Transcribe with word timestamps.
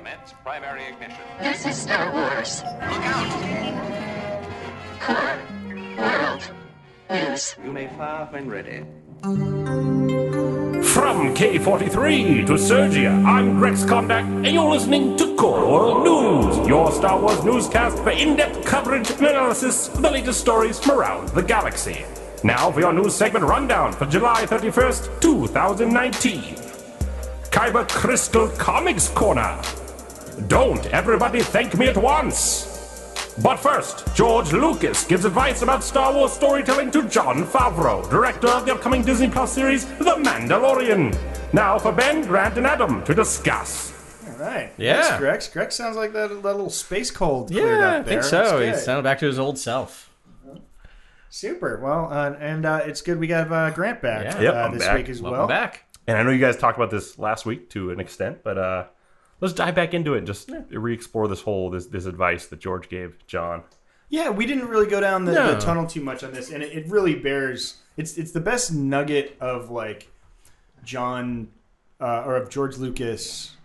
Commence 0.00 0.32
primary 0.42 0.84
ignition. 0.86 1.20
This 1.40 1.66
is 1.66 1.76
Star 1.76 2.10
Wars. 2.10 2.62
Look 2.64 3.04
out! 3.04 3.28
Core 4.98 5.38
World 5.98 6.50
News. 7.10 7.54
You 7.62 7.70
may 7.70 7.86
fire 7.88 8.26
when 8.30 8.48
ready. 8.48 8.78
From 10.88 11.34
K43 11.34 12.46
to 12.46 12.54
Sergia, 12.54 13.12
I'm 13.26 13.58
Grex 13.58 13.84
Kondak, 13.84 14.24
and 14.24 14.46
you're 14.46 14.70
listening 14.70 15.18
to 15.18 15.36
Core 15.36 15.70
World 15.70 16.04
News, 16.04 16.66
your 16.66 16.90
Star 16.92 17.20
Wars 17.20 17.44
newscast 17.44 17.98
for 17.98 18.08
in-depth 18.08 18.64
coverage 18.64 19.10
and 19.10 19.20
analysis 19.20 19.88
of 19.88 20.00
the 20.00 20.10
latest 20.10 20.40
stories 20.40 20.80
from 20.80 20.98
around 20.98 21.28
the 21.28 21.42
galaxy. 21.42 22.06
Now 22.42 22.72
for 22.72 22.80
your 22.80 22.94
news 22.94 23.14
segment 23.14 23.44
rundown 23.44 23.92
for 23.92 24.06
July 24.06 24.46
31st, 24.46 25.20
2019. 25.20 26.54
Kyber 27.50 27.86
Crystal 27.90 28.48
Comics 28.56 29.10
Corner. 29.10 29.60
Don't 30.48 30.86
everybody 30.86 31.40
thank 31.40 31.76
me 31.76 31.88
at 31.88 31.96
once. 31.96 32.66
But 33.42 33.56
first, 33.56 34.14
George 34.14 34.52
Lucas 34.52 35.04
gives 35.04 35.24
advice 35.24 35.62
about 35.62 35.82
Star 35.84 36.12
Wars 36.12 36.32
storytelling 36.32 36.90
to 36.92 37.08
Jon 37.08 37.44
Favreau, 37.44 38.08
director 38.10 38.48
of 38.48 38.66
the 38.66 38.72
upcoming 38.74 39.02
Disney 39.02 39.28
Plus 39.28 39.52
series 39.52 39.86
The 39.98 40.16
Mandalorian. 40.16 41.16
Now 41.52 41.78
for 41.78 41.92
Ben, 41.92 42.22
Grant, 42.26 42.58
and 42.58 42.66
Adam 42.66 43.02
to 43.04 43.14
discuss. 43.14 43.92
All 44.28 44.36
right. 44.38 44.72
Yeah. 44.76 45.02
Thanks, 45.02 45.18
Grex. 45.18 45.48
Grex 45.48 45.76
sounds 45.76 45.96
like 45.96 46.12
that, 46.12 46.28
that 46.28 46.40
little 46.42 46.70
space 46.70 47.10
cold 47.10 47.48
cleared 47.50 47.78
Yeah, 47.80 47.88
up 47.96 48.06
I 48.06 48.08
think 48.08 48.22
so. 48.24 48.58
That's 48.60 48.78
He 48.80 48.84
sounded 48.84 49.02
back 49.02 49.18
to 49.20 49.26
his 49.26 49.38
old 49.38 49.58
self. 49.58 50.10
Super. 51.30 51.78
Well, 51.80 52.08
uh, 52.10 52.32
and 52.40 52.66
uh, 52.66 52.80
it's 52.84 53.02
good 53.02 53.18
we 53.18 53.26
got 53.26 53.50
uh, 53.52 53.70
Grant 53.70 54.02
back 54.02 54.24
Yeah. 54.24 54.40
Yep, 54.40 54.54
uh, 54.54 54.56
I'm 54.58 54.72
this 54.74 54.84
back. 54.84 54.96
week 54.96 55.08
as 55.08 55.22
Welcome 55.22 55.38
well. 55.38 55.48
back. 55.48 55.84
And 56.06 56.18
I 56.18 56.22
know 56.24 56.30
you 56.30 56.40
guys 56.40 56.56
talked 56.56 56.76
about 56.76 56.90
this 56.90 57.18
last 57.18 57.46
week 57.46 57.70
to 57.70 57.90
an 57.92 58.00
extent, 58.00 58.38
but 58.42 58.58
uh, 58.58 58.84
let's 59.40 59.54
dive 59.54 59.74
back 59.74 59.94
into 59.94 60.14
it 60.14 60.18
and 60.18 60.26
just 60.26 60.50
re-explore 60.70 61.28
this 61.28 61.40
whole 61.42 61.70
this 61.70 61.86
this 61.86 62.06
advice 62.06 62.46
that 62.46 62.60
George 62.60 62.88
gave 62.88 63.16
John. 63.26 63.62
Yeah, 64.08 64.30
we 64.30 64.44
didn't 64.44 64.66
really 64.68 64.88
go 64.88 65.00
down 65.00 65.24
the, 65.24 65.32
No. 65.32 65.54
the 65.54 65.60
tunnel 65.60 65.86
too 65.86 66.00
much 66.02 66.24
on 66.24 66.32
this, 66.32 66.50
and 66.50 66.62
it, 66.64 66.72
it 66.72 66.88
really 66.88 67.14
bears. 67.14 67.76
It's 67.96 68.16
it's 68.18 68.32
the 68.32 68.40
best 68.40 68.72
nugget 68.72 69.36
of 69.40 69.70
like 69.70 70.08
John 70.84 71.48
uh, 72.00 72.24
or 72.24 72.36
of 72.36 72.48
George 72.50 72.76
Lucas 72.76 73.56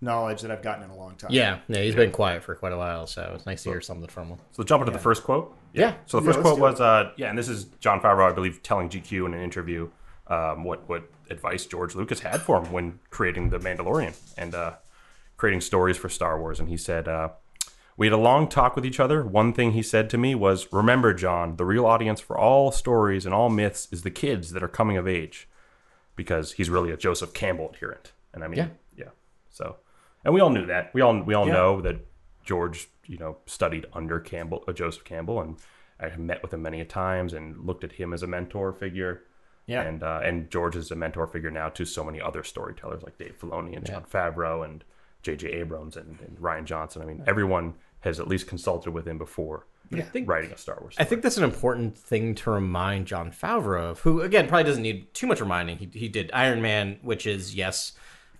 knowledge 0.00 0.42
that 0.42 0.50
I've 0.50 0.62
gotten 0.62 0.84
in 0.84 0.90
a 0.90 0.96
long 0.96 1.14
time. 1.16 1.30
Yeah, 1.32 1.60
yeah, 1.68 1.80
he's 1.80 1.94
been 1.94 2.10
quiet 2.10 2.42
for 2.42 2.54
quite 2.54 2.72
a 2.72 2.76
while, 2.76 3.06
so 3.06 3.32
it's 3.34 3.46
nice 3.46 3.62
to 3.62 3.70
hear 3.70 3.80
something 3.80 4.08
from 4.08 4.28
him. 4.28 4.38
So 4.52 4.62
jump 4.62 4.82
into 4.82 4.92
the 4.92 4.98
first 4.98 5.22
quote. 5.24 5.56
Yeah. 5.72 5.94
So 6.06 6.20
the 6.20 6.26
Yeah, 6.26 6.32
first 6.32 6.42
quote 6.42 6.58
was, 6.58 6.80
uh, 6.80 7.12
yeah, 7.16 7.30
and 7.30 7.38
this 7.38 7.48
is 7.48 7.64
Jon 7.80 8.00
Favreau, 8.00 8.30
I 8.30 8.34
believe, 8.34 8.62
telling 8.62 8.90
GQ 8.90 9.26
in 9.26 9.34
an 9.34 9.42
interview 9.42 9.88
um, 10.26 10.64
what 10.64 10.86
what 10.88 11.04
advice 11.30 11.64
George 11.64 11.94
Lucas 11.94 12.20
had 12.20 12.42
for 12.42 12.62
him 12.62 12.70
when 12.72 12.98
creating 13.10 13.48
the 13.48 13.58
Mandalorian 13.58 14.14
and 14.36 14.54
uh, 14.54 14.72
creating 15.36 15.60
stories 15.60 15.96
for 15.96 16.08
Star 16.08 16.38
Wars. 16.40 16.60
And 16.60 16.68
he 16.68 16.76
said, 16.76 17.08
uh, 17.08 17.30
we 17.96 18.06
had 18.06 18.12
a 18.12 18.16
long 18.16 18.48
talk 18.48 18.74
with 18.74 18.84
each 18.84 18.98
other. 18.98 19.22
One 19.24 19.52
thing 19.52 19.72
he 19.72 19.82
said 19.82 20.10
to 20.10 20.18
me 20.18 20.34
was, 20.34 20.72
"Remember, 20.72 21.14
John, 21.14 21.56
the 21.56 21.64
real 21.64 21.86
audience 21.86 22.20
for 22.20 22.36
all 22.36 22.72
stories 22.72 23.24
and 23.24 23.32
all 23.34 23.48
myths 23.48 23.86
is 23.92 24.02
the 24.02 24.10
kids 24.10 24.50
that 24.50 24.64
are 24.64 24.68
coming 24.68 24.96
of 24.96 25.06
age, 25.06 25.48
because 26.16 26.52
he's 26.52 26.70
really 26.70 26.90
a 26.90 26.96
Joseph 26.96 27.32
Campbell 27.32 27.70
adherent." 27.72 28.12
And 28.32 28.42
I 28.42 28.48
mean, 28.48 28.58
Yeah. 28.58 28.68
yeah. 28.96 29.10
So, 29.48 29.76
and 30.24 30.34
we 30.34 30.40
all 30.40 30.50
knew 30.50 30.66
that. 30.66 30.92
We 30.92 31.02
all 31.02 31.22
we 31.22 31.34
all 31.34 31.46
Yeah. 31.46 31.52
know 31.52 31.80
that 31.82 31.98
George, 32.44 32.88
you 33.06 33.16
know, 33.18 33.36
studied 33.46 33.86
under 33.92 34.18
Campbell, 34.18 34.64
uh, 34.66 34.72
Joseph 34.72 35.04
Campbell, 35.04 35.40
and 35.40 35.56
I 36.00 36.08
have 36.08 36.18
met 36.18 36.42
with 36.42 36.52
him 36.52 36.62
many 36.62 36.80
a 36.80 36.84
times 36.84 37.32
and 37.32 37.64
looked 37.64 37.84
at 37.84 37.92
him 37.92 38.12
as 38.12 38.24
a 38.24 38.26
mentor 38.26 38.72
figure. 38.72 39.22
Yeah. 39.66 39.82
And 39.82 40.02
uh, 40.02 40.20
and 40.24 40.50
George 40.50 40.74
is 40.74 40.90
a 40.90 40.96
mentor 40.96 41.28
figure 41.28 41.52
now 41.52 41.68
to 41.68 41.84
so 41.84 42.02
many 42.02 42.20
other 42.20 42.42
storytellers 42.42 43.04
like 43.04 43.18
Dave 43.18 43.38
Filoni 43.40 43.76
and 43.76 43.86
Jon 43.86 44.02
Favreau 44.04 44.64
and 44.64 44.82
J.J. 45.24 45.48
Abrams 45.48 45.96
and, 45.96 46.18
and 46.20 46.38
Rian 46.38 46.64
Johnson. 46.64 47.02
I 47.02 47.06
mean, 47.06 47.24
everyone 47.26 47.74
has 48.00 48.20
at 48.20 48.28
least 48.28 48.46
consulted 48.46 48.92
with 48.92 49.08
him 49.08 49.18
before 49.18 49.66
think- 50.12 50.28
writing 50.28 50.52
a 50.52 50.56
Star 50.58 50.78
Wars. 50.80 50.94
I 50.98 51.04
think 51.04 51.22
that's 51.22 51.36
an 51.38 51.44
important 51.44 51.96
thing 51.98 52.34
to 52.36 52.50
remind 52.50 53.06
Jon 53.06 53.30
Favreau 53.32 53.90
of, 53.90 54.00
who 54.00 54.20
again 54.20 54.46
probably 54.46 54.64
doesn't 54.64 54.82
need 54.82 55.12
too 55.14 55.26
much 55.26 55.40
reminding. 55.40 55.78
He, 55.78 55.88
he 55.92 56.08
did 56.08 56.30
Iron 56.32 56.60
Man, 56.62 56.98
which 57.02 57.26
is 57.26 57.54
yes, 57.54 57.92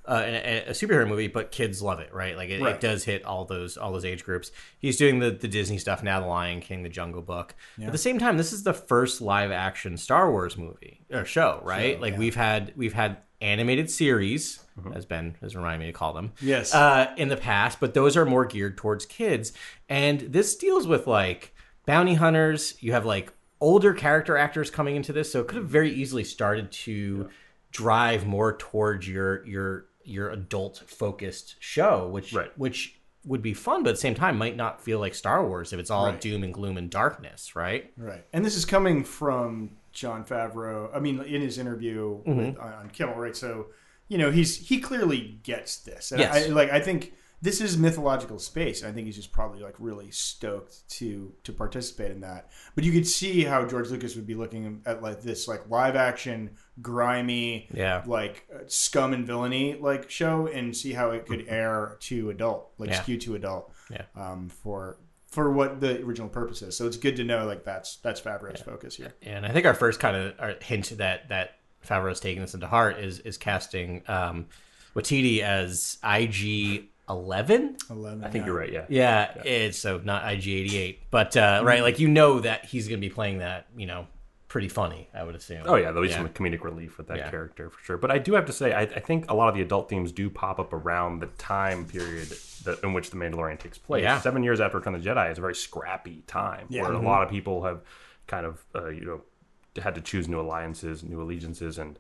uh, 0.07 0.23
a, 0.27 0.65
a 0.67 0.71
superhero 0.73 1.09
movie, 1.09 1.29
but 1.29 1.51
kids 1.51 1.81
love 1.81 1.99
it, 2.01 2.13
right? 2.13 2.37
Like 2.37 2.51
it, 2.51 2.61
Right. 2.61 2.75
it 2.75 2.81
does 2.83 3.05
hit 3.05 3.25
all 3.25 3.47
those 3.47 3.79
all 3.79 3.91
those 3.93 4.05
age 4.05 4.23
groups. 4.23 4.53
He's 4.79 4.99
doing 4.99 5.19
the 5.21 5.31
the 5.31 5.49
Disney 5.49 5.79
stuff 5.79 6.03
now, 6.03 6.21
The 6.21 6.27
Lion 6.27 6.61
King, 6.61 6.83
The 6.83 6.91
Jungle 6.91 7.23
Book. 7.23 7.55
At 7.83 7.93
the 7.93 7.97
same 7.99 8.19
time, 8.19 8.37
this 8.37 8.53
is 8.53 8.65
the 8.65 8.75
first 8.75 9.23
live 9.23 9.51
action 9.51 9.97
Star 9.97 10.31
Wars 10.31 10.59
movie 10.59 11.01
or 11.11 11.25
show, 11.25 11.61
right? 11.65 11.99
like 11.99 12.19
we've 12.19 12.35
had 12.37 12.73
we've 12.77 12.93
had 12.93 13.17
animated 13.45 13.91
series, 13.91 14.61
as 14.95 15.05
Ben 15.05 15.37
has 15.41 15.55
reminded 15.55 15.81
me 15.81 15.93
to 15.93 15.93
call 15.97 16.13
them, 16.15 16.33
Yes. 16.41 16.75
uh, 16.75 17.13
in 17.17 17.29
the 17.29 17.37
past, 17.37 17.79
but 17.81 17.95
those 17.95 18.17
are 18.17 18.25
more 18.25 18.45
geared 18.47 18.77
towards 18.77 19.07
kids. 19.07 19.53
And 19.89 20.21
this 20.21 20.57
deals 20.57 20.87
with 20.87 21.07
like 21.07 21.55
bounty 21.87 22.15
hunters. 22.15 22.75
You 22.81 22.93
have 22.93 23.05
like 23.05 23.33
older 23.61 23.93
character 23.95 24.37
actors 24.37 24.71
coming 24.71 24.97
into 24.97 25.13
this, 25.13 25.31
so 25.31 25.41
it 25.41 25.47
could 25.49 25.57
have 25.59 25.69
very 25.69 25.93
easily 25.93 26.25
started 26.25 26.73
to 26.73 27.29
drive 27.71 28.27
more 28.27 28.57
towards 28.57 29.07
your 29.09 29.45
your 29.47 29.87
your 30.05 30.31
adult 30.31 30.83
focused 30.87 31.57
show, 31.61 32.09
which 32.09 32.33
Right. 32.33 32.51
which 32.59 32.99
would 33.27 33.41
be 33.43 33.55
fun, 33.55 33.83
but 33.83 33.89
at 33.91 33.95
the 33.95 34.01
same 34.03 34.15
time 34.15 34.37
might 34.37 34.55
not 34.55 34.83
feel 34.83 34.99
like 34.99 35.15
Star 35.15 35.47
Wars 35.47 35.73
if 35.73 35.81
it's 35.81 35.91
all 35.91 36.07
Right. 36.07 36.21
doom 36.21 36.43
and 36.45 36.53
gloom 36.53 36.77
and 36.77 36.91
darkness, 36.91 37.57
right? 37.57 37.91
Right. 37.97 38.23
And 38.35 38.45
this 38.45 38.55
is 38.55 38.67
coming 38.67 39.03
from 39.03 39.71
Jon 39.95 40.25
Favreau. 40.25 40.91
I 40.95 40.99
mean, 41.01 41.21
in 41.23 41.41
his 41.41 41.59
interview 41.59 42.23
Mm-hmm. 42.25 42.37
with, 42.37 42.59
on 42.59 42.91
Kimmel, 42.91 43.15
right? 43.17 43.37
So, 43.37 43.67
you 44.09 44.19
know, 44.19 44.31
he's 44.31 44.69
he 44.69 44.81
clearly 44.81 45.39
gets 45.43 45.79
this. 45.79 46.13
And 46.13 46.21
Yes. 46.21 46.47
I, 46.47 46.51
like, 46.51 46.71
I 46.71 46.81
think 46.81 47.15
this 47.43 47.61
is 47.61 47.77
mythological 47.77 48.39
space. 48.39 48.83
I 48.83 48.91
think 48.91 49.07
he's 49.07 49.17
just 49.17 49.31
probably 49.33 49.61
like 49.63 49.75
really 49.79 50.11
stoked 50.11 50.89
to 50.99 51.33
to 51.43 51.53
participate 51.53 52.11
in 52.11 52.21
that. 52.21 52.51
But 52.75 52.85
you 52.85 52.93
could 52.93 53.07
see 53.07 53.45
how 53.45 53.67
George 53.67 53.91
Lucas 53.91 54.15
would 54.17 54.27
be 54.27 54.35
looking 54.35 54.83
at 54.87 55.03
like 55.03 55.21
this 55.23 55.47
like 55.47 55.69
live 55.69 55.95
action, 55.97 56.51
grimy, 56.81 57.69
Yeah. 57.73 58.03
like 58.07 58.47
uh, 58.55 58.61
scum 58.67 59.13
and 59.13 59.27
villainy 59.27 59.75
like 59.75 60.11
show, 60.11 60.47
and 60.47 60.75
see 60.77 60.93
how 60.93 61.11
it 61.11 61.27
could 61.27 61.47
air 61.49 61.97
to 62.01 62.31
adult, 62.31 62.73
like 62.79 62.91
Yeah. 62.91 63.03
skew 63.03 63.19
to 63.19 63.35
adult, 63.35 63.73
Yeah. 63.91 64.05
um, 64.17 64.49
for 64.49 64.97
for 65.35 65.51
what 65.51 65.81
the 65.81 66.01
original 66.03 66.29
purpose 66.29 66.63
is. 66.63 66.77
So 66.77 66.87
it's 66.87 66.97
good 66.97 67.17
to 67.17 67.25
know 67.25 67.45
like 67.45 67.65
that's 67.65 67.97
that's 67.97 68.21
Favreau's 68.21 68.61
focus 68.61 68.95
here. 68.95 69.13
And 69.23 69.45
I 69.45 69.51
think 69.51 69.67
our 69.67 69.75
first 69.75 69.99
kind 69.99 70.17
of 70.17 70.63
hint 70.63 70.97
that 70.99 71.29
that 71.29 71.57
Favreau's 71.85 72.21
taking 72.21 72.41
this 72.41 72.55
into 72.55 72.69
heart 72.69 73.01
is 73.01 73.19
is 73.19 73.37
casting 73.37 74.03
um, 74.07 74.47
Waititi 74.95 75.41
as 75.41 75.99
IG 76.05 76.85
eleven. 77.09 77.77
Eleven. 77.91 78.23
I 78.23 78.31
think 78.31 78.47
you're 78.47 78.57
right. 78.57 78.73
Yeah. 78.73 78.87
Yeah, 78.89 79.43
it's 79.45 79.79
so 79.79 80.01
not 80.05 80.33
IG 80.33 80.47
eighty 80.47 80.79
eight, 80.79 81.11
but 81.11 81.37
uh, 81.37 81.63
right, 81.65 81.83
like 81.83 81.99
you 81.99 82.07
know 82.07 82.39
that 82.41 82.67
he's 82.67 82.87
going 82.87 83.01
to 83.01 83.07
be 83.07 83.13
playing 83.13 83.39
that, 83.39 83.67
you 83.77 83.87
know, 83.87 84.07
pretty 84.55 84.69
funny. 84.69 85.09
I 85.13 85.25
would 85.25 85.35
assume. 85.35 85.63
Oh 85.67 85.75
yeah, 85.75 85.87
there'll 85.91 86.03
be 86.03 86.09
Yeah. 86.11 86.19
some 86.19 86.29
comedic 86.29 86.63
relief 86.63 86.97
with 86.97 87.09
that 87.09 87.17
Yeah. 87.17 87.29
character 87.29 87.71
for 87.71 87.83
sure. 87.83 87.97
But 87.99 88.13
I 88.13 88.19
do 88.19 88.35
have 88.35 88.47
to 88.47 88.53
say, 88.53 88.73
I, 88.73 88.83
I 88.83 89.01
think 89.01 89.29
a 89.29 89.35
lot 89.35 89.49
of 89.49 89.57
the 89.57 89.63
adult 89.63 89.89
themes 89.89 90.13
do 90.13 90.31
pop 90.31 90.61
up 90.61 90.73
around 90.73 91.19
the 91.19 91.27
time 91.39 91.85
period 91.87 92.29
that, 92.63 92.79
in 92.85 92.93
which 92.93 93.11
the 93.11 93.17
Mandalorian 93.17 93.59
takes 93.59 93.79
place. 93.79 94.05
Yeah. 94.05 94.21
Seven 94.21 94.45
years 94.45 94.61
after 94.61 94.79
Return 94.79 94.95
of 94.95 95.03
the 95.03 95.11
Jedi 95.11 95.33
is 95.33 95.39
a 95.39 95.41
very 95.41 95.57
scrappy 95.57 96.23
time 96.29 96.67
Yeah. 96.69 96.83
where 96.83 96.93
Mm-hmm. 96.93 97.05
a 97.05 97.09
lot 97.09 97.25
of 97.25 97.31
people 97.31 97.65
have 97.65 97.81
kind 98.29 98.47
of 98.47 98.65
uh, 98.77 98.91
you 98.91 99.05
know 99.05 99.23
had 99.83 99.97
to 99.97 100.01
choose 100.01 100.29
new 100.29 100.39
alliances, 100.41 101.03
new 101.03 101.21
allegiances, 101.21 101.77
and 101.77 101.99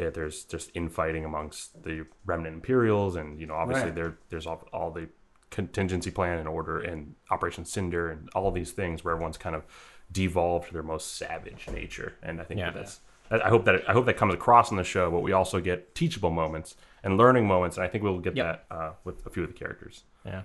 uh, 0.00 0.10
there's 0.10 0.44
just 0.44 0.70
infighting 0.74 1.24
amongst 1.24 1.82
the 1.82 2.06
remnant 2.24 2.54
Imperials, 2.54 3.16
and 3.16 3.40
you 3.40 3.46
know 3.48 3.54
obviously 3.54 3.86
Right. 3.86 3.94
there 3.96 4.18
there's 4.28 4.46
all, 4.46 4.68
all 4.72 4.92
the 4.92 5.08
contingency 5.50 6.12
plan 6.12 6.38
and 6.38 6.46
order 6.46 6.78
and 6.78 7.16
Operation 7.32 7.64
Cinder 7.64 8.08
and 8.10 8.28
all 8.36 8.52
these 8.52 8.70
things 8.70 9.02
where 9.02 9.14
everyone's 9.14 9.38
kind 9.38 9.56
of 9.56 9.64
devolved 10.12 10.68
to 10.68 10.72
their 10.72 10.82
most 10.82 11.16
savage 11.16 11.66
nature. 11.70 12.14
And 12.22 12.40
I 12.40 12.44
think 12.44 12.60
Yeah. 12.60 12.70
that 12.70 12.74
that's 12.74 13.00
I 13.30 13.50
hope 13.50 13.66
that 13.66 13.86
I 13.86 13.92
hope 13.92 14.06
that 14.06 14.16
comes 14.16 14.32
across 14.32 14.70
on 14.70 14.78
the 14.78 14.84
show, 14.84 15.10
but 15.10 15.20
we 15.20 15.32
also 15.32 15.60
get 15.60 15.94
teachable 15.94 16.30
moments 16.30 16.76
and 17.04 17.18
learning 17.18 17.46
moments, 17.46 17.76
and 17.76 17.84
I 17.84 17.88
think 17.88 18.02
we'll 18.02 18.20
get 18.20 18.34
Yep. 18.36 18.46
that 18.70 18.74
uh, 18.74 18.92
with 19.04 19.26
a 19.26 19.30
few 19.30 19.42
of 19.42 19.50
the 19.52 19.54
characters. 19.58 20.04
Yeah, 20.24 20.44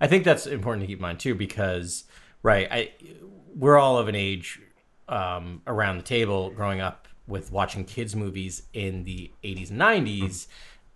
I 0.00 0.06
think 0.06 0.24
that's 0.24 0.46
important 0.46 0.80
to 0.82 0.86
keep 0.86 0.98
in 0.98 1.02
mind 1.02 1.20
too, 1.20 1.34
because 1.34 2.04
right, 2.42 2.66
I 2.70 2.92
we're 3.54 3.76
all 3.78 3.98
of 3.98 4.08
an 4.08 4.14
age 4.14 4.58
um, 5.08 5.60
around 5.66 5.98
the 5.98 6.02
table 6.02 6.48
growing 6.50 6.80
up 6.80 7.08
with 7.26 7.52
watching 7.52 7.84
kids 7.84 8.16
movies 8.16 8.62
in 8.72 9.04
the 9.04 9.30
80s 9.42 9.70
and 9.70 9.78
90s 9.80 10.46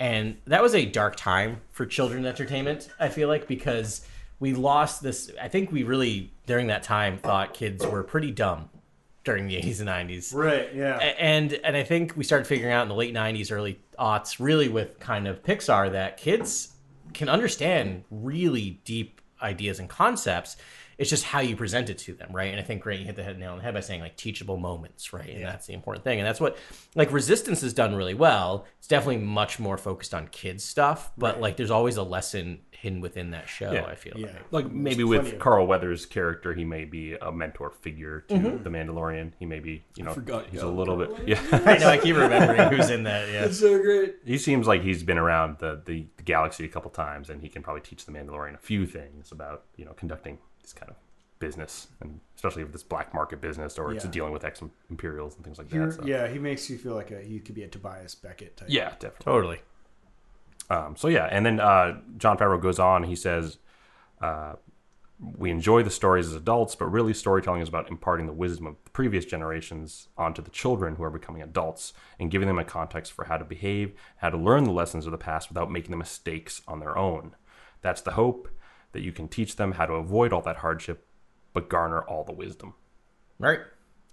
and 0.00 0.36
that 0.46 0.62
was 0.62 0.74
a 0.74 0.84
dark 0.86 1.16
time 1.16 1.60
for 1.72 1.84
children 1.86 2.24
entertainment 2.26 2.88
i 3.00 3.08
feel 3.08 3.28
like 3.28 3.46
because 3.48 4.06
we 4.40 4.54
lost 4.54 5.02
this 5.02 5.30
i 5.40 5.48
think 5.48 5.70
we 5.72 5.82
really 5.82 6.32
during 6.46 6.66
that 6.68 6.82
time 6.82 7.18
thought 7.18 7.54
kids 7.54 7.86
were 7.86 8.02
pretty 8.02 8.30
dumb 8.30 8.68
during 9.24 9.46
the 9.48 9.56
80s 9.60 9.80
and 9.80 9.88
90s 9.88 10.34
Right. 10.34 10.74
Yeah. 10.74 10.96
and 10.98 11.52
and 11.52 11.76
I 11.76 11.82
think 11.82 12.16
we 12.16 12.24
started 12.24 12.46
figuring 12.46 12.72
out 12.72 12.82
in 12.82 12.88
the 12.88 12.94
late 12.94 13.14
'90s, 13.14 13.50
early 13.52 13.78
aughts, 13.98 14.36
really 14.38 14.68
with 14.68 14.98
kind 15.00 15.26
of 15.28 15.42
Pixar, 15.42 15.92
that 15.92 16.16
kids 16.16 16.72
can 17.14 17.28
understand 17.28 18.04
really 18.10 18.80
deep 18.84 19.20
ideas 19.42 19.78
and 19.80 19.88
concepts. 19.88 20.56
It's 20.98 21.08
just 21.10 21.24
how 21.24 21.38
you 21.40 21.54
present 21.54 21.90
it 21.90 21.98
to 21.98 22.14
them, 22.14 22.30
right? 22.32 22.50
And 22.50 22.58
I 22.58 22.62
think 22.64 22.82
Grant, 22.82 23.00
you 23.00 23.06
hit 23.06 23.14
the 23.16 23.22
head 23.22 23.38
nail 23.38 23.52
on 23.52 23.58
the 23.58 23.62
head 23.64 23.72
by 23.74 23.80
saying 23.80 24.00
like 24.00 24.16
teachable 24.16 24.56
moments, 24.56 25.12
right? 25.12 25.28
And 25.30 25.44
that's 25.44 25.66
the 25.66 25.72
important 25.72 26.04
thing. 26.04 26.18
And 26.18 26.26
that's 26.26 26.40
what 26.40 26.56
like 26.96 27.12
Resistance 27.12 27.60
has 27.60 27.72
done 27.72 27.94
really 27.94 28.14
well. 28.14 28.66
It's 28.78 28.88
definitely 28.88 29.18
much 29.18 29.58
more 29.60 29.78
focused 29.78 30.12
on 30.12 30.26
kids 30.28 30.64
stuff, 30.64 31.12
but 31.16 31.40
like 31.40 31.56
there's 31.56 31.70
always 31.70 31.96
a 31.96 32.02
lesson 32.02 32.60
hidden 32.72 33.00
within 33.00 33.30
that 33.30 33.48
show. 33.48 33.72
Yeah. 33.72 33.84
I 33.86 33.94
feel 33.94 34.14
Yeah. 34.16 34.26
like. 34.26 34.64
Like 34.64 34.72
maybe 34.72 35.04
plenty 35.04 35.30
with 35.30 35.38
Carl 35.38 35.66
Weathers' 35.66 36.04
character, 36.06 36.52
he 36.54 36.64
may 36.64 36.84
be 36.84 37.14
a 37.14 37.30
mentor 37.30 37.70
figure 37.70 38.22
to 38.28 38.34
Mm-hmm. 38.34 38.62
the 38.64 38.70
Mandalorian. 38.70 39.32
He 39.38 39.46
may 39.46 39.58
be, 39.60 39.84
you 39.96 40.02
know, 40.04 40.12
forgot 40.14 40.46
he's 40.50 40.62
you 40.62 40.66
a 40.66 40.70
little 40.70 40.96
bit. 40.96 41.10
Yeah, 41.28 41.40
I 41.64 41.78
know. 41.78 41.88
I 41.88 41.98
keep 41.98 42.16
remembering 42.16 42.72
who's 42.72 42.90
in 42.90 43.04
that. 43.04 43.28
Yeah. 43.30 43.50
so 43.50 43.80
great. 43.80 44.16
he 44.24 44.38
seems 44.38 44.66
like 44.66 44.82
he's 44.82 45.02
been 45.04 45.18
around 45.18 45.58
the, 45.58 45.80
the 45.84 46.06
the 46.16 46.22
galaxy 46.24 46.64
a 46.64 46.68
couple 46.68 46.90
times, 46.90 47.30
and 47.30 47.40
he 47.40 47.48
can 47.48 47.62
probably 47.62 47.82
teach 47.82 48.04
the 48.04 48.10
Mandalorian 48.12 48.54
a 48.54 48.58
few 48.58 48.84
things 48.86 49.30
about 49.32 49.64
you 49.76 49.84
know 49.84 49.92
conducting 49.92 50.38
this 50.68 50.78
kind 50.78 50.90
of 50.90 50.96
business, 51.38 51.88
and 52.00 52.20
especially 52.36 52.62
if 52.62 52.72
this 52.72 52.82
black 52.82 53.14
market 53.14 53.40
business 53.40 53.78
or 53.78 53.92
it's 53.92 54.04
dealing 54.06 54.32
with 54.32 54.44
ex 54.44 54.60
Imperials 54.90 55.34
and 55.36 55.44
things 55.44 55.58
like 55.58 55.72
You're- 55.72 55.86
that. 55.86 55.94
So. 55.94 56.04
Yeah, 56.04 56.28
he 56.28 56.38
makes 56.38 56.68
you 56.68 56.76
feel 56.78 56.94
like 56.94 57.10
a 57.10 57.20
he 57.20 57.40
could 57.40 57.54
be 57.54 57.62
a 57.62 57.68
Tobias 57.68 58.14
Beckett 58.14 58.56
type. 58.56 58.68
yeah, 58.70 58.90
definitely. 58.98 59.24
Totally. 59.24 59.60
Um, 60.70 60.96
so 60.96 61.08
yeah, 61.08 61.26
and 61.30 61.46
then 61.46 61.60
uh, 61.60 62.00
Jon 62.18 62.36
Favreau 62.36 62.60
goes 62.60 62.78
on. 62.78 63.04
He 63.04 63.16
says, 63.16 63.56
uh, 64.20 64.54
"We 65.38 65.50
enjoy 65.50 65.82
the 65.82 65.90
stories 65.90 66.26
as 66.26 66.34
adults, 66.34 66.74
but 66.74 66.86
really, 66.86 67.14
storytelling 67.14 67.62
is 67.62 67.68
about 67.68 67.88
imparting 67.88 68.26
the 68.26 68.34
wisdom 68.34 68.66
of 68.66 68.76
the 68.84 68.90
previous 68.90 69.24
generations 69.24 70.08
onto 70.18 70.42
the 70.42 70.50
children 70.50 70.96
who 70.96 71.04
are 71.04 71.10
becoming 71.10 71.40
adults 71.40 71.94
and 72.20 72.30
giving 72.30 72.48
them 72.48 72.58
a 72.58 72.64
context 72.64 73.12
for 73.12 73.24
how 73.26 73.38
to 73.38 73.44
behave, 73.44 73.94
how 74.18 74.28
to 74.28 74.36
learn 74.36 74.64
the 74.64 74.72
lessons 74.72 75.06
of 75.06 75.12
the 75.12 75.18
past 75.18 75.48
without 75.48 75.70
making 75.70 75.90
the 75.92 75.96
mistakes 75.96 76.60
on 76.68 76.80
their 76.80 76.98
own. 76.98 77.34
That's 77.80 78.02
the 78.02 78.12
hope 78.12 78.48
that 78.92 79.02
you 79.02 79.12
can 79.12 79.28
teach 79.28 79.56
them 79.56 79.72
how 79.72 79.86
to 79.86 79.94
avoid 79.94 80.32
all 80.32 80.42
that 80.42 80.56
hardship, 80.56 81.06
but 81.52 81.68
garner 81.68 82.02
all 82.02 82.24
the 82.24 82.32
wisdom." 82.32 82.74
Right. 83.38 83.60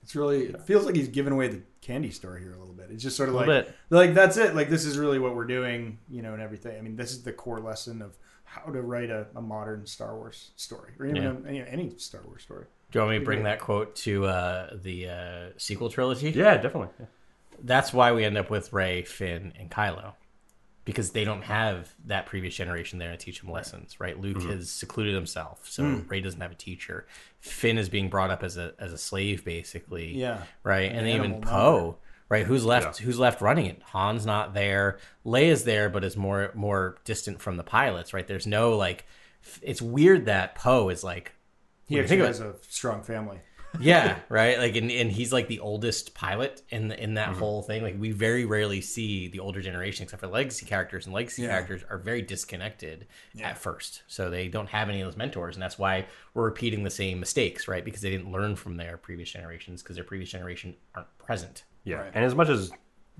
It's 0.04 0.16
really 0.16 0.44
it 0.46 0.62
feels 0.62 0.86
like 0.86 0.96
he's 0.96 1.08
giving 1.08 1.34
away 1.34 1.48
the 1.48 1.62
candy 1.82 2.12
store 2.12 2.38
here 2.38 2.54
a 2.54 2.58
little 2.60 2.76
bit. 2.76 2.92
It's 2.92 3.02
just 3.02 3.18
sort 3.18 3.30
of 3.30 3.36
like 3.36 3.48
bit. 3.48 3.76
like 3.90 4.14
that's 4.14 4.38
it. 4.38 4.54
Like 4.56 4.70
this 4.70 4.86
is 4.86 4.98
really 5.00 5.18
what 5.18 5.36
we're 5.36 5.46
doing, 5.48 5.98
you 6.10 6.22
know, 6.22 6.34
and 6.34 6.42
everything. 6.44 6.78
I 6.78 6.82
mean, 6.82 6.96
this 6.96 7.12
is 7.12 7.24
the 7.24 7.34
core 7.34 7.60
lesson 7.60 8.04
of 8.04 8.16
how 8.44 8.72
to 8.72 8.82
write 8.84 9.10
a, 9.10 9.26
a 9.36 9.42
modern 9.42 9.88
Star 9.88 10.16
Wars 10.16 10.52
story, 10.56 10.92
or 11.00 11.08
even 11.08 11.24
Yeah. 11.24 11.32
a, 11.32 11.48
any, 11.48 11.68
any 11.68 11.98
Star 11.98 12.22
Wars 12.26 12.44
story. 12.44 12.66
Do 12.92 13.00
you 13.00 13.02
want 13.02 13.14
me 13.14 13.20
to 13.20 13.26
bring 13.26 13.44
that 13.44 13.60
quote 13.60 13.96
to 13.98 14.26
uh, 14.26 14.78
the 14.82 15.10
uh, 15.10 15.50
sequel 15.58 15.90
trilogy? 15.90 16.30
Yeah, 16.30 16.56
definitely. 16.58 16.90
Yeah. 17.00 17.06
That's 17.64 17.92
why 17.92 18.12
we 18.12 18.24
end 18.24 18.38
up 18.38 18.50
with 18.52 18.72
Rey, 18.74 19.02
Finn, 19.02 19.54
and 19.60 19.72
Kylo. 19.72 20.14
Because 20.86 21.12
they 21.12 21.24
don't 21.26 21.42
have 21.42 21.94
that 22.06 22.28
previous 22.28 22.54
generation 22.56 23.00
there 23.00 23.10
to 23.10 23.18
teach 23.18 23.42
them 23.42 23.52
lessons, 23.52 24.00
right? 24.00 24.20
Luke 24.20 24.38
Mm-hmm. 24.38 24.52
has 24.52 24.70
secluded 24.70 25.16
himself, 25.16 25.68
so 25.68 25.82
Mm. 25.84 26.10
Rey 26.10 26.22
doesn't 26.22 26.40
have 26.42 26.52
a 26.52 26.56
teacher. 26.56 27.08
Finn 27.40 27.78
is 27.80 27.90
being 27.90 28.08
brought 28.08 28.30
up 28.30 28.44
as 28.44 28.56
a 28.56 28.74
as 28.80 28.94
a 28.94 28.98
slave, 28.98 29.44
basically. 29.44 30.16
Yeah. 30.16 30.44
Right, 30.64 30.92
and, 30.92 31.08
even 31.08 31.42
Poe, 31.42 31.98
right? 32.30 32.46
Who's 32.46 32.64
left? 32.66 33.00
Yeah. 33.00 33.06
Who's 33.08 33.18
left 33.18 33.42
running 33.42 33.66
it? 33.66 33.82
Han's 33.94 34.26
not 34.28 34.54
there. 34.54 35.00
Leia's 35.26 35.64
there, 35.64 35.90
but 35.90 36.04
is 36.04 36.16
more 36.16 36.52
more 36.54 36.98
distant 37.04 37.42
from 37.42 37.58
the 37.58 37.64
pilots, 37.64 38.14
right? 38.14 38.28
There's 38.28 38.48
no 38.48 38.78
like. 38.78 39.06
It's 39.64 39.82
weird 39.82 40.26
that 40.26 40.54
Poe 40.56 40.90
is 40.90 41.04
like 41.04 41.34
He 41.88 42.00
actually 42.00 42.18
has 42.20 42.40
a 42.42 42.56
strong 42.70 43.02
family. 43.04 43.40
Yeah, 43.80 44.20
right. 44.30 44.58
Like, 44.58 44.76
and, 44.76 44.92
and 44.92 45.12
he's 45.12 45.32
like 45.34 45.48
the 45.48 45.60
oldest 45.60 46.14
pilot 46.14 46.62
in 46.70 46.88
the, 46.90 47.02
in 47.02 47.10
Mm-hmm. 47.10 47.16
that 47.16 47.38
whole 47.38 47.62
thing. 47.62 47.84
Like, 47.84 47.96
we 48.00 48.12
very 48.12 48.46
rarely 48.46 48.82
see 48.82 49.28
the 49.28 49.40
older 49.40 49.62
generation, 49.62 50.04
except 50.04 50.22
for 50.22 50.28
legacy 50.28 50.66
characters, 50.66 51.06
and 51.06 51.14
legacy 51.14 51.44
Yeah. 51.44 51.50
characters 51.50 51.84
are 51.90 51.98
very 51.98 52.22
disconnected 52.22 53.08
at 53.42 53.58
first, 53.58 54.04
so 54.08 54.30
they 54.30 54.48
don't 54.48 54.70
have 54.70 54.90
any 54.90 55.02
of 55.02 55.08
those 55.08 55.18
mentors, 55.18 55.56
and 55.56 55.64
that's 55.64 55.78
why 55.78 56.06
we're 56.34 56.46
repeating 56.46 56.84
the 56.84 56.90
same 56.90 57.20
mistakes, 57.20 57.68
right? 57.68 57.84
Because 57.86 58.02
they 58.02 58.10
didn't 58.10 58.32
learn 58.32 58.56
from 58.56 58.78
their 58.78 58.98
previous 58.98 59.30
generations, 59.32 59.82
because 59.84 59.96
their 59.96 60.06
previous 60.06 60.30
generation 60.30 60.76
aren't 60.94 61.18
present. 61.18 61.64
Yeah, 61.84 62.04
and 62.14 62.26
as 62.26 62.34
much 62.36 62.50
as 62.50 62.72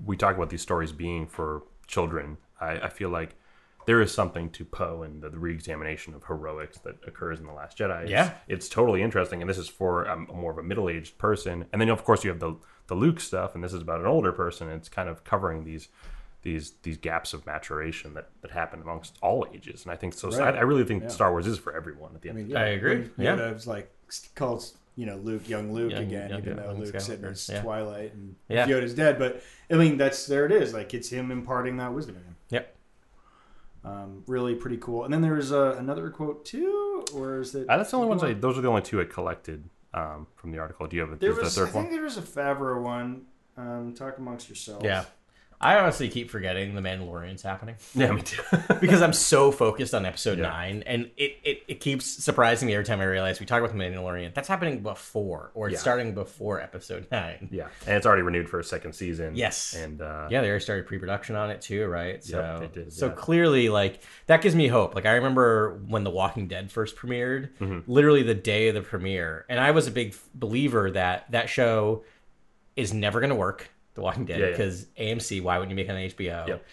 we 0.04 0.16
talk 0.16 0.36
about 0.36 0.50
these 0.50 0.62
stories 0.62 0.92
being 0.92 1.26
for 1.26 1.62
children, 1.86 2.36
I, 2.60 2.80
I 2.80 2.88
feel 2.88 3.10
like 3.10 3.34
there 3.86 4.00
is 4.00 4.12
something 4.12 4.50
to 4.50 4.64
Poe 4.64 5.02
and 5.02 5.22
the, 5.22 5.30
the 5.30 5.38
re-examination 5.38 6.12
of 6.14 6.24
heroics 6.24 6.78
that 6.80 6.96
occurs 7.06 7.38
in 7.40 7.46
the 7.46 7.52
Last 7.52 7.78
Jedi. 7.78 8.02
It's, 8.02 8.10
Yeah. 8.10 8.34
it's 8.48 8.68
totally 8.68 9.00
interesting, 9.02 9.40
and 9.40 9.48
this 9.48 9.58
is 9.58 9.68
for 9.68 10.08
um, 10.08 10.26
a, 10.30 10.34
more 10.34 10.50
of 10.52 10.58
a 10.58 10.62
middle-aged 10.62 11.16
person, 11.18 11.66
and 11.72 11.80
then 11.80 11.88
of 11.88 12.04
course 12.04 12.22
you 12.24 12.30
have 12.30 12.40
the 12.40 12.56
the 12.88 12.94
Luke 12.94 13.18
stuff, 13.18 13.54
and 13.56 13.64
this 13.64 13.72
is 13.72 13.82
about 13.82 13.98
an 14.00 14.06
older 14.06 14.30
person. 14.30 14.68
It's 14.68 14.88
kind 14.88 15.08
of 15.08 15.24
covering 15.24 15.64
these 15.64 15.88
these 16.42 16.72
these 16.82 16.96
gaps 16.98 17.32
of 17.32 17.44
maturation 17.46 18.14
that 18.14 18.28
that 18.42 18.50
happen 18.52 18.80
amongst 18.82 19.18
all 19.22 19.46
ages, 19.52 19.82
and 19.84 19.90
I 19.92 19.96
think 19.96 20.14
so. 20.14 20.30
Right. 20.30 20.54
I, 20.54 20.58
I 20.58 20.62
really 20.62 20.84
think 20.84 21.02
Yeah. 21.04 21.08
Star 21.08 21.30
Wars 21.32 21.46
is 21.46 21.58
for 21.58 21.74
everyone 21.74 22.14
at 22.14 22.22
the 22.22 22.28
end. 22.28 22.38
I 22.38 22.40
end. 22.42 22.48
mean, 22.48 22.56
I 22.56 22.66
agree. 22.68 22.96
when 23.16 23.24
Yeah. 23.26 23.36
Yoda 23.36 23.54
was 23.54 23.66
like 23.66 23.90
calls 24.36 24.76
you 24.94 25.04
know 25.06 25.16
Luke 25.16 25.48
young 25.48 25.72
Luke 25.72 25.92
Young- 25.92 26.02
again, 26.04 26.30
young- 26.30 26.38
even 26.40 26.56
yeah, 26.56 26.62
though 26.62 26.70
young 26.70 26.80
Luke's 26.80 27.08
in 27.08 27.18
Skywalker. 27.18 27.28
his 27.28 27.48
Yeah. 27.48 27.62
twilight 27.62 28.14
and 28.14 28.36
Yeah. 28.48 28.66
Yoda's 28.68 28.94
dead. 28.94 29.18
But 29.18 29.42
I 29.70 29.74
mean, 29.74 29.96
that's 29.96 30.26
there 30.26 30.46
it 30.46 30.52
is. 30.52 30.72
Like 30.72 30.94
it's 30.94 31.08
him 31.08 31.30
imparting 31.32 31.76
that 31.78 31.92
wisdom 31.92 32.16
in 32.16 32.22
him. 32.22 32.36
Yep. 32.50 32.75
Um, 33.86 34.24
really 34.26 34.56
pretty 34.56 34.78
cool. 34.78 35.04
And 35.04 35.14
then 35.14 35.22
there's 35.22 35.52
uh, 35.52 35.76
another 35.78 36.10
quote 36.10 36.44
too, 36.44 37.04
or 37.14 37.40
is 37.40 37.54
it? 37.54 37.68
Uh, 37.68 37.76
that's 37.76 37.92
the 37.92 37.96
only 37.96 38.08
ones. 38.08 38.22
I, 38.24 38.32
those 38.32 38.58
are 38.58 38.60
the 38.60 38.68
only 38.68 38.82
two 38.82 39.00
I 39.00 39.04
collected 39.04 39.62
um, 39.94 40.26
from 40.34 40.50
the 40.50 40.58
article. 40.58 40.86
Do 40.88 40.96
you 40.96 41.02
have 41.02 41.12
a, 41.12 41.16
There 41.16 41.32
was, 41.32 41.54
the 41.54 41.62
I 41.62 41.64
third 41.66 41.72
think 41.72 41.90
there 41.90 42.02
was 42.02 42.16
a 42.16 42.22
Favreau 42.22 42.82
one. 42.82 43.26
Um, 43.56 43.94
talk 43.94 44.18
amongst 44.18 44.48
yourselves. 44.48 44.84
Yeah. 44.84 45.04
I 45.60 45.78
honestly 45.78 46.08
keep 46.10 46.30
forgetting 46.30 46.74
the 46.74 46.82
Mandalorian's 46.82 47.42
happening. 47.42 47.76
Yeah, 47.94 48.12
me 48.12 48.20
too. 48.22 48.42
because 48.80 49.00
I'm 49.00 49.12
so 49.14 49.50
focused 49.50 49.94
on 49.94 50.04
episode 50.04 50.38
Yeah. 50.38 50.48
nine, 50.50 50.82
and 50.86 51.10
it, 51.16 51.36
it, 51.42 51.62
it 51.66 51.80
keeps 51.80 52.04
surprising 52.04 52.66
me 52.66 52.74
every 52.74 52.84
time 52.84 53.00
I 53.00 53.04
realize 53.04 53.40
we 53.40 53.46
talk 53.46 53.60
about 53.62 53.72
the 53.76 53.78
Mandalorian. 53.82 54.34
That's 54.34 54.48
happening 54.48 54.80
before, 54.82 55.50
or 55.54 55.68
it's 55.68 55.74
Yeah. 55.74 55.78
starting 55.80 56.14
before 56.14 56.60
episode 56.60 57.06
nine. 57.10 57.48
Yeah, 57.50 57.68
and 57.86 57.96
it's 57.96 58.04
already 58.06 58.22
renewed 58.22 58.48
for 58.50 58.58
a 58.60 58.64
second 58.64 58.92
season. 58.92 59.34
Yes. 59.34 59.74
and 59.74 60.02
uh, 60.02 60.28
Yeah, 60.30 60.42
they 60.42 60.48
already 60.48 60.62
started 60.62 60.86
pre-production 60.86 61.36
on 61.36 61.50
it 61.50 61.62
too, 61.62 61.86
right? 61.86 62.22
So, 62.22 62.58
they 62.60 62.66
did, 62.66 62.92
so 62.92 63.06
yeah. 63.06 63.12
clearly, 63.12 63.68
like 63.70 64.00
that 64.26 64.42
gives 64.42 64.54
me 64.54 64.68
hope. 64.68 64.94
Like 64.94 65.06
I 65.06 65.12
remember 65.14 65.80
when 65.88 66.04
The 66.04 66.10
Walking 66.10 66.48
Dead 66.48 66.70
first 66.70 66.96
premiered, 66.96 67.48
Mm-hmm. 67.60 67.90
literally 67.90 68.22
the 68.22 68.34
day 68.34 68.68
of 68.68 68.74
the 68.74 68.82
premiere, 68.82 69.46
and 69.48 69.58
I 69.58 69.70
was 69.70 69.86
a 69.86 69.90
big 69.90 70.14
believer 70.34 70.90
that 70.90 71.30
that 71.30 71.48
show 71.48 72.04
is 72.76 72.92
never 72.92 73.20
going 73.20 73.30
to 73.30 73.36
work. 73.36 73.70
The 73.96 74.02
Walking 74.02 74.24
Dead 74.24 74.38
Yeah, 74.38 74.46
yeah. 74.46 74.50
because 74.52 74.86
AMC. 74.98 75.42
Why 75.42 75.58
wouldn't 75.58 75.70
you 75.70 75.76
make 75.76 75.88
it 75.88 75.92
on 75.92 75.96
HBO? 75.98 76.46
Yep. 76.48 76.64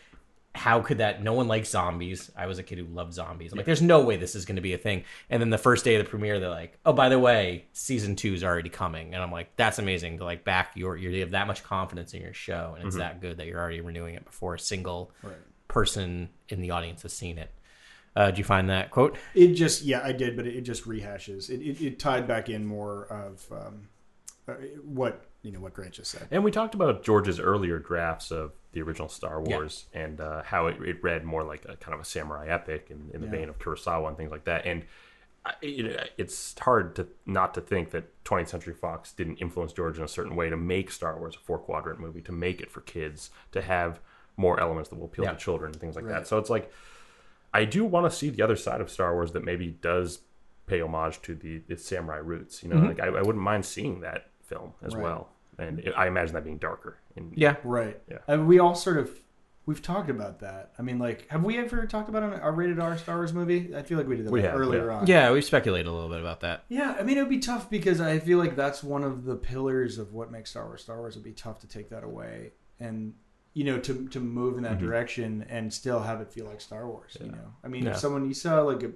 How 0.55 0.81
could 0.81 0.99
that? 0.99 1.23
No 1.23 1.33
one 1.33 1.47
likes 1.47 1.69
zombies. 1.69 2.29
I 2.37 2.45
was 2.45 2.59
a 2.59 2.63
kid 2.63 2.77
who 2.77 2.85
loved 2.85 3.11
zombies. 3.13 3.51
I'm 3.51 3.57
like, 3.57 3.65
there's 3.65 3.81
no 3.81 4.01
way 4.01 4.17
this 4.17 4.35
is 4.35 4.45
going 4.45 4.57
to 4.57 4.61
be 4.61 4.73
a 4.73 4.77
thing. 4.77 5.03
And 5.31 5.41
then 5.41 5.49
the 5.49 5.57
first 5.57 5.83
day 5.83 5.95
of 5.95 6.03
the 6.05 6.09
premiere, 6.09 6.39
they're 6.39 6.47
like, 6.51 6.77
oh, 6.85 6.93
by 6.93 7.09
the 7.09 7.17
way, 7.17 7.65
season 7.73 8.15
two 8.15 8.35
is 8.35 8.43
already 8.43 8.69
coming. 8.69 9.15
And 9.15 9.23
I'm 9.23 9.31
like, 9.31 9.55
that's 9.55 9.79
amazing 9.79 10.19
to 10.19 10.25
like 10.25 10.43
back 10.43 10.73
your, 10.75 10.95
you 10.95 11.21
have 11.21 11.31
that 11.31 11.47
much 11.47 11.63
confidence 11.63 12.13
in 12.13 12.21
your 12.21 12.33
show, 12.35 12.73
and 12.75 12.79
Mm-hmm. 12.79 12.87
it's 12.87 12.97
that 12.97 13.19
good 13.19 13.37
that 13.37 13.47
you're 13.47 13.59
already 13.59 13.81
renewing 13.81 14.13
it 14.13 14.25
before 14.25 14.53
a 14.53 14.59
single 14.59 15.09
Right. 15.23 15.33
person 15.67 16.29
in 16.49 16.61
the 16.61 16.69
audience 16.69 17.01
has 17.01 17.13
seen 17.13 17.39
it. 17.39 17.49
Uh, 18.15 18.27
did 18.27 18.37
you 18.37 18.43
find 18.43 18.69
that 18.69 18.91
quote? 18.91 19.17
It 19.33 19.53
just 19.53 19.81
yeah, 19.81 20.01
I 20.03 20.11
did, 20.11 20.35
but 20.37 20.45
it, 20.45 20.55
it 20.55 20.61
just 20.61 20.85
rehashes. 20.85 21.49
It, 21.49 21.61
it, 21.61 21.81
it 21.83 21.97
tied 21.99 22.27
back 22.27 22.47
in 22.47 22.63
more 22.63 23.05
of 23.05 23.43
um, 23.51 23.87
uh, 24.47 24.53
what 24.83 25.25
you 25.43 25.51
know 25.51 25.59
what 25.59 25.73
Grant 25.73 25.93
just 25.93 26.09
said. 26.11 26.27
And 26.31 26.43
we 26.43 26.49
talked 26.51 26.73
about 26.73 27.03
George's 27.03 27.39
earlier 27.39 27.77
drafts 27.77 28.31
of 28.31 28.53
the 28.71 28.81
original 28.81 29.09
Star 29.09 29.39
Wars 29.41 29.85
and 29.93 30.19
uh, 30.19 30.41
how 30.43 30.67
it, 30.67 30.81
it 30.81 31.03
read 31.03 31.23
more 31.23 31.43
like 31.43 31.65
a 31.69 31.75
kind 31.75 31.93
of 31.93 31.99
a 31.99 32.05
samurai 32.05 32.47
epic 32.47 32.87
in, 32.89 33.11
in 33.13 33.21
the 33.21 33.27
Yeah. 33.27 33.31
vein 33.31 33.49
of 33.49 33.59
Kurosawa 33.59 34.07
and 34.07 34.17
things 34.17 34.31
like 34.31 34.45
that. 34.45 34.65
And 34.65 34.85
I- 35.45 35.53
it, 35.61 36.11
it's 36.17 36.57
hard 36.57 36.95
to 36.95 37.07
not 37.25 37.53
to 37.55 37.61
think 37.61 37.91
that 37.91 38.23
20th 38.23 38.47
Century 38.47 38.73
Fox 38.73 39.11
didn't 39.11 39.37
influence 39.37 39.73
George 39.73 39.97
in 39.97 40.03
a 40.03 40.07
certain 40.07 40.35
way 40.35 40.49
to 40.49 40.55
make 40.57 40.89
Star 40.89 41.17
Wars 41.19 41.35
a 41.35 41.39
four 41.39 41.59
quadrant 41.59 41.99
movie, 41.99 42.21
to 42.21 42.31
make 42.31 42.61
it 42.61 42.71
for 42.71 42.81
kids, 42.81 43.29
to 43.51 43.61
have 43.61 43.99
more 44.37 44.59
elements 44.59 44.89
that 44.89 44.95
will 44.95 45.05
appeal 45.05 45.25
Yeah. 45.25 45.31
to 45.33 45.37
children 45.37 45.71
and 45.73 45.79
things 45.81 45.95
like 45.95 46.05
Right. 46.05 46.13
that. 46.19 46.27
So 46.27 46.37
it's 46.37 46.49
like 46.49 46.71
I 47.53 47.65
do 47.65 47.83
want 47.85 48.09
to 48.09 48.17
see 48.17 48.29
the 48.29 48.41
other 48.41 48.55
side 48.55 48.79
of 48.81 48.89
Star 48.89 49.13
Wars 49.13 49.33
that 49.33 49.43
maybe 49.43 49.67
does 49.67 50.19
pay 50.65 50.81
homage 50.81 51.21
to 51.23 51.35
the, 51.35 51.57
the 51.67 51.75
samurai 51.77 52.17
roots. 52.17 52.63
You 52.63 52.69
know, 52.69 52.77
like 52.77 53.01
I, 53.01 53.07
I 53.07 53.21
wouldn't 53.21 53.43
mind 53.43 53.65
seeing 53.65 53.99
that 53.99 54.31
film 54.41 54.71
as 54.81 54.95
Right. 54.95 55.03
well. 55.03 55.29
And 55.59 55.79
it, 55.79 55.93
I 55.97 56.07
imagine 56.07 56.33
that 56.35 56.43
being 56.43 56.57
darker. 56.57 56.99
In, 57.15 57.31
Yeah. 57.35 57.55
Right. 57.63 57.99
Yeah. 58.09 58.19
And 58.27 58.47
we 58.47 58.59
all 58.59 58.75
sort 58.75 58.97
of 58.97 59.09
we've 59.65 59.81
talked 59.81 60.09
about 60.09 60.41
that. 60.41 60.73
I 60.77 60.81
mean, 60.81 60.99
like, 60.99 61.25
have 61.29 61.41
we 61.43 61.57
ever 61.57 61.85
talked 61.85 62.09
about 62.09 62.21
an- 62.23 62.39
a 62.41 62.51
rated 62.51 62.79
R 62.79 62.97
Star 62.97 63.15
Wars 63.15 63.31
movie? 63.31 63.73
I 63.73 63.81
feel 63.83 63.97
like 63.97 64.07
we 64.07 64.17
did 64.17 64.25
that 64.25 64.31
We 64.31 64.41
like, 64.41 64.51
have, 64.51 64.59
earlier 64.59 64.87
yeah. 64.87 64.97
on. 64.97 65.07
Yeah, 65.07 65.31
we've 65.31 65.43
speculated 65.45 65.87
a 65.87 65.91
little 65.93 66.09
bit 66.09 66.19
about 66.19 66.41
that. 66.41 66.65
Yeah, 66.67 66.97
I 66.99 67.03
mean, 67.03 67.17
it 67.17 67.21
would 67.21 67.29
be 67.29 67.39
tough 67.39 67.69
because 67.69 68.01
I 68.01 68.19
feel 68.19 68.37
like 68.39 68.55
that's 68.57 68.83
one 68.83 69.03
of 69.05 69.23
the 69.23 69.35
pillars 69.37 69.97
of 69.99 70.11
what 70.13 70.31
makes 70.31 70.49
Star 70.49 70.65
Wars 70.65 70.81
Star 70.81 70.97
Wars. 70.97 71.13
It'd 71.13 71.23
be 71.23 71.31
tough 71.31 71.59
to 71.59 71.67
take 71.67 71.89
that 71.91 72.03
away 72.03 72.51
and 72.79 73.13
you 73.53 73.63
know 73.63 73.77
to 73.79 74.07
to 74.09 74.19
move 74.19 74.57
in 74.57 74.63
that 74.63 74.73
Mm-hmm. 74.79 74.85
direction 74.87 75.45
and 75.47 75.71
still 75.73 76.01
have 76.01 76.19
it 76.19 76.29
feel 76.33 76.45
like 76.45 76.59
Star 76.59 76.85
Wars. 76.87 77.15
You 77.21 77.31
know, 77.31 77.53
I 77.63 77.67
mean, 77.69 77.85
Yeah. 77.85 77.91
if 77.91 77.97
someone 77.99 78.25
you 78.27 78.33
saw 78.33 78.61
like 78.63 78.83
a, 78.83 78.91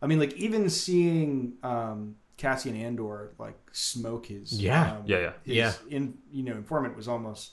I 0.00 0.06
mean, 0.06 0.18
like 0.20 0.32
even 0.34 0.70
seeing 0.70 1.54
um, 1.62 2.16
Cassian 2.40 2.74
Andor 2.74 3.32
like 3.38 3.58
smoke 3.72 4.26
his 4.26 4.50
Yeah. 4.60 4.92
um, 4.96 5.02
Yeah, 5.04 5.18
yeah. 5.18 5.32
his 5.44 5.54
Yeah. 5.56 5.72
in 5.96 6.14
you 6.32 6.42
know 6.42 6.52
informant 6.52 6.96
was 6.96 7.06
almost 7.06 7.52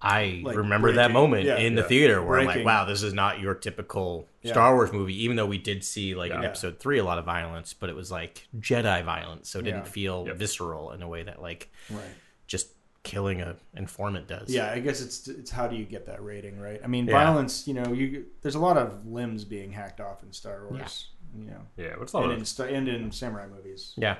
I 0.00 0.42
Like, 0.44 0.56
remember 0.56 0.92
that 0.92 1.12
moment 1.12 1.44
yeah, 1.44 1.56
in 1.56 1.74
the 1.76 1.82
yeah. 1.82 1.88
theater 1.88 2.22
where 2.22 2.38
I'm 2.38 2.46
like, 2.46 2.64
wow, 2.64 2.84
this 2.84 3.02
is 3.02 3.14
not 3.14 3.40
your 3.40 3.54
typical 3.54 4.28
Yeah. 4.42 4.52
Star 4.52 4.74
Wars 4.74 4.92
movie, 4.92 5.22
even 5.24 5.36
though 5.36 5.46
we 5.46 5.56
did 5.58 5.82
see 5.84 6.14
like 6.14 6.30
in 6.32 6.42
episode 6.44 6.78
three 6.78 6.98
a 6.98 7.04
lot 7.04 7.18
of 7.18 7.24
violence, 7.24 7.72
but 7.74 7.88
it 7.90 7.96
was 7.96 8.10
like 8.10 8.46
Jedi 8.58 9.04
violence, 9.04 9.48
so 9.50 9.58
it 9.60 9.62
didn't 9.62 9.84
Yeah. 9.86 9.90
feel 9.90 10.24
Yep. 10.26 10.36
visceral 10.36 10.92
in 10.92 11.00
a 11.02 11.08
way 11.08 11.22
that 11.22 11.40
like 11.42 11.70
right. 11.90 12.00
just 12.46 12.68
killing 13.02 13.40
a 13.42 13.56
informant 13.76 14.26
does. 14.26 14.48
Yeah, 14.50 14.70
I 14.72 14.78
guess 14.80 15.00
it's 15.02 15.28
it's 15.28 15.50
how 15.50 15.68
do 15.68 15.76
you 15.76 15.84
get 15.84 16.06
that 16.06 16.22
rating, 16.24 16.58
right? 16.58 16.80
I 16.82 16.86
mean, 16.86 17.06
Yeah. 17.06 17.12
violence. 17.24 17.66
You 17.68 17.74
know, 17.74 17.92
you 17.92 18.26
there's 18.42 18.54
a 18.56 18.60
lot 18.68 18.76
of 18.78 19.06
limbs 19.06 19.44
being 19.44 19.72
hacked 19.72 20.00
off 20.00 20.22
in 20.22 20.32
Star 20.32 20.66
Wars. 20.68 21.10
You 21.36 21.46
know, 21.46 21.60
Yeah, 21.76 21.94
but 21.96 22.02
it's 22.02 22.12
a 22.12 22.16
lot 22.16 22.24
and 22.24 22.32
of 22.34 22.38
in, 22.40 22.44
sta- 22.44 22.64
and 22.64 22.88
in 22.88 23.10
samurai 23.12 23.46
movies. 23.46 23.92
Yeah. 23.96 24.16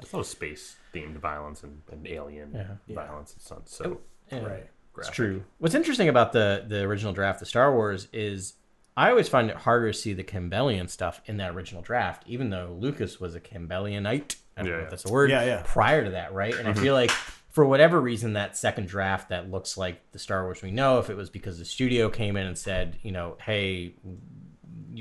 it's 0.00 0.12
a 0.12 0.16
lot 0.16 0.20
of 0.20 0.26
space 0.26 0.76
themed 0.94 1.16
violence 1.16 1.62
and, 1.62 1.80
and 1.90 2.06
alien 2.06 2.52
Yeah. 2.86 2.94
violence 2.94 3.32
and 3.32 3.42
stuff. 3.42 3.62
So 3.66 3.84
oh, 4.32 4.36
Yeah. 4.36 4.44
Right. 4.44 4.62
It's 4.62 4.68
graphic. 4.92 5.14
true. 5.14 5.44
What's 5.58 5.74
interesting 5.74 6.08
about 6.08 6.32
the 6.32 6.64
the 6.68 6.82
original 6.82 7.12
draft 7.12 7.40
of 7.42 7.48
Star 7.48 7.72
Wars 7.74 8.08
is 8.12 8.54
I 8.96 9.08
always 9.08 9.26
find 9.28 9.48
it 9.48 9.56
harder 9.56 9.90
to 9.90 9.98
see 9.98 10.12
the 10.12 10.22
Campbellian 10.24 10.88
stuff 10.90 11.22
in 11.24 11.38
that 11.38 11.52
original 11.54 11.80
draft, 11.80 12.24
even 12.26 12.50
though 12.50 12.76
Lucas 12.78 13.18
was 13.18 13.34
a 13.34 13.40
Campbellianite. 13.40 14.36
I 14.56 14.62
don't 14.62 14.70
know 14.70 14.76
Yeah, 14.76 14.82
if 14.82 14.84
yeah. 14.86 14.90
that's 14.90 15.04
a 15.06 15.10
word. 15.12 15.30
Yeah, 15.30 15.44
yeah. 15.44 15.62
Prior 15.64 16.04
to 16.04 16.10
that, 16.10 16.34
right? 16.34 16.54
And 16.54 16.68
I 16.68 16.74
feel 16.84 16.92
like 16.92 17.10
for 17.10 17.64
whatever 17.64 17.98
reason, 18.02 18.34
that 18.34 18.54
second 18.54 18.88
draft 18.88 19.30
that 19.30 19.50
looks 19.50 19.78
like 19.78 20.02
the 20.12 20.18
Star 20.18 20.42
Wars 20.44 20.60
we 20.60 20.70
know, 20.70 20.98
if 20.98 21.08
it 21.08 21.16
was 21.16 21.30
because 21.30 21.58
the 21.58 21.64
studio 21.64 22.10
came 22.10 22.36
in 22.36 22.46
and 22.46 22.58
said, 22.58 22.98
you 23.02 23.12
know, 23.12 23.36
hey, 23.42 23.94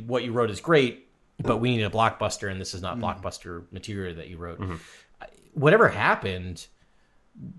what 0.05 0.23
you 0.23 0.31
wrote 0.31 0.49
is 0.49 0.61
great, 0.61 1.09
but 1.41 1.57
we 1.57 1.75
need 1.75 1.83
a 1.83 1.89
blockbuster, 1.89 2.51
and 2.51 2.59
this 2.59 2.73
is 2.73 2.81
not 2.81 2.97
hmm. 2.97 3.03
blockbuster 3.03 3.63
material 3.71 4.15
that 4.15 4.27
you 4.27 4.37
wrote. 4.37 4.59
Mm-hmm. 4.59 4.75
I- 5.21 5.27
Whatever 5.53 5.89
happened 5.89 6.67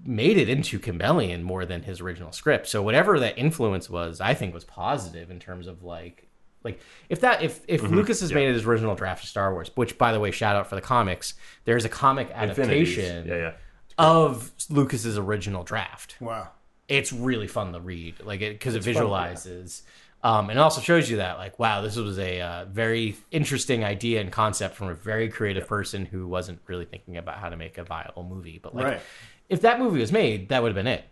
made 0.04 0.36
it 0.36 0.48
into 0.48 0.78
Campbellian 0.78 1.42
more 1.42 1.64
than 1.64 1.82
his 1.82 2.00
original 2.00 2.32
script. 2.32 2.68
So 2.68 2.82
whatever 2.82 3.18
that 3.20 3.38
influence 3.38 3.88
was, 3.88 4.20
I 4.20 4.34
think 4.34 4.54
was 4.54 4.64
positive 4.64 5.30
in 5.30 5.40
terms 5.40 5.66
of 5.66 5.82
like 5.82 6.28
like 6.64 6.80
if 7.08 7.20
that 7.20 7.42
if 7.42 7.60
if 7.66 7.82
mm-hmm. 7.82 7.94
Lucas 7.94 8.20
has 8.20 8.32
made 8.32 8.52
his 8.52 8.64
original 8.64 8.94
draft 8.94 9.24
of 9.24 9.28
Star 9.28 9.52
Wars, 9.52 9.70
which 9.74 9.98
by 9.98 10.12
the 10.12 10.20
way, 10.20 10.30
shout 10.30 10.56
out 10.56 10.68
for 10.68 10.74
the 10.74 10.80
comics, 10.80 11.34
there's 11.64 11.84
a 11.84 11.88
comic 11.88 12.30
adaptation 12.32 13.26
Yeah, 13.26 13.36
yeah. 13.36 13.52
of 13.98 14.52
Lucas's 14.70 15.18
original 15.18 15.64
draft 15.64 16.16
Wow. 16.20 16.48
it's 16.88 17.12
really 17.12 17.48
fun 17.48 17.72
to 17.72 17.80
read 17.80 18.20
like 18.22 18.40
it 18.40 18.54
because 18.54 18.74
it 18.74 18.80
fun, 18.80 18.88
yeah. 18.88 18.92
visualizes 19.00 19.82
um, 20.24 20.50
and 20.50 20.58
it 20.58 20.62
also 20.62 20.80
shows 20.80 21.10
you 21.10 21.16
that 21.18 21.38
like 21.38 21.58
wow 21.58 21.80
this 21.82 21.96
was 21.96 22.18
a 22.18 22.40
uh, 22.40 22.64
very 22.66 23.16
interesting 23.30 23.84
idea 23.84 24.20
and 24.20 24.30
concept 24.32 24.74
from 24.76 24.88
a 24.88 24.94
very 24.94 25.28
creative 25.28 25.66
person 25.66 26.04
who 26.06 26.26
wasn't 26.28 26.60
really 26.66 26.84
thinking 26.84 27.16
about 27.16 27.38
how 27.38 27.48
to 27.48 27.56
make 27.56 27.78
a 27.78 27.84
viable 27.84 28.22
movie 28.24 28.58
but 28.62 28.74
like 28.74 28.84
Right. 28.86 29.00
if 29.48 29.60
that 29.62 29.78
movie 29.78 30.00
was 30.00 30.12
made 30.12 30.48
that 30.50 30.62
would 30.62 30.68
have 30.74 30.84
been 30.84 30.86
it 30.86 31.04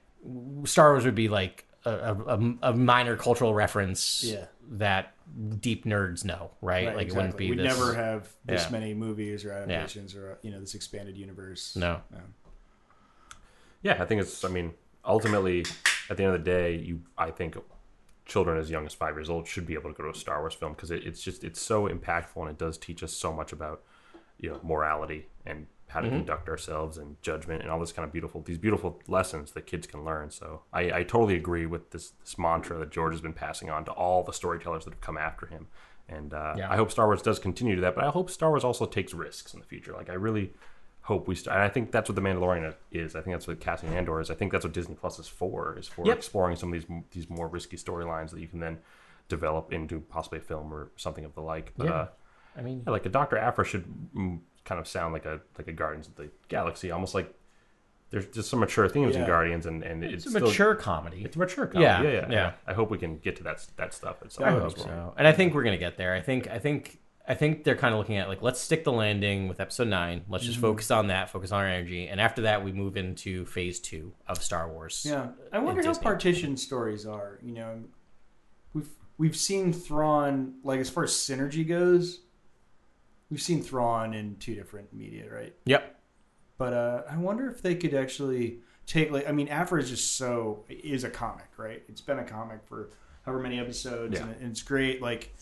star 0.69 0.93
wars 0.93 1.05
would 1.05 1.15
be 1.15 1.29
like 1.29 1.65
a, 1.85 1.91
a, 1.91 2.15
a- 2.39 2.55
a 2.71 2.73
minor 2.75 3.17
cultural 3.17 3.55
reference 3.55 4.23
Yeah. 4.25 4.45
that 4.73 5.15
deep 5.61 5.85
nerds 5.85 6.25
know 6.25 6.51
right, 6.61 6.89
Right, 6.89 6.97
like 6.97 7.09
it 7.09 7.15
wouldn't 7.15 7.37
be 7.37 7.51
We'd 7.51 7.59
this 7.61 7.79
never 7.79 7.95
have 7.95 8.29
this 8.45 8.65
Yeah. 8.65 8.71
many 8.71 8.95
movies 8.95 9.45
or 9.45 9.53
adaptations 9.53 10.15
or 10.15 10.39
you 10.43 10.51
know 10.51 10.61
this 10.61 10.75
expanded 10.75 11.17
universe. 11.17 11.75
no 11.77 12.01
Yeah, 13.83 13.97
I 14.03 14.05
think 14.05 14.21
it's. 14.21 14.45
I 14.45 14.49
mean, 14.49 14.75
ultimately, 15.05 15.65
at 16.11 16.17
the 16.19 16.25
end 16.25 16.35
of 16.35 16.45
the 16.45 16.51
day, 16.51 16.77
you. 16.77 17.01
I 17.17 17.31
think 17.31 17.57
children 18.31 18.57
as 18.57 18.71
young 18.71 18.87
as 18.87 18.95
five 18.95 19.15
years 19.17 19.29
old 19.29 19.47
should 19.47 19.67
be 19.67 19.75
able 19.75 19.91
to 19.91 19.97
go 19.97 20.05
to 20.05 20.11
a 20.11 20.15
Star 20.15 20.41
Wars 20.41 20.55
film 20.55 20.73
because 20.73 20.91
it, 20.91 21.05
it's 21.05 21.23
just 21.23 21.45
it's 21.45 21.61
so 21.61 21.89
impactful 21.89 22.37
and 22.37 22.49
it 22.51 22.59
does 22.59 22.79
teach 22.79 23.03
us 23.03 23.13
so 23.13 23.33
much 23.33 23.53
about 23.53 23.83
you 24.39 24.49
know 24.49 24.61
morality 24.63 25.27
and 25.45 25.67
how 25.89 26.01
to 26.01 26.09
conduct 26.09 26.49
ourselves 26.49 26.99
and 26.99 27.21
judgment 27.21 27.63
and 27.63 27.71
all 27.71 27.81
this 27.81 27.91
kind 27.91 28.07
of 28.07 28.13
beautiful 28.13 28.41
these 28.43 28.59
beautiful 28.59 29.01
lessons 29.09 29.51
that 29.53 29.67
kids 29.67 29.87
can 29.89 30.05
learn. 30.05 30.31
So 30.31 30.63
I, 30.73 30.83
I 30.99 31.03
totally 31.03 31.35
agree 31.35 31.67
with 31.67 31.91
this 31.91 32.11
this 32.23 32.39
mantra 32.39 32.79
that 32.79 32.91
George 32.91 33.13
has 33.13 33.21
been 33.21 33.33
passing 33.35 33.69
on 33.69 33.85
to 33.87 33.91
all 33.91 34.23
the 34.23 34.33
storytellers 34.33 34.85
that 34.85 34.95
have 34.95 35.01
come 35.01 35.19
after 35.19 35.47
him. 35.47 35.67
And 36.09 36.33
uh, 36.33 36.55
Yeah. 36.57 36.73
I 36.73 36.77
hope 36.77 36.91
Star 36.93 37.07
Wars 37.07 37.23
does 37.23 37.39
continue 37.41 37.75
to 37.75 37.81
that, 37.83 37.95
but 37.97 38.05
I 38.05 38.11
hope 38.11 38.31
Star 38.31 38.51
Wars 38.51 38.65
also 38.65 38.87
takes 38.87 39.13
risks 39.13 39.53
in 39.55 39.61
the 39.61 39.67
future. 39.67 39.93
Like 39.93 40.11
I 40.11 40.15
really 40.15 40.53
hope 41.03 41.27
we. 41.29 41.35
St- 41.35 41.49
and 41.55 41.63
I 41.63 41.69
think 41.69 41.91
that's 41.93 42.09
what 42.09 42.17
the 42.17 42.23
Mandalorian 42.23 42.75
is. 42.93 43.17
I 43.17 43.21
think 43.23 43.35
that's 43.35 43.47
what 43.49 43.61
Cassian 43.61 43.93
Andor 43.93 44.21
is. 44.21 44.31
I 44.31 44.35
think 44.35 44.53
that's 44.53 44.65
what 44.65 44.73
Disney 44.75 44.95
Plus 44.95 45.19
is 45.19 45.27
for. 45.29 45.77
Is 45.79 45.89
for 45.89 46.07
Yep. 46.07 46.17
exploring 46.17 46.57
some 46.57 46.73
of 46.73 46.81
these 46.81 46.99
these 47.11 47.29
more 47.31 47.49
risky 47.49 47.77
storylines 47.77 48.31
that 48.31 48.41
you 48.41 48.49
can 48.49 48.61
then 48.61 48.79
develop 49.29 49.73
into 49.73 50.01
possibly 50.01 50.39
a 50.39 50.43
film 50.43 50.73
or 50.75 50.91
something 50.97 51.25
of 51.25 51.35
the 51.35 51.41
like. 51.41 51.73
But 51.77 51.87
Yeah. 51.87 51.93
uh, 51.93 52.09
i 52.57 52.63
mean 52.63 52.83
yeah, 52.85 52.91
like 52.91 53.07
a 53.07 53.09
Doctor 53.09 53.39
Aphra 53.39 53.65
should 53.65 53.85
mm, 54.15 54.41
kind 54.65 54.81
of 54.81 54.87
sound 54.89 55.13
like 55.13 55.25
a 55.25 55.41
like 55.57 55.69
a 55.69 55.73
Guardians 55.73 56.09
of 56.09 56.17
the 56.17 56.31
Galaxy, 56.49 56.91
almost 56.91 57.15
like 57.15 57.33
there's 58.11 58.27
just 58.27 58.51
some 58.51 58.59
mature 58.59 58.89
themes 58.89 59.15
in 59.15 59.25
Guardians, 59.25 59.67
and 59.67 59.85
and 59.85 60.03
it's, 60.05 60.25
it's 60.25 60.27
a 60.27 60.31
still- 60.31 60.49
mature 60.49 60.75
comedy 60.75 61.23
It's 61.25 61.37
a 61.37 61.39
mature 61.39 61.67
comedy. 61.67 61.85
Yeah, 61.85 62.03
Yeah, 62.03 62.09
yeah, 62.09 62.21
yeah, 62.23 62.33
yeah. 62.33 62.53
I 62.67 62.75
hope 62.75 62.91
we 62.91 62.99
can 62.99 63.19
get 63.19 63.37
to 63.37 63.43
that 63.45 63.65
that 63.77 63.95
stuff 63.95 64.17
at 64.23 64.33
some 64.33 64.45
I 64.45 64.51
hope 64.51 64.77
so. 64.79 65.15
And 65.17 65.27
I 65.29 65.33
think 65.33 65.55
we're 65.55 65.63
gonna 65.63 65.77
get 65.79 65.97
there. 65.97 66.13
I 66.13 66.21
think 66.21 66.49
I 66.49 66.59
think 66.59 66.99
I 67.31 67.35
think 67.35 67.63
they're 67.63 67.77
kind 67.77 67.95
of 67.95 67.99
looking 67.99 68.17
at 68.17 68.27
like 68.29 68.43
let's 68.43 68.61
stick 68.61 68.83
the 68.83 68.91
landing 68.91 69.47
with 69.47 69.61
episode 69.61 69.87
nine. 69.87 70.25
Let's 70.29 70.45
just 70.45 70.59
focus 70.59 70.91
on 70.91 71.07
that, 71.07 71.31
focus 71.31 71.53
on 71.53 71.61
our 71.61 71.69
energy, 71.69 72.09
and 72.09 72.21
after 72.21 72.43
that 72.43 72.65
we 72.65 72.73
move 72.73 72.97
into 72.97 73.47
phase 73.47 73.79
two 73.79 74.13
of 74.27 74.43
Star 74.43 74.69
Wars. 74.69 75.07
Yeah, 75.09 75.29
I 75.53 75.61
wonder 75.61 75.81
how 75.81 75.91
Disney. 75.91 76.03
partition 76.03 76.57
stories 76.57 77.07
are. 77.07 77.39
You 77.41 77.55
know, 77.55 77.85
we've 78.73 78.89
we've 79.17 79.37
seen 79.37 79.73
Thrawn 79.73 80.55
like 80.65 80.81
as 80.81 80.91
far 80.91 81.05
as 81.05 81.13
synergy 81.13 81.65
goes. 81.67 82.23
We've 83.31 83.41
seen 83.41 83.63
Thrawn 83.63 84.13
in 84.13 84.35
two 84.41 84.57
different 84.57 84.93
media, 84.93 85.33
right? 85.33 85.55
Yep. 85.67 86.01
But 86.59 86.73
uh, 86.73 87.03
I 87.09 87.17
wonder 87.17 87.49
if 87.49 87.63
they 87.63 87.77
could 87.77 87.95
actually 87.95 88.59
take 88.87 89.13
like 89.13 89.29
I 89.29 89.33
mean, 89.33 89.47
Aphra 89.47 89.81
is 89.81 89.89
just 89.89 90.17
so 90.17 90.65
is 90.69 91.05
a 91.05 91.11
comic, 91.11 91.47
right? 91.57 91.85
It's 91.89 92.01
been 92.01 92.19
a 92.19 92.25
comic 92.25 92.65
for 92.65 92.91
however 93.25 93.41
many 93.41 93.61
episodes, 93.61 94.19
Yeah. 94.19 94.27
and 94.41 94.51
it's 94.51 94.63
great. 94.63 95.01
Like, 95.01 95.33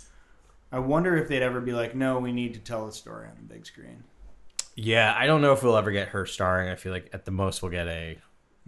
I 0.71 0.79
wonder 0.81 1.17
if 1.17 1.29
they'd 1.29 1.43
ever 1.43 1.61
be 1.61 1.73
like, 1.73 1.95
no, 1.95 2.19
we 2.19 2.33
need 2.33 2.55
to 2.55 2.61
tell 2.61 2.87
the 2.87 2.93
story 2.93 3.27
on 3.29 3.35
the 3.37 3.55
big 3.55 3.65
screen. 3.67 4.05
Yeah, 4.77 5.15
I 5.17 5.27
don't 5.27 5.41
know 5.41 5.53
if 5.53 5.63
we'll 5.63 5.77
ever 5.77 5.91
get 5.91 6.09
her 6.09 6.27
starring. 6.27 6.69
I 6.69 6.77
feel 6.77 6.93
like 6.93 7.09
at 7.13 7.25
the 7.25 7.31
most 7.31 7.63
we'll 7.63 7.73
get 7.73 7.89
a 7.89 8.19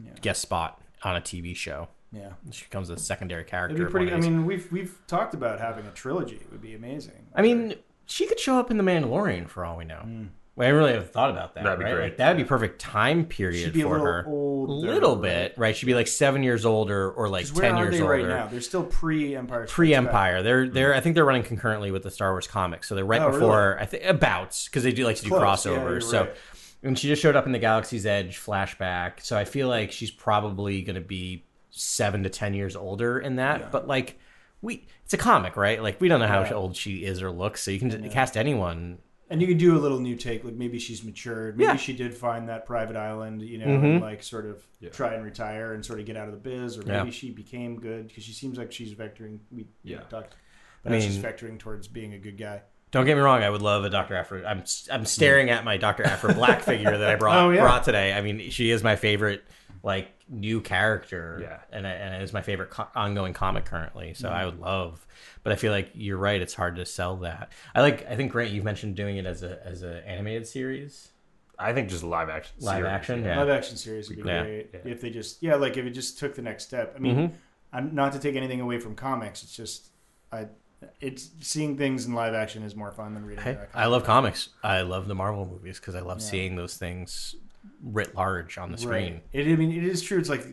Yeah. 0.03 0.11
guest 0.23 0.41
spot 0.43 0.81
on 1.03 1.17
a 1.17 1.21
TV 1.21 1.55
show. 1.55 1.89
Yeah, 2.13 2.33
She 2.51 2.65
becomes 2.65 2.91
a 2.91 2.97
secondary 2.99 3.45
character. 3.45 3.77
it'd 3.77 3.87
be 3.87 3.91
pretty. 3.93 4.13
I 4.13 4.19
mean, 4.19 4.45
we've 4.45 4.71
we've 4.73 4.99
talked 5.07 5.35
about 5.35 5.61
having 5.61 5.87
a 5.87 5.93
trilogy. 5.93 6.37
It 6.37 6.51
would 6.51 6.61
be 6.63 6.75
amazing. 6.75 7.27
I 7.35 7.43
mean, 7.43 7.75
she 8.07 8.27
could 8.27 8.41
show 8.41 8.59
up 8.59 8.71
in 8.73 8.79
the 8.79 8.83
Mandalorian 8.83 9.47
for 9.49 9.65
all 9.65 9.77
we 9.77 9.85
know. 9.85 10.03
Mm. 10.05 10.29
Well, 10.57 10.69
I 10.69 10.73
really 10.73 10.93
haven't 10.93 11.13
thought 11.13 11.31
about 11.31 11.55
that. 11.55 11.65
That'd 11.65 11.79
be 11.79 11.85
right? 11.87 11.95
great. 11.95 12.03
Like 12.05 12.17
that'd 12.19 12.37
be 12.37 12.45
perfect 12.45 12.81
time 12.81 13.25
period 13.25 13.65
She'd 13.65 13.73
be 13.73 13.81
a 13.81 13.85
for 13.85 13.91
little 13.93 14.07
her. 14.07 14.25
older, 14.27 14.73
a 14.89 14.93
little 14.93 15.17
bit, 15.17 15.55
right? 15.57 15.75
She'd 15.75 15.87
be 15.87 15.95
like 15.95 16.07
seven 16.09 16.43
years 16.43 16.67
older 16.67 17.11
or 17.13 17.29
like 17.29 17.47
'Cause 17.47 17.55
where 17.55 17.63
ten 17.71 17.77
are 17.79 17.83
years 17.85 17.95
they 17.97 18.03
older. 18.03 18.15
right 18.15 18.27
now? 18.29 18.47
They're 18.49 18.61
still 18.61 18.83
pre 18.83 19.35
Empire. 19.37 19.67
Pre 19.67 19.95
Empire, 19.95 20.43
they're 20.43 20.69
they're. 20.69 20.95
I 20.95 21.01
think 21.01 21.15
they're 21.15 21.25
running 21.25 21.45
concurrently 21.45 21.91
with 21.93 22.03
the 22.03 22.11
Star 22.11 22.33
Wars 22.33 22.47
comics, 22.47 22.89
so 22.89 22.95
they're 22.95 23.05
right 23.05 23.21
Mm-hmm. 23.23 23.35
Oh, 23.37 23.39
before. 23.41 23.79
I 23.81 23.87
think 23.87 24.05
about 24.05 24.61
because 24.67 24.83
they 24.83 24.93
do 24.93 25.05
like 25.05 25.17
to 25.17 25.23
do 25.23 25.29
Close, 25.31 25.65
yeah, 25.67 25.73
crossovers. 25.73 25.91
you're 25.91 26.01
so, 26.03 26.21
right. 26.23 26.37
and 26.83 26.99
she 26.99 27.09
just 27.09 27.23
showed 27.23 27.37
up 27.37 27.47
in 27.47 27.53
the 27.53 27.59
Galaxy's 27.59 28.05
Edge 28.05 28.39
flashback. 28.39 29.21
So 29.23 29.39
I 29.39 29.45
feel 29.45 29.69
like 29.69 29.93
she's 29.93 30.11
probably 30.11 30.83
going 30.83 30.97
to 30.97 31.01
be 31.01 31.45
seven 31.71 32.23
to 32.25 32.29
ten 32.29 32.53
years 32.53 32.77
older 32.77 33.19
in 33.19 33.37
that. 33.37 33.71
But 33.71 33.87
like 33.89 34.19
we, 34.61 34.87
it's 35.05 35.15
a 35.15 35.19
comic, 35.19 35.57
right? 35.57 35.83
Like 35.83 36.01
we 36.03 36.09
don't 36.09 36.21
know 36.21 36.27
how 36.27 36.43
Yeah. 36.43 36.53
old 36.53 36.77
she 36.77 37.05
is 37.05 37.23
or 37.23 37.31
looks, 37.31 37.63
so 37.63 37.71
you 37.71 37.79
can 37.79 38.11
cast 38.11 38.37
anyone. 38.37 38.99
And 39.31 39.41
you 39.41 39.47
can 39.47 39.59
do 39.59 39.77
a 39.77 39.79
little 39.79 40.01
new 40.01 40.17
take, 40.17 40.43
like 40.43 40.55
maybe 40.55 40.81
she's 40.81 41.05
matured. 41.05 41.57
Maybe 41.57 41.69
Yeah. 41.69 41.77
she 41.77 41.93
did 41.93 42.13
find 42.13 42.49
that 42.49 42.67
private 42.67 42.97
island, 42.97 43.43
you 43.43 43.59
know, 43.59 43.67
Mhm. 43.67 43.85
and 43.85 44.01
like 44.01 44.25
sort 44.25 44.45
of 44.45 44.67
Yeah. 44.81 44.91
try 44.91 45.15
and 45.15 45.25
retire 45.25 45.73
and 45.73 45.87
sort 45.87 46.01
of 46.01 46.07
get 46.07 46.17
out 46.17 46.27
of 46.27 46.35
the 46.35 46.41
biz, 46.41 46.77
or 46.77 46.83
maybe 46.83 47.07
Yeah. 47.07 47.11
she 47.11 47.31
became 47.31 47.79
good 47.79 48.09
because 48.09 48.25
she 48.25 48.33
seems 48.33 48.59
like 48.59 48.73
she's 48.73 48.93
vectoring. 48.93 49.39
We 49.53 49.67
Yeah. 49.85 49.99
yeah. 49.99 50.03
talked, 50.09 50.35
but 50.83 50.93
I 50.93 50.97
now 50.97 51.01
she's 51.05 51.17
vectoring 51.19 51.61
towards 51.61 51.87
being 51.87 52.13
a 52.15 52.19
good 52.19 52.37
guy. 52.39 52.63
Don't 52.91 53.07
get 53.07 53.15
me 53.15 53.21
wrong, 53.21 53.43
I 53.43 53.51
would 53.51 53.63
love 53.63 53.85
a 53.85 53.91
Doctor 53.91 54.17
Aphra. 54.17 54.45
I'm 54.45 54.65
I'm 54.91 55.05
staring 55.05 55.51
at 55.51 55.65
my 55.65 55.77
Doctor 55.77 56.05
Aphra 56.05 56.35
Black 56.35 56.63
figure 56.71 56.97
that 56.99 57.11
I 57.11 57.15
brought 57.15 57.37
Oh, 57.37 57.51
yeah. 57.51 57.61
brought 57.63 57.85
today. 57.85 58.13
I 58.13 58.21
mean, 58.21 58.51
she 58.51 58.71
is 58.71 58.83
my 58.83 58.97
favorite 58.97 59.45
like 59.83 60.09
new 60.29 60.61
character, 60.61 61.39
Yeah. 61.43 61.59
and 61.73 61.87
and 61.87 62.15
it 62.15 62.23
is 62.23 62.33
my 62.33 62.43
favorite 62.43 62.71
co- 62.71 62.89
ongoing 62.95 63.33
comic 63.33 63.65
currently. 63.65 64.15
So 64.15 64.29
Mm-hmm. 64.29 64.37
I 64.37 64.45
would 64.45 64.59
love, 64.61 65.07
but 65.45 65.53
I 65.53 65.57
feel 65.57 65.73
like 65.73 65.91
you're 65.95 66.17
right. 66.19 66.41
It's 66.41 66.53
hard 66.55 66.77
to 66.77 66.85
sell 66.87 67.17
that. 67.19 67.53
I 67.75 67.81
like. 67.81 68.07
I 68.11 68.17
think 68.17 68.33
Grant, 68.33 68.51
you've 68.51 68.65
mentioned 68.65 68.97
doing 68.97 69.17
it 69.19 69.25
as 69.27 69.43
a 69.43 69.65
as 69.65 69.83
an 69.83 69.99
animated 70.05 70.47
series, 70.49 71.11
I 71.59 71.73
think 71.73 71.89
just 71.91 72.03
live 72.03 72.29
action. 72.29 72.57
live 72.61 72.75
series, 72.79 72.91
action. 72.91 73.23
yeah. 73.25 73.35
Yeah, 73.35 73.39
Live 73.41 73.49
action 73.51 73.77
series 73.77 74.09
would 74.09 74.23
be 74.23 74.29
Yeah. 74.29 74.43
great 74.43 74.71
Yeah. 74.75 74.81
if 74.85 75.01
they 75.01 75.11
just 75.11 75.43
yeah, 75.43 75.55
like 75.55 75.77
if 75.77 75.87
it 75.87 75.91
just 75.91 76.19
took 76.19 76.35
the 76.35 76.43
next 76.43 76.65
step. 76.65 76.93
I 76.97 76.99
mean, 76.99 77.17
Mhm. 77.17 77.33
I'm 77.73 77.95
not 77.95 78.13
to 78.15 78.19
take 78.19 78.35
anything 78.35 78.61
away 78.61 78.81
from 78.81 78.97
comics. 78.97 79.43
It's 79.45 79.55
just 79.57 79.91
I, 80.33 80.47
it's 81.01 81.31
seeing 81.41 81.77
things 81.77 82.07
in 82.07 82.15
live 82.15 82.35
action 82.35 82.63
is 82.63 82.75
more 82.75 82.93
fun 82.93 83.15
than 83.15 83.25
reading. 83.25 83.45
Hey. 83.45 83.59
I 83.75 83.87
love 83.87 84.05
comics. 84.05 84.51
I 84.63 84.83
love 84.83 85.09
the 85.09 85.15
Marvel 85.15 85.47
movies 85.47 85.79
because 85.79 85.95
I 85.95 86.01
love 86.01 86.19
Yeah. 86.21 86.27
seeing 86.27 86.57
those 86.57 86.77
things 86.77 87.37
writ 87.83 88.15
large 88.15 88.59
on 88.59 88.73
the 88.73 88.79
screen. 88.79 89.15
Right. 89.15 89.23
It, 89.33 89.53
I 89.53 89.57
mean, 89.57 89.73
it 89.73 89.85
is 89.85 90.03
true. 90.03 90.19
It's 90.19 90.29
like 90.29 90.47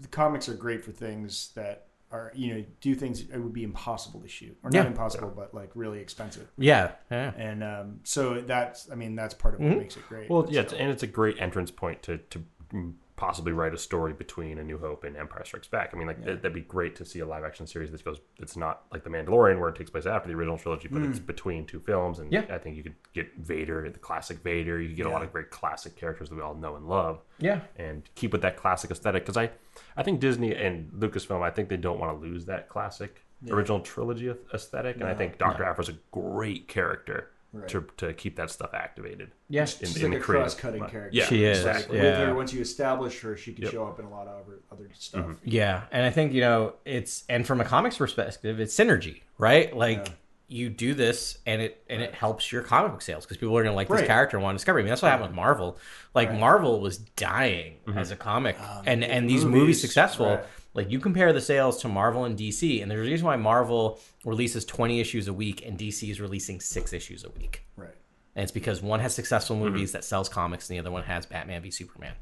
the 0.00 0.08
comics 0.08 0.48
are 0.48 0.54
great 0.54 0.84
for 0.84 0.92
things 0.92 1.50
that 1.54 1.86
are, 2.10 2.30
you 2.34 2.54
know, 2.54 2.64
do 2.80 2.94
things 2.94 3.20
it 3.22 3.38
would 3.38 3.52
be 3.54 3.64
impossible 3.64 4.20
to 4.20 4.28
shoot, 4.28 4.56
or 4.62 4.70
Yeah. 4.72 4.82
not 4.82 4.88
impossible, 4.88 5.32
but 5.34 5.54
like 5.54 5.70
really 5.74 5.98
expensive. 6.00 6.46
Yeah, 6.58 6.92
yeah. 7.10 7.32
And 7.36 7.64
um, 7.64 8.00
so 8.04 8.40
that's, 8.42 8.90
I 8.90 8.94
mean, 8.96 9.14
that's 9.16 9.32
part 9.34 9.54
of 9.54 9.60
what 9.60 9.70
Mhm. 9.70 9.78
makes 9.78 9.96
it 9.96 10.06
great. 10.08 10.28
Well, 10.28 10.46
yeah, 10.50 10.60
it's, 10.60 10.72
and 10.74 10.90
it's 10.90 11.02
a 11.02 11.06
great 11.06 11.40
entrance 11.40 11.70
point 11.70 12.02
to 12.04 12.18
to 12.18 12.44
mm, 12.72 12.92
possibly 13.22 13.52
write 13.52 13.72
a 13.72 13.78
story 13.78 14.12
between 14.12 14.58
A 14.58 14.64
New 14.64 14.78
Hope 14.78 15.04
and 15.04 15.16
Empire 15.16 15.44
Strikes 15.44 15.68
Back. 15.68 15.90
I 15.94 15.96
mean, 15.96 16.08
like 16.08 16.24
that, 16.24 16.42
that'd 16.42 16.52
be 16.52 16.62
great 16.62 16.96
to 16.96 17.04
see 17.04 17.20
a 17.20 17.24
live 17.24 17.44
action 17.44 17.68
series 17.68 17.92
that 17.92 18.04
goes. 18.04 18.18
It's 18.40 18.56
not 18.56 18.82
like 18.90 19.04
The 19.04 19.10
Mandalorian 19.10 19.60
where 19.60 19.68
it 19.68 19.76
takes 19.76 19.90
place 19.90 20.06
after 20.06 20.28
the 20.28 20.34
original 20.34 20.58
trilogy, 20.58 20.88
but 20.88 21.02
it's 21.02 21.20
mm. 21.20 21.26
between 21.26 21.64
two 21.64 21.78
films. 21.78 22.18
And 22.18 22.32
Yeah. 22.32 22.46
I 22.50 22.58
think 22.58 22.76
you 22.76 22.82
could 22.82 22.96
get 23.14 23.32
Vader, 23.38 23.88
the 23.88 24.00
classic 24.00 24.42
Vader. 24.42 24.80
You 24.80 24.88
could 24.88 24.96
get 24.96 25.06
a 25.06 25.10
lot 25.10 25.22
of 25.22 25.30
very 25.30 25.44
classic 25.44 25.94
characters 25.94 26.30
that 26.30 26.34
we 26.34 26.42
all 26.42 26.56
know 26.56 26.74
and 26.74 26.88
love. 26.88 27.20
Yeah. 27.38 27.60
and 27.76 28.08
keep 28.16 28.32
with 28.32 28.42
that 28.42 28.56
classic 28.56 28.90
aesthetic 28.90 29.22
because 29.22 29.36
I, 29.36 29.50
I 29.96 30.02
think 30.02 30.18
Disney 30.18 30.52
and 30.52 30.90
Lucasfilm, 30.90 31.42
I 31.42 31.50
think 31.50 31.68
they 31.68 31.76
don't 31.76 32.00
want 32.00 32.20
to 32.20 32.28
lose 32.28 32.46
that 32.46 32.68
classic 32.68 33.24
original 33.50 33.80
trilogy 33.80 34.32
aesthetic, 34.54 34.96
and 34.96 35.04
I 35.04 35.14
think 35.14 35.38
Doctor 35.38 35.64
Aphra's 35.64 35.88
a 35.88 35.96
great 36.12 36.68
character 36.68 37.31
to 37.68 37.84
to 37.98 38.12
keep 38.14 38.36
that 38.36 38.50
stuff 38.50 38.74
activated. 38.74 39.30
Yeah. 39.48 39.62
in, 39.62 39.66
She's 39.66 39.96
in 39.96 40.02
like 40.04 40.12
the 40.12 40.16
a 40.16 40.20
creative- 40.20 40.44
cross-cutting 40.46 40.86
character. 40.86 41.10
Yeah, 41.12 41.26
She 41.26 41.44
is, 41.44 41.64
Like, 41.64 41.76
exactly. 41.76 42.00
with 42.00 42.16
her, 42.16 42.34
once 42.34 42.52
you 42.52 42.60
establish 42.62 43.20
her, 43.20 43.36
she 43.36 43.52
can 43.52 43.64
Yep. 43.64 43.72
show 43.72 43.86
up 43.86 43.98
in 43.98 44.06
a 44.06 44.10
lot 44.10 44.26
of 44.26 44.46
other, 44.46 44.60
other 44.70 44.88
stuff. 44.94 45.22
Mm-hmm. 45.22 45.32
Yeah, 45.44 45.82
and 45.90 46.04
I 46.06 46.10
think 46.10 46.32
you 46.32 46.40
know 46.40 46.74
it's 46.84 47.24
and 47.28 47.46
from 47.46 47.60
a 47.60 47.64
comics 47.64 47.96
perspective, 47.98 48.60
it's 48.60 48.74
synergy, 48.74 49.22
right? 49.38 49.74
Like 49.76 50.08
you 50.48 50.68
do 50.68 50.94
this, 50.94 51.38
and 51.46 51.62
it 51.62 51.82
and 51.88 52.02
it 52.02 52.14
helps 52.14 52.52
your 52.52 52.62
comic 52.62 52.92
book 52.92 53.02
sales 53.02 53.24
because 53.24 53.36
people 53.38 53.56
are 53.56 53.62
gonna 53.62 53.74
like 53.76 53.88
this 53.88 54.06
character 54.06 54.36
and 54.36 54.44
want 54.44 54.54
to 54.54 54.58
discover. 54.58 54.78
I 54.78 54.82
mean, 54.82 54.88
that's 54.90 55.02
what 55.02 55.10
happened 55.10 55.30
with 55.30 55.36
Marvel. 55.36 55.78
Like 56.14 56.32
Marvel 56.32 56.80
was 56.80 56.98
dying 56.98 57.76
mm-hmm. 57.86 57.98
as 57.98 58.10
a 58.10 58.16
comic, 58.16 58.58
um, 58.60 58.82
and 58.86 59.04
and 59.04 59.28
these 59.28 59.44
movies, 59.44 59.60
movies, 59.60 59.80
successful. 59.80 60.40
Right. 60.74 60.84
Like 60.84 60.92
you 60.92 60.98
compare 61.00 61.32
the 61.32 61.40
sales 61.40 61.80
to 61.82 61.88
Marvel 61.88 62.24
and 62.24 62.38
DC, 62.38 62.82
and 62.82 62.90
there's 62.90 63.06
a 63.06 63.10
reason 63.10 63.26
why 63.26 63.36
Marvel 63.36 64.00
releases 64.24 64.64
20 64.64 65.00
issues 65.00 65.28
a 65.28 65.32
week 65.32 65.64
and 65.66 65.78
DC 65.78 66.10
is 66.10 66.20
releasing 66.20 66.60
six 66.60 66.92
issues 66.92 67.24
a 67.24 67.30
week. 67.30 67.64
Right. 67.76 67.94
And 68.34 68.42
it's 68.42 68.52
because 68.52 68.82
one 68.82 69.00
has 69.00 69.14
successful 69.14 69.56
mm-hmm. 69.56 69.66
movies 69.66 69.92
that 69.92 70.04
sells 70.04 70.28
comics, 70.28 70.68
and 70.68 70.76
the 70.76 70.80
other 70.80 70.90
one 70.90 71.02
has 71.02 71.26
Batman 71.26 71.62
v 71.62 71.70
Superman. 71.70 72.14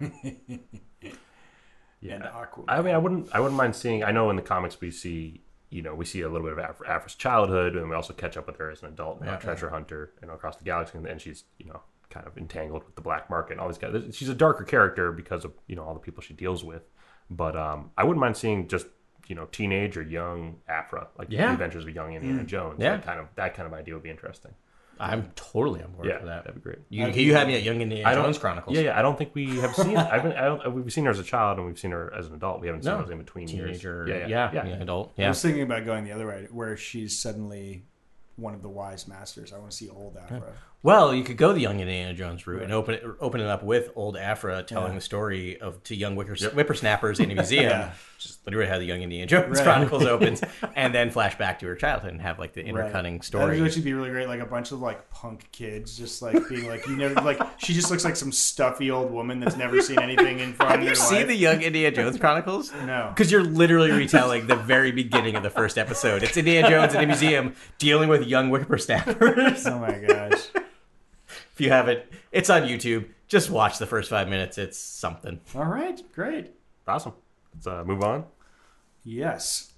Yeah, 2.00 2.14
And 2.14 2.24
Aquaman. 2.24 2.64
I 2.68 2.82
mean, 2.82 2.94
I 2.94 2.98
wouldn't, 2.98 3.34
I 3.34 3.40
wouldn't 3.40 3.56
mind 3.56 3.74
seeing. 3.74 4.04
I 4.04 4.12
know 4.12 4.30
in 4.30 4.36
the 4.36 4.42
comics 4.42 4.80
we 4.80 4.90
see, 4.90 5.40
you 5.70 5.82
know, 5.82 5.94
we 5.94 6.04
see 6.04 6.20
a 6.20 6.28
little 6.28 6.46
bit 6.46 6.56
of 6.56 6.70
Af- 6.70 6.88
Aphra's 6.88 7.14
childhood, 7.14 7.76
and 7.76 7.88
we 7.88 7.96
also 7.96 8.12
catch 8.12 8.36
up 8.36 8.46
with 8.46 8.56
her 8.58 8.70
as 8.70 8.82
an 8.82 8.88
adult 8.88 9.20
now, 9.20 9.36
treasure 9.36 9.70
hunter, 9.70 10.12
and 10.22 10.30
across 10.30 10.56
the 10.56 10.64
galaxy, 10.64 10.96
and 10.96 11.06
then 11.06 11.18
she's, 11.18 11.44
you 11.58 11.66
know, 11.66 11.82
kind 12.10 12.26
of 12.26 12.38
entangled 12.38 12.84
with 12.84 12.94
the 12.94 13.00
black 13.00 13.28
market 13.28 13.52
and 13.52 13.60
all 13.60 13.68
these 13.68 13.78
guys. 13.78 14.14
She's 14.14 14.28
a 14.28 14.34
darker 14.34 14.64
character 14.64 15.12
because 15.12 15.44
of 15.44 15.52
you 15.66 15.76
know 15.76 15.82
all 15.82 15.94
the 15.94 16.00
people 16.00 16.22
she 16.22 16.34
deals 16.34 16.62
with, 16.62 16.82
but 17.30 17.56
um, 17.56 17.90
I 17.96 18.04
wouldn't 18.04 18.20
mind 18.20 18.36
seeing 18.36 18.68
just 18.68 18.86
you 19.26 19.34
know 19.34 19.46
teenage 19.46 19.96
or 19.96 20.02
young 20.02 20.56
Aphra, 20.68 21.08
like 21.18 21.28
Yeah. 21.30 21.48
the 21.48 21.52
Adventures 21.52 21.84
of 21.84 21.94
Young 21.94 22.14
Indiana 22.14 22.44
Jones. 22.44 22.76
Yeah. 22.80 22.96
that 22.96 23.04
kind 23.04 23.20
of 23.20 23.26
that 23.36 23.54
kind 23.54 23.66
of 23.66 23.72
idea 23.74 23.94
would 23.94 24.02
be 24.02 24.10
interesting. 24.10 24.52
I'm 25.00 25.30
totally 25.36 25.80
on 25.80 25.92
board 25.92 26.08
Yeah, 26.08 26.18
for 26.18 26.26
that. 26.26 26.42
that'd 26.42 26.56
be 26.56 26.60
great. 26.60 26.78
You, 26.88 27.06
you 27.06 27.32
had 27.32 27.46
me 27.46 27.54
at 27.54 27.62
Young 27.62 27.80
Indiana 27.80 28.08
I 28.08 28.14
don't- 28.16 28.24
Jones 28.24 28.38
Chronicles. 28.38 28.74
Yeah, 28.74 28.82
yeah. 28.82 28.98
I 28.98 29.02
don't 29.02 29.16
think 29.16 29.32
we 29.32 29.58
have 29.60 29.72
seen. 29.72 29.96
I've 29.96 30.24
been. 30.24 30.32
I 30.32 30.44
don't. 30.46 30.74
We've 30.74 30.92
seen 30.92 31.04
her 31.04 31.10
as 31.12 31.20
a 31.20 31.22
child, 31.22 31.58
and 31.58 31.66
we've 31.68 31.78
seen 31.78 31.92
her 31.92 32.12
as 32.12 32.26
an 32.26 32.34
adult. 32.34 32.60
We 32.60 32.66
haven't 32.66 32.82
seen 32.82 32.94
No. 32.94 33.02
those 33.02 33.10
in 33.10 33.18
between 33.18 33.46
teenager, 33.46 34.06
years. 34.08 34.28
yeah, 34.28 34.50
yeah, 34.52 34.64
young 34.68 34.82
adult, 34.82 35.12
Yeah. 35.16 35.26
I 35.26 35.28
was 35.28 35.40
thinking 35.40 35.62
about 35.62 35.84
going 35.86 36.04
the 36.04 36.10
other 36.10 36.26
way, 36.26 36.48
where 36.50 36.76
she's 36.76 37.16
suddenly 37.16 37.84
one 38.34 38.54
of 38.54 38.62
the 38.62 38.68
wise 38.68 39.06
masters. 39.06 39.52
I 39.52 39.58
want 39.58 39.70
to 39.70 39.76
see 39.76 39.88
old 39.88 40.16
Aphra. 40.16 40.52
Well, 40.80 41.12
you 41.12 41.24
could 41.24 41.36
go 41.36 41.52
the 41.52 41.60
young 41.60 41.80
Indiana 41.80 42.14
Jones 42.14 42.46
route 42.46 42.62
and 42.62 42.72
open 42.72 42.94
it, 42.94 43.04
open 43.20 43.40
it 43.40 43.48
up 43.48 43.64
with 43.64 43.90
old 43.96 44.16
Aphra 44.16 44.62
telling 44.62 44.94
the 44.94 45.00
story 45.00 45.60
of 45.60 45.82
to 45.84 45.96
young 45.96 46.14
whippers, 46.14 46.44
whippersnappers 46.44 47.18
in 47.18 47.30
a 47.32 47.34
museum. 47.36 47.64
Yeah. 47.64 47.90
Just 48.18 48.44
literally 48.46 48.68
how 48.68 48.78
the 48.78 48.84
Young 48.84 49.00
Indiana 49.02 49.26
Jones 49.28 49.58
Right. 49.58 49.62
Chronicles 49.64 50.02
opens, 50.06 50.42
and 50.74 50.92
then 50.92 51.10
flash 51.10 51.38
back 51.38 51.60
to 51.60 51.66
her 51.66 51.76
childhood 51.76 52.10
and 52.12 52.20
have 52.20 52.38
like 52.40 52.52
the 52.52 52.64
intercutting 52.64 53.22
story. 53.22 53.54
That 53.56 53.60
would 53.60 53.66
actually 53.68 53.82
be 53.82 53.92
really 53.92 54.10
great. 54.10 54.26
Like 54.26 54.40
a 54.40 54.46
bunch 54.46 54.72
of 54.72 54.80
like 54.80 55.08
punk 55.10 55.48
kids, 55.52 55.96
just 55.96 56.20
like 56.20 56.48
being 56.48 56.66
like 56.68 56.86
you 56.88 56.96
never 56.96 57.14
like. 57.20 57.40
She 57.58 57.74
just 57.74 57.90
looks 57.92 58.04
like 58.04 58.16
some 58.16 58.32
stuffy 58.32 58.90
old 58.90 59.12
woman 59.12 59.38
that's 59.40 59.56
never 59.56 59.80
seen 59.82 60.00
anything 60.00 60.40
in 60.40 60.52
front 60.52 60.72
Have 60.72 60.80
of 60.80 60.86
you 60.88 60.94
seen 60.96 61.26
the 61.28 61.34
Young 61.34 61.62
Indiana 61.62 61.94
Jones 61.94 62.18
Chronicles? 62.18 62.72
No. 62.86 63.12
Because 63.14 63.30
you're 63.30 63.44
literally 63.44 63.92
retelling 63.92 64.46
the 64.48 64.56
very 64.56 64.90
beginning 64.90 65.36
of 65.36 65.42
the 65.44 65.50
first 65.50 65.78
episode. 65.78 66.22
It's 66.24 66.36
Indiana 66.36 66.68
Jones 66.68 66.94
in 66.94 67.02
a 67.02 67.06
museum 67.06 67.54
dealing 67.78 68.08
with 68.08 68.26
young 68.26 68.48
whippersnappers. 68.48 69.64
Oh 69.66 69.78
my 69.78 69.96
gosh. 69.98 70.40
If 71.58 71.64
you 71.64 71.70
haven't, 71.70 72.04
it's 72.30 72.50
on 72.50 72.62
YouTube. 72.62 73.08
Just 73.26 73.50
watch 73.50 73.78
the 73.78 73.86
first 73.86 74.10
five 74.10 74.28
minutes. 74.28 74.58
It's 74.58 74.78
something. 74.78 75.40
All 75.56 75.64
right, 75.64 76.00
great. 76.12 76.52
Awesome. 76.86 77.14
Let's 77.52 77.66
uh, 77.66 77.82
move 77.84 78.04
on. 78.04 78.26
Yes. 79.02 79.72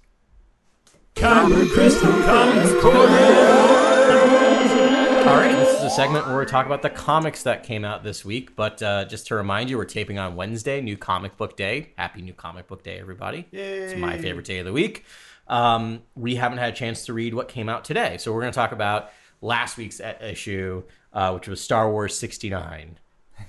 All 5.25 5.37
right, 5.37 5.55
this 5.55 5.79
is 5.79 5.83
a 5.83 5.89
segment 5.89 6.27
where 6.27 6.37
we 6.37 6.45
talk 6.45 6.67
about 6.67 6.83
the 6.83 6.89
comics 6.91 7.41
that 7.43 7.63
came 7.63 7.83
out 7.83 8.03
this 8.03 8.23
week. 8.23 8.55
But 8.55 8.83
uh, 8.83 9.05
just 9.05 9.25
to 9.27 9.35
remind 9.35 9.71
you, 9.71 9.77
we're 9.77 9.85
taping 9.85 10.19
on 10.19 10.35
Wednesday, 10.35 10.81
New 10.81 10.97
Comic 10.97 11.35
Book 11.35 11.57
Day. 11.57 11.93
Happy 11.97 12.21
New 12.21 12.33
Comic 12.33 12.67
Book 12.67 12.83
Day, 12.83 12.99
everybody! 12.99 13.47
It's 13.51 13.99
my 13.99 14.19
favorite 14.19 14.45
day 14.45 14.59
of 14.59 14.65
the 14.65 14.73
week. 14.73 15.03
Um, 15.47 16.03
we 16.15 16.35
haven't 16.35 16.59
had 16.59 16.73
a 16.73 16.75
chance 16.75 17.05
to 17.05 17.13
read 17.13 17.33
what 17.33 17.47
came 17.47 17.69
out 17.69 17.85
today, 17.85 18.17
so 18.19 18.31
we're 18.31 18.41
going 18.41 18.53
to 18.53 18.55
talk 18.55 18.71
about 18.71 19.09
last 19.41 19.77
week's 19.77 19.99
issue, 20.21 20.83
uh, 21.13 21.31
which 21.33 21.47
was 21.47 21.61
Star 21.61 21.91
Wars 21.91 22.17
'69. 22.17 22.97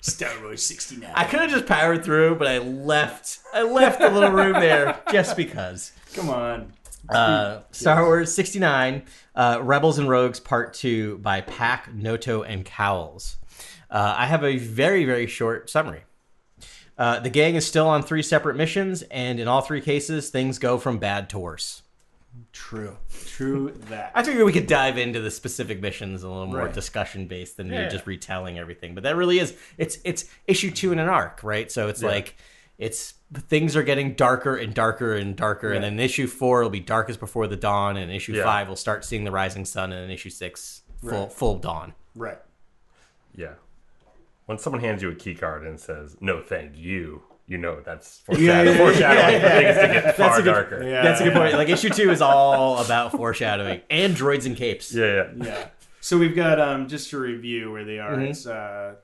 Star 0.00 0.30
Wars 0.42 0.64
sixty 0.64 0.96
nine. 0.96 1.12
I 1.14 1.24
could 1.24 1.40
have 1.40 1.50
just 1.50 1.66
powered 1.66 2.04
through, 2.04 2.36
but 2.36 2.48
I 2.48 2.58
left. 2.58 3.38
I 3.52 3.62
left 3.62 4.00
a 4.00 4.08
little 4.08 4.30
room 4.30 4.54
there 4.54 5.00
just 5.10 5.36
because. 5.36 5.92
Come 6.14 6.30
on. 6.30 6.72
Uh, 7.08 7.62
Star 7.72 8.04
Wars 8.04 8.32
69, 8.32 9.02
uh, 9.34 9.58
Rebels 9.60 9.98
and 9.98 10.08
Rogues 10.08 10.38
Part 10.38 10.72
2 10.74 11.18
by 11.18 11.40
Pak, 11.40 11.92
Noto, 11.92 12.42
and 12.42 12.64
Cowles. 12.64 13.36
Uh, 13.90 14.14
I 14.16 14.26
have 14.26 14.44
a 14.44 14.56
very, 14.56 15.04
very 15.04 15.26
short 15.26 15.68
summary. 15.68 16.02
Uh, 16.96 17.20
the 17.20 17.30
gang 17.30 17.54
is 17.56 17.66
still 17.66 17.88
on 17.88 18.02
three 18.02 18.22
separate 18.22 18.56
missions, 18.56 19.02
and 19.02 19.40
in 19.40 19.48
all 19.48 19.60
three 19.60 19.80
cases, 19.80 20.30
things 20.30 20.58
go 20.58 20.78
from 20.78 20.98
bad 20.98 21.28
to 21.30 21.38
worse. 21.38 21.82
True. 22.52 22.96
True 23.26 23.72
that. 23.88 24.12
I 24.14 24.22
figured 24.22 24.44
we 24.46 24.52
could 24.52 24.66
dive 24.66 24.96
into 24.98 25.20
the 25.20 25.30
specific 25.30 25.80
missions 25.80 26.22
a 26.22 26.28
little 26.28 26.46
more 26.46 26.64
Right. 26.64 26.72
discussion 26.72 27.26
based 27.26 27.56
than 27.58 27.68
Yeah. 27.68 27.88
just 27.88 28.06
retelling 28.06 28.58
everything. 28.58 28.94
But 28.94 29.04
that 29.04 29.16
really 29.16 29.38
is 29.38 29.54
it's 29.78 29.98
it's 30.04 30.24
issue 30.46 30.70
two 30.70 30.92
in 30.92 30.98
an 30.98 31.08
arc, 31.08 31.40
right? 31.42 31.70
So 31.70 31.88
it's 31.88 32.02
like 32.02 32.36
it's 32.78 33.14
things 33.48 33.76
are 33.76 33.82
getting 33.82 34.14
darker 34.14 34.56
and 34.56 34.74
darker 34.74 35.14
and 35.14 35.36
darker, 35.36 35.72
and 35.72 35.84
then 35.84 35.98
issue 36.00 36.26
four 36.26 36.62
will 36.62 36.70
be 36.70 36.80
darkest 36.80 37.20
before 37.20 37.46
the 37.46 37.56
dawn, 37.56 37.96
and 37.96 38.10
issue 38.10 38.32
Yeah. 38.34 38.44
five 38.44 38.68
will 38.68 38.76
start 38.76 39.04
seeing 39.04 39.24
the 39.24 39.30
rising 39.30 39.64
sun, 39.64 39.92
and 39.92 40.02
then 40.02 40.10
issue 40.10 40.30
six 40.30 40.82
full 41.00 41.10
Right. 41.24 41.32
full 41.32 41.58
dawn. 41.58 41.94
right. 42.14 42.38
Yeah. 43.34 43.54
When 44.46 44.58
someone 44.58 44.80
hands 44.82 45.02
you 45.02 45.10
a 45.10 45.14
key 45.14 45.34
card 45.34 45.64
and 45.66 45.78
says, 45.80 46.16
no, 46.20 46.42
thank 46.42 46.76
you, 46.76 47.22
you 47.52 47.58
know 47.58 47.80
that's 47.84 48.22
Yeah, 48.30 48.64
foreshadowing. 48.64 48.72
yeah, 48.72 48.76
foreshadowing 48.78 49.40
for 49.42 49.48
things 49.50 49.76
to 49.76 49.86
get 50.00 50.16
far 50.22 50.38
a 50.38 50.42
good- 50.42 50.52
darker. 50.52 50.82
Yeah. 50.82 51.02
That's 51.02 51.20
a 51.20 51.24
good 51.24 51.34
point. 51.34 51.52
Like 51.54 51.68
issue 51.68 51.90
two 51.90 52.10
is 52.10 52.20
all 52.30 52.78
about 52.84 53.12
foreshadowing 53.12 53.82
and 53.90 54.16
droids 54.16 54.46
and 54.46 54.56
capes. 54.56 54.92
Yeah, 54.94 55.28
yeah. 55.36 55.44
Yeah. 55.44 55.68
So 56.00 56.18
we've 56.18 56.34
got 56.34 56.58
um 56.58 56.88
just 56.88 57.10
to 57.10 57.18
review 57.18 57.70
where 57.70 57.84
they 57.84 57.98
are. 57.98 58.12
Mm-hmm. 58.12 58.22
It's 58.32 58.46
uh 58.46 58.94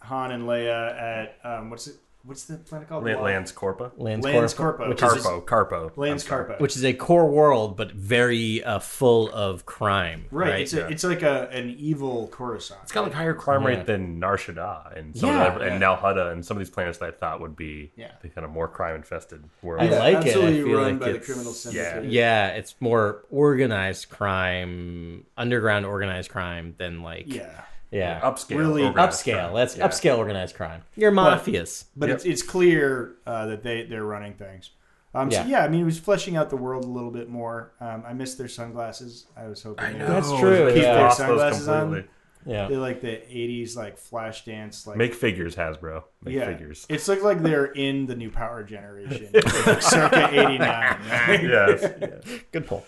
Han 0.00 0.30
and 0.30 0.44
Leia 0.44 0.96
at 0.96 1.38
um 1.44 1.70
what's 1.70 1.88
it 1.88 1.96
what's 2.28 2.44
the 2.44 2.58
planet 2.58 2.88
called? 2.88 3.04
La- 3.04 3.20
Lance 3.20 3.50
Corpa. 3.52 3.90
Lands 3.96 4.24
Lance 4.24 4.54
Corp- 4.54 4.76
Corpo. 4.76 4.88
which 4.90 5.02
is 5.02 5.24
Carpo. 5.26 5.44
Carpo. 5.44 5.96
Lance 5.96 6.22
I'm 6.24 6.28
sorry. 6.28 6.44
Carpa. 6.44 6.60
which 6.60 6.76
is 6.76 6.84
a 6.84 6.92
core 6.92 7.28
world, 7.28 7.76
but 7.76 7.90
very 7.92 8.62
uh, 8.62 8.78
full 8.78 9.30
of 9.32 9.66
crime. 9.66 10.26
right. 10.30 10.48
Right. 10.50 10.60
It's 10.60 10.72
a, 10.74 10.86
it's 10.88 11.04
like 11.04 11.22
a 11.22 11.48
an 11.50 11.74
evil 11.78 12.28
Coruscant. 12.28 12.80
It's 12.84 12.92
got 12.92 13.02
like 13.04 13.14
higher 13.14 13.34
crime 13.34 13.62
Yeah. 13.62 13.68
rate 13.68 13.86
than 13.86 14.18
Nar 14.20 14.36
Shaddaa 14.36 14.96
and 14.98 15.16
some 15.16 15.30
Yeah. 15.30 15.52
of 15.54 15.58
the, 15.60 15.66
and 15.66 15.80
Nal 15.80 15.96
Hutta 15.96 16.30
and 16.32 16.44
some 16.44 16.56
of 16.56 16.58
these 16.60 16.70
planets 16.70 16.98
that 16.98 17.08
I 17.08 17.12
thought 17.12 17.40
would 17.40 17.56
be 17.56 17.90
Yeah. 17.96 18.12
the 18.22 18.28
kind 18.28 18.44
of 18.44 18.50
more 18.50 18.68
crime 18.68 18.96
infested 18.96 19.42
world. 19.62 19.82
I 19.82 19.86
like 19.86 19.92
it. 19.92 19.98
I 19.98 20.14
absolutely 20.16 20.62
feel 20.62 20.76
run 20.76 20.90
like 20.92 21.00
by 21.00 21.12
the 21.12 21.18
criminal 21.20 21.52
syndicate. 21.52 22.04
Yeah. 22.04 22.48
Yeah, 22.48 22.48
it's 22.56 22.74
more 22.80 23.24
organized 23.30 24.10
crime, 24.10 25.24
underground 25.36 25.86
organized 25.86 26.30
crime 26.30 26.74
than 26.78 27.02
like 27.02 27.24
Yeah. 27.32 27.62
Yeah, 27.90 28.20
upscale. 28.20 28.58
Really 28.58 28.82
upscale. 28.82 29.34
crime. 29.34 29.52
Let's 29.52 29.76
Yeah. 29.76 29.88
upscale 29.88 30.18
organized 30.18 30.54
crime. 30.56 30.82
You're 30.96 31.12
mafias. 31.12 31.84
But 31.96 32.08
Yep. 32.08 32.16
it's 32.16 32.24
it's 32.24 32.42
clear 32.42 33.14
uh, 33.26 33.46
that 33.46 33.62
they 33.62 33.84
they're 33.84 34.04
running 34.04 34.34
things. 34.34 34.70
Um, 35.14 35.30
Yeah. 35.30 35.42
So 35.42 35.48
yeah, 35.48 35.64
I 35.64 35.68
mean, 35.68 35.80
it 35.82 35.84
was 35.84 35.98
fleshing 35.98 36.36
out 36.36 36.50
the 36.50 36.56
world 36.56 36.84
a 36.84 36.88
little 36.88 37.10
bit 37.10 37.28
more. 37.28 37.72
Um, 37.80 38.04
I 38.06 38.12
missed 38.12 38.36
their 38.38 38.48
sunglasses. 38.48 39.26
I 39.36 39.46
was 39.46 39.62
hoping 39.62 39.86
I 39.86 39.92
know. 39.92 40.06
That's 40.06 40.28
true, 40.38 40.72
Keep 40.72 40.82
yeah. 40.82 41.00
lost 41.00 41.18
those 41.18 41.26
Sunglasses 41.28 41.68
on. 41.68 42.08
Yeah, 42.46 42.68
they 42.68 42.76
like 42.76 43.00
the 43.00 43.08
'80s 43.08 43.76
like 43.76 43.98
flash 43.98 44.44
dance 44.44 44.86
like 44.86 44.96
Make 44.96 45.12
figures, 45.14 45.56
Hasbro. 45.56 46.04
Make 46.22 46.34
yeah. 46.34 46.46
figures. 46.46 46.86
It's 46.88 47.06
looked 47.08 47.22
like 47.22 47.42
they're 47.42 47.66
in 47.66 48.06
the 48.06 48.14
new 48.14 48.30
Power 48.30 48.62
Generation, 48.62 49.28
like 49.66 49.82
circa 49.82 50.28
'89. 50.32 50.58
Right? 50.60 51.42
yes. 51.42 51.92
yes. 52.00 52.40
good 52.52 52.66
pull. 52.66 52.86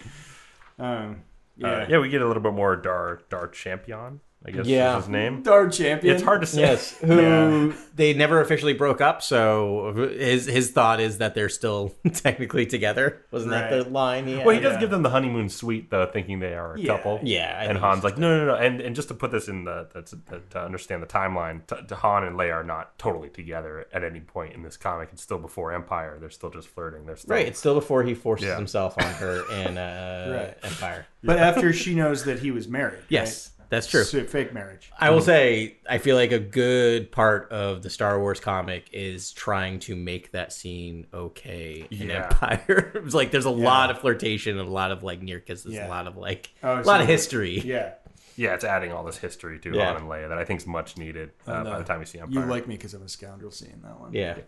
Um, 0.79 1.23
Yeah. 1.57 1.81
yeah. 1.81 1.87
yeah, 1.91 1.99
we 1.99 2.09
get 2.09 2.23
a 2.23 2.27
little 2.27 2.43
bit 2.43 2.53
more 2.55 2.77
Dar 2.77 3.21
Dar 3.29 3.49
Champion. 3.49 4.21
I 4.47 4.53
guess 4.53 4.65
Yeah. 4.67 4.97
is 4.97 5.05
his 5.05 5.11
name. 5.11 5.43
Our 5.47 5.69
champion. 5.69 6.15
It's 6.15 6.25
hard 6.25 6.41
to 6.41 6.47
say. 6.47 6.61
Yes, 6.63 6.97
who 6.99 7.75
they 7.95 8.15
never 8.15 8.41
officially 8.41 8.73
broke 8.73 9.03
up. 9.03 9.21
So 9.21 9.93
his 10.17 10.47
his 10.47 10.71
thought 10.71 10.99
is 10.99 11.19
that 11.19 11.35
they're 11.35 11.51
still 11.51 11.95
technically 12.15 12.65
together. 12.65 13.21
Wasn't 13.31 13.51
that 13.51 13.71
Right. 13.71 13.85
the 13.85 13.91
line? 13.91 14.27
He? 14.27 14.37
Well, 14.37 14.49
he 14.51 14.61
does 14.61 14.75
Yeah. 14.75 14.81
give 14.81 14.89
them 14.91 15.03
the 15.03 15.11
honeymoon 15.11 15.51
suite 15.51 15.91
though, 15.91 16.07
thinking 16.07 16.39
they 16.41 16.55
are 16.55 16.75
a 16.75 16.81
Yeah. 16.81 16.97
couple. 16.97 17.21
Yeah, 17.23 17.55
I 17.61 17.65
and 17.65 17.79
Han's 17.79 18.03
like, 18.03 18.17
no, 18.17 18.39
no, 18.39 18.47
no, 18.47 18.55
and 18.55 18.81
and 18.81 18.97
just 18.97 19.09
to 19.09 19.15
put 19.15 19.31
this 19.31 19.47
in 19.47 19.65
the, 19.65 19.89
that's 19.93 20.15
to 20.51 20.59
understand 20.59 21.03
the 21.03 21.07
timeline, 21.07 21.67
t- 21.67 21.77
to 21.87 21.95
Han 21.97 22.25
and 22.25 22.35
Leia 22.39 22.55
are 22.55 22.65
not 22.65 22.99
totally 22.99 23.29
together 23.29 23.87
at 23.93 24.03
any 24.05 24.21
point 24.21 24.55
in 24.55 24.63
this 24.63 24.79
comic. 24.79 25.11
It's 25.13 25.21
still 25.23 25.39
before 25.39 25.75
Empire. 25.75 26.17
They're 26.19 26.31
still 26.31 26.51
just 26.51 26.69
flirting. 26.69 27.05
They're 27.05 27.17
still 27.17 27.35
right. 27.37 27.47
It's 27.47 27.59
still 27.59 27.75
before 27.75 28.05
he 28.05 28.15
forces 28.15 28.49
Yeah. 28.49 28.57
himself 28.57 28.95
on 28.97 29.05
her 29.15 29.43
in 29.53 29.77
uh, 29.77 30.55
Right. 30.63 30.71
Empire. 30.73 31.07
But 31.23 31.37
after 31.39 31.75
she 31.75 31.95
knows 31.95 32.25
that 32.25 32.39
he 32.39 32.51
was 32.51 32.67
married. 32.69 33.01
Yes, 33.11 33.51
that's 33.71 33.87
right? 33.95 34.05
true. 34.07 34.21
So, 34.23 34.25
fake 34.25 34.53
marriage. 34.53 34.91
I 34.99 35.11
will 35.11 35.23
say, 35.23 35.77
I 35.89 35.97
feel 35.99 36.17
like 36.17 36.33
a 36.33 36.39
good 36.39 37.11
part 37.11 37.51
of 37.51 37.83
the 37.83 37.89
Star 37.91 38.21
Wars 38.21 38.39
comic 38.41 38.91
is 38.93 39.33
trying 39.33 39.79
to 39.81 39.97
make 39.97 40.33
that 40.33 40.53
scene 40.53 41.07
okay 41.15 41.87
in 41.91 42.09
Yeah. 42.09 42.25
Empire. 42.27 42.93
it's 43.05 43.15
like 43.15 43.31
there's 43.31 43.47
a 43.47 43.51
lot 43.51 43.91
of 43.91 43.99
flirtation 44.01 44.59
and 44.59 44.69
a 44.69 44.71
lot 44.73 44.91
of 44.93 45.03
like 45.03 45.23
near 45.23 45.41
kisses, 45.41 45.73
Yeah. 45.75 45.87
a 45.87 45.89
lot 45.89 46.07
of 46.07 46.17
like 46.19 46.51
Oh, 46.63 46.77
a 46.79 46.85
so- 46.85 46.91
lot 46.91 47.01
of 47.01 47.07
history. 47.07 47.61
Yeah. 47.61 47.95
yeah, 48.37 48.55
it's 48.55 48.65
adding 48.65 48.93
all 48.93 49.05
this 49.05 49.17
history 49.19 49.59
to 49.61 49.75
Yeah. 49.75 49.87
Han 49.93 49.97
and 50.03 50.11
Leia 50.11 50.29
that 50.29 50.39
I 50.39 50.45
think 50.45 50.61
is 50.61 50.67
much 50.67 50.97
needed 50.99 51.31
uh, 51.49 51.53
And, 51.53 51.65
by 51.65 51.79
the 51.79 51.85
time 51.85 52.01
you 52.01 52.07
see 52.07 52.19
Empire. 52.19 52.45
You 52.45 52.51
like 52.51 52.67
me 52.69 52.77
because 52.77 52.93
I'm 52.95 53.03
a 53.03 53.09
scoundrel 53.09 53.51
seeing 53.51 53.81
that 53.83 53.99
one. 54.01 54.13
Yeah. 54.13 54.39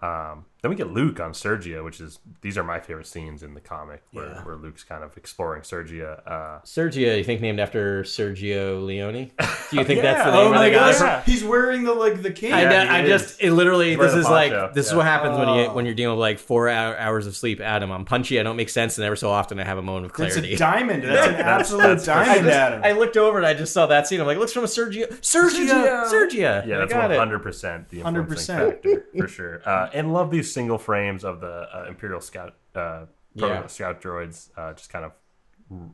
Um, 0.00 0.44
then 0.64 0.70
we 0.70 0.76
get 0.76 0.90
Luke 0.90 1.20
on 1.20 1.32
Sergia, 1.32 1.84
which 1.84 2.00
is 2.00 2.20
these 2.40 2.56
are 2.56 2.64
my 2.64 2.80
favorite 2.80 3.06
scenes 3.06 3.42
in 3.42 3.52
the 3.52 3.60
comic, 3.60 4.02
where, 4.12 4.28
Yeah. 4.30 4.44
where 4.44 4.56
Luke's 4.56 4.82
kind 4.82 5.04
of 5.04 5.14
exploring 5.18 5.60
Sergia. 5.60 6.22
Uh, 6.26 6.60
Sergio, 6.64 7.18
you 7.18 7.22
think 7.22 7.42
named 7.42 7.60
after 7.60 8.02
Sergio 8.02 8.82
Leone? 8.82 9.30
Do 9.70 9.76
you 9.76 9.84
think 9.84 10.00
that's 10.00 10.24
the 10.24 10.30
name 10.30 10.40
Oh 10.40 10.46
of 10.46 10.54
my 10.54 10.70
the 10.70 10.74
gosh. 10.74 11.00
Yeah. 11.00 11.22
He's 11.24 11.44
wearing 11.44 11.84
the 11.84 11.92
like 11.92 12.22
the 12.22 12.30
cape. 12.30 12.54
I, 12.54 12.62
Yeah, 12.62 12.94
I 12.94 13.02
he 13.02 13.08
just 13.08 13.42
it 13.42 13.52
literally 13.52 13.94
wearing 13.94 14.14
this 14.16 14.24
is 14.24 14.30
like 14.30 14.52
poncho, 14.52 14.72
this 14.74 14.86
is 14.88 14.94
what 14.94 15.04
happens 15.04 15.36
when 15.36 15.48
you 15.48 15.54
Oh. 15.66 15.74
when 15.74 15.84
you're 15.84 15.94
dealing 15.94 16.16
with 16.16 16.22
like 16.22 16.38
four 16.38 16.70
hour, 16.70 16.96
hours 16.96 17.26
of 17.26 17.36
sleep. 17.36 17.60
Adam, 17.60 17.90
I'm 17.92 18.06
punchy. 18.06 18.40
I 18.40 18.42
don't 18.42 18.56
make 18.56 18.70
sense, 18.70 18.96
and 18.96 19.04
ever 19.04 19.16
so 19.16 19.28
often 19.28 19.60
I 19.60 19.64
have 19.64 19.76
a 19.76 19.82
moment 19.82 20.06
of 20.06 20.12
That's 20.16 20.32
clarity. 20.34 20.54
a 20.54 20.56
diamond. 20.70 21.02
That's 21.02 21.26
an 21.26 21.32
That's- 21.34 21.60
absolute 21.60 21.82
that's- 21.82 22.08
I, 22.08 22.24
diamond, 22.24 22.44
just, 22.46 22.56
Adam. 22.58 22.80
I 22.84 22.92
looked 22.92 23.18
over 23.18 23.36
and 23.36 23.46
I 23.46 23.52
just 23.52 23.74
saw 23.74 23.84
that 23.86 24.06
scene. 24.08 24.18
I'm 24.18 24.26
like, 24.26 24.38
looks 24.38 24.52
from 24.54 24.64
a 24.64 24.66
Sergio, 24.66 25.08
Sergio, 25.20 25.68
Sergio. 25.68 26.04
Sergio. 26.10 26.34
Yeah, 26.66 26.78
that's 26.78 26.78
that's 26.78 26.92
got 26.94 27.02
one 27.02 27.12
it. 27.12 27.18
hundred 27.18 27.40
percent 27.40 27.90
the 27.90 28.00
influencing 28.00 28.56
100%. 28.56 28.72
factor 28.72 29.04
for 29.18 29.28
sure. 29.28 29.62
Uh, 29.68 29.90
and 29.92 30.12
love 30.14 30.30
these 30.30 30.53
single 30.54 30.78
frames 30.78 31.24
of 31.24 31.40
the 31.40 31.68
uh, 31.76 31.86
Imperial 31.88 32.20
Scout 32.20 32.54
uh, 32.74 33.06
Yeah. 33.34 33.66
Scout 33.66 34.00
droids, 34.00 34.48
uh, 34.56 34.72
just 34.74 34.90
kind 34.90 35.04
of 35.04 35.12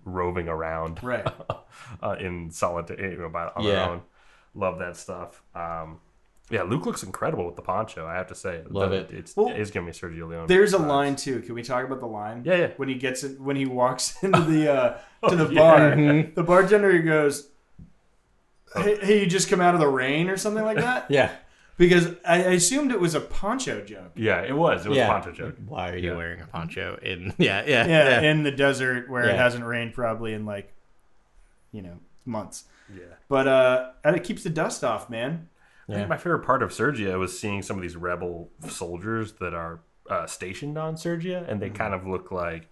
roving 0.04 0.48
around 0.48 1.02
right. 1.02 1.26
uh, 2.02 2.16
in 2.20 2.50
solitary, 2.50 3.12
you 3.12 3.18
know, 3.18 3.28
by, 3.28 3.46
on 3.56 3.64
Yeah. 3.64 3.70
their 3.70 3.90
own. 3.90 4.02
Love 4.54 4.78
that 4.80 4.96
stuff. 4.96 5.42
Um, 5.54 6.00
yeah, 6.50 6.64
Luke 6.64 6.84
looks 6.84 7.04
incredible 7.04 7.46
with 7.46 7.54
the 7.54 7.62
poncho. 7.62 8.04
I 8.06 8.14
have 8.14 8.26
to 8.26 8.34
say, 8.34 8.62
Love 8.68 8.90
The- 8.90 8.96
it. 8.96 9.10
It's 9.12 9.36
Well, 9.36 9.48
it 9.48 9.60
is 9.60 9.70
giving 9.70 9.86
me 9.86 9.92
Sergio 9.92 10.28
Leone. 10.28 10.48
There's 10.48 10.74
a 10.74 10.78
vibes. 10.78 10.86
line 10.88 11.16
too. 11.16 11.40
Can 11.42 11.54
we 11.54 11.62
talk 11.62 11.84
about 11.84 12.00
the 12.00 12.06
line? 12.06 12.42
Yeah, 12.44 12.56
yeah. 12.56 12.70
When 12.76 12.88
he 12.88 12.96
gets 12.96 13.22
it, 13.22 13.40
when 13.40 13.54
he 13.56 13.66
walks 13.66 14.04
into 14.24 14.40
the 14.42 14.72
uh, 14.72 14.98
to 15.28 15.36
the 15.36 15.46
yeah. 15.54 15.60
bar, 15.60 15.78
Mm-hmm. 15.92 16.34
the 16.34 16.42
bartender 16.42 16.90
he 16.92 16.98
goes, 17.02 17.48
hey, 18.74 18.96
"Hey, 19.00 19.20
you 19.20 19.26
just 19.26 19.48
come 19.48 19.60
out 19.60 19.74
of 19.74 19.80
the 19.80 19.88
rain 19.88 20.28
or 20.28 20.36
something 20.36 20.64
like 20.64 20.78
that." 20.78 21.08
Yeah, 21.08 21.30
Because 21.80 22.08
I, 22.26 22.34
I 22.44 22.50
assumed 22.50 22.92
it 22.92 23.00
was 23.00 23.14
a 23.14 23.20
poncho 23.20 23.82
joke. 23.82 24.12
Yeah, 24.14 24.42
it 24.42 24.52
was. 24.54 24.84
It 24.84 24.90
was 24.90 24.98
yeah. 24.98 25.06
a 25.06 25.10
poncho 25.12 25.32
joke. 25.32 25.56
Why 25.66 25.90
are 25.92 25.96
you 25.96 26.10
Yeah. 26.10 26.16
wearing 26.18 26.42
a 26.42 26.46
poncho? 26.46 26.98
In 27.00 27.32
yeah, 27.38 27.64
yeah, 27.66 27.86
Yeah, 27.86 28.20
in 28.20 28.42
the 28.42 28.50
desert 28.50 29.08
where 29.08 29.24
it 29.24 29.28
Yeah. 29.32 29.42
hasn't 29.42 29.64
rained 29.64 29.94
probably 29.94 30.34
in 30.34 30.44
like, 30.44 30.74
you 31.72 31.80
know, 31.80 31.96
months. 32.26 32.64
Yeah. 32.94 33.04
But 33.28 33.48
uh, 33.48 33.90
and 34.04 34.14
it 34.14 34.24
keeps 34.24 34.42
the 34.42 34.50
dust 34.50 34.84
off, 34.84 35.08
man. 35.08 35.48
I 35.88 35.94
think 35.94 36.08
my 36.10 36.18
favorite 36.18 36.44
part 36.44 36.62
of 36.62 36.70
Sergia 36.70 37.18
was 37.18 37.40
seeing 37.40 37.62
some 37.62 37.76
of 37.76 37.82
these 37.82 37.96
rebel 37.96 38.50
soldiers 38.68 39.32
that 39.40 39.54
are 39.54 39.80
uh, 40.10 40.26
stationed 40.26 40.76
on 40.76 40.96
Sergia, 40.96 41.50
and 41.50 41.62
they 41.62 41.68
Mm-hmm. 41.68 41.76
kind 41.76 41.94
of 41.94 42.06
look 42.06 42.30
like 42.30 42.68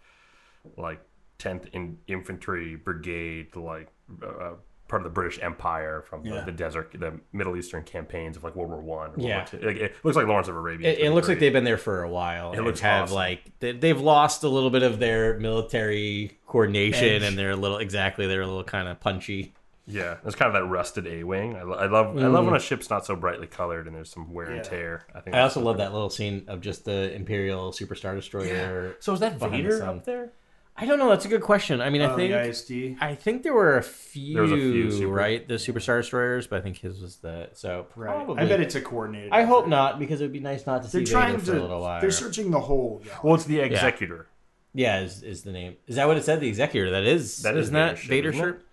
like 0.76 1.00
10th 1.38 1.68
in 1.72 1.96
Infantry 2.08 2.76
Brigade, 2.76 3.56
like 3.56 3.88
uh, 4.22 4.52
part 4.88 5.02
of 5.02 5.04
the 5.04 5.10
British 5.10 5.38
Empire 5.42 6.02
from 6.08 6.22
the, 6.22 6.30
Yeah. 6.30 6.44
the 6.44 6.52
desert, 6.52 6.90
the 6.98 7.20
Middle 7.32 7.56
Eastern 7.56 7.84
campaigns 7.84 8.36
of 8.36 8.44
like 8.44 8.56
World 8.56 8.70
War 8.70 8.80
One. 8.80 9.12
Yeah. 9.16 9.46
War 9.52 9.62
Like, 9.62 9.76
it 9.76 9.96
looks 10.02 10.16
like 10.16 10.26
Lawrence 10.26 10.48
of 10.48 10.56
Arabia. 10.56 10.90
It, 10.90 10.98
it 11.00 11.10
looks 11.12 11.28
like 11.28 11.38
they've 11.38 11.52
been 11.52 11.64
there 11.64 11.76
for 11.76 12.02
a 12.02 12.08
while. 12.08 12.52
It 12.52 12.60
looks 12.62 12.80
have 12.80 13.04
awesome. 13.04 13.14
like 13.14 13.42
they, 13.60 13.72
they've 13.72 14.00
lost 14.00 14.42
a 14.42 14.48
little 14.48 14.70
bit 14.70 14.82
of 14.82 14.98
their 14.98 15.38
military 15.38 16.38
coordination, 16.46 17.04
Edge. 17.04 17.22
and 17.22 17.38
they're 17.38 17.50
a 17.50 17.56
little 17.56 17.78
exactly 17.78 18.26
they're 18.26 18.42
a 18.42 18.46
little 18.46 18.64
kind 18.64 18.88
of 18.88 18.98
punchy. 18.98 19.52
Yeah, 19.86 20.16
it's 20.24 20.34
kind 20.34 20.54
of 20.54 20.60
that 20.60 20.68
rusted 20.68 21.06
A 21.06 21.24
wing. 21.24 21.56
I, 21.56 21.60
I 21.60 21.86
love 21.86 22.16
I 22.18 22.26
love 22.26 22.44
when 22.44 22.54
a 22.54 22.58
mm. 22.58 22.60
ship's 22.60 22.90
not 22.90 23.06
so 23.06 23.16
brightly 23.16 23.46
colored 23.46 23.86
and 23.86 23.96
there's 23.96 24.10
some 24.10 24.32
wear 24.32 24.46
and 24.46 24.56
Yeah. 24.56 24.62
tear. 24.62 25.06
I 25.14 25.20
think. 25.20 25.36
I 25.36 25.40
also 25.40 25.60
love 25.60 25.78
that 25.78 25.92
little 25.92 26.10
scene 26.10 26.44
of 26.48 26.60
just 26.60 26.84
the 26.84 27.14
Imperial 27.14 27.72
Super 27.72 27.94
Star 27.94 28.14
Destroyer. 28.14 28.96
So 29.00 29.12
is 29.12 29.20
that 29.20 29.38
Vader 29.38 29.82
up 29.84 30.04
there? 30.04 30.32
I 30.80 30.86
don't 30.86 30.98
know. 31.00 31.08
That's 31.08 31.24
a 31.24 31.28
good 31.28 31.42
question. 31.42 31.80
I 31.80 31.90
mean, 31.90 32.02
I 32.02 32.12
Oh, 32.12 32.16
think 32.16 32.32
ISD. 32.32 32.96
I 33.00 33.14
think 33.16 33.42
there 33.42 33.52
were 33.52 33.76
a 33.78 33.82
few, 33.82 34.34
There 34.34 34.42
was 34.42 34.52
a 34.52 34.56
few 34.56 34.90
super- 34.92 35.12
right? 35.12 35.46
The 35.46 35.54
superstar 35.54 35.98
Destroyers, 36.00 36.46
but 36.46 36.60
I 36.60 36.62
think 36.62 36.78
his 36.78 37.00
was 37.02 37.16
the 37.16 37.48
so 37.52 37.86
Right. 37.96 38.14
probably. 38.14 38.42
I 38.44 38.46
bet 38.46 38.60
it's 38.60 38.74
a 38.76 38.80
coordinated. 38.80 39.30
I 39.32 39.42
hope 39.42 39.66
not 39.66 39.98
because 39.98 40.20
it 40.20 40.24
would 40.24 40.32
be 40.32 40.38
nice 40.40 40.66
not 40.66 40.82
to 40.84 40.88
see 40.88 40.98
They're 40.98 41.06
Vader 41.06 41.10
trying 41.12 41.38
for 41.40 41.50
a 41.50 41.60
little 41.60 41.78
to. 41.78 41.82
while. 41.82 42.00
They're 42.00 42.10
searching 42.12 42.50
the 42.52 42.60
whole. 42.60 42.98
galaxy. 43.02 43.20
Well, 43.24 43.34
it's 43.34 43.44
the 43.44 43.60
executor. 43.60 44.26
Yeah, 44.74 45.00
is, 45.00 45.22
is 45.24 45.42
the 45.42 45.50
name? 45.50 45.76
Is 45.88 45.96
that 45.96 46.06
what 46.06 46.16
it 46.16 46.24
said? 46.24 46.40
The 46.40 46.48
Executor. 46.48 46.90
That 46.90 47.04
is. 47.04 47.42
That 47.42 47.56
is 47.56 47.62
isn't 47.66 47.74
that 47.74 47.98
Vader 47.98 48.32
shirt? 48.32 48.64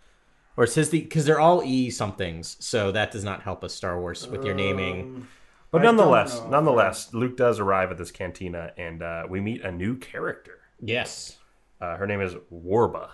Or 0.58 0.66
is 0.66 0.76
his 0.76 0.90
the? 0.92 1.02
Because 1.02 1.26
they're 1.26 1.40
all 1.40 1.64
E 1.64 1.90
somethings, 1.90 2.58
so 2.60 2.92
that 2.92 3.12
does 3.12 3.24
not 3.24 3.42
help 3.42 3.64
us 3.64 3.74
Star 3.74 4.00
Wars 4.00 4.28
with 4.28 4.44
your 4.46 4.54
naming. 4.56 5.02
Um, 5.02 5.28
But 5.72 5.82
nonetheless, 5.82 6.42
nonetheless, 6.50 7.14
Luke 7.14 7.36
does 7.36 7.60
arrive 7.60 7.92
at 7.92 7.98
this 7.98 8.12
cantina, 8.12 8.72
and 8.78 9.02
uh, 9.02 9.24
we 9.28 9.42
meet 9.42 9.62
a 9.64 9.72
new 9.72 9.98
character. 9.98 10.60
Yes, 10.80 11.38
Uh, 11.82 11.98
her 11.98 12.08
name 12.08 12.22
is 12.22 12.34
Warba. 12.54 13.10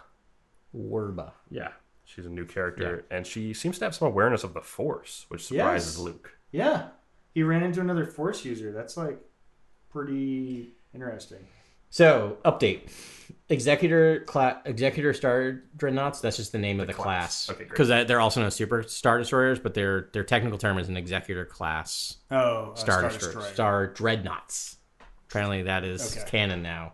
Warba. 0.76 1.32
Yeah, 1.50 1.69
she's 2.06 2.26
a 2.26 2.30
new 2.30 2.45
character, 2.45 3.06
and 3.12 3.26
she 3.26 3.54
seems 3.54 3.80
to 3.80 3.86
have 3.86 3.95
some 3.95 4.08
awareness 4.08 4.43
of 4.43 4.54
the 4.54 4.62
Force, 4.62 5.26
which 5.30 5.45
surprises 5.45 5.95
Yes. 5.97 6.04
Luke. 6.04 6.38
Yeah, 6.52 6.88
he 7.34 7.43
ran 7.43 7.63
into 7.63 7.82
another 7.82 8.06
Force 8.06 8.45
user. 8.45 8.71
That's 8.71 8.95
like 8.97 9.19
pretty 9.89 10.74
interesting. 10.93 11.39
So 11.89 12.38
update. 12.45 12.89
Executor 13.50 14.21
class, 14.21 14.58
Executor 14.65 15.13
Star 15.13 15.62
Dreadnoughts. 15.76 16.21
That's 16.21 16.38
just 16.38 16.54
the 16.54 16.58
name 16.58 16.80
of 16.80 16.88
the 16.88 16.93
class. 16.93 17.47
class. 17.47 17.56
Okay. 17.58 17.65
Because 17.67 17.89
they're 17.89 18.21
also 18.21 18.39
known 18.39 18.47
as 18.47 18.56
Super 18.56 18.84
Star 18.84 19.17
Destroyers, 19.17 19.60
but 19.60 19.74
their 19.74 20.10
their 20.13 20.24
technical 20.24 20.58
term 20.58 20.78
is 20.78 20.88
an 20.88 20.95
Executor 20.95 21.43
class 21.45 22.17
Oh, 22.30 22.71
uh, 22.71 22.76
Star, 22.76 23.00
Star 23.00 23.10
Destroyer. 23.10 23.34
Destroyer. 23.34 23.54
Star 23.54 23.88
Dreadnoughts. 23.88 24.78
Apparently, 25.30 25.63
that 25.63 25.84
is 25.84 26.15
Okay. 26.17 26.30
canon 26.30 26.62
now. 26.62 26.93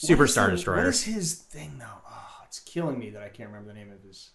What 0.00 0.08
Super 0.08 0.26
Star 0.26 0.46
the- 0.46 0.52
Destroyer. 0.52 0.76
What 0.78 0.86
is 0.86 1.02
his 1.02 1.34
thing 1.34 1.76
though? 1.78 1.86
Oh, 2.08 2.42
it's 2.46 2.60
killing 2.60 2.98
me 2.98 3.10
that 3.10 3.22
I 3.22 3.28
can't 3.28 3.48
remember 3.48 3.72
the 3.72 3.78
name 3.78 3.90
of 3.92 4.02
his. 4.02 4.30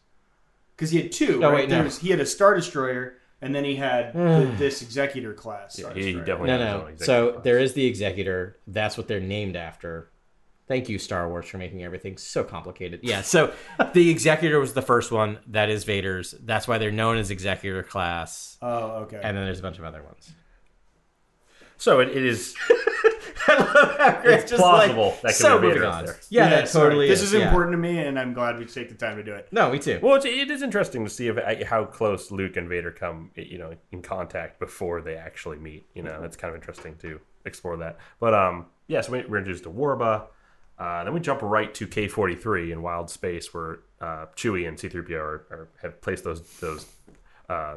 Because 0.75 0.91
he 0.91 1.01
had 1.01 1.11
two. 1.11 1.41
Oh, 1.43 1.49
right? 1.49 1.61
wait, 1.61 1.69
no. 1.69 1.83
Was- 1.83 1.99
he 1.99 2.09
had 2.09 2.19
a 2.19 2.25
Star 2.25 2.53
Destroyer, 2.55 3.15
and 3.41 3.55
then 3.55 3.63
he 3.63 3.75
had 3.77 4.13
the, 4.13 4.47
hmm. 4.47 4.57
this 4.57 4.81
Executor 4.81 5.33
class. 5.33 5.77
Star 5.77 5.93
he 5.93 6.13
definitely 6.13 6.47
No, 6.47 6.57
has 6.57 6.61
his 6.61 6.73
own 6.73 6.89
no. 6.91 6.95
So 7.05 7.31
class. 7.31 7.43
there 7.45 7.59
is 7.59 7.73
the 7.73 7.85
Executor. 7.85 8.57
That's 8.67 8.97
what 8.97 9.07
they're 9.07 9.19
named 9.21 9.55
after. 9.55 10.09
Thank 10.67 10.89
you, 10.89 10.97
Star 10.97 11.29
Wars, 11.29 11.45
for 11.45 11.59
making 11.59 11.83
everything 11.83 12.17
so 12.17 12.43
complicated. 12.43 13.01
Yeah. 13.03 13.21
So 13.21 13.53
the 13.93 14.09
Executor 14.11 14.59
was 14.59 14.73
the 14.73 14.81
first 14.81 15.11
one. 15.11 15.37
That 15.47 15.69
is 15.69 15.83
Vader's. 15.83 16.31
That's 16.43 16.67
why 16.67 16.79
they're 16.79 16.91
known 16.91 17.17
as 17.17 17.29
Executor 17.29 17.83
class. 17.83 18.57
Oh, 18.63 19.03
okay. 19.03 19.21
And 19.23 19.37
then 19.37 19.45
there's 19.45 19.59
a 19.59 19.61
bunch 19.61 19.77
of 19.77 19.85
other 19.85 20.01
ones. 20.01 20.33
So 21.77 21.99
it, 21.99 22.09
it 22.09 22.25
is. 22.25 22.55
it's 23.47 24.49
just 24.49 24.61
plausible 24.61 25.09
like- 25.09 25.21
that 25.21 25.27
could 25.29 25.35
so 25.35 25.57
be 25.59 25.67
moving 25.67 25.81
Vader 25.81 25.91
on. 25.91 26.05
there. 26.05 26.19
Yeah, 26.29 26.49
that 26.49 26.67
totally. 26.69 27.07
This 27.07 27.21
is, 27.21 27.33
is 27.33 27.39
yeah. 27.39 27.47
important 27.47 27.73
to 27.73 27.77
me, 27.77 27.99
and 27.99 28.17
I'm 28.19 28.33
glad 28.33 28.57
we 28.57 28.65
take 28.65 28.89
the 28.89 28.95
time 28.95 29.17
to 29.17 29.23
do 29.23 29.33
it. 29.33 29.47
No, 29.51 29.71
me 29.71 29.79
too. 29.79 29.99
Well, 30.01 30.15
it's, 30.15 30.25
it 30.25 30.49
is 30.49 30.61
interesting 30.61 31.03
to 31.03 31.09
see 31.09 31.27
if, 31.27 31.37
uh, 31.37 31.65
how 31.65 31.85
close 31.85 32.31
Luke 32.31 32.57
and 32.57 32.67
Vader 32.67 32.91
come, 32.91 33.31
you 33.35 33.57
know, 33.57 33.73
in 33.91 34.01
contact 34.01 34.59
before 34.59 35.01
they 35.01 35.15
actually 35.15 35.57
meet. 35.57 35.85
You 35.93 36.03
know, 36.03 36.23
it's 36.23 36.37
kind 36.37 36.49
of 36.53 36.55
interesting 36.59 36.95
to 37.01 37.19
explore 37.45 37.77
that. 37.77 37.97
But 38.19 38.33
um, 38.33 38.67
yeah, 38.87 39.01
so 39.01 39.11
we- 39.11 39.25
we're 39.25 39.37
introduced 39.37 39.63
to 39.65 39.69
Warba. 39.69 40.27
Uh, 40.77 41.03
then 41.05 41.13
we 41.13 41.19
jump 41.21 41.41
right 41.41 41.73
to 41.73 41.87
K43 41.87 42.71
in 42.73 42.81
Wild 42.81 43.09
Space, 43.09 43.53
where 43.53 43.79
uh, 44.01 44.25
Chewie 44.35 44.67
and 44.67 44.77
C-3PO 44.77 45.17
are, 45.17 45.45
are, 45.49 45.69
have 45.81 46.01
placed 46.01 46.25
those 46.25 46.41
those 46.59 46.85
uh, 47.47 47.75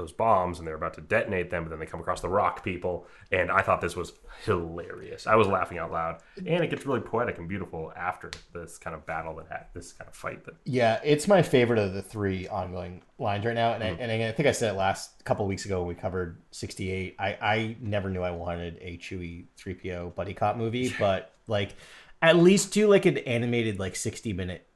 those 0.00 0.12
bombs, 0.12 0.58
and 0.58 0.66
they're 0.66 0.74
about 0.74 0.94
to 0.94 1.00
detonate 1.00 1.50
them. 1.50 1.64
But 1.64 1.70
then 1.70 1.78
they 1.78 1.86
come 1.86 2.00
across 2.00 2.20
the 2.20 2.28
Rock 2.28 2.64
people, 2.64 3.06
and 3.30 3.50
I 3.50 3.62
thought 3.62 3.80
this 3.80 3.96
was 3.96 4.12
hilarious. 4.44 5.26
I 5.26 5.34
was 5.36 5.46
laughing 5.46 5.78
out 5.78 5.92
loud, 5.92 6.20
and 6.36 6.64
it 6.64 6.70
gets 6.70 6.86
really 6.86 7.00
poetic 7.00 7.38
and 7.38 7.48
beautiful 7.48 7.92
after 7.96 8.30
this 8.52 8.78
kind 8.78 8.94
of 8.94 9.06
battle 9.06 9.36
that 9.36 9.46
had 9.48 9.66
this 9.74 9.92
kind 9.92 10.08
of 10.08 10.14
fight 10.14 10.44
that 10.46 10.54
Yeah, 10.64 11.00
it's 11.04 11.28
my 11.28 11.42
favorite 11.42 11.78
of 11.78 11.92
the 11.92 12.02
three 12.02 12.48
ongoing 12.48 13.02
lines 13.18 13.44
right 13.44 13.54
now, 13.54 13.74
and 13.74 13.82
Mm-hmm. 13.82 14.02
I, 14.02 14.04
and 14.04 14.22
I 14.24 14.32
think 14.32 14.48
I 14.48 14.52
said 14.52 14.74
it 14.74 14.78
last 14.78 15.24
couple 15.24 15.46
weeks 15.46 15.64
ago 15.64 15.80
when 15.80 15.88
we 15.88 15.94
covered 15.94 16.40
sixty 16.50 16.90
eight. 16.90 17.16
I 17.18 17.36
I 17.40 17.76
never 17.80 18.10
knew 18.10 18.22
I 18.22 18.30
wanted 18.30 18.78
a 18.80 18.96
Chewie 18.98 19.46
three 19.56 19.74
PO 19.74 20.12
buddy 20.16 20.34
cop 20.34 20.56
movie, 20.56 20.94
but 20.98 21.32
like 21.46 21.74
at 22.22 22.36
least 22.36 22.72
do 22.72 22.88
like 22.88 23.06
an 23.06 23.18
animated 23.18 23.78
like 23.78 23.96
sixty 23.96 24.32
minute 24.32 24.66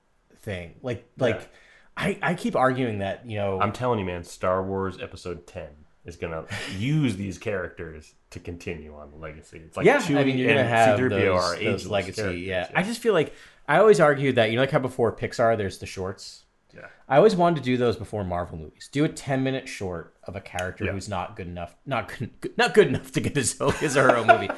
thing, 0.41 0.75
like 0.83 1.09
like. 1.19 1.51
I, 1.97 2.19
I 2.23 2.35
keep 2.35 2.57
arguing 2.57 2.99
that 2.99 3.29
you 3.29 3.39
know 3.39 3.61
I'm 3.61 3.73
telling 3.73 3.99
you, 3.99 4.05
man, 4.05 4.25
Star 4.25 4.63
Wars 4.63 5.01
Episode 5.01 5.47
10 5.47 5.67
is 6.05 6.17
gonna 6.17 6.47
use 6.79 7.17
these 7.17 7.39
characters 7.39 8.15
to 8.31 8.41
continue 8.41 8.95
on 8.95 9.11
the 9.11 9.17
legacy. 9.17 9.63
It's 9.65 9.77
like 9.77 9.87
yeah, 9.87 9.99
Chewie 9.99 10.19
I 10.19 10.25
mean, 10.25 10.39
you're 10.39 10.49
gonna 10.49 10.65
have 10.69 10.99
C-3PO 10.99 11.11
those, 11.11 11.59
those 11.61 11.87
legacy. 11.87 12.23
characters, 12.23 12.43
Yeah. 12.43 12.71
I 12.75 12.83
just 12.83 13.01
feel 13.01 13.15
like 13.15 13.33
I 13.69 13.79
always 13.79 14.01
argued 14.01 14.37
that 14.37 14.51
you 14.51 14.57
know, 14.57 14.63
like 14.63 14.71
how 14.71 14.79
before 14.79 15.15
Pixar, 15.15 15.57
there's 15.57 15.79
the 15.79 15.87
shorts. 15.87 16.44
Yeah. 16.75 16.87
I 17.09 17.19
always 17.19 17.37
wanted 17.37 17.57
to 17.57 17.63
do 17.63 17.77
those 17.77 17.97
before 17.97 18.25
Marvel 18.25 18.59
movies. 18.59 18.89
Do 18.91 19.05
a 19.05 19.09
10 19.09 19.43
minute 19.43 19.69
short 19.69 20.15
of 20.25 20.37
a 20.37 20.41
character 20.41 20.85
Yeah. 20.85 20.93
who's 20.93 21.09
not 21.09 21.37
good 21.37 21.47
enough, 21.47 21.77
not 21.87 22.09
good, 22.09 22.31
not 22.57 22.75
good 22.75 22.89
enough 22.89 23.13
to 23.13 23.21
get 23.21 23.37
his, 23.37 23.61
his 23.81 23.97
or 23.97 24.03
her 24.05 24.17
own 24.17 24.27
movie. 24.27 24.49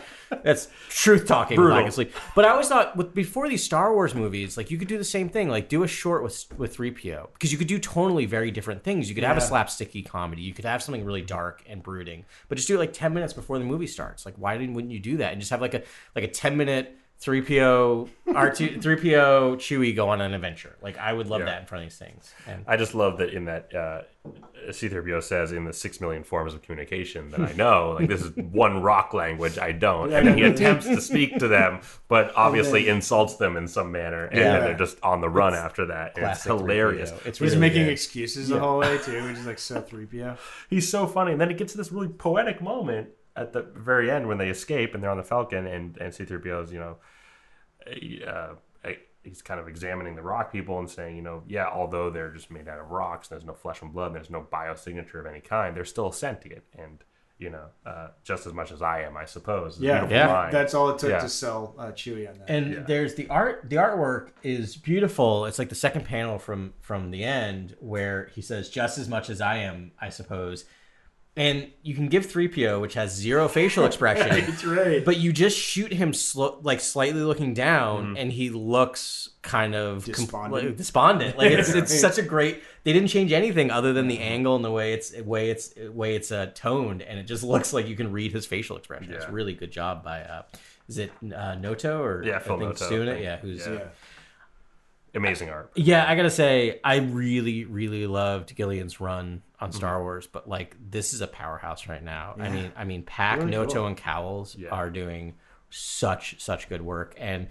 That's 0.43 0.69
truth 0.89 1.27
talking, 1.27 1.57
Brutal. 1.57 1.77
obviously. 1.77 2.11
But 2.35 2.45
I 2.45 2.51
always 2.51 2.69
thought 2.69 2.97
with 2.97 3.15
before 3.15 3.49
these 3.49 3.63
Star 3.63 3.93
Wars 3.93 4.15
movies, 4.15 4.57
like 4.57 4.71
you 4.71 4.79
could 4.79 4.89
do 4.89 4.97
the 4.99 5.05
same 5.05 5.29
thing, 5.29 5.49
like 5.49 5.69
do 5.69 5.83
a 5.83 5.89
short 5.89 6.23
with 6.23 6.47
with 6.57 6.77
3PO 6.77 7.33
because 7.33 7.53
you 7.53 7.59
could 7.59 7.67
do 7.69 7.79
tonally 7.79 8.27
very 8.29 8.51
different 8.51 8.83
things. 8.83 9.09
You 9.09 9.15
could 9.15 9.25
have 9.25 9.37
a 9.37 9.41
slapsticky 9.41 10.05
comedy, 10.07 10.43
you 10.43 10.55
could 10.55 10.65
have 10.65 10.83
something 10.83 11.05
really 11.05 11.23
dark 11.23 11.63
and 11.69 11.83
brooding, 11.83 12.25
but 12.49 12.57
just 12.57 12.69
do 12.69 12.77
it 12.77 12.79
like 12.79 12.93
10 12.93 13.13
minutes 13.13 13.33
before 13.33 13.59
the 13.59 13.65
movie 13.65 13.87
starts. 13.87 14.25
Like 14.25 14.35
why 14.37 14.57
didn't 14.57 14.75
wouldn't 14.75 14.93
you 14.93 15.01
do 15.01 15.17
that 15.19 15.33
and 15.33 15.41
just 15.41 15.51
have 15.51 15.61
like 15.61 15.75
a 15.75 15.83
like 16.15 16.25
a 16.25 16.29
10 16.29 16.57
minute 16.57 16.97
3PO 17.23 18.09
R2 18.29 18.83
3PO 18.83 19.57
Chewie 19.57 19.97
go 19.97 20.09
on 20.11 20.21
an 20.21 20.35
adventure. 20.35 20.77
Like 20.83 20.99
I 20.99 21.13
would 21.13 21.29
love 21.29 21.41
Yeah. 21.41 21.47
that 21.47 21.61
in 21.63 21.67
front 21.67 21.85
of 21.85 21.91
these 21.91 21.99
things. 21.99 22.33
And 22.47 22.65
I 22.69 22.77
just 22.77 22.95
love 22.95 23.19
that 23.19 23.31
in 23.31 23.47
that 23.47 23.75
uh, 23.75 24.03
C-3PO 24.71 25.23
says 25.23 25.53
in 25.53 25.65
the 25.65 25.73
six 25.73 26.01
million 26.01 26.25
forms 26.25 26.53
of 26.53 26.61
communication 26.63 27.31
that 27.31 27.41
I 27.41 27.53
know, 27.53 27.97
like 27.99 28.09
this 28.09 28.23
is 28.23 28.33
one 28.37 28.83
rock 28.83 29.15
language 29.15 29.57
I 29.59 29.73
don't, 29.73 30.13
and 30.13 30.27
then 30.27 30.37
he 30.37 30.45
attempts 30.45 30.87
to 30.87 31.01
speak 31.01 31.39
to 31.39 31.49
them, 31.49 31.81
but 32.09 32.33
obviously 32.37 32.89
insults 32.89 33.37
them 33.37 33.57
in 33.57 33.67
some 33.67 33.91
manner, 33.93 34.27
and 34.27 34.39
Yeah. 34.39 34.53
then 34.53 34.61
they're 34.65 34.77
just 34.79 34.99
on 35.03 35.21
the 35.21 35.29
run 35.31 35.55
after 35.55 35.87
that. 35.87 36.19
And 36.19 36.27
it's 36.27 36.45
hilarious. 36.45 37.13
3PO. 37.13 37.27
It's 37.27 37.39
He's 37.39 37.57
making 37.57 37.85
good. 37.85 37.93
excuses 37.93 38.49
the 38.49 38.59
whole 38.61 38.79
way 38.79 38.99
too, 39.05 39.23
which 39.25 39.37
is 39.39 39.47
like 39.47 39.59
so 39.59 39.81
3PO. 39.81 40.37
He's 40.69 40.89
so 40.89 41.07
funny, 41.07 41.33
and 41.33 41.41
then 41.41 41.51
it 41.51 41.57
gets 41.57 41.73
to 41.73 41.79
this 41.79 41.91
really 41.93 42.09
poetic 42.09 42.61
moment 42.61 43.09
at 43.37 43.53
the 43.53 43.63
very 43.63 44.11
end 44.11 44.27
when 44.29 44.39
they 44.39 44.49
escape 44.49 44.95
and 44.95 45.03
they're 45.03 45.11
on 45.11 45.17
the 45.19 45.23
Falcon, 45.23 45.67
and 45.67 45.97
and 45.99 46.13
C-3PO 46.15 46.65
is 46.65 46.73
you 46.73 46.79
know, 46.81 46.97
uh, 48.27 48.55
he's 49.23 49.43
kind 49.43 49.59
of 49.61 49.69
examining 49.69 50.15
the 50.15 50.23
rock 50.23 50.53
people 50.53 50.79
and 50.79 50.89
saying, 50.89 51.17
you 51.17 51.23
know, 51.23 51.43
yeah, 51.49 51.67
although 51.67 52.11
they're 52.11 52.31
just 52.31 52.51
made 52.51 52.69
out 52.69 52.79
of 52.79 52.91
rocks, 52.91 53.29
and 53.31 53.37
there's 53.37 53.47
no 53.47 53.55
flesh 53.55 53.83
and 53.83 53.93
blood, 53.93 54.07
and 54.07 54.15
there's 54.17 54.31
no 54.31 54.47
biosignature 54.53 55.19
of 55.21 55.27
any 55.27 55.41
kind, 55.41 55.77
they're 55.77 55.85
still 55.85 56.13
sentient, 56.13 56.63
and 56.79 56.99
you 57.39 57.51
know, 57.51 57.67
uh, 57.85 58.09
just 58.25 58.47
as 58.47 58.55
much 58.55 58.73
as 58.73 58.81
I 58.81 59.03
am, 59.03 59.15
I 59.15 59.27
suppose. 59.27 59.79
Yeah, 59.79 60.09
Yeah. 60.09 60.33
line. 60.33 60.53
That's 60.53 60.73
all 60.73 60.89
it 60.89 60.99
took 60.99 61.11
Yeah. 61.11 61.19
to 61.19 61.29
sell 61.29 61.75
uh, 61.79 61.89
Chewie 61.89 62.27
on 62.27 62.39
that. 62.39 62.49
and 62.49 62.73
Yeah. 62.73 62.81
there's 62.87 63.15
the 63.15 63.29
art 63.29 63.69
the 63.69 63.77
artwork 63.77 64.31
is 64.43 64.75
beautiful 64.79 65.45
it's 65.45 65.59
like 65.59 65.69
the 65.69 65.75
second 65.75 66.07
panel 66.07 66.39
from 66.39 66.73
from 66.81 67.11
the 67.11 67.23
end 67.25 67.77
where 67.79 68.31
he 68.35 68.41
says 68.41 68.71
just 68.71 68.97
as 68.97 69.07
much 69.07 69.29
as 69.29 69.43
i 69.43 69.57
am 69.59 69.91
i 70.01 70.09
suppose 70.09 70.65
and 71.37 71.69
you 71.83 71.95
can 71.95 72.09
give 72.09 72.27
3po 72.27 72.81
which 72.81 72.95
has 72.95 73.15
zero 73.15 73.47
facial 73.49 73.85
expression 73.91 74.29
That's 74.29 74.65
right. 74.65 75.05
but 75.05 75.19
you 75.19 75.33
just 75.33 75.57
shoot 75.59 75.93
him 75.93 76.15
slow, 76.15 76.59
like 76.63 76.81
slightly 76.81 77.21
looking 77.23 77.53
down 77.55 78.17
and 78.17 78.33
he 78.33 78.51
looks 78.51 79.31
kind 79.43 79.75
of 79.75 80.05
com- 80.05 80.13
Despondent. 80.15 80.53
like, 80.67 80.77
despondent 80.77 81.39
like 81.39 81.51
it's, 81.53 81.69
it's 81.75 82.01
such 82.09 82.19
a 82.19 82.23
great 82.23 82.63
they 82.85 82.93
didn't 82.93 83.09
change 83.09 83.33
anything 83.33 83.71
other 83.71 83.93
than 83.93 84.09
the 84.09 84.19
angle 84.19 84.57
and 84.57 84.65
the 84.65 84.71
way 84.71 84.93
it's 84.93 85.13
way 85.19 85.51
it's 85.51 85.75
way 85.77 86.15
it's 86.17 86.33
uh, 86.33 86.51
toned 86.55 87.03
and 87.03 87.19
it 87.19 87.25
just 87.25 87.43
looks 87.53 87.73
like 87.73 87.87
you 87.87 87.97
can 87.97 88.11
read 88.13 88.33
his 88.33 88.47
facial 88.47 88.77
expression 88.77 89.13
it's 89.13 89.25
a 89.27 89.31
really 89.33 89.53
good 89.53 89.71
job 89.71 90.03
by 90.03 90.23
uh 90.23 90.43
is 90.89 90.99
it 90.99 91.11
uh, 91.35 91.55
Noto 91.57 92.01
or 92.01 92.23
Yeah, 92.25 92.37
I 92.37 92.39
Phil 92.39 92.59
think 92.59 92.81
Noto, 92.81 92.89
doing 92.89 93.09
I 93.09 93.13
think. 93.13 93.25
yeah 93.25 93.37
who's 93.39 93.67
Yeah. 93.67 93.81
Yeah. 95.23 95.29
amazing 95.29 95.51
art. 95.51 95.71
yeah, 95.75 96.05
I 96.09 96.15
gotta 96.17 96.31
say, 96.31 96.81
I 96.85 96.97
really, 96.97 97.65
really 97.65 98.07
loved 98.07 98.55
Gillen's 98.55 99.01
run 99.01 99.43
on 99.61 99.71
Mm-hmm. 99.71 99.77
Star 99.77 100.03
Wars, 100.03 100.27
but 100.27 100.49
like 100.49 100.77
this 100.91 101.15
is 101.15 101.21
a 101.23 101.27
powerhouse 101.27 101.89
right 101.89 102.03
now. 102.03 102.35
I 102.39 102.49
mean, 102.51 102.73
I 102.77 102.85
mean, 102.85 103.03
Pak, 103.03 103.39
Really 103.39 103.51
Noto, 103.51 103.75
cool. 103.75 103.87
and 103.87 103.97
Cowles 103.97 104.55
Yeah. 104.57 104.69
are 104.71 104.91
doing 104.91 105.35
such 105.71 106.41
such 106.41 106.69
good 106.69 106.83
work, 106.83 107.15
and 107.19 107.49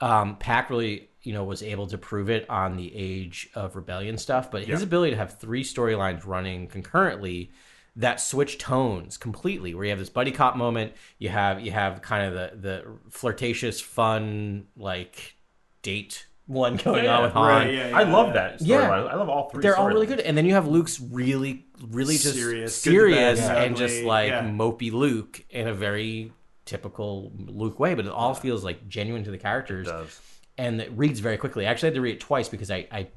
um, 0.00 0.36
Pak 0.36 0.68
really, 0.70 1.10
you 1.22 1.32
know, 1.32 1.44
was 1.44 1.62
able 1.62 1.86
to 1.88 1.98
prove 1.98 2.28
it 2.30 2.48
on 2.50 2.76
the 2.76 2.92
Age 2.94 3.48
of 3.54 3.76
Rebellion 3.76 4.18
stuff. 4.18 4.50
But 4.50 4.62
his 4.64 4.80
Yeah. 4.80 4.86
ability 4.86 5.10
to 5.12 5.16
have 5.18 5.38
three 5.38 5.62
storylines 5.62 6.26
running 6.26 6.66
concurrently 6.66 7.52
that 7.94 8.18
switch 8.20 8.56
tones 8.58 9.18
completely 9.18 9.74
where 9.74 9.84
you 9.84 9.90
have 9.90 9.98
this 9.98 10.08
buddy 10.08 10.32
cop 10.32 10.56
moment 10.56 10.94
you 11.18 11.28
have 11.28 11.60
you 11.60 11.70
have 11.70 12.00
kind 12.00 12.24
of 12.26 12.32
the 12.32 12.56
the 12.58 12.84
flirtatious 13.10 13.82
fun 13.82 14.66
like 14.78 15.34
date 15.82 16.26
one 16.46 16.76
going 16.76 17.04
Yeah, 17.04 17.16
on 17.18 17.22
with 17.24 17.32
Han. 17.32 17.48
right, 17.48 17.72
yeah, 17.74 17.88
yeah. 17.90 17.98
I 17.98 18.02
love 18.02 18.34
that 18.34 18.58
storyline. 18.60 18.66
Yeah. 18.66 18.90
I 18.90 19.14
love 19.14 19.28
all 19.28 19.48
three. 19.50 19.62
They're 19.62 19.76
all 19.76 19.86
really 19.88 20.06
storylines. 20.06 20.16
good, 20.16 20.20
and 20.20 20.36
then 20.36 20.44
you 20.46 20.54
have 20.54 20.66
Luke's 20.66 21.00
really, 21.00 21.66
really 21.88 22.14
just 22.18 22.34
Serious, 22.34 22.76
serious, 22.76 23.40
bad, 23.40 23.66
and 23.68 23.76
just 23.76 24.02
like 24.02 24.28
yeah. 24.30 24.42
mopey 24.42 24.92
Luke 24.92 25.44
in 25.50 25.68
a 25.68 25.74
very 25.74 26.32
typical 26.64 27.32
Luke 27.36 27.78
way, 27.80 27.94
but 27.94 28.06
it 28.06 28.12
all 28.12 28.34
feels 28.34 28.64
like 28.64 28.88
genuine 28.88 29.24
to 29.24 29.30
the 29.30 29.38
characters, 29.38 29.86
It 29.88 29.90
does. 29.90 30.20
and 30.58 30.80
it 30.80 30.90
reads 30.92 31.20
very 31.20 31.36
quickly. 31.36 31.66
I 31.66 31.70
actually 31.70 31.88
had 31.88 31.94
to 31.94 32.00
read 32.00 32.14
it 32.14 32.20
twice 32.20 32.48
because 32.48 32.70
I, 32.70 32.86
I 32.92 33.08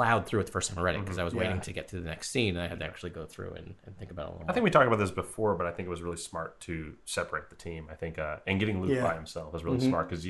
plowed 0.00 0.24
through 0.26 0.40
it 0.40 0.46
the 0.46 0.52
first 0.52 0.70
time 0.70 0.78
I 0.78 0.82
read 0.82 0.94
it 0.94 1.00
because 1.02 1.18
I 1.18 1.24
was 1.24 1.34
Yeah. 1.34 1.40
waiting 1.40 1.60
to 1.60 1.72
get 1.72 1.88
to 1.88 1.96
the 1.96 2.08
next 2.08 2.30
scene, 2.30 2.56
and 2.56 2.64
I 2.64 2.68
had 2.68 2.78
to 2.80 2.86
actually 2.86 3.10
go 3.10 3.26
through 3.26 3.52
and, 3.52 3.74
and 3.84 3.98
think 3.98 4.10
about 4.10 4.22
it 4.26 4.28
a 4.28 4.32
little. 4.32 4.46
I 4.50 4.52
think 4.54 4.64
we 4.64 4.70
talked 4.70 4.86
about 4.86 4.98
this 4.98 5.10
before, 5.10 5.54
but 5.56 5.66
I 5.66 5.72
think 5.72 5.86
it 5.88 5.90
was 5.90 6.00
really 6.00 6.16
smart 6.16 6.58
to 6.62 6.94
separate 7.04 7.50
the 7.50 7.56
team. 7.56 7.86
I 7.90 7.94
think, 7.96 8.18
uh, 8.18 8.36
and 8.46 8.58
getting 8.58 8.80
Luke 8.80 8.92
Yeah. 8.92 9.02
by 9.02 9.14
himself 9.14 9.52
was 9.52 9.62
really 9.62 9.80
smart 9.80 10.08
because 10.08 10.26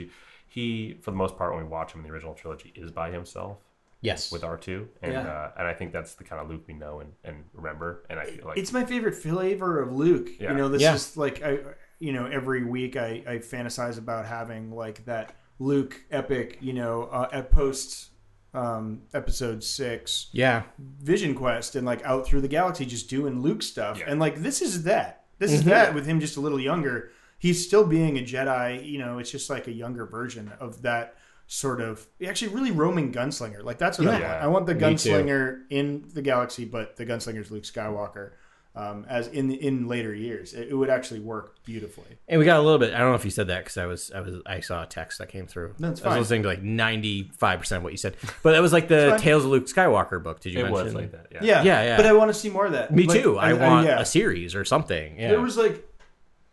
he, 0.48 0.98
for 1.02 1.12
the 1.12 1.16
most 1.16 1.36
part, 1.36 1.54
when 1.54 1.62
we 1.62 1.68
watch 1.68 1.92
him 1.92 2.00
in 2.00 2.06
the 2.08 2.12
original 2.12 2.34
trilogy, 2.34 2.72
is 2.74 2.90
by 2.90 3.12
himself 3.12 3.58
yes, 4.00 4.32
with 4.32 4.42
R 4.42 4.56
two, 4.56 4.88
and 5.02 5.12
Yeah. 5.12 5.20
uh, 5.28 5.52
and 5.58 5.68
I 5.68 5.74
think 5.74 5.92
that's 5.92 6.14
the 6.16 6.24
kind 6.24 6.42
of 6.42 6.50
Luke 6.50 6.64
we 6.66 6.74
know 6.74 6.98
and, 6.98 7.12
and 7.22 7.44
remember. 7.52 8.04
And 8.10 8.18
I 8.18 8.24
feel 8.24 8.46
like 8.46 8.58
it's 8.58 8.72
my 8.72 8.84
favorite 8.84 9.14
flavor 9.14 9.80
of 9.80 9.92
Luke. 9.92 10.30
Yeah. 10.40 10.50
You 10.50 10.56
know, 10.58 10.68
this 10.68 10.82
Yeah. 10.82 10.94
is 10.94 11.16
like 11.16 11.42
I, 11.44 11.60
you 12.00 12.12
know, 12.12 12.26
every 12.26 12.64
week 12.64 12.96
I, 12.96 13.22
I 13.24 13.34
fantasize 13.38 13.98
about 13.98 14.26
having 14.26 14.72
like 14.72 15.04
that 15.04 15.36
Luke 15.60 16.00
epic. 16.10 16.58
You 16.60 16.72
know, 16.72 17.04
uh, 17.04 17.28
at 17.32 17.52
post 17.52 18.08
um, 18.52 19.02
episode 19.14 19.62
six 19.62 20.28
yeah, 20.32 20.64
Vision 20.78 21.34
Quest 21.34 21.76
and 21.76 21.86
like 21.86 22.04
out 22.04 22.26
through 22.26 22.40
the 22.40 22.48
galaxy, 22.48 22.84
just 22.86 23.08
doing 23.08 23.40
Luke 23.42 23.62
stuff. 23.62 23.98
Yeah. 23.98 24.06
And 24.08 24.18
like 24.20 24.36
this 24.36 24.60
is 24.62 24.84
that. 24.84 25.24
This 25.38 25.50
Mm-hmm. 25.52 25.58
is 25.60 25.64
that 25.66 25.94
with 25.94 26.06
him 26.06 26.20
just 26.20 26.36
a 26.36 26.40
little 26.40 26.60
younger. 26.60 27.10
He's 27.38 27.64
still 27.66 27.86
being 27.86 28.18
a 28.18 28.22
Jedi. 28.22 28.86
You 28.86 28.98
know, 28.98 29.18
it's 29.18 29.30
just 29.30 29.48
like 29.48 29.66
a 29.66 29.72
younger 29.72 30.04
version 30.04 30.52
of 30.60 30.82
that 30.82 31.14
sort 31.46 31.80
of 31.80 32.06
actually 32.26 32.54
really 32.54 32.70
roaming 32.70 33.12
gunslinger. 33.12 33.62
Like 33.62 33.78
that's 33.78 33.98
what 33.98 34.08
I 34.08 34.12
want. 34.12 34.24
I 34.24 34.46
want 34.48 34.66
the 34.66 34.74
gunslinger 34.74 35.62
in 35.70 36.04
the 36.12 36.22
galaxy, 36.22 36.64
but 36.64 36.96
the 36.96 37.06
gunslinger's 37.06 37.50
Luke 37.50 37.64
Skywalker. 37.64 38.32
Um, 38.76 39.04
as 39.08 39.26
in 39.26 39.50
in 39.50 39.88
later 39.88 40.14
years, 40.14 40.54
it, 40.54 40.68
it 40.68 40.74
would 40.74 40.90
actually 40.90 41.18
work 41.18 41.56
beautifully. 41.64 42.06
And 42.28 42.38
we 42.38 42.44
got 42.44 42.60
a 42.60 42.62
little 42.62 42.78
bit. 42.78 42.94
I 42.94 42.98
don't 42.98 43.08
know 43.08 43.16
if 43.16 43.24
you 43.24 43.30
said 43.32 43.48
that 43.48 43.64
because 43.64 43.76
I 43.76 43.86
was, 43.86 44.12
I 44.14 44.20
was, 44.20 44.36
I 44.46 44.60
saw 44.60 44.84
a 44.84 44.86
text 44.86 45.18
that 45.18 45.28
came 45.28 45.48
through. 45.48 45.74
That's 45.80 45.98
fine. 45.98 46.12
I 46.12 46.18
was 46.18 46.28
listening 46.28 46.42
to 46.42 46.48
like 46.50 46.62
ninety 46.62 47.32
five 47.36 47.58
percent 47.58 47.78
of 47.78 47.82
what 47.82 47.92
you 47.92 47.96
said, 47.98 48.16
but 48.44 48.54
it 48.54 48.60
was 48.60 48.72
like 48.72 48.86
the. 48.86 49.16
Tales 49.20 49.44
of 49.44 49.50
Luke 49.50 49.66
Skywalker 49.66 50.22
book. 50.22 50.38
Did 50.38 50.54
you 50.54 50.60
it 50.60 50.62
mention? 50.70 50.84
was 50.84 50.94
like 50.94 51.10
that. 51.10 51.26
Yeah. 51.32 51.38
Yeah, 51.42 51.62
Yeah, 51.64 51.82
yeah. 51.82 51.96
But 51.96 52.06
I 52.06 52.12
want 52.12 52.28
to 52.32 52.34
see 52.34 52.48
more 52.48 52.66
of 52.66 52.72
that. 52.72 52.94
Me 52.94 53.06
Like, 53.06 53.20
too. 53.22 53.36
I, 53.38 53.54
want 53.54 53.86
yeah. 53.88 53.98
a 54.00 54.04
series 54.04 54.54
or 54.54 54.64
something. 54.64 55.18
Yeah. 55.18 55.30
There 55.30 55.40
was 55.40 55.56
like 55.56 55.84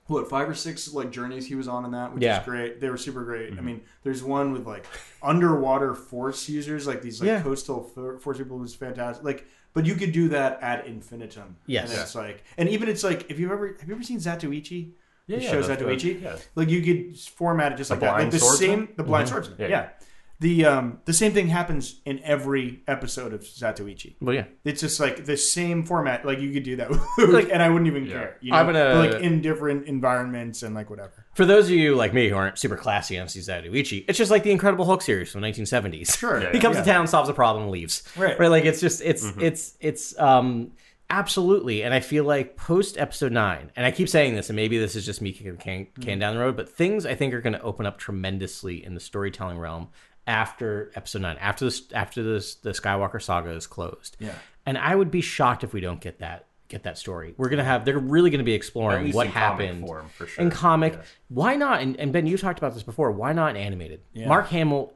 what 0.08 0.28
five 0.30 0.50
or 0.50 0.56
six 0.56 0.92
like 0.94 1.12
journeys 1.12 1.46
he 1.46 1.54
was 1.54 1.68
on 1.68 1.86
in 1.86 1.92
that, 1.92 2.14
which 2.16 2.24
Yeah. 2.24 2.40
is 2.40 2.46
great. 2.46 2.82
They 2.82 2.90
were 2.90 2.98
super 2.98 3.24
great. 3.26 3.52
Mm-hmm. 3.52 3.60
I 3.60 3.62
mean, 3.62 3.82
there's 4.04 4.24
one 4.24 4.54
with 4.54 4.66
like 4.66 4.86
underwater 5.22 5.94
force 5.94 6.50
users, 6.50 6.88
like 6.88 7.02
these 7.02 7.20
like 7.22 7.28
Yeah. 7.28 7.42
coastal 7.44 7.84
for- 7.84 8.18
force 8.18 8.38
people 8.40 8.58
was 8.58 8.74
fantastic. 8.74 9.24
Like, 9.24 9.46
but 9.78 9.86
you 9.86 9.94
could 9.94 10.12
do 10.12 10.30
that 10.30 10.60
at 10.64 10.88
infinitum. 10.88 11.56
Yes. 11.68 11.92
and 11.92 12.02
it's 12.02 12.16
like, 12.16 12.44
and 12.58 12.68
even 12.68 12.90
it's 12.90 13.04
like, 13.04 13.30
if 13.30 13.38
you 13.38 13.52
ever 13.52 13.78
have 13.80 13.88
you 13.88 13.94
ever 13.94 14.02
seen 14.02 14.18
Zatoichi? 14.18 14.94
Yeah, 15.28 15.38
the 15.38 15.44
yeah, 15.44 15.52
show. 15.52 15.62
Zatoichi. 15.62 16.24
Yeah. 16.24 16.36
Like 16.56 16.70
you 16.70 16.82
could 16.82 17.20
format 17.20 17.74
it 17.74 17.76
just 17.76 17.90
The 17.90 17.94
like 17.94 18.02
that. 18.02 18.14
Like 18.14 18.32
the 18.32 18.40
swordsman? 18.40 18.70
same, 18.70 18.90
the 18.98 19.04
blind 19.04 19.28
mm-hmm. 19.28 19.34
swordsman. 19.36 19.58
Yeah. 19.60 19.68
Yeah. 19.68 19.90
The 20.40 20.66
um 20.66 21.00
the 21.06 21.14
same 21.14 21.32
thing 21.32 21.48
happens 21.48 22.00
in 22.06 22.20
every 22.24 22.84
episode 22.88 23.34
of 23.34 23.42
Zatoichi. 23.42 24.18
well, 24.22 24.36
yeah. 24.36 24.46
It's 24.64 24.82
just 24.82 25.00
like 25.00 25.26
the 25.26 25.36
same 25.36 25.84
format. 25.84 26.26
Like 26.26 26.40
you 26.40 26.52
could 26.52 26.62
do 26.62 26.76
that 26.76 26.90
with 26.92 27.02
Luke, 27.18 27.50
and 27.52 27.64
I 27.64 27.70
wouldn't 27.70 27.88
even 27.88 28.08
care. 28.08 28.38
You 28.42 28.52
know? 28.52 28.58
I'm 28.58 28.66
gonna- 28.68 28.94
But, 28.94 29.14
like 29.14 29.24
in 29.24 29.42
different 29.42 29.88
environments 29.88 30.62
and 30.62 30.76
like 30.76 30.92
whatever. 30.92 31.26
For 31.34 31.46
those 31.46 31.66
of 31.66 31.72
you 31.72 31.96
like 31.96 32.14
me 32.14 32.30
who 32.30 32.36
aren't 32.36 32.60
super 32.60 32.78
classy 32.78 33.18
on 33.18 33.26
Zatoichi, 33.28 34.06
it's 34.08 34.18
just 34.18 34.30
like 34.30 34.44
the 34.44 34.52
Incredible 34.52 34.86
Hulk 34.86 35.02
series 35.02 35.32
from 35.32 35.42
the 35.42 35.48
1970s. 35.48 36.18
Sure. 36.18 36.40
Yeah, 36.44 36.52
he 36.52 36.60
comes 36.60 36.76
yeah. 36.76 36.84
to 36.84 36.90
town, 36.92 37.08
solves 37.08 37.30
a 37.30 37.34
problem, 37.34 37.70
leaves. 37.72 38.04
Right. 38.16 38.38
Right. 38.40 38.52
Like 38.52 38.66
it's 38.66 38.80
just 38.80 39.02
it's 39.02 39.26
it's 39.40 39.76
it's 39.80 40.18
um 40.20 40.74
absolutely. 41.10 41.84
And 41.84 41.94
I 41.94 42.00
feel 42.00 42.26
like 42.26 42.58
post 42.58 42.98
episode 42.98 43.32
nine, 43.32 43.72
and 43.76 43.86
I 43.86 43.92
keep 43.92 44.10
saying 44.10 44.36
this, 44.36 44.50
and 44.50 44.56
maybe 44.56 44.78
this 44.78 44.96
is 44.96 45.06
just 45.06 45.22
me 45.22 45.32
kicking 45.32 45.54
the 45.54 45.58
can, 45.58 45.88
can 46.02 46.20
down 46.20 46.36
the 46.36 46.42
road, 46.42 46.56
but 46.58 46.70
things 46.70 47.06
I 47.06 47.16
think 47.16 47.34
are 47.34 47.42
going 47.42 47.54
to 47.54 47.62
open 47.62 47.86
up 47.86 47.98
tremendously 47.98 48.84
in 48.86 48.94
the 48.94 49.00
storytelling 49.00 49.58
realm 49.58 49.88
after 50.28 50.92
episode 50.96 51.22
nine, 51.24 51.38
after 51.40 51.66
this 51.66 51.84
after 51.94 52.22
this 52.22 52.56
the 52.56 52.72
Skywalker 52.72 53.22
saga 53.22 53.50
is 53.52 53.66
closed. 53.66 54.18
Yeah. 54.20 54.34
And 54.66 54.78
I 54.78 54.94
would 54.96 55.10
be 55.10 55.22
shocked 55.22 55.64
if 55.64 55.74
we 55.74 55.80
don't 55.82 56.02
get 56.02 56.20
that 56.20 56.46
get 56.68 56.84
that 56.84 56.98
story. 56.98 57.34
We're 57.38 57.48
gonna 57.50 57.64
have 57.64 57.86
they're 57.86 57.98
really 57.98 58.30
gonna 58.30 58.44
be 58.44 58.54
exploring 58.54 59.14
what 59.14 59.28
happened 59.28 59.88
form, 59.88 60.10
for 60.10 60.28
sure. 60.28 60.44
in 60.44 60.52
comic. 60.52 60.94
Yeah. 60.94 61.02
Why 61.30 61.56
not? 61.56 61.82
And, 61.82 61.96
and 61.98 62.12
Ben, 62.12 62.28
you 62.28 62.38
talked 62.38 62.60
about 62.60 62.74
this 62.74 62.84
before. 62.84 63.12
Why 63.12 63.32
not 63.34 63.56
animated? 63.56 64.02
Mark 64.14 64.50
Hamill 64.50 64.94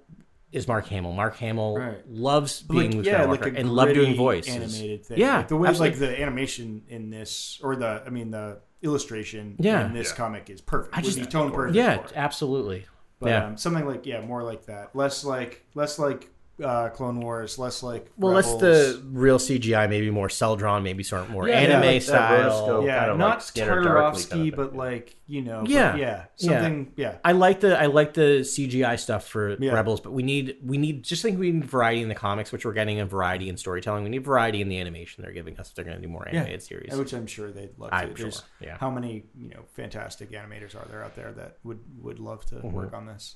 is 0.52 0.68
Mark 0.68 0.86
Hamill. 0.88 1.14
Mark 1.14 1.38
Hamill 1.38 1.78
Right. 1.78 2.10
loves 2.10 2.62
But, 2.62 2.76
like, 2.76 2.90
being 2.90 2.98
Luke 2.98 3.06
yeah, 3.06 3.24
Skywalker 3.24 3.30
like 3.46 3.54
a 3.56 3.58
and 3.58 3.70
love 3.74 3.94
doing 3.94 4.18
voice. 4.18 4.50
animated 4.50 5.06
thing. 5.06 5.18
Yeah, 5.18 5.38
like 5.38 5.48
the 5.48 5.56
way 5.56 5.70
absolutely. 5.70 6.00
like 6.02 6.10
the 6.18 6.22
animation 6.22 6.82
in 6.90 7.10
this 7.10 7.58
or 7.64 7.78
the 7.78 8.04
I 8.06 8.10
mean 8.10 8.32
the 8.32 8.58
illustration 8.82 9.56
Yeah. 9.60 9.86
in 9.86 9.94
this 9.94 10.10
Yeah. 10.10 10.16
comic 10.18 10.50
is 10.50 10.60
perfect. 10.60 10.98
I 10.98 11.02
just 11.02 11.18
be 11.20 11.26
tone 11.26 11.52
perfect. 11.54 11.78
yeah, 11.78 12.06
absolutely. 12.16 12.86
But 13.22 13.30
yeah. 13.30 13.46
um, 13.46 13.58
something 13.58 13.86
like 13.86 14.06
yeah, 14.08 14.22
more 14.22 14.42
like 14.42 14.66
that. 14.66 14.96
Less 14.96 15.24
like 15.24 15.64
less 15.76 16.00
like 16.00 16.31
uh, 16.64 16.90
Clone 16.90 17.20
Wars. 17.20 17.58
Less 17.60 17.84
like 17.84 18.10
well, 18.18 18.34
let's 18.34 18.48
Rebels. 18.48 18.62
the 19.02 19.04
real 19.12 19.38
CGI, 19.40 19.90
maybe 19.90 20.10
more 20.10 20.30
cell 20.30 20.56
drawn, 20.56 20.84
maybe 20.84 21.04
sort 21.04 21.22
of 21.24 21.30
more 21.30 21.48
Yeah, 21.48 21.56
anime 21.56 21.84
yeah, 21.84 21.90
like 21.92 22.02
style. 22.02 22.84
yeah, 22.86 23.00
kind 23.00 23.12
of 23.12 23.18
not 23.18 23.38
like 23.56 23.68
Tartakovsky, 23.68 24.30
kind 24.30 24.50
of 24.50 24.56
but 24.56 24.76
like 24.76 25.16
you 25.28 25.42
know, 25.42 25.64
Yeah. 25.66 25.96
yeah, 25.96 26.26
something 26.36 26.92
yeah. 26.98 27.16
I 27.24 27.32
like 27.32 27.62
the 27.62 27.80
I 27.80 27.86
like 27.86 28.14
the 28.14 28.42
CGI 28.44 29.00
stuff 29.00 29.28
for 29.28 29.56
Yeah. 29.60 29.72
Rebels, 29.72 30.02
but 30.02 30.12
we 30.12 30.24
need 30.24 30.58
we 30.64 30.78
need 30.78 31.04
just 31.04 31.22
think 31.22 31.40
we 31.40 31.52
need 31.52 31.66
variety 31.66 32.02
in 32.02 32.10
the 32.10 32.16
comics, 32.16 32.52
which 32.52 32.66
we're 32.66 32.74
getting 32.74 33.00
a 33.00 33.06
variety 33.06 33.48
in 33.50 33.56
storytelling. 33.58 34.04
We 34.04 34.10
need 34.10 34.26
variety 34.26 34.62
in 34.62 34.68
the 34.70 34.80
animation 34.80 35.24
they're 35.24 35.32
giving 35.32 35.58
us. 35.60 35.70
If 35.70 35.76
they're 35.76 35.86
going 35.86 35.98
to 35.98 36.02
do 36.02 36.10
more 36.10 36.28
animated 36.28 36.62
series. 36.64 36.94
Which 36.96 37.14
I'm 37.14 37.28
sure 37.28 37.52
they'd 37.52 37.70
love 37.78 37.92
to. 37.92 37.96
I'm 37.96 38.14
There's 38.14 38.36
sure, 38.36 38.44
yeah. 38.60 38.78
how 38.78 38.90
many 38.90 39.24
you 39.38 39.50
know 39.50 39.62
fantastic 39.74 40.32
animators 40.32 40.76
are 40.76 40.86
there 40.90 41.04
out 41.04 41.16
there 41.16 41.32
that 41.34 41.58
would 41.64 41.80
would 42.02 42.20
love 42.20 42.46
to 42.48 42.56
Mm-hmm. 42.56 42.72
work 42.74 42.94
on 42.94 43.06
this. 43.06 43.36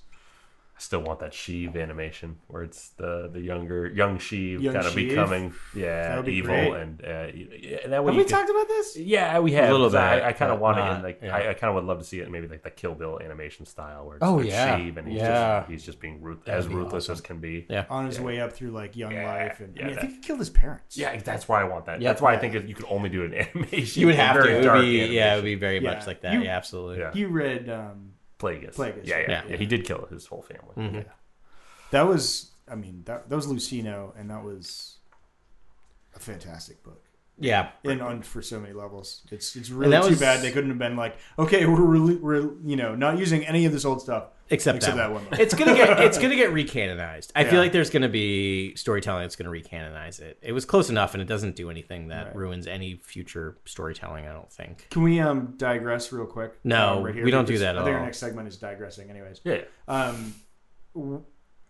I 0.78 0.82
still 0.82 1.00
want 1.00 1.20
that 1.20 1.32
Sheev 1.32 1.82
animation 1.82 2.36
where 2.48 2.64
it's 2.64 2.90
the 2.90 3.30
the 3.32 3.40
younger 3.40 3.88
young 3.88 4.18
Sheev 4.18 4.62
Young 4.62 4.74
kind 4.74 4.86
of 4.86 4.92
Sheev? 4.94 5.08
becoming 5.10 5.54
yeah 5.74 6.20
be 6.22 6.34
evil 6.34 6.54
great. 6.54 6.74
and 6.74 7.02
uh, 7.02 7.28
yeah, 7.34 7.88
that 7.88 8.04
way 8.04 8.12
Have 8.12 8.18
we 8.18 8.24
can- 8.26 8.28
talked 8.32 8.50
about 8.50 8.68
this? 8.68 8.98
Yeah, 8.98 9.40
we 9.40 9.54
have. 9.54 9.70
A 9.70 9.72
little 9.72 9.90
bit, 9.90 9.98
I 10.00 10.34
kind 10.34 10.52
of 10.52 10.60
want 10.60 10.78
it 10.80 10.82
in 10.98 11.02
like 11.02 11.20
yeah. 11.24 11.34
I, 11.34 11.50
I 11.52 11.54
kind 11.54 11.70
of 11.70 11.76
would 11.76 11.86
love 11.86 12.00
to 12.00 12.04
see 12.04 12.20
it 12.20 12.26
in 12.26 12.32
maybe 12.34 12.50
like 12.50 12.64
the 12.64 12.72
Kill 12.72 12.94
Bill 12.94 13.22
animation 13.24 13.66
style 13.66 14.06
where 14.06 14.18
it's, 14.18 14.26
Oh, 14.26 14.40
it's 14.40 14.50
yeah. 14.50 14.78
Sheev 14.78 14.98
and 14.98 15.08
he's 15.08 15.18
Yeah. 15.18 15.60
just 15.62 15.72
he's 15.72 15.86
just 15.86 16.00
being 16.02 16.22
ruth- 16.22 16.46
as 16.48 16.68
be 16.68 16.76
ruthless 16.76 17.06
awesome. 17.06 17.14
as 17.14 17.22
can 17.22 17.40
be. 17.40 17.66
Yeah. 17.70 17.86
On 17.90 18.06
his 18.06 18.20
way 18.20 18.42
up 18.42 18.52
through 18.52 18.72
like 18.72 18.98
young 18.98 19.14
Yeah, 19.14 19.32
life, 19.34 19.62
and 19.62 19.78
I, 19.78 19.80
yeah, 19.80 19.88
mean, 19.88 19.98
I 19.98 20.02
think 20.02 20.14
he 20.16 20.20
killed 20.20 20.40
his 20.40 20.50
parents. 20.50 20.98
Yeah, 20.98 21.16
that's 21.22 21.48
why 21.48 21.62
I 21.62 21.64
want 21.64 21.86
that. 21.86 22.02
Yep. 22.02 22.10
That's 22.10 22.22
why 22.22 22.32
Yeah. 22.34 22.38
I 22.38 22.42
think 22.42 22.56
it, 22.56 22.66
you 22.68 22.76
could 22.76 22.88
only 22.90 23.08
do 23.10 23.24
it 23.24 23.32
in 23.34 23.48
animation. 23.56 24.02
you 24.02 24.08
would 24.08 24.16
have 24.16 24.36
to. 24.44 24.50
It 24.60 24.70
would 24.70 24.82
be, 24.82 25.06
yeah, 25.06 25.34
it 25.34 25.36
would 25.38 25.46
be 25.46 25.56
very 25.56 25.80
much 25.80 26.06
like 26.06 26.20
that. 26.22 26.44
Yeah, 26.44 26.52
absolutely. 26.58 27.02
You 27.18 27.30
read 27.30 27.70
um, 27.70 28.12
Plagueis. 28.40 28.76
Plagueis, 28.76 29.06
Yeah, 29.06 29.20
yeah, 29.20 29.30
Yeah. 29.30 29.44
yeah, 29.50 29.58
He 29.58 29.66
did 29.66 29.86
kill 29.86 30.08
his 30.10 30.26
whole 30.28 30.42
family. 30.44 30.76
Mhm. 30.76 31.06
that 31.92 32.04
was 32.08 32.52
I 32.68 32.76
mean 32.76 33.04
that 33.06 33.30
that 33.30 33.36
was 33.36 33.48
Luceno, 33.48 34.12
and 34.18 34.30
that 34.30 34.44
was 34.44 34.98
a 36.16 36.20
fantastic 36.20 36.84
book. 36.84 37.02
Yeah, 37.38 37.72
And 37.84 38.02
on 38.02 38.22
for 38.22 38.42
so 38.42 38.60
many 38.62 38.74
levels, 38.74 39.22
it's 39.30 39.56
it's 39.58 39.70
really 39.70 39.92
that 39.92 40.04
too 40.04 40.12
was- 40.12 40.20
bad 40.20 40.42
they 40.42 40.52
couldn't 40.52 40.70
have 40.70 40.80
been 40.80 40.96
like, 40.96 41.18
okay, 41.38 41.66
we're 41.66 41.82
really, 41.82 42.16
we're 42.16 42.54
you 42.64 42.76
know 42.78 42.96
not 42.96 43.18
using 43.18 43.46
any 43.46 43.66
of 43.66 43.72
this 43.74 43.84
old 43.86 44.02
stuff 44.02 44.30
except, 44.50 44.78
except 44.78 44.96
that, 44.98 45.08
that 45.10 45.12
one. 45.14 45.26
one. 45.26 45.40
it's 45.40 45.54
gonna 45.54 45.74
get 45.76 46.00
it's 46.02 46.18
gonna 46.18 46.36
get 46.36 46.50
recanonized. 46.54 47.32
I 47.36 47.44
Yeah. 47.44 47.50
feel 47.52 47.60
like 47.60 47.72
there's 47.72 47.90
gonna 47.90 48.10
be 48.10 48.76
storytelling 48.76 49.24
that's 49.24 49.36
gonna 49.36 49.50
recanonize 49.50 50.20
it. 50.20 50.38
It 50.42 50.52
was 50.52 50.66
close 50.66 50.90
enough, 50.90 51.14
and 51.14 51.22
it 51.22 51.26
doesn't 51.28 51.56
do 51.56 51.70
anything 51.70 52.08
that 52.10 52.28
Right. 52.28 52.36
ruins 52.36 52.68
any 52.68 52.96
future 53.04 53.58
storytelling. 53.66 54.28
I 54.28 54.34
don't 54.34 54.52
think. 54.52 54.88
Can 54.92 55.04
we 55.04 55.20
um 55.20 55.54
digress 55.58 56.12
real 56.12 56.26
quick? 56.26 56.54
No, 56.64 57.00
uh, 57.00 57.02
right 57.02 57.16
here, 57.16 57.26
we 57.26 57.32
don't 57.32 57.48
do 57.48 57.58
that 57.60 57.76
at 57.76 57.82
I 57.82 57.86
think 57.86 57.94
all. 57.96 58.00
our 58.00 58.06
next 58.06 58.18
segment 58.20 58.48
is 58.48 58.58
digressing, 58.58 59.10
anyways. 59.10 59.42
Yeah. 59.44 59.62
Um, 59.88 60.34
w- 60.94 61.24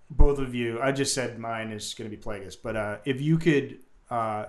both 0.09 0.37
of 0.39 0.53
you, 0.53 0.79
I 0.81 0.91
just 0.91 1.13
said 1.15 1.39
mine 1.39 1.71
is 1.71 1.93
going 1.95 2.09
to 2.09 2.15
be 2.15 2.21
Plagueis, 2.21 2.55
but 2.61 2.75
uh, 2.75 2.97
if 3.05 3.19
you 3.21 3.37
could, 3.39 3.79
uh, 4.11 4.45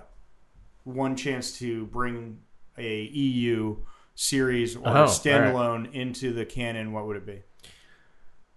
one 0.83 1.15
chance 1.15 1.57
to 1.59 1.87
bring 1.87 2.37
a 2.77 3.01
EU 3.05 3.77
series 4.13 4.75
or 4.75 4.87
Oh, 4.87 4.91
a 4.93 5.01
all 5.01 5.07
standalone 5.07 5.91
into 5.93 6.31
the 6.31 6.45
canon, 6.45 6.91
what 6.91 7.07
would 7.07 7.17
it 7.17 7.25
be? 7.25 7.41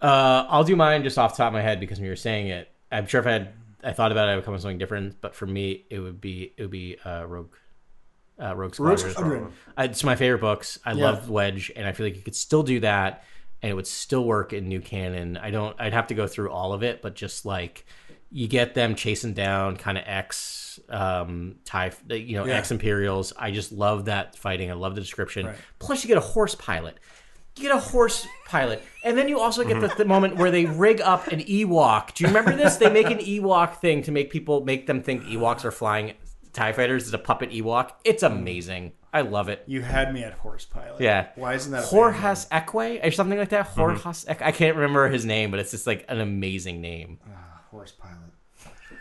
Uh, 0.00 0.46
I'll 0.48 0.64
do 0.64 0.76
mine 0.76 1.02
just 1.02 1.18
off 1.18 1.32
the 1.32 1.38
top 1.38 1.48
of 1.48 1.52
my 1.54 1.60
head 1.62 1.80
because 1.80 1.98
when 1.98 2.04
you 2.06 2.10
were 2.12 2.16
saying 2.16 2.48
it, 2.48 2.70
I'm 2.90 3.06
sure 3.06 3.20
if 3.20 3.26
I 3.26 3.32
had 3.32 3.52
I 3.82 3.92
thought 3.92 4.12
about 4.12 4.28
it, 4.28 4.32
I 4.32 4.36
would 4.36 4.44
come 4.44 4.52
up 4.52 4.56
with 4.56 4.62
something 4.62 4.78
different. 4.78 5.20
But 5.20 5.34
for 5.34 5.46
me, 5.46 5.84
it 5.90 5.98
would 6.00 6.20
be 6.20 6.52
it 6.56 6.62
would 6.62 6.70
be 6.70 6.96
uh, 7.04 7.24
Rogue. 7.26 7.52
Uh, 8.42 8.56
Rogue 8.56 8.78
Rogue 8.80 8.98
Squadron. 8.98 9.52
Uh, 9.78 9.82
It's 9.82 10.02
my 10.02 10.16
favorite 10.16 10.40
books. 10.40 10.78
I 10.84 10.92
Yeah. 10.92 11.04
love 11.10 11.28
Wedge, 11.28 11.70
and 11.76 11.86
I 11.86 11.92
feel 11.92 12.06
like 12.06 12.16
you 12.16 12.22
could 12.22 12.34
still 12.34 12.62
do 12.62 12.80
that, 12.80 13.22
and 13.60 13.70
it 13.70 13.74
would 13.74 13.86
still 13.86 14.24
work 14.24 14.54
in 14.54 14.66
new 14.68 14.80
canon. 14.80 15.36
I 15.36 15.50
don't. 15.50 15.78
I'd 15.78 15.92
have 15.92 16.06
to 16.06 16.14
go 16.14 16.26
through 16.26 16.50
all 16.50 16.72
of 16.72 16.82
it, 16.82 17.02
but 17.02 17.14
just 17.14 17.44
like 17.44 17.84
you 18.32 18.48
get 18.48 18.74
them 18.74 18.94
chasing 18.94 19.34
down 19.34 19.76
kind 19.76 19.98
of 19.98 20.04
X, 20.06 20.78
um, 20.88 21.56
tie, 21.64 21.90
you 22.08 22.36
know, 22.38 22.46
Yeah. 22.46 22.54
X 22.58 22.70
Imperials. 22.70 23.32
I 23.36 23.50
just 23.50 23.72
love 23.72 24.04
that 24.06 24.36
fighting. 24.36 24.70
I 24.70 24.74
love 24.74 24.94
the 24.94 25.00
description. 25.02 25.46
Right. 25.46 25.56
Plus, 25.80 26.02
you 26.04 26.08
get 26.08 26.16
a 26.16 26.20
horse 26.22 26.54
pilot. 26.54 26.96
You 27.60 27.68
get 27.68 27.76
a 27.76 27.80
horse 27.80 28.26
pilot, 28.46 28.82
and 29.04 29.18
then 29.18 29.28
you 29.28 29.38
also 29.38 29.64
get 29.64 29.80
the, 29.80 29.88
the 29.88 30.04
moment 30.06 30.36
where 30.36 30.50
they 30.50 30.64
rig 30.64 31.00
up 31.02 31.28
an 31.28 31.40
Ewok. 31.40 32.14
Do 32.14 32.24
you 32.24 32.28
remember 32.28 32.56
this? 32.56 32.76
They 32.76 32.88
make 32.90 33.10
an 33.10 33.18
Ewok 33.18 33.74
thing 33.76 34.02
to 34.04 34.10
make 34.12 34.30
people 34.30 34.64
make 34.64 34.86
them 34.86 35.02
think 35.02 35.24
Ewoks 35.24 35.64
are 35.64 35.70
flying 35.70 36.14
Tie 36.54 36.72
fighters. 36.72 37.04
It's 37.04 37.12
a 37.12 37.18
puppet 37.18 37.50
Ewok. 37.50 37.90
It's 38.02 38.22
amazing. 38.22 38.92
I 39.12 39.20
love 39.20 39.48
it. 39.48 39.62
You 39.66 39.82
had 39.82 40.14
me 40.14 40.22
at 40.22 40.32
horse 40.32 40.64
pilot. 40.64 41.00
Yeah. 41.00 41.28
Why 41.34 41.54
isn't 41.54 41.70
that 41.72 41.78
a 41.78 41.94
band 41.94 42.12
name? 42.14 42.22
Horhas 42.22 42.48
Ekwe 42.48 43.06
or 43.06 43.10
something 43.10 43.38
like 43.38 43.48
that. 43.50 43.68
Mm-hmm. 43.68 43.80
Horhas 43.80 44.24
Ek- 44.28 44.40
I 44.42 44.52
can't 44.52 44.76
remember 44.76 45.08
his 45.08 45.26
name, 45.26 45.50
but 45.50 45.60
it's 45.60 45.72
just 45.72 45.86
like 45.86 46.04
an 46.08 46.20
amazing 46.20 46.80
name. 46.80 47.18
Ah, 47.28 47.60
horse 47.70 47.92
pilot? 47.92 48.16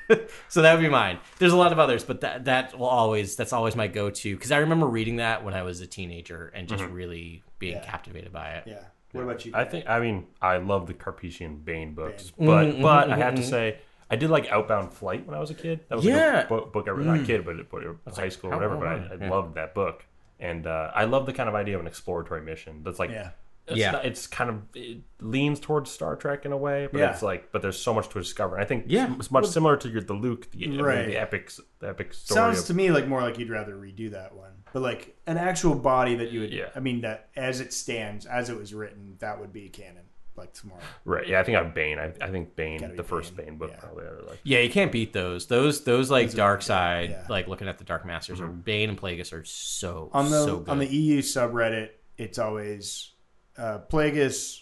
So 0.49 0.61
that 0.63 0.73
would 0.73 0.81
be 0.81 0.89
mine. 0.89 1.19
There's 1.37 1.53
a 1.53 1.57
lot 1.57 1.71
of 1.71 1.79
others, 1.79 2.03
but 2.03 2.21
that 2.21 2.45
that 2.45 2.77
will 2.77 2.87
always 2.87 3.35
that's 3.35 3.53
always 3.53 3.75
my 3.75 3.87
go-to 3.87 4.35
because 4.35 4.51
I 4.51 4.57
remember 4.57 4.87
reading 4.87 5.17
that 5.17 5.43
when 5.43 5.53
I 5.53 5.61
was 5.63 5.81
a 5.81 5.87
teenager 5.87 6.51
and 6.55 6.67
just 6.67 6.83
really 6.85 7.43
being 7.59 7.75
Yeah. 7.77 7.85
captivated 7.85 8.31
by 8.33 8.49
it. 8.51 8.63
Yeah. 8.67 8.83
What 9.11 9.23
about 9.23 9.45
you? 9.45 9.51
I 9.55 9.65
think 9.65 9.87
I 9.87 9.99
mean 9.99 10.27
I 10.41 10.57
love 10.57 10.87
the 10.87 10.93
Karpyshyn 10.93 11.63
Bane 11.63 11.93
books, 11.93 12.31
Bane. 12.31 12.47
but 12.47 12.65
Mhm, 12.67 12.81
but 12.81 13.07
mhm, 13.09 13.13
I 13.13 13.17
have 13.17 13.35
to 13.35 13.41
mhm. 13.41 13.49
say 13.49 13.77
I 14.11 14.15
did 14.15 14.29
like 14.31 14.47
Outbound 14.49 14.91
Flight 14.93 15.27
when 15.27 15.35
I 15.35 15.39
was 15.39 15.51
a 15.51 15.55
kid. 15.55 15.81
That 15.89 15.95
was 15.97 16.05
Yeah. 16.05 16.37
like 16.37 16.45
a 16.45 16.47
book, 16.49 16.73
book 16.73 16.87
I 16.87 16.91
read, 16.91 17.05
not 17.05 17.25
kid, 17.25 17.45
but, 17.45 17.69
but 17.69 18.15
high 18.15 18.29
school 18.29 18.49
or 18.51 18.55
whatever. 18.55 18.75
But 18.77 18.87
I, 18.87 18.93
I 18.93 19.17
yeah. 19.21 19.29
loved 19.29 19.53
that 19.55 19.75
book, 19.75 20.03
and 20.39 20.65
uh, 20.65 20.91
I 20.95 21.03
love 21.05 21.27
the 21.27 21.33
kind 21.33 21.47
of 21.47 21.53
idea 21.53 21.75
of 21.75 21.81
an 21.81 21.87
exploratory 21.87 22.41
mission. 22.41 22.81
That's 22.83 22.97
like 22.97 23.11
Yeah. 23.11 23.29
It's, 23.69 23.79
Yeah. 23.79 23.91
not- 23.91 24.05
it's 24.05 24.27
kind 24.27 24.49
of 24.49 24.61
it 24.75 24.99
leans 25.21 25.59
towards 25.59 25.91
Star 25.91 26.15
Trek 26.15 26.45
in 26.45 26.51
a 26.51 26.57
way, 26.57 26.87
but 26.91 26.99
Yeah. 26.99 27.11
it's 27.11 27.21
like 27.21 27.51
but 27.51 27.61
there's 27.61 27.79
so 27.79 27.93
much 27.93 28.09
to 28.09 28.19
discover. 28.19 28.55
And 28.55 28.63
I 28.63 28.67
think 28.67 28.85
Yeah. 28.87 29.13
it's 29.15 29.31
much 29.31 29.45
similar 29.47 29.77
to 29.77 29.89
your 29.89 30.01
the 30.01 30.13
Luke, 30.13 30.49
the, 30.51 30.65
I 30.65 30.67
mean, 30.67 30.81
Right. 30.81 31.05
the 31.05 31.17
epic 31.17 31.51
the 31.79 31.89
epic 31.89 32.13
story. 32.13 32.35
Sounds 32.35 32.59
of, 32.59 32.65
to 32.67 32.73
me 32.73 32.91
like 32.91 33.07
more 33.07 33.21
like 33.21 33.37
you'd 33.39 33.49
rather 33.49 33.75
redo 33.75 34.11
that 34.11 34.35
one, 34.35 34.51
but 34.73 34.81
like 34.81 35.15
an 35.27 35.37
actual 35.37 35.75
body 35.75 36.15
that 36.15 36.31
you 36.31 36.41
would. 36.41 36.53
Yeah. 36.53 36.69
I 36.75 36.79
mean 36.79 37.01
that 37.01 37.29
as 37.35 37.61
it 37.61 37.73
stands, 37.73 38.25
as 38.25 38.49
it 38.49 38.57
was 38.57 38.73
written, 38.73 39.15
that 39.19 39.39
would 39.39 39.53
be 39.53 39.69
canon. 39.69 40.03
Like 40.35 40.53
tomorrow. 40.53 40.79
right? 41.03 41.27
Yeah, 41.27 41.41
I 41.41 41.43
think 41.43 41.57
I'm 41.57 41.73
Bane. 41.73 41.99
I, 41.99 42.13
I 42.21 42.29
think 42.29 42.55
Bane, 42.55 42.79
Gotta 42.79 42.93
the 42.95 43.03
first 43.03 43.35
Bane, 43.35 43.47
Bane 43.47 43.57
book, 43.57 43.71
yeah. 43.71 43.79
probably. 43.81 44.05
I 44.05 44.11
like. 44.29 44.39
Yeah, 44.43 44.59
you 44.59 44.69
can't 44.69 44.89
beat 44.89 45.11
those. 45.11 45.47
Those 45.47 45.83
those 45.83 46.09
like 46.09 46.31
dark 46.31 46.61
side, 46.61 47.09
yeah. 47.09 47.25
like 47.27 47.49
looking 47.49 47.67
at 47.67 47.77
the 47.77 47.83
Dark 47.83 48.05
Masters 48.05 48.39
or 48.39 48.45
mm-hmm. 48.45 48.61
Bane 48.61 48.87
and 48.89 48.97
Plagueis 48.97 49.33
are 49.33 49.43
so 49.43 50.09
on 50.13 50.31
the 50.31 50.45
so 50.45 50.59
good. 50.59 50.69
on 50.69 50.79
the 50.79 50.87
EU 50.87 51.21
subreddit, 51.21 51.89
it's 52.17 52.39
always 52.39 53.11
uh, 53.59 53.79
Plagueis, 53.89 54.61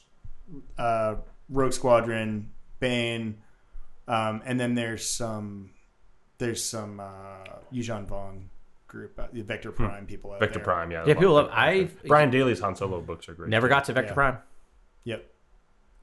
uh, 0.78 1.16
Rogue 1.50 1.74
Squadron, 1.74 2.52
Bane, 2.80 3.38
um, 4.08 4.42
and 4.46 4.60
then 4.60 4.76
there's 4.76 5.08
some 5.10 5.72
there's 6.40 6.64
some 6.64 7.00
uh, 7.00 7.06
Yuuzhan 7.74 8.08
Vong 8.08 8.44
group, 8.88 9.18
uh, 9.20 9.28
the 9.34 9.42
Vector 9.42 9.72
Prime 9.72 10.06
people 10.06 10.32
out 10.32 10.38
Hmm. 10.38 10.44
Vector 10.46 10.60
there. 10.60 10.64
Prime, 10.66 10.92
yeah. 10.92 11.04
Yeah, 11.06 11.14
people 11.16 11.36
Vector 11.36 11.50
love- 11.50 11.50
I- 11.52 11.90
Brian 12.08 12.30
Daley's 12.30 12.60
Han 12.62 12.76
Solo 12.76 13.02
books 13.02 13.28
are 13.28 13.34
great. 13.34 13.50
Never 13.50 13.68
got 13.68 13.86
to 13.86 13.94
Vector 13.94 14.10
Yeah. 14.10 14.14
Prime. 14.14 14.38
Yep. 15.04 15.32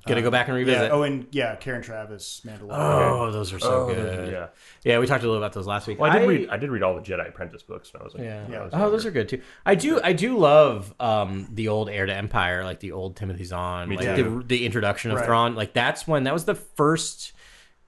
Gotta 0.06 0.22
go 0.22 0.30
back 0.30 0.48
and 0.48 0.56
revisit. 0.56 0.82
Yeah. 0.82 0.88
Oh, 0.90 1.02
and 1.02 1.26
yeah, 1.30 1.56
Karen 1.56 1.82
Traviss, 1.82 2.42
Mandalorian. 2.44 2.68
Oh, 2.70 3.30
those 3.32 3.52
are 3.52 3.58
so 3.58 3.84
Oh, 3.88 3.94
good. 3.94 4.30
yeah. 4.32 4.48
Yeah, 4.84 4.98
we 4.98 5.06
talked 5.06 5.22
a 5.24 5.26
little 5.26 5.42
about 5.42 5.52
those 5.54 5.66
last 5.66 5.86
week. 5.86 5.98
Well, 5.98 6.10
I 6.10 6.18
did 6.18 6.28
read. 6.28 6.48
I 6.50 6.56
did 6.58 6.70
read 6.70 6.82
all 6.82 6.94
the 6.94 7.00
Jedi 7.00 7.28
Apprentice 7.28 7.62
books 7.62 7.92
when 7.92 8.02
I 8.02 8.04
was 8.04 8.14
like, 8.14 8.22
Yeah. 8.24 8.44
when 8.44 8.58
I 8.58 8.64
was 8.64 8.72
Oh, 8.74 8.90
those 8.90 9.06
are 9.06 9.10
good 9.10 9.28
too. 9.28 9.40
I 9.64 9.74
do. 9.74 10.00
I 10.02 10.12
do 10.12 10.36
love 10.36 10.92
um, 11.00 11.48
the 11.52 11.68
old 11.68 11.88
Heir 11.88 12.06
to 12.06 12.14
Empire, 12.14 12.64
like 12.64 12.80
the 12.80 12.92
old 12.92 13.16
Timothy 13.16 13.44
Zahn, 13.44 13.88
Me 13.88 13.96
like 13.96 14.14
too. 14.16 14.40
the, 14.40 14.44
the 14.58 14.66
introduction 14.66 15.10
of 15.10 15.16
Right. 15.18 15.26
Thrawn. 15.26 15.54
Like 15.54 15.72
that's 15.72 16.06
when 16.06 16.24
that 16.24 16.34
was 16.34 16.44
the 16.44 16.54
first 16.54 17.32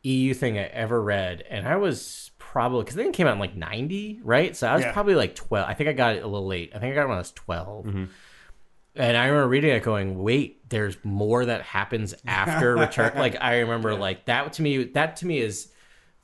EU 0.02 0.32
thing 0.34 0.58
I 0.58 0.62
ever 0.62 1.02
read, 1.02 1.42
and 1.50 1.66
I 1.66 1.76
was 1.76 2.30
probably 2.38 2.84
because 2.84 2.96
I 2.98 3.02
it 3.02 3.12
came 3.12 3.26
out 3.26 3.34
in 3.34 3.38
like 3.40 3.56
ninety, 3.56 4.20
right? 4.22 4.56
So 4.56 4.68
I 4.68 4.74
was 4.76 4.84
Yeah. 4.84 4.92
probably 4.92 5.14
like 5.16 5.34
twelve. 5.34 5.68
I 5.68 5.74
think 5.74 5.88
I 5.88 5.92
got 5.92 6.16
it 6.16 6.22
a 6.22 6.26
little 6.26 6.46
late. 6.46 6.72
I 6.74 6.78
think 6.78 6.92
I 6.92 6.94
got 6.94 7.02
it 7.02 7.08
when 7.08 7.16
I 7.16 7.20
was 7.20 7.32
12 7.32 7.84
Mm-hmm. 7.86 8.04
And 8.96 9.16
I 9.16 9.26
remember 9.26 9.48
reading 9.48 9.70
it, 9.70 9.82
going, 9.82 10.18
"Wait, 10.18 10.68
there's 10.68 10.96
more 11.04 11.44
that 11.44 11.62
happens 11.62 12.14
after 12.26 12.74
Return." 12.78 13.12
like 13.16 13.36
I 13.40 13.58
remember, 13.60 13.94
like 13.94 14.26
that 14.26 14.54
to 14.54 14.62
me. 14.62 14.84
That 14.84 15.16
to 15.16 15.26
me 15.26 15.38
is 15.38 15.68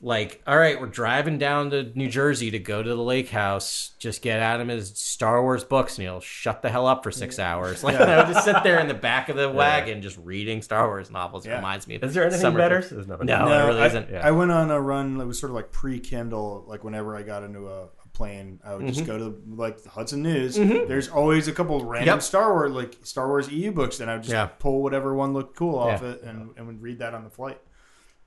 like, 0.04 0.42
all 0.48 0.58
right, 0.58 0.80
we're 0.80 0.88
driving 0.88 1.38
down 1.38 1.70
to 1.70 1.84
New 1.94 2.08
Jersey 2.08 2.50
to 2.50 2.58
go 2.58 2.82
to 2.82 2.88
the 2.88 3.00
lake 3.02 3.28
house. 3.28 3.92
Just 4.00 4.20
get 4.20 4.40
Adam 4.40 4.68
his 4.68 4.98
Star 4.98 5.40
Wars 5.42 5.62
books, 5.62 5.96
and 5.96 6.02
he'll 6.02 6.20
shut 6.20 6.60
the 6.60 6.68
hell 6.68 6.88
up 6.88 7.04
for 7.04 7.12
six 7.12 7.38
hours. 7.38 7.84
Like 7.92 7.96
I 7.96 8.18
would 8.18 8.32
just 8.32 8.44
sit 8.44 8.62
there 8.64 8.80
in 8.80 8.88
the 8.88 8.94
back 8.94 9.28
of 9.28 9.36
the 9.36 9.50
wagon, 9.50 10.02
just 10.02 10.16
reading 10.18 10.62
Star 10.62 10.88
Wars 10.88 11.10
novels. 11.10 11.46
It 11.46 11.50
reminds 11.52 11.86
me. 11.86 11.96
Of 11.96 12.04
Is 12.04 12.14
there 12.14 12.24
anything 12.24 12.40
summer 12.40 12.58
better? 12.58 12.76
trips. 12.80 12.90
There's 12.90 13.06
nothing. 13.06 13.26
No. 13.26 13.44
better. 13.46 13.64
it 13.64 13.66
really 13.68 13.80
I, 13.82 13.86
isn't. 13.86 14.10
Yeah. 14.10 14.26
I 14.26 14.30
went 14.32 14.50
on 14.50 14.70
a 14.70 14.80
run. 14.80 15.20
It 15.20 15.24
was 15.24 15.38
sort 15.38 15.50
of 15.50 15.54
like 15.54 15.70
pre-Kindle. 15.72 16.64
Like 16.66 16.82
whenever 16.84 17.14
I 17.16 17.22
got 17.22 17.42
into 17.44 17.68
a, 17.68 17.88
a 18.12 18.16
plane, 18.16 18.60
I 18.64 18.74
would 18.74 18.82
Mm-hmm. 18.84 18.92
just 18.92 19.06
go 19.06 19.18
to 19.18 19.40
like 19.48 19.82
the 19.82 19.90
Hudson 19.90 20.22
News. 20.22 20.56
There's 20.56 21.08
always 21.08 21.48
a 21.48 21.52
couple 21.52 21.84
random 21.84 22.14
Yep. 22.16 22.22
Star 22.22 22.52
Wars 22.52 22.72
like 22.72 22.96
Star 23.02 23.28
Wars 23.28 23.48
EU 23.50 23.72
books, 23.72 24.00
and 24.00 24.10
I 24.10 24.14
would 24.14 24.22
just 24.22 24.32
Yeah. 24.32 24.46
pull 24.46 24.82
whatever 24.82 25.14
one 25.14 25.32
looked 25.32 25.56
cool 25.56 25.78
off 25.78 26.02
Yeah. 26.02 26.10
it 26.12 26.22
and, 26.22 26.50
and 26.56 26.66
would 26.66 26.82
read 26.82 26.98
that 27.00 27.14
on 27.14 27.24
the 27.24 27.30
flight. 27.30 27.60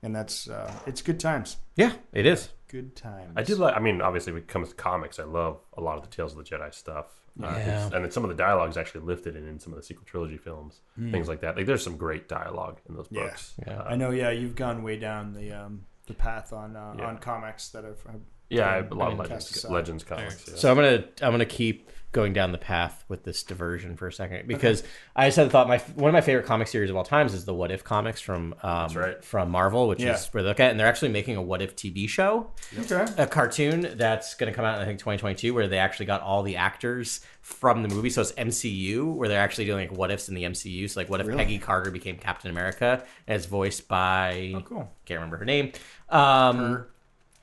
and 0.02 0.14
that's 0.14 0.48
uh, 0.48 0.72
it's 0.86 1.00
good 1.02 1.18
times. 1.18 1.56
Yeah, 1.74 1.92
it 2.12 2.26
is. 2.26 2.50
Good 2.68 2.94
times. 2.94 3.32
I 3.34 3.42
did 3.42 3.58
like. 3.58 3.74
I 3.76 3.80
mean, 3.80 4.00
obviously, 4.02 4.32
when 4.32 4.42
it 4.42 4.48
comes 4.48 4.68
to 4.68 4.74
comics, 4.74 5.18
I 5.18 5.24
love 5.24 5.58
a 5.76 5.80
lot 5.80 5.96
of 5.96 6.02
the 6.02 6.14
Tales 6.14 6.32
of 6.36 6.38
the 6.38 6.44
Jedi 6.44 6.72
stuff. 6.74 7.06
Uh, 7.42 7.46
Yeah. 7.46 7.56
it's- 7.58 7.92
and 7.92 8.04
then 8.04 8.10
some 8.10 8.22
of 8.24 8.28
the 8.28 8.34
dialogue 8.36 8.70
is 8.70 8.76
actually 8.76 9.02
lifted 9.04 9.36
in, 9.36 9.46
in 9.48 9.58
some 9.58 9.72
of 9.72 9.78
the 9.78 9.82
sequel 9.84 10.04
trilogy 10.04 10.36
films, 10.36 10.80
things 11.10 11.28
like 11.28 11.40
that. 11.40 11.56
Like, 11.56 11.66
there's 11.66 11.82
some 11.82 11.96
great 11.96 12.28
dialogue 12.28 12.78
in 12.88 12.94
those 12.94 13.06
Hmm. 13.08 13.16
Yeah. 13.16 13.22
books. 13.24 13.54
Yeah. 13.66 13.78
Uh, 13.80 13.84
I 13.84 13.96
know. 13.96 14.10
Yeah, 14.10 14.30
you've 14.30 14.54
gone 14.56 14.82
way 14.82 14.96
down 14.98 15.32
the 15.32 15.52
um, 15.52 15.86
the 16.06 16.14
path 16.14 16.52
on 16.52 16.76
uh, 16.76 16.94
Yeah. 16.98 17.06
on 17.06 17.18
comics 17.18 17.68
that 17.70 17.84
have. 17.84 18.02
have 18.04 18.20
yeah, 18.50 18.70
I, 18.70 18.80
been 18.82 18.92
a 18.92 19.00
lot 19.00 19.12
of 19.12 19.18
legends, 19.18 19.64
legends 19.68 20.04
comics. 20.04 20.44
Yeah. 20.48 20.54
So 20.56 20.70
I'm 20.70 20.76
gonna 20.76 21.04
I'm 21.22 21.32
gonna 21.32 21.44
keep 21.44 21.90
going 22.12 22.32
down 22.32 22.50
the 22.50 22.56
path 22.56 23.04
with 23.08 23.24
this 23.24 23.42
diversion 23.42 23.94
for 23.94 24.06
a 24.06 24.12
second 24.12 24.48
because 24.48 24.82
I 25.14 25.26
just 25.26 25.36
had 25.36 25.48
the 25.48 25.50
thought 25.50 25.68
my 25.68 25.76
one 25.96 26.08
of 26.08 26.14
my 26.14 26.22
favorite 26.22 26.46
comic 26.46 26.66
series 26.68 26.88
of 26.88 26.96
all 26.96 27.04
times 27.04 27.34
is 27.34 27.44
the 27.44 27.52
What 27.52 27.70
If 27.70 27.84
comics 27.84 28.22
from 28.22 28.54
um, 28.62 28.90
right. 28.94 29.22
from 29.22 29.50
Marvel, 29.50 29.86
which 29.88 30.00
Yeah. 30.00 30.14
is 30.14 30.26
where 30.28 30.42
they 30.42 30.48
look 30.48 30.60
at 30.60 30.70
and 30.70 30.80
they're 30.80 30.86
actually 30.86 31.10
making 31.10 31.36
a 31.36 31.42
What 31.42 31.60
If 31.60 31.76
TV 31.76 32.08
show, 32.08 32.52
Okay. 32.78 33.04
a 33.18 33.26
cartoon 33.26 33.92
that's 33.98 34.34
going 34.34 34.50
to 34.50 34.56
come 34.56 34.64
out 34.64 34.76
in 34.76 34.82
I 34.82 34.86
think 34.86 34.98
2022 35.00 35.52
where 35.52 35.68
they 35.68 35.78
actually 35.78 36.06
got 36.06 36.22
all 36.22 36.42
the 36.42 36.56
actors 36.56 37.20
from 37.42 37.82
the 37.82 37.88
movie, 37.88 38.08
so 38.08 38.22
it's 38.22 38.32
MCU 38.32 39.12
where 39.14 39.28
they're 39.28 39.40
actually 39.42 39.66
doing 39.66 39.86
like 39.88 39.98
what 39.98 40.10
ifs 40.10 40.30
in 40.30 40.34
the 40.36 40.44
MCU. 40.44 40.88
So 40.88 40.98
like 41.00 41.10
what 41.10 41.20
if 41.20 41.26
Really? 41.26 41.38
Peggy 41.38 41.58
Carter 41.58 41.90
became 41.90 42.16
Captain 42.16 42.50
America 42.50 43.04
and 43.26 43.36
it's 43.36 43.46
voiced 43.46 43.88
by 43.88 44.54
Oh, 44.56 44.60
cool. 44.62 44.90
can't 45.04 45.18
remember 45.18 45.36
her 45.36 45.44
name. 45.44 45.72
Um, 46.08 46.56
Her. 46.58 46.88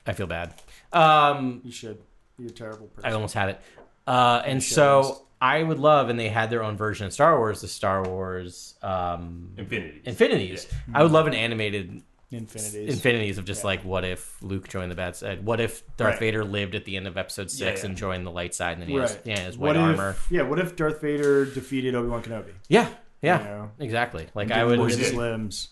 I 0.06 0.12
feel 0.12 0.26
bad. 0.26 0.54
Um, 0.92 1.60
You 1.64 1.72
should. 1.72 1.98
You're 2.38 2.48
a 2.48 2.52
terrible 2.52 2.86
person. 2.88 3.10
I 3.10 3.14
almost 3.14 3.34
had 3.34 3.50
it. 3.50 3.60
Uh, 4.06 4.42
and 4.44 4.62
so. 4.62 5.20
I 5.40 5.62
would 5.62 5.78
love, 5.78 6.08
and 6.08 6.18
they 6.18 6.30
had 6.30 6.48
their 6.48 6.62
own 6.62 6.78
version 6.78 7.06
of 7.06 7.12
Star 7.12 7.36
Wars, 7.38 7.60
the 7.60 7.68
Star 7.68 8.02
Wars 8.02 8.76
um, 8.82 9.50
Infinity. 9.58 10.00
Infinities. 10.04 10.66
I 10.94 11.02
would 11.02 11.12
love 11.12 11.26
an 11.26 11.34
animated 11.34 12.02
Infinities. 12.30 12.94
Infinities 12.94 13.36
of 13.38 13.44
just 13.44 13.62
like, 13.62 13.84
what 13.84 14.04
if 14.04 14.42
Luke 14.42 14.68
joined 14.68 14.90
the 14.90 14.94
bad 14.94 15.16
side? 15.16 15.44
What 15.44 15.60
if 15.60 15.82
Darth 15.96 16.12
Right. 16.12 16.20
Vader 16.20 16.44
lived 16.44 16.74
at 16.74 16.84
the 16.86 16.96
end 16.96 17.06
of 17.06 17.18
Episode 17.18 17.50
Six 17.50 17.80
yeah. 17.82 17.86
and 17.86 17.96
joined 17.96 18.26
the 18.26 18.30
light 18.30 18.54
side, 18.54 18.72
and 18.72 18.82
then 18.82 18.88
he 18.88 18.98
right. 18.98 19.08
has 19.08 19.18
yeah 19.24 19.40
his 19.40 19.58
what 19.58 19.76
white 19.76 19.76
armor. 19.76 20.10
If, 20.10 20.30
yeah. 20.30 20.42
What 20.42 20.58
if 20.58 20.74
Darth 20.76 21.00
Vader 21.02 21.44
defeated 21.44 21.94
Obi 21.94 22.08
Wan 22.08 22.22
Kenobi? 22.22 22.52
Yeah, 22.68 22.88
yeah, 23.20 23.38
You 23.38 23.44
know? 23.44 23.70
exactly. 23.80 24.26
Like 24.34 24.48
Didn't 24.48 24.60
I 24.62 24.64
would. 24.64 24.78
lose 24.78 24.96
his 24.96 25.12
limbs. 25.12 25.68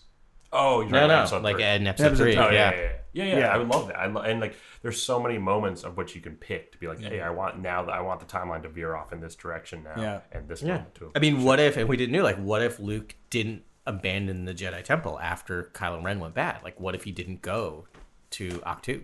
Oh, 0.53 0.81
you're 0.81 0.89
No, 0.91 1.07
right, 1.07 1.29
no, 1.31 1.39
like 1.39 1.55
three. 1.55 1.63
in 1.65 1.87
Episode 1.87 2.05
Episode 2.07 2.23
Three. 2.23 2.33
three. 2.35 2.43
Oh, 2.43 2.49
yeah. 2.49 2.71
yeah, 2.71 2.81
yeah, 2.81 2.89
yeah, 3.13 3.23
yeah, 3.33 3.39
Yeah. 3.39 3.47
I 3.53 3.57
would 3.57 3.67
love 3.67 3.87
that. 3.87 3.97
I 3.99 4.05
lo- 4.05 4.21
and 4.21 4.39
like, 4.39 4.55
there's 4.83 5.01
so 5.01 5.19
many 5.19 5.37
moments 5.37 5.83
of 5.83 5.97
which 5.97 6.13
you 6.15 6.21
can 6.21 6.35
pick 6.35 6.71
to 6.73 6.77
be 6.77 6.87
like, 6.87 6.99
hey, 7.01 7.21
I 7.21 7.29
want 7.31 7.59
now 7.59 7.83
that 7.83 7.91
I 7.93 8.01
want 8.01 8.19
the 8.19 8.25
timeline 8.25 8.61
to 8.63 8.69
veer 8.69 8.95
off 8.95 9.11
in 9.11 9.19
this 9.19 9.35
direction 9.35 9.83
now, 9.83 9.99
Yeah. 10.01 10.19
and 10.31 10.47
this 10.47 10.61
Yeah. 10.61 10.75
moment 10.77 10.95
to. 10.95 11.11
I 11.15 11.19
mean, 11.19 11.43
what 11.43 11.59
if, 11.59 11.75
and 11.77 11.89
we 11.89 11.97
didn't 11.97 12.13
know, 12.13 12.23
like, 12.23 12.37
what 12.37 12.61
if 12.61 12.79
Luke 12.79 13.15
didn't 13.29 13.63
abandon 13.85 14.45
the 14.45 14.53
Jedi 14.53 14.83
Temple 14.83 15.19
after 15.19 15.71
Kylo 15.73 16.03
Ren 16.03 16.19
went 16.19 16.35
bad? 16.35 16.63
Like, 16.63 16.79
what 16.79 16.95
if 16.95 17.03
he 17.03 17.11
didn't 17.11 17.41
go 17.41 17.87
to 18.31 18.49
Ahch-To? 18.59 19.03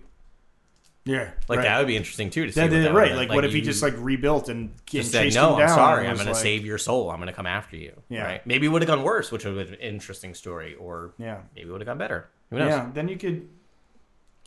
Yeah. 1.05 1.31
Like, 1.47 1.57
right. 1.57 1.63
that 1.63 1.77
would 1.79 1.87
be 1.87 1.95
interesting, 1.97 2.29
too, 2.29 2.45
to 2.45 2.51
see. 2.51 2.59
That- 2.59 2.69
that- 2.69 2.93
right. 2.93 3.09
would- 3.11 3.17
Like, 3.17 3.29
what 3.29 3.45
if 3.45 3.51
he 3.53 3.61
just 3.61 3.81
like 3.81 3.93
rebuilt 3.97 4.49
and 4.49 4.73
just 4.85 5.11
said, 5.11 5.33
no, 5.33 5.53
him 5.53 5.59
down 5.59 5.69
I'm 5.69 5.75
sorry, 5.75 6.07
I'm 6.07 6.15
going 6.15 6.27
to 6.27 6.35
save 6.35 6.65
your 6.65 6.77
soul. 6.77 7.09
I'm 7.09 7.17
going 7.17 7.27
to 7.27 7.33
come 7.33 7.45
after 7.47 7.77
you. 7.77 7.93
Yeah. 8.09 8.23
Right? 8.23 8.45
Maybe 8.45 8.67
it 8.67 8.69
would 8.69 8.81
have 8.81 8.87
gone 8.89 9.03
worse, 9.03 9.31
which 9.31 9.45
would 9.45 9.55
have 9.57 9.65
been 9.67 9.75
an 9.75 9.79
interesting 9.81 10.33
story, 10.33 10.75
or 10.75 11.13
Yeah. 11.17 11.39
maybe 11.55 11.69
it 11.69 11.71
would 11.71 11.81
have 11.81 11.87
gone 11.87 11.97
better. 11.97 12.29
Who 12.51 12.59
knows? 12.59 12.69
Yeah. 12.69 12.89
Then 12.93 13.07
you 13.07 13.17
could 13.17 13.47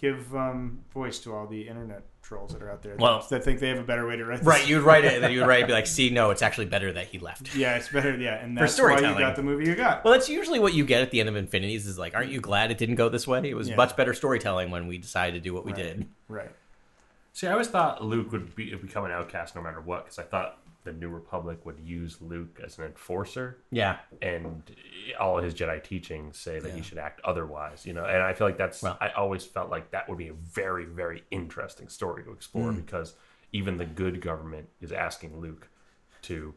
give 0.00 0.34
um, 0.36 0.80
voice 0.92 1.18
to 1.20 1.34
all 1.34 1.46
the 1.46 1.66
internet 1.68 2.02
trolls 2.22 2.52
that 2.52 2.62
are 2.62 2.70
out 2.70 2.82
there. 2.82 2.96
Well- 2.98 3.20
that, 3.20 3.28
that 3.30 3.44
think 3.44 3.60
they 3.60 3.68
have 3.68 3.78
a 3.78 3.82
better 3.82 4.06
way 4.06 4.16
to 4.16 4.24
write. 4.24 4.38
This. 4.38 4.46
Right, 4.46 4.66
you'd 4.66 4.82
write 4.82 5.04
it, 5.04 5.14
and 5.14 5.22
then 5.24 5.32
you'd 5.32 5.46
write 5.46 5.62
it, 5.64 5.66
be 5.66 5.72
like, 5.72 5.86
see, 5.98 6.10
no, 6.10 6.30
it's 6.30 6.42
actually 6.42 6.66
better 6.66 6.92
that 6.92 7.08
he 7.08 7.18
left. 7.18 7.54
Yeah, 7.54 7.76
it's 7.76 7.88
better. 7.88 8.16
Yeah, 8.16 8.42
and 8.42 8.56
that's 8.56 8.80
why 8.80 8.94
you 8.96 9.18
got 9.18 9.36
the 9.36 9.42
movie 9.42 9.66
you 9.66 9.74
got. 9.74 10.04
Well, 10.04 10.12
that's 10.14 10.28
usually 10.28 10.58
what 10.58 10.74
you 10.74 10.84
get 10.84 11.02
at 11.02 11.10
the 11.10 11.20
end 11.20 11.28
of 11.28 11.36
Infinities 11.36 11.86
is 11.86 11.98
like, 11.98 12.14
aren't 12.14 12.30
you 12.30 12.40
glad 12.40 12.70
it 12.70 12.78
didn't 12.78 12.94
go 12.96 13.08
this 13.08 13.26
way? 13.26 13.40
It 13.48 13.54
was 13.54 13.68
Yeah. 13.68 13.76
much 13.76 13.96
better 13.96 14.14
storytelling 14.14 14.70
when 14.70 14.86
we 14.86 14.98
decided 14.98 15.34
to 15.34 15.40
do 15.40 15.52
what 15.52 15.64
we 15.64 15.72
did. 15.72 16.06
Right. 16.28 16.50
See, 17.34 17.46
I 17.46 17.52
always 17.52 17.68
thought 17.68 18.04
Luke 18.04 18.30
would 18.32 18.54
be 18.54 18.74
become 18.74 19.04
an 19.04 19.10
outcast 19.10 19.54
no 19.56 19.62
matter 19.62 19.80
what, 19.80 20.04
because 20.04 20.18
I 20.18 20.22
thought 20.24 20.58
the 20.84 20.92
New 20.92 21.08
Republic 21.08 21.64
would 21.64 21.78
use 21.78 22.20
Luke 22.20 22.60
as 22.64 22.78
an 22.78 22.84
enforcer, 22.86 23.58
Yeah. 23.70 23.98
and 24.20 24.62
all 25.20 25.38
his 25.38 25.54
Jedi 25.54 25.82
teachings 25.82 26.38
say 26.38 26.58
that 26.58 26.72
he 26.72 26.82
should 26.82 26.98
act 26.98 27.20
otherwise. 27.24 27.86
You 27.86 27.92
know, 27.92 28.04
and 28.04 28.22
I 28.22 28.32
feel 28.34 28.46
like 28.46 28.58
that's. 28.58 28.82
Well- 28.82 28.98
I 29.00 29.10
always 29.10 29.44
felt 29.44 29.70
like 29.70 29.90
that 29.92 30.08
would 30.08 30.18
be 30.18 30.28
a 30.28 30.32
very, 30.34 30.84
very 30.84 31.22
interesting 31.30 31.88
story 31.88 32.24
to 32.24 32.32
explore 32.32 32.70
Hmm. 32.72 32.80
because 32.80 33.14
even 33.52 33.76
the 33.76 33.84
good 33.84 34.20
government 34.20 34.68
is 34.80 34.92
asking 34.92 35.40
Luke 35.40 35.68
to. 36.22 36.54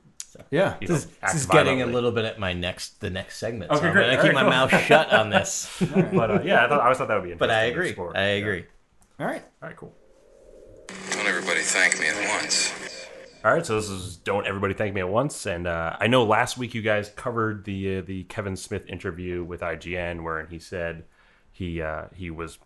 Yeah. 0.51 0.75
You 0.81 0.87
know, 0.89 0.95
This, 0.95 1.05
act 1.21 1.33
this 1.33 1.41
is 1.43 1.47
getting 1.47 1.81
a 1.81 1.85
little 1.85 2.11
bit 2.11 2.25
at 2.25 2.37
my 2.39 2.51
next 2.51 2.99
the 2.99 3.09
next 3.09 3.37
segment. 3.37 3.71
Okay, 3.71 3.79
so 3.79 3.87
I'm 3.87 3.93
great. 3.93 4.03
gonna 4.07 4.17
All 4.17 4.23
keep 4.23 4.33
right, 4.33 4.35
my 4.35 4.41
cool. 4.41 4.49
mouth 4.77 4.85
shut 4.85 5.13
on 5.13 5.29
this. 5.29 5.81
But 6.13 6.31
uh, 6.31 6.41
yeah, 6.43 6.65
I 6.65 6.67
thought 6.67 6.79
I 6.81 6.83
always 6.83 6.97
thought 6.97 7.07
that 7.07 7.15
would 7.15 7.23
be 7.23 7.31
interesting. 7.31 7.37
but 7.37 7.51
I 7.51 7.63
agree. 7.65 7.87
explore. 7.89 8.17
I 8.17 8.21
Yeah. 8.21 8.33
agree. 8.35 8.65
All 9.19 9.27
right. 9.27 9.43
All 9.63 9.69
right, 9.69 9.77
cool. 9.77 9.95
Don't 11.11 11.25
everybody 11.25 11.61
thank 11.61 11.97
me 11.99 12.07
at 12.09 12.41
once. 12.41 12.73
All 13.45 13.53
right, 13.53 13.63
so 13.63 13.75
this 13.75 13.91
is 13.91 14.17
"Don't 14.17 14.47
Everybody 14.47 14.73
Thank 14.73 14.95
Me 14.95 15.01
at 15.01 15.07
Once," 15.07 15.45
and 15.45 15.67
uh, 15.67 15.95
I 15.99 16.07
know 16.07 16.23
last 16.23 16.57
week 16.57 16.73
you 16.73 16.81
guys 16.81 17.11
covered 17.15 17.65
the 17.65 17.97
uh, 17.97 18.01
the 18.01 18.23
Kevin 18.23 18.55
Smith 18.55 18.87
interview 18.87 19.43
with 19.43 19.61
IGN, 19.61 20.23
wherein 20.23 20.47
he 20.47 20.57
said 20.57 21.03
he 21.51 21.79
uh, 21.79 22.05
he 22.15 22.31
was 22.31 22.57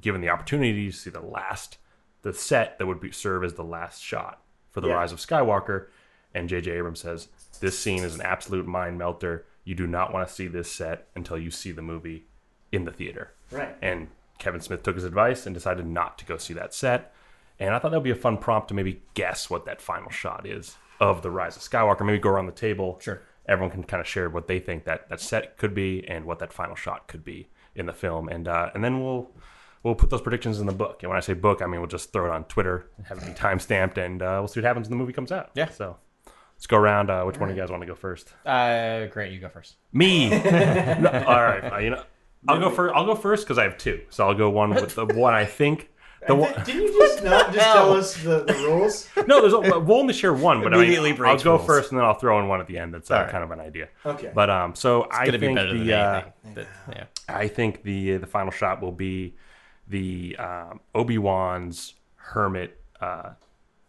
given 0.00 0.20
the 0.20 0.28
opportunity 0.28 0.92
to 0.92 0.96
see 0.96 1.10
the 1.10 1.20
last 1.20 1.78
the 2.22 2.32
set 2.32 2.78
that 2.78 2.86
would 2.86 3.00
be, 3.00 3.10
serve 3.10 3.42
as 3.42 3.54
the 3.54 3.64
last 3.64 4.00
shot 4.00 4.40
for 4.70 4.80
the 4.80 4.86
Yeah. 4.86 4.94
Rise 4.94 5.10
of 5.10 5.18
Skywalker, 5.18 5.88
and 6.32 6.48
J.J. 6.48 6.70
Abrams 6.70 7.00
says 7.00 7.26
this 7.58 7.76
scene 7.76 8.04
is 8.04 8.14
an 8.14 8.22
absolute 8.22 8.64
mind 8.68 8.96
melter. 8.96 9.44
You 9.64 9.74
do 9.74 9.88
not 9.88 10.12
want 10.12 10.28
to 10.28 10.32
see 10.32 10.46
this 10.46 10.70
set 10.70 11.08
until 11.16 11.36
you 11.36 11.50
see 11.50 11.72
the 11.72 11.82
movie 11.82 12.26
in 12.70 12.84
the 12.84 12.92
theater. 12.92 13.32
Right. 13.50 13.76
And 13.82 14.06
Kevin 14.38 14.60
Smith 14.60 14.84
took 14.84 14.94
his 14.94 15.04
advice 15.04 15.46
and 15.46 15.54
decided 15.54 15.86
not 15.86 16.16
to 16.18 16.24
go 16.24 16.36
see 16.36 16.54
that 16.54 16.72
set. 16.72 17.12
And 17.60 17.74
I 17.74 17.78
thought 17.78 17.90
that 17.90 17.96
would 17.98 18.04
be 18.04 18.10
a 18.10 18.14
fun 18.16 18.38
prompt 18.38 18.68
to 18.68 18.74
maybe 18.74 19.02
guess 19.14 19.50
what 19.50 19.64
that 19.66 19.80
final 19.80 20.10
shot 20.10 20.46
is 20.46 20.76
of 21.00 21.22
the 21.22 21.30
Rise 21.30 21.56
of 21.56 21.62
Skywalker. 21.62 22.04
Maybe 22.06 22.18
go 22.18 22.30
around 22.30 22.46
the 22.46 22.52
table. 22.52 22.98
Sure. 23.02 23.20
Everyone 23.46 23.70
can 23.70 23.82
kind 23.84 24.00
of 24.00 24.06
share 24.06 24.28
what 24.28 24.46
they 24.46 24.58
think 24.60 24.84
that, 24.84 25.08
that 25.08 25.20
set 25.20 25.56
could 25.56 25.74
be 25.74 26.06
and 26.06 26.24
what 26.24 26.38
that 26.40 26.52
final 26.52 26.76
shot 26.76 27.08
could 27.08 27.24
be 27.24 27.48
in 27.74 27.86
the 27.86 27.92
film. 27.92 28.28
And 28.28 28.46
uh, 28.46 28.70
and 28.74 28.84
then 28.84 29.02
we'll 29.02 29.30
we'll 29.82 29.94
put 29.94 30.10
those 30.10 30.20
predictions 30.20 30.60
in 30.60 30.66
the 30.66 30.72
book. 30.72 31.02
And 31.02 31.08
when 31.10 31.16
I 31.16 31.20
say 31.20 31.32
book, 31.34 31.62
I 31.62 31.66
mean 31.66 31.80
we'll 31.80 31.88
just 31.88 32.12
throw 32.12 32.26
it 32.26 32.30
on 32.30 32.44
Twitter, 32.44 32.90
and 32.96 33.06
have 33.06 33.18
it 33.18 33.26
be 33.26 33.32
time 33.32 33.58
stamped, 33.58 33.96
and 33.98 34.20
uh, 34.22 34.36
we'll 34.40 34.48
see 34.48 34.60
what 34.60 34.66
happens 34.66 34.88
when 34.88 34.98
the 34.98 35.02
movie 35.02 35.12
comes 35.14 35.32
out. 35.32 35.50
Yeah. 35.54 35.68
So 35.70 35.96
let's 36.54 36.66
go 36.66 36.76
around. 36.76 37.10
Uh, 37.10 37.24
which 37.24 37.38
one 37.38 37.48
of 37.48 37.56
you 37.56 37.62
guys 37.62 37.70
want 37.70 37.82
to 37.82 37.86
go 37.86 37.94
first? 37.94 38.34
Uh, 38.44 39.06
Grant, 39.06 39.32
you 39.32 39.40
go 39.40 39.48
first. 39.48 39.76
Me. 39.92 40.28
No, 41.00 41.24
all 41.26 41.42
right. 41.42 41.72
uh, 41.72 41.78
you 41.78 41.90
know, 41.90 42.02
I'll 42.46 42.60
go 42.60 42.70
first. 42.70 42.94
I'll 42.94 43.06
go 43.06 43.14
first 43.14 43.44
because 43.46 43.56
I 43.58 43.62
have 43.64 43.78
two. 43.78 44.02
So 44.10 44.28
I'll 44.28 44.34
go 44.34 44.50
one 44.50 44.70
with 44.74 44.94
the 44.94 45.06
one 45.06 45.32
I 45.34 45.44
think. 45.46 45.90
The 46.26 46.34
one, 46.34 46.52
Didn't 46.64 46.82
you 46.82 46.98
just 46.98 47.22
not 47.24 47.52
just 47.52 47.64
tell 47.64 47.92
us 47.92 48.16
the, 48.22 48.44
the 48.44 48.54
rules? 48.54 49.08
no, 49.26 49.40
there's 49.40 49.52
a, 49.52 49.78
we'll 49.78 49.98
only 49.98 50.12
share 50.12 50.34
one, 50.34 50.62
but 50.62 50.74
Immediately 50.74 51.10
I 51.10 51.12
mean, 51.12 51.22
I'll 51.22 51.30
breaks 51.32 51.42
go 51.44 51.54
rules. 51.56 51.66
first 51.66 51.90
and 51.90 51.98
then 51.98 52.04
I'll 52.04 52.14
throw 52.14 52.40
in 52.40 52.48
one 52.48 52.60
at 52.60 52.66
the 52.66 52.76
end. 52.78 52.92
That's 52.92 53.10
uh, 53.10 53.14
All 53.14 53.22
right. 53.22 53.30
kind 53.30 53.44
of 53.44 53.50
an 53.50 53.60
idea. 53.60 53.88
Okay. 54.04 54.30
But 54.34 54.50
um, 54.50 54.74
so 54.74 55.06
I 55.10 55.26
Gonna 55.26 55.38
be 55.38 55.46
think 55.46 55.56
better 55.56 55.72
than 55.74 55.86
the 55.86 55.94
uh, 55.94 56.12
anything. 56.14 56.32
But, 56.54 56.66
yeah. 56.92 57.04
I 57.28 57.46
think 57.48 57.82
the 57.82 58.16
the 58.16 58.26
final 58.26 58.50
shot 58.50 58.82
will 58.82 58.92
be 58.92 59.34
the 59.86 60.36
um, 60.38 60.80
Obi 60.94 61.18
Wan's 61.18 61.94
hermit 62.16 62.80
uh, 63.00 63.30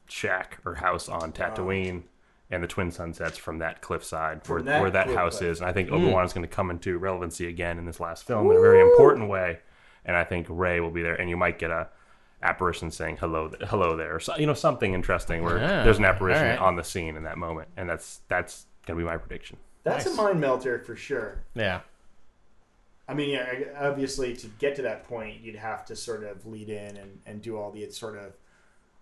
shack 0.08 0.60
or 0.66 0.76
house 0.76 1.10
on 1.10 1.32
Tatooine. 1.32 2.04
And 2.52 2.64
the 2.64 2.68
twin 2.68 2.90
sunsets 2.90 3.38
from 3.38 3.60
that 3.60 3.80
cliffside 3.84 4.42
where, 4.48 4.60
that 4.64 4.82
where 4.82 4.90
that 4.90 5.08
house 5.12 5.38
side. 5.38 5.50
is. 5.50 5.60
And 5.62 5.70
I 5.70 5.72
think 5.72 5.92
Obi 5.92 6.06
Wan 6.12 6.26
is 6.26 6.34
going 6.34 6.42
to 6.42 6.48
come 6.48 6.72
into 6.72 6.98
relevancy 6.98 7.48
again 7.48 7.78
in 7.78 7.86
this 7.86 8.00
last 8.00 8.26
film 8.26 8.50
in 8.50 8.58
a 8.58 8.60
very 8.60 8.82
important 8.82 9.30
way. 9.30 9.60
And 10.04 10.16
I 10.18 10.24
think 10.24 10.48
Rey 10.50 10.80
will 10.80 10.90
be 10.90 11.04
there. 11.04 11.14
And 11.14 11.30
you 11.30 11.38
might 11.38 11.60
get 11.60 11.70
a 11.70 11.90
apparition 12.42 12.90
saying 12.90 13.18
hello 13.18 13.52
hello 13.68 13.98
there 13.98 14.20
so, 14.20 14.36
you 14.38 14.46
know 14.48 14.54
something 14.54 14.94
interesting 14.94 15.44
where 15.44 15.58
Yeah, 15.58 15.84
there's 15.84 15.98
an 15.98 16.06
apparition 16.06 16.44
all 16.44 16.50
right. 16.50 16.60
on 16.60 16.76
the 16.78 16.84
scene 16.84 17.16
in 17.18 17.24
that 17.24 17.38
moment 17.38 17.68
and 17.76 17.90
that's 17.90 18.22
that's 18.30 18.66
gonna 18.86 18.98
be 18.98 19.04
my 19.06 19.18
prediction 19.18 19.58
That's 19.84 20.06
a 20.06 20.14
mind 20.16 20.40
melter 20.40 20.80
for 20.80 20.96
sure. 20.96 21.44
Yeah. 21.56 21.82
I 23.08 23.14
mean, 23.16 23.30
yeah, 23.32 23.54
obviously, 23.80 24.36
to 24.36 24.48
get 24.60 24.76
to 24.76 24.84
that 24.84 25.08
point, 25.08 25.42
you'd 25.42 25.56
have 25.56 25.84
to 25.86 25.96
sort 25.96 26.24
of 26.24 26.46
lead 26.46 26.70
in 26.70 26.96
and, 26.96 27.20
and 27.26 27.42
do 27.42 27.58
all 27.58 27.72
the 27.72 27.90
sort 27.90 28.16
of, 28.18 28.34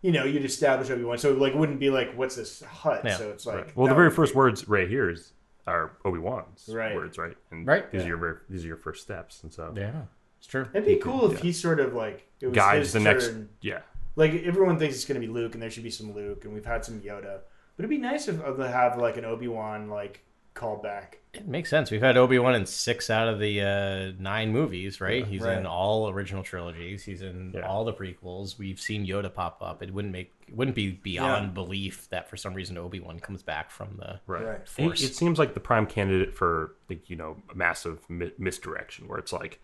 you 0.01 0.13
know, 0.13 0.23
you'd 0.23 0.45
establish 0.45 0.89
Obi 0.89 1.03
Wan. 1.03 1.17
So 1.17 1.33
like, 1.33 1.53
it 1.53 1.57
wouldn't 1.57 1.79
be 1.81 1.89
like, 1.89 2.13
what's 2.15 2.37
this 2.37 2.61
hut? 2.63 3.01
Yeah. 3.03 3.17
So 3.17 3.29
it's 3.31 3.45
like, 3.45 3.73
well 3.75 3.87
the 3.87 3.95
very 3.95 4.09
first 4.11 4.33
be- 4.33 4.37
words 4.37 4.67
right 4.69 4.87
here 4.87 5.09
is 5.09 5.33
are 5.67 5.91
obi-wan's 6.05 6.69
Right. 6.71 6.95
words 6.95 7.17
right 7.17 7.35
and 7.51 7.67
Right. 7.67 7.91
these 7.91 7.99
Yeah. 8.01 8.05
are 8.05 8.07
your 8.09 8.17
ver- 8.17 8.41
these 8.49 8.63
are 8.63 8.67
your 8.67 8.77
first 8.77 9.01
steps 9.03 9.43
and 9.43 9.51
so 9.51 9.73
Yeah. 9.75 10.03
It's 10.47 10.51
true. 10.53 10.69
It'd 10.73 10.85
be 10.85 10.91
he 10.93 10.97
could- 10.97 11.11
cool 11.11 11.25
if 11.29 11.39
yeah. 11.39 11.43
he 11.43 11.51
sort 11.51 11.81
of 11.81 11.93
like 11.93 12.25
it 12.39 12.47
was 12.47 12.55
guides 12.55 12.85
his 12.85 12.93
the 12.93 12.99
next 13.01 13.31
yeah 13.59 13.79
Like 14.15 14.31
everyone 14.45 14.79
thinks 14.79 14.95
it's 14.95 15.03
going 15.03 15.19
to 15.19 15.27
be 15.27 15.31
Luke, 15.31 15.53
and 15.55 15.61
there 15.61 15.69
should 15.69 15.83
be 15.83 15.89
some 15.91 16.13
Luke, 16.13 16.45
and 16.45 16.53
we've 16.53 16.65
had 16.65 16.85
some 16.85 17.01
Yoda. 17.01 17.39
But 17.75 17.79
it'd 17.83 17.89
be 17.89 17.97
nice 17.97 18.29
if, 18.29 18.39
of 18.41 18.55
to 18.57 18.67
have 18.67 18.97
like 18.97 19.17
an 19.17 19.25
Obi 19.25 19.49
Wan 19.49 19.89
like 19.89 20.23
callback. 20.55 21.15
It 21.33 21.47
makes 21.47 21.69
sense. 21.69 21.91
We've 21.91 22.01
had 22.01 22.17
Obi 22.17 22.39
Wan 22.39 22.55
in 22.55 22.65
six 22.65 23.09
out 23.11 23.27
of 23.27 23.39
the 23.39 23.61
uh, 23.61 24.11
nine 24.23 24.51
movies, 24.51 24.99
right? 25.01 25.27
He's 25.27 25.41
right. 25.41 25.57
in 25.57 25.65
all 25.67 26.09
original 26.09 26.41
trilogies. 26.43 27.03
He's 27.03 27.21
in 27.21 27.51
Yeah. 27.53 27.61
all 27.67 27.85
the 27.85 27.93
prequels. 27.93 28.57
We've 28.57 28.79
seen 28.79 29.05
Yoda 29.05 29.31
pop 29.31 29.61
up. 29.61 29.83
It 29.83 29.93
wouldn't 29.93 30.13
make 30.13 30.33
it 30.47 30.55
wouldn't 30.55 30.75
be 30.75 30.91
beyond 30.91 31.47
Yeah. 31.47 31.51
belief 31.51 32.07
that 32.09 32.29
for 32.29 32.37
some 32.37 32.53
reason 32.53 32.77
Obi 32.77 32.99
Wan 33.01 33.19
comes 33.19 33.43
back 33.43 33.69
from 33.69 33.97
the 33.97 34.19
right, 34.25 34.45
Right. 34.45 34.59
It, 34.61 34.69
Force. 34.69 35.03
it 35.03 35.13
seems 35.13 35.37
like 35.37 35.53
the 35.53 35.59
prime 35.59 35.85
candidate 35.85 36.33
for 36.33 36.73
like 36.89 37.07
you 37.09 37.17
know 37.17 37.35
a 37.51 37.55
massive 37.55 37.99
mi- 38.09 38.31
misdirection 38.39 39.07
where 39.09 39.19
it's 39.19 39.33
like 39.33 39.59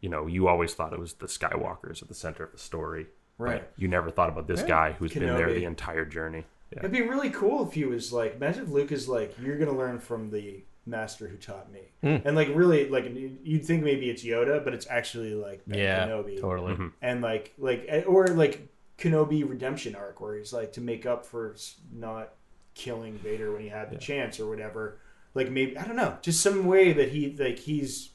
you 0.00 0.08
know, 0.08 0.26
you 0.26 0.46
always 0.48 0.74
thought 0.74 0.92
it 0.92 0.98
was 1.00 1.14
the 1.14 1.26
Skywalkers 1.26 2.02
at 2.02 2.08
the 2.08 2.14
center 2.14 2.44
of 2.44 2.52
the 2.52 2.58
story. 2.58 3.06
but 3.38 3.44
Right. 3.44 3.68
You 3.76 3.88
never 3.88 4.10
thought 4.10 4.28
about 4.28 4.46
this 4.46 4.62
guy 4.62 4.92
who's 4.92 5.12
been 5.12 5.26
there 5.26 5.52
the 5.52 5.64
entire 5.64 6.04
journey. 6.04 6.44
Yeah. 6.72 6.80
It'd 6.80 6.92
be 6.92 7.02
really 7.02 7.30
cool 7.30 7.66
if 7.66 7.74
he 7.74 7.84
was 7.84 8.12
like, 8.12 8.36
imagine 8.36 8.64
if 8.64 8.70
Luke 8.70 8.92
is 8.92 9.08
like, 9.08 9.34
you're 9.40 9.58
gonna 9.58 9.76
learn 9.76 9.98
from 10.00 10.30
the 10.30 10.64
master 10.84 11.26
who 11.28 11.36
taught 11.36 11.70
me, 11.72 11.80
Hmm. 12.02 12.26
and 12.26 12.36
like 12.36 12.48
really, 12.54 12.88
like 12.88 13.04
you'd 13.42 13.64
think 13.64 13.82
maybe 13.84 14.08
it's 14.10 14.22
Yoda, 14.24 14.62
but 14.64 14.72
it's 14.74 14.86
actually 14.88 15.34
like 15.34 15.62
Ben 15.66 15.78
Yeah, 15.78 16.06
Kenobi, 16.06 16.40
totally. 16.40 16.76
and 17.02 17.20
like 17.22 17.52
like 17.58 17.84
eh, 17.88 18.02
or 18.02 18.26
like 18.28 18.68
Kenobi 18.98 19.48
redemption 19.48 19.94
arc 19.94 20.20
where 20.20 20.36
he's 20.36 20.52
like 20.52 20.72
to 20.74 20.80
make 20.80 21.04
up 21.06 21.26
for 21.26 21.54
not 21.92 22.34
killing 22.74 23.14
Vader 23.18 23.52
when 23.52 23.62
he 23.62 23.68
had 23.68 23.90
the 23.90 23.96
chance 23.96 24.38
or 24.40 24.48
whatever. 24.48 24.98
Like 25.34 25.50
maybe 25.50 25.76
I 25.76 25.84
don't 25.84 25.96
know, 25.96 26.16
just 26.22 26.40
some 26.40 26.66
way 26.66 26.92
that 26.92 27.10
he 27.10 27.34
like 27.38 27.58
he's 27.58 28.10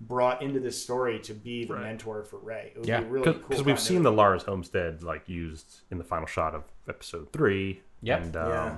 brought 0.00 0.40
into 0.42 0.58
this 0.60 0.82
story 0.82 1.18
to 1.20 1.34
be 1.34 1.64
the 1.66 1.74
Right. 1.74 1.82
mentor 1.82 2.22
for 2.24 2.38
Rey. 2.38 2.72
It 2.74 2.78
would 2.78 2.88
Yeah, 2.88 3.00
be 3.00 3.06
really 3.08 3.24
cool 3.24 3.34
Because 3.34 3.62
we've 3.62 3.78
seen 3.78 4.02
the 4.02 4.10
continuity. 4.10 4.16
Lars 4.16 4.42
Homestead 4.44 5.02
like 5.02 5.28
used 5.28 5.80
in 5.90 5.98
the 5.98 6.04
final 6.04 6.26
shot 6.26 6.54
of 6.54 6.64
episode 6.88 7.32
three. 7.32 7.82
Yep. 8.02 8.22
And, 8.22 8.36
um, 8.36 8.48
Yeah. 8.48 8.76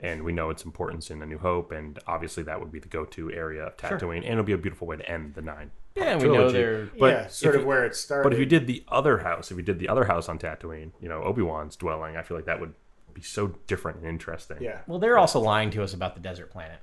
and 0.00 0.24
we 0.24 0.32
know 0.32 0.50
its 0.50 0.64
importance 0.64 1.10
in 1.12 1.22
A 1.22 1.26
New 1.26 1.38
Hope, 1.38 1.70
and 1.70 1.98
obviously 2.08 2.42
that 2.42 2.58
would 2.58 2.72
be 2.72 2.80
the 2.80 2.88
go-to 2.88 3.30
area 3.32 3.64
of 3.66 3.76
Tatooine, 3.76 4.16
and 4.16 4.24
it'll 4.24 4.42
be 4.42 4.52
a 4.52 4.58
beautiful 4.58 4.86
way 4.88 4.96
to 4.96 5.08
end 5.08 5.34
the 5.34 5.42
nine. 5.42 5.70
Yeah, 5.94 6.16
we 6.16 6.24
know 6.28 6.50
they're 6.50 6.86
But 6.98 7.06
yeah, 7.12 7.26
sort 7.28 7.54
of 7.54 7.60
you- 7.62 7.66
where 7.68 7.84
it 7.84 7.94
started. 7.94 8.24
But 8.24 8.32
if 8.32 8.38
you 8.40 8.46
did 8.46 8.66
the 8.66 8.82
other 8.88 9.18
house, 9.18 9.50
if 9.52 9.56
you 9.56 9.62
did 9.62 9.78
the 9.78 9.88
other 9.88 10.04
house 10.04 10.28
on 10.28 10.38
Tatooine, 10.40 10.90
you 11.00 11.08
know 11.08 11.22
Obi 11.22 11.42
Wan's 11.42 11.76
dwelling, 11.76 12.16
I 12.16 12.22
feel 12.22 12.36
like 12.36 12.46
that 12.46 12.58
would 12.60 12.74
be 13.14 13.20
so 13.22 13.54
different 13.68 13.98
and 13.98 14.06
interesting. 14.06 14.56
yeah, 14.60 14.80
well, 14.88 14.98
they're 14.98 15.18
also 15.18 15.38
lying 15.38 15.70
to 15.70 15.82
us 15.84 15.92
about 15.94 16.14
the 16.14 16.20
desert 16.20 16.50
planet. 16.50 16.78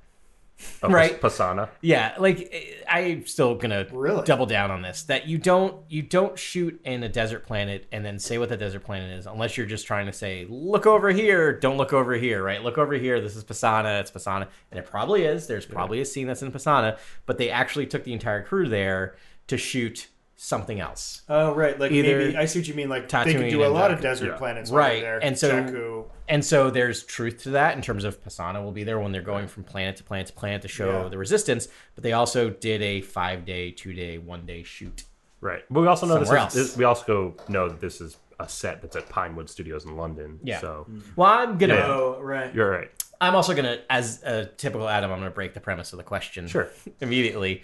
Of 0.82 0.92
Right. 0.92 1.20
Pasaana. 1.20 1.68
Yeah, 1.80 2.14
like 2.18 2.48
eh, 2.52 2.74
I'm 2.88 3.26
still 3.26 3.54
gonna 3.54 3.86
Really? 3.92 4.24
double 4.24 4.46
down 4.46 4.70
on 4.70 4.82
this. 4.82 5.02
That 5.04 5.26
you 5.26 5.38
don't 5.38 5.76
you 5.88 6.02
don't 6.02 6.38
shoot 6.38 6.80
in 6.84 7.02
a 7.02 7.08
desert 7.08 7.46
planet 7.46 7.86
and 7.92 8.04
then 8.04 8.18
say 8.18 8.38
what 8.38 8.48
the 8.48 8.56
desert 8.56 8.84
planet 8.84 9.10
is, 9.18 9.26
unless 9.26 9.56
you're 9.56 9.66
just 9.66 9.86
trying 9.86 10.06
to 10.06 10.12
say, 10.12 10.46
look 10.48 10.86
over 10.86 11.10
here, 11.10 11.52
don't 11.58 11.76
look 11.76 11.92
over 11.92 12.14
here, 12.14 12.42
right? 12.42 12.62
Look 12.62 12.78
over 12.78 12.94
here. 12.94 13.20
This 13.20 13.36
is 13.36 13.44
Pasaana. 13.44 14.00
It's 14.00 14.10
Pasaana, 14.10 14.48
and 14.70 14.78
it 14.78 14.86
probably 14.86 15.24
is. 15.24 15.46
There's 15.46 15.66
probably 15.66 16.00
a 16.00 16.04
scene 16.04 16.26
that's 16.26 16.42
in 16.42 16.52
Pasaana, 16.52 16.98
but 17.26 17.38
they 17.38 17.50
actually 17.50 17.86
took 17.86 18.04
the 18.04 18.12
entire 18.12 18.42
crew 18.42 18.68
there 18.68 19.16
to 19.48 19.56
shoot 19.56 20.08
something 20.42 20.80
else. 20.80 21.20
Oh 21.28 21.54
right, 21.54 21.78
like 21.78 21.92
Either 21.92 22.16
maybe 22.18 22.36
I 22.36 22.46
see 22.46 22.60
what 22.60 22.66
you 22.68 22.72
mean. 22.72 22.88
Like 22.88 23.08
they 23.10 23.34
could 23.34 23.50
do 23.50 23.62
a 23.62 23.66
and 23.66 23.74
lot 23.74 23.90
of 23.90 24.00
desert 24.00 24.28
Yeah. 24.30 24.36
planets, 24.38 24.70
Right, 24.70 25.02
there. 25.02 25.18
and 25.22 25.38
so- 25.38 25.50
Jakku. 25.50 26.04
And 26.30 26.42
so 26.42 26.70
there's 26.70 27.02
truth 27.04 27.42
to 27.42 27.50
that 27.50 27.76
in 27.76 27.82
terms 27.82 28.04
of 28.04 28.22
Pasaana 28.24 28.62
will 28.64 28.72
be 28.72 28.82
there 28.84 28.98
when 28.98 29.12
they're 29.12 29.20
going 29.20 29.48
from 29.48 29.64
planet 29.64 29.96
to 29.96 30.02
planet 30.04 30.28
to 30.28 30.32
planet 30.32 30.62
to 30.62 30.68
show 30.68 31.02
Yeah. 31.02 31.08
the 31.08 31.18
resistance. 31.18 31.68
But 31.94 32.04
they 32.04 32.12
also 32.14 32.48
did 32.48 32.80
a 32.80 33.02
five 33.02 33.44
day, 33.44 33.70
two 33.70 33.92
day, 33.92 34.16
one 34.16 34.46
day 34.46 34.62
shoot. 34.62 35.04
Right. 35.42 35.62
But 35.68 35.80
we 35.82 35.86
also 35.88 36.06
know 36.06 36.18
this 36.18 36.30
is, 36.30 36.54
this- 36.54 36.76
we 36.76 36.84
also 36.84 37.36
know 37.48 37.68
that 37.68 37.80
this 37.80 38.00
is 38.00 38.16
a 38.38 38.48
set 38.48 38.80
that's 38.80 38.96
at 38.96 39.10
Pinewood 39.10 39.50
Studios 39.50 39.84
in 39.84 39.94
London. 39.96 40.40
Yeah. 40.42 40.60
So 40.60 40.86
mm. 40.90 41.02
Well, 41.16 41.28
I'm 41.30 41.58
gonna. 41.58 41.74
Yeah. 41.74 41.86
Oh 41.86 42.18
right, 42.22 42.54
you're 42.54 42.70
right. 42.70 42.90
I'm 43.20 43.34
also 43.34 43.52
gonna, 43.54 43.80
as 43.90 44.22
a 44.22 44.46
typical 44.46 44.88
Adam, 44.88 45.12
I'm 45.12 45.18
gonna 45.18 45.30
break 45.30 45.52
the 45.52 45.60
premise 45.60 45.92
of 45.92 45.98
the 45.98 46.02
question. 46.04 46.46
Sure. 46.48 46.68
Immediately. 47.02 47.62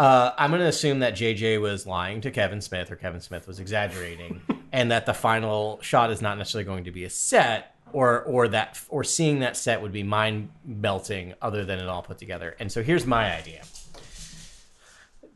Uh, 0.00 0.32
I'm 0.38 0.50
gonna 0.50 0.64
assume 0.64 1.00
that 1.00 1.12
JJ 1.12 1.60
was 1.60 1.86
lying 1.86 2.22
to 2.22 2.30
Kevin 2.30 2.62
Smith, 2.62 2.90
or 2.90 2.96
Kevin 2.96 3.20
Smith 3.20 3.46
was 3.46 3.60
exaggerating, 3.60 4.40
and 4.72 4.90
that 4.90 5.04
the 5.04 5.12
final 5.12 5.78
shot 5.82 6.10
is 6.10 6.22
not 6.22 6.38
necessarily 6.38 6.64
going 6.64 6.84
to 6.84 6.90
be 6.90 7.04
a 7.04 7.10
set, 7.10 7.76
or 7.92 8.22
or 8.22 8.48
that 8.48 8.80
or 8.88 9.04
seeing 9.04 9.40
that 9.40 9.58
set 9.58 9.82
would 9.82 9.92
be 9.92 10.02
mind 10.02 10.48
melting, 10.64 11.34
other 11.42 11.66
than 11.66 11.78
it 11.78 11.86
all 11.86 12.00
put 12.00 12.16
together. 12.16 12.56
And 12.58 12.72
so 12.72 12.82
here's 12.82 13.04
my 13.04 13.30
idea. 13.30 13.62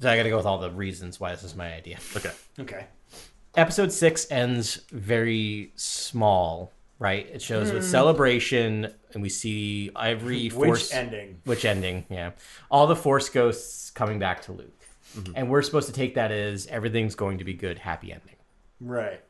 So 0.01 0.09
I 0.09 0.17
got 0.17 0.23
to 0.23 0.31
go 0.31 0.39
with 0.39 0.47
all 0.47 0.59
the 0.59 0.71
reasons 0.71 1.21
why 1.21 1.33
this 1.33 1.45
is 1.45 1.55
my 1.55 1.75
idea. 1.75 1.99
Okay. 2.17 2.33
okay. 2.59 2.87
episode 3.59 3.93
six 3.93 4.27
ends 4.31 4.81
very 4.91 5.73
small, 5.77 6.73
right? 7.05 7.29
It 7.31 7.43
shows 7.43 7.71
with 7.71 7.83
hmm. 7.83 7.91
celebration, 7.91 8.95
and 9.13 9.23
we 9.23 9.29
see 9.29 9.91
every 9.95 10.45
Which 10.45 10.55
force 10.55 10.91
ending? 10.91 11.39
which 11.45 11.67
ending, 11.67 12.07
yeah, 12.09 12.31
all 12.71 12.87
the 12.87 12.97
force 12.97 13.29
ghosts 13.29 13.91
coming 13.91 14.19
back 14.19 14.41
to 14.45 14.53
Luke, 14.53 14.83
mm-hmm. 15.15 15.35
and 15.37 15.51
we're 15.51 15.61
supposed 15.61 15.87
to 15.89 15.93
take 15.93 16.15
that 16.15 16.33
as 16.33 16.67
everything's 16.69 17.15
going 17.15 17.37
to 17.37 17.45
be 17.45 17.53
good, 17.53 17.79
happy 17.79 18.11
ending. 18.11 18.37
Right. 18.81 19.21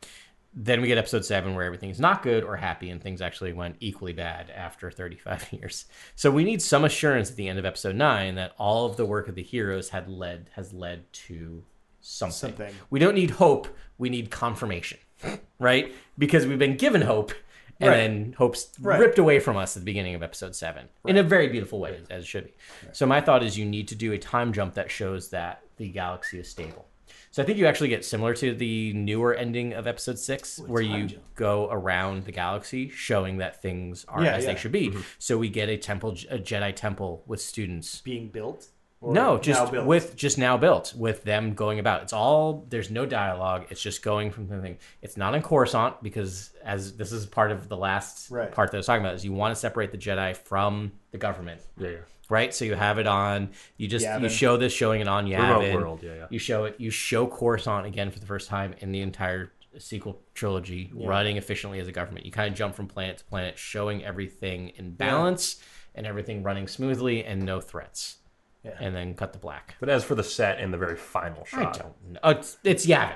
Then 0.54 0.82
we 0.82 0.86
get 0.86 0.98
episode 0.98 1.24
seven 1.24 1.56
where 1.56 1.64
everything's 1.64 1.98
not 1.98 2.22
good 2.22 2.44
or 2.44 2.54
happy, 2.54 2.90
and 2.90 3.02
things 3.02 3.20
actually 3.20 3.52
went 3.52 3.74
equally 3.80 4.12
bad 4.12 4.50
after 4.50 4.88
35 4.88 5.48
years. 5.50 5.86
So 6.14 6.30
we 6.30 6.44
need 6.44 6.62
some 6.62 6.84
assurance 6.84 7.28
at 7.28 7.36
the 7.36 7.48
end 7.48 7.58
of 7.58 7.64
episode 7.64 7.96
nine 7.96 8.36
that 8.36 8.52
all 8.56 8.86
of 8.86 8.96
the 8.96 9.04
work 9.04 9.26
of 9.26 9.34
the 9.34 9.42
heroes 9.42 9.88
had 9.88 10.08
led 10.08 10.48
has 10.54 10.72
led 10.72 11.12
to 11.26 11.64
something. 12.02 12.50
Something. 12.50 12.74
We 12.88 13.00
don't 13.00 13.16
need 13.16 13.30
hope. 13.30 13.66
We 13.98 14.10
need 14.10 14.30
confirmation, 14.30 14.98
right? 15.58 15.92
Because 16.16 16.46
we've 16.46 16.56
been 16.56 16.76
given 16.76 17.02
hope, 17.02 17.32
and 17.80 17.88
Right. 17.90 17.96
then 17.96 18.34
hope's 18.38 18.70
Right. 18.80 19.00
ripped 19.00 19.18
away 19.18 19.40
from 19.40 19.56
us 19.56 19.76
at 19.76 19.80
the 19.80 19.84
beginning 19.84 20.14
of 20.14 20.22
episode 20.22 20.54
seven 20.54 20.88
in 21.06 21.16
a 21.16 21.22
very 21.22 21.48
beautiful 21.48 21.80
way, 21.80 22.00
as 22.10 22.24
it 22.24 22.26
should 22.26 22.44
be. 22.46 22.52
So 22.92 23.06
my 23.06 23.20
thought 23.20 23.42
is 23.42 23.58
you 23.58 23.64
need 23.64 23.88
to 23.88 23.94
do 23.94 24.12
a 24.12 24.18
time 24.18 24.52
jump 24.52 24.74
that 24.74 24.90
shows 24.90 25.30
that 25.30 25.62
the 25.76 25.88
galaxy 25.88 26.38
is 26.38 26.48
stable. 26.48 26.86
So 27.30 27.42
I 27.42 27.46
think 27.46 27.58
you 27.58 27.66
actually 27.66 27.88
get 27.88 28.04
similar 28.04 28.32
to 28.34 28.54
the 28.54 28.92
newer 28.92 29.34
ending 29.34 29.72
of 29.72 29.88
episode 29.88 30.20
six, 30.20 30.60
where 30.60 30.80
you 30.82 31.18
go 31.34 31.68
around 31.68 32.26
the 32.26 32.32
galaxy, 32.32 32.88
showing 32.90 33.38
that 33.38 33.60
things 33.60 34.04
are 34.06 34.22
Yeah, 34.22 34.34
as 34.36 34.44
yeah. 34.44 34.52
they 34.52 34.58
should 34.58 34.70
be. 34.70 34.92
So 35.18 35.36
we 35.36 35.48
get 35.48 35.68
a 35.68 35.76
temple, 35.76 36.10
a 36.30 36.38
Jedi 36.38 36.72
temple 36.76 37.24
with 37.26 37.40
students 37.40 38.00
Being 38.02 38.28
built. 38.28 38.68
Or 39.04 39.12
no, 39.12 39.34
now 39.34 39.40
just 39.40 39.70
built? 39.72 39.86
with 39.86 40.16
just 40.16 40.38
now 40.38 40.56
built 40.56 40.94
with 40.96 41.24
them 41.24 41.54
going 41.54 41.78
about. 41.78 42.02
It's 42.02 42.12
all 42.12 42.64
there's 42.70 42.90
no 42.90 43.04
dialogue. 43.06 43.66
It's 43.70 43.80
just 43.82 44.02
going 44.02 44.30
from 44.30 44.48
the 44.48 44.60
thing. 44.60 44.78
It's 45.02 45.16
not 45.16 45.34
in 45.34 45.42
Coruscant 45.42 46.02
because 46.02 46.50
as 46.64 46.96
this 46.96 47.12
is 47.12 47.26
part 47.26 47.50
of 47.52 47.68
the 47.68 47.76
last 47.76 48.30
Right. 48.30 48.50
part 48.50 48.70
that 48.70 48.76
I 48.76 48.80
was 48.80 48.86
talking 48.86 49.04
about 49.04 49.14
is 49.14 49.24
you 49.24 49.32
want 49.32 49.52
to 49.54 49.60
separate 49.60 49.92
the 49.92 49.98
Jedi 49.98 50.36
from 50.36 50.92
the 51.10 51.18
government, 51.18 51.60
Yeah, 51.76 51.88
yeah. 51.88 51.96
right? 52.28 52.54
So 52.54 52.64
you 52.64 52.74
have 52.74 52.98
it 52.98 53.06
on. 53.06 53.50
You 53.76 53.88
just 53.88 54.06
you 54.22 54.28
show 54.28 54.56
this 54.56 54.72
showing 54.72 55.00
it 55.00 55.08
on 55.08 55.26
Remote 55.26 55.62
Yavin. 55.62 55.74
world, 55.74 56.02
yeah, 56.02 56.14
yeah. 56.14 56.26
You 56.30 56.38
show 56.38 56.64
it. 56.64 56.76
You 56.78 56.90
show 56.90 57.26
Coruscant 57.26 57.86
again 57.86 58.10
for 58.10 58.18
the 58.20 58.26
first 58.26 58.48
time 58.48 58.74
in 58.78 58.90
the 58.92 59.00
entire 59.02 59.52
sequel 59.78 60.22
trilogy, 60.34 60.90
running 60.94 61.36
efficiently 61.36 61.80
as 61.80 61.88
a 61.88 61.92
government. 61.92 62.24
You 62.24 62.32
kind 62.32 62.48
of 62.48 62.54
jump 62.56 62.74
from 62.76 62.86
planet 62.86 63.18
to 63.18 63.24
planet, 63.24 63.58
showing 63.58 64.04
everything 64.04 64.68
in 64.76 64.92
balance 64.92 65.60
and 65.96 66.06
everything 66.06 66.42
running 66.42 66.68
smoothly 66.68 67.24
and 67.24 67.42
no 67.42 67.60
threats. 67.60 68.18
Yeah. 68.64 68.72
And 68.80 68.94
then 68.96 69.14
cut 69.14 69.32
the 69.32 69.38
black. 69.38 69.74
But 69.78 69.88
as 69.90 70.04
for 70.04 70.14
the 70.14 70.24
set 70.24 70.58
and 70.58 70.72
the 70.72 70.78
very 70.78 70.96
final 70.96 71.44
shot. 71.44 71.58
I 71.60 71.62
shot, 71.64 71.78
don't 71.78 72.12
know. 72.14 72.20
Oh, 72.22 72.30
it's, 72.30 72.56
it's 72.64 72.86
Yavin. 72.86 73.12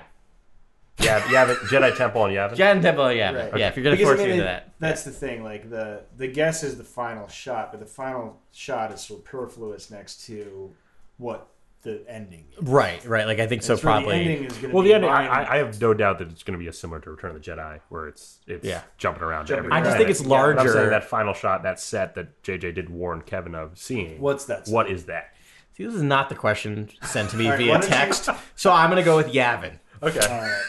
yeah, 1.00 1.20
Yavin, 1.22 1.56
Jedi 1.68 1.96
Temple 1.96 2.22
on 2.22 2.30
Yavin. 2.30 2.54
Jan 2.56 2.82
Temple 2.82 3.04
Yavin. 3.04 3.52
Right. 3.52 3.60
Yeah, 3.60 3.68
if 3.68 3.76
you're 3.76 3.84
going 3.84 3.96
to 3.96 4.02
Because, 4.02 4.12
I 4.12 4.16
force 4.16 4.18
mean, 4.18 4.26
me 4.28 4.32
into 4.34 4.44
it- 4.44 4.46
that. 4.46 4.72
That's 4.80 5.04
the 5.04 5.10
thing. 5.10 5.42
Like 5.44 5.70
the 5.70 6.02
the 6.16 6.26
guess 6.28 6.62
is 6.62 6.76
the 6.76 6.84
final 6.84 7.28
shot, 7.28 7.70
but 7.72 7.80
the 7.80 7.86
final 7.86 8.40
shot 8.52 8.92
is 8.92 9.00
superfluous 9.00 9.90
next 9.90 10.26
to 10.26 10.74
what 11.16 11.48
the 11.82 12.02
ending. 12.08 12.44
is. 12.60 12.68
Right, 12.68 13.04
right. 13.04 13.24
Like, 13.26 13.38
I 13.38 13.46
think 13.46 13.62
so, 13.62 13.74
That's 13.74 13.84
where 13.84 13.92
probably. 13.94 14.14
The 14.16 14.20
ending 14.32 14.44
is 14.50 14.56
gonna 14.58 14.74
Well, 14.74 14.82
be 14.82 14.88
the 14.88 14.94
ending, 14.96 15.10
I, 15.10 15.28
mine. 15.28 15.46
I 15.46 15.52
I 15.54 15.56
have 15.58 15.80
no 15.80 15.94
doubt 15.94 16.18
that 16.18 16.28
it's 16.30 16.42
going 16.42 16.58
to 16.58 16.62
be 16.62 16.68
as 16.68 16.76
similar 16.76 16.98
to 17.00 17.10
Return 17.12 17.30
of 17.34 17.40
the 17.42 17.50
Jedi, 17.50 17.78
where 17.88 18.08
it's 18.08 18.38
it's 18.48 18.66
Yeah. 18.66 18.82
jumping 18.98 19.22
around. 19.22 19.46
to 19.46 19.54
Jumping 19.54 19.66
every 19.66 19.76
I 19.76 19.80
just 19.80 19.90
Right. 19.92 19.98
think 19.98 20.10
it's 20.10 20.20
Yeah, 20.22 20.28
but 20.28 20.34
I'm 20.34 20.56
larger. 20.56 20.72
saying 20.72 20.90
that 20.90 21.04
final 21.04 21.32
shot, 21.34 21.62
that 21.62 21.78
set 21.78 22.16
that 22.16 22.42
JJ 22.42 22.72
did 22.74 22.90
warn 22.90 23.22
Kevin 23.22 23.54
of 23.54 23.78
seeing. 23.78 24.20
What's 24.20 24.44
that? 24.46 24.66
What 24.66 24.90
is 24.90 25.04
that? 25.06 25.32
See, 25.78 25.84
this 25.86 25.94
is 25.94 26.02
not 26.02 26.28
the 26.28 26.34
question 26.34 26.90
sent 27.02 27.30
to 27.30 27.36
me 27.36 27.44
All 27.46 27.52
right, 27.52 27.56
via 27.58 27.68
why 27.72 27.78
don't 27.80 27.88
you- 27.88 27.96
text. 27.96 28.28
So 28.56 28.72
I'm 28.72 28.90
going 28.90 29.00
to 29.00 29.04
go 29.04 29.16
with 29.16 29.28
Yavin. 29.32 29.78
Okay. 30.02 30.18
All 30.20 30.40
right. 30.40 30.62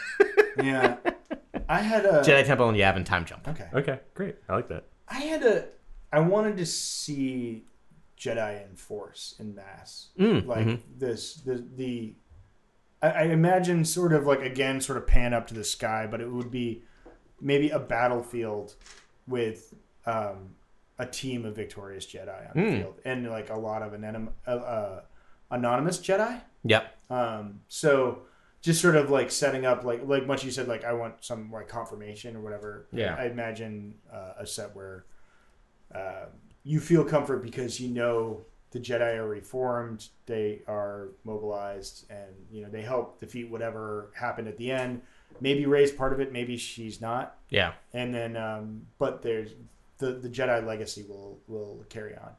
yeah. 0.64 0.98
I 1.68 1.80
had 1.82 2.06
a 2.06 2.22
Jedi 2.22 2.46
Temple 2.46 2.70
and 2.70 2.78
Yavin 2.78 3.04
time 3.04 3.26
jump. 3.26 3.48
okay. 3.48 3.68
Okay. 3.74 4.00
Great. 4.14 4.36
I 4.48 4.56
like 4.56 4.68
that. 4.70 4.86
I 5.08 5.16
had 5.22 5.44
a. 5.44 5.66
I 6.14 6.20
wanted 6.20 6.58
to 6.58 6.66
see 6.66 7.66
Jedi 8.20 8.68
in 8.70 8.76
Force 8.76 9.36
in 9.40 9.56
mass, 9.56 10.10
Mm, 10.20 10.46
like 10.46 10.66
mhm. 10.68 10.80
this. 10.98 11.36
The 11.36 11.64
the. 11.76 12.14
I, 13.02 13.10
I 13.10 13.22
imagine 13.24 13.86
sort 13.86 14.14
of 14.14 14.26
like 14.28 14.42
again, 14.42 14.80
sort 14.82 14.98
of 15.00 15.08
pan 15.08 15.34
up 15.34 15.48
to 15.48 15.54
the 15.56 15.64
sky, 15.64 16.08
but 16.10 16.22
it 16.22 16.32
would 16.32 16.52
be 16.52 16.84
maybe 17.42 17.70
a 17.70 17.80
battlefield 17.80 18.76
with 19.28 19.74
um, 20.06 20.56
a 21.00 21.06
team 21.06 21.46
of 21.46 21.56
victorious 21.56 22.06
Jedi 22.06 22.28
on 22.50 22.52
the 22.54 22.62
Mm. 22.70 22.78
field, 22.82 23.00
and 23.06 23.28
like 23.30 23.50
a 23.50 23.56
lot 23.58 23.82
of 23.82 23.94
anon- 23.94 24.34
uh, 24.46 24.52
uh, 24.52 25.02
anonymous 25.50 25.98
Jedi. 25.98 26.42
Yep. 26.64 26.96
Um, 27.10 27.62
so 27.70 28.24
just 28.62 28.82
sort 28.82 28.96
of 28.98 29.10
like 29.10 29.32
setting 29.32 29.66
up 29.66 29.84
like 29.86 30.02
like 30.06 30.28
much 30.28 30.44
you 30.44 30.52
said 30.52 30.68
like 30.68 30.84
I 30.84 30.94
want 30.94 31.24
some 31.24 31.52
like 31.52 31.68
confirmation 31.70 32.36
or 32.36 32.42
whatever. 32.42 32.88
Yeah. 32.92 33.16
I 33.18 33.26
imagine 33.26 33.96
uh, 34.12 34.34
a 34.40 34.46
set 34.46 34.76
where 34.76 35.06
uh, 35.96 36.26
you 36.64 36.80
feel 36.80 37.04
comfort 37.06 37.42
because 37.44 37.80
you 37.80 37.90
know 37.90 38.42
the 38.72 38.80
Jedi 38.80 39.16
are 39.16 39.28
reformed, 39.28 40.10
they 40.28 40.62
are 40.68 41.10
mobilized, 41.24 42.06
and 42.12 42.36
you 42.52 42.62
know 42.62 42.70
they 42.70 42.82
help 42.84 43.20
defeat 43.20 43.50
whatever 43.50 44.12
happened 44.16 44.48
at 44.48 44.58
the 44.58 44.70
end. 44.72 45.02
Maybe 45.42 45.66
Rey's 45.66 45.92
part 45.92 46.12
of 46.12 46.20
it, 46.20 46.34
maybe 46.34 46.58
she's 46.58 47.00
not, 47.00 47.38
Yeah. 47.50 47.74
and 47.94 48.14
then 48.14 48.36
um, 48.36 48.88
but 48.98 49.22
there's 49.22 49.52
the 50.00 50.14
the 50.14 50.30
Jedi 50.30 50.66
legacy 50.66 51.06
will 51.08 51.40
will 51.48 51.86
carry 51.90 52.16
on. 52.16 52.32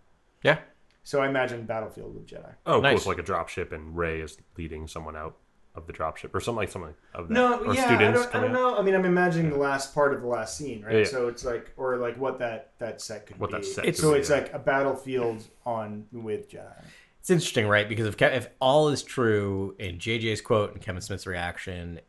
Yeah. 0.43 0.59
So 1.03 1.23
I 1.23 1.29
imagine 1.29 1.65
Battlefield 1.65 2.15
with 2.15 2.27
Jedi. 2.27 2.55
Oh, 2.67 2.75
cool. 2.75 2.83
Nice. 2.83 2.99
It's 2.99 3.07
like 3.07 3.19
a 3.19 3.23
drop 3.23 3.49
ship, 3.49 3.73
and 3.73 3.97
Rey 3.97 4.21
is 4.21 4.37
leading 4.59 4.87
someone 4.87 5.17
out 5.17 5.37
of 5.75 5.87
the 5.87 5.93
drop 5.93 6.17
ship, 6.17 6.35
or 6.35 6.41
something 6.41 6.57
like 6.59 6.71
something 6.71 6.95
of 7.15 7.29
that. 7.29 7.35
No, 7.35 7.61
or 7.61 7.75
yeah, 7.75 7.87
I 7.87 7.97
don't, 7.97 8.35
I 8.35 8.41
don't 8.41 8.53
know. 8.53 8.77
I 8.77 8.83
mean, 8.83 8.95
I'm 8.95 9.05
imagining 9.05 9.51
the 9.51 9.59
last 9.59 9.95
part 9.95 10.13
of 10.13 10.21
the 10.21 10.27
last 10.27 10.59
scene, 10.59 10.83
right? 10.83 10.93
Yeah, 10.93 10.99
yeah. 11.01 11.05
So 11.07 11.29
it's 11.29 11.45
like, 11.45 11.73
or 11.77 11.97
like 11.97 12.17
what 12.19 12.39
that 12.41 12.73
that 12.79 13.01
set 13.01 13.27
could 13.27 13.37
be. 13.37 13.41
What 13.41 13.51
be. 13.51 13.59
that 13.59 13.65
set 13.65 13.85
could 13.85 13.97
so 13.97 14.13
be, 14.13 14.19
it's 14.19 14.31
yeah. 14.31 14.37
like 14.37 14.53
a 14.53 14.59
battlefield 14.59 15.45
on 15.65 16.07
with 16.13 16.51
Jedi. 16.51 16.83
It's 17.21 17.31
interesting, 17.31 17.69
right? 17.69 17.89
Because 17.89 18.07
if 18.07 18.21
if 18.21 18.49
all 18.61 18.89
is 18.89 19.03
true 19.03 19.77
in 19.79 19.99
JJ's 19.99 20.41
quote 20.41 20.73
and 20.73 20.83
Kevin 20.83 21.03
Smith's 21.03 21.27
reaction, 21.27 22.01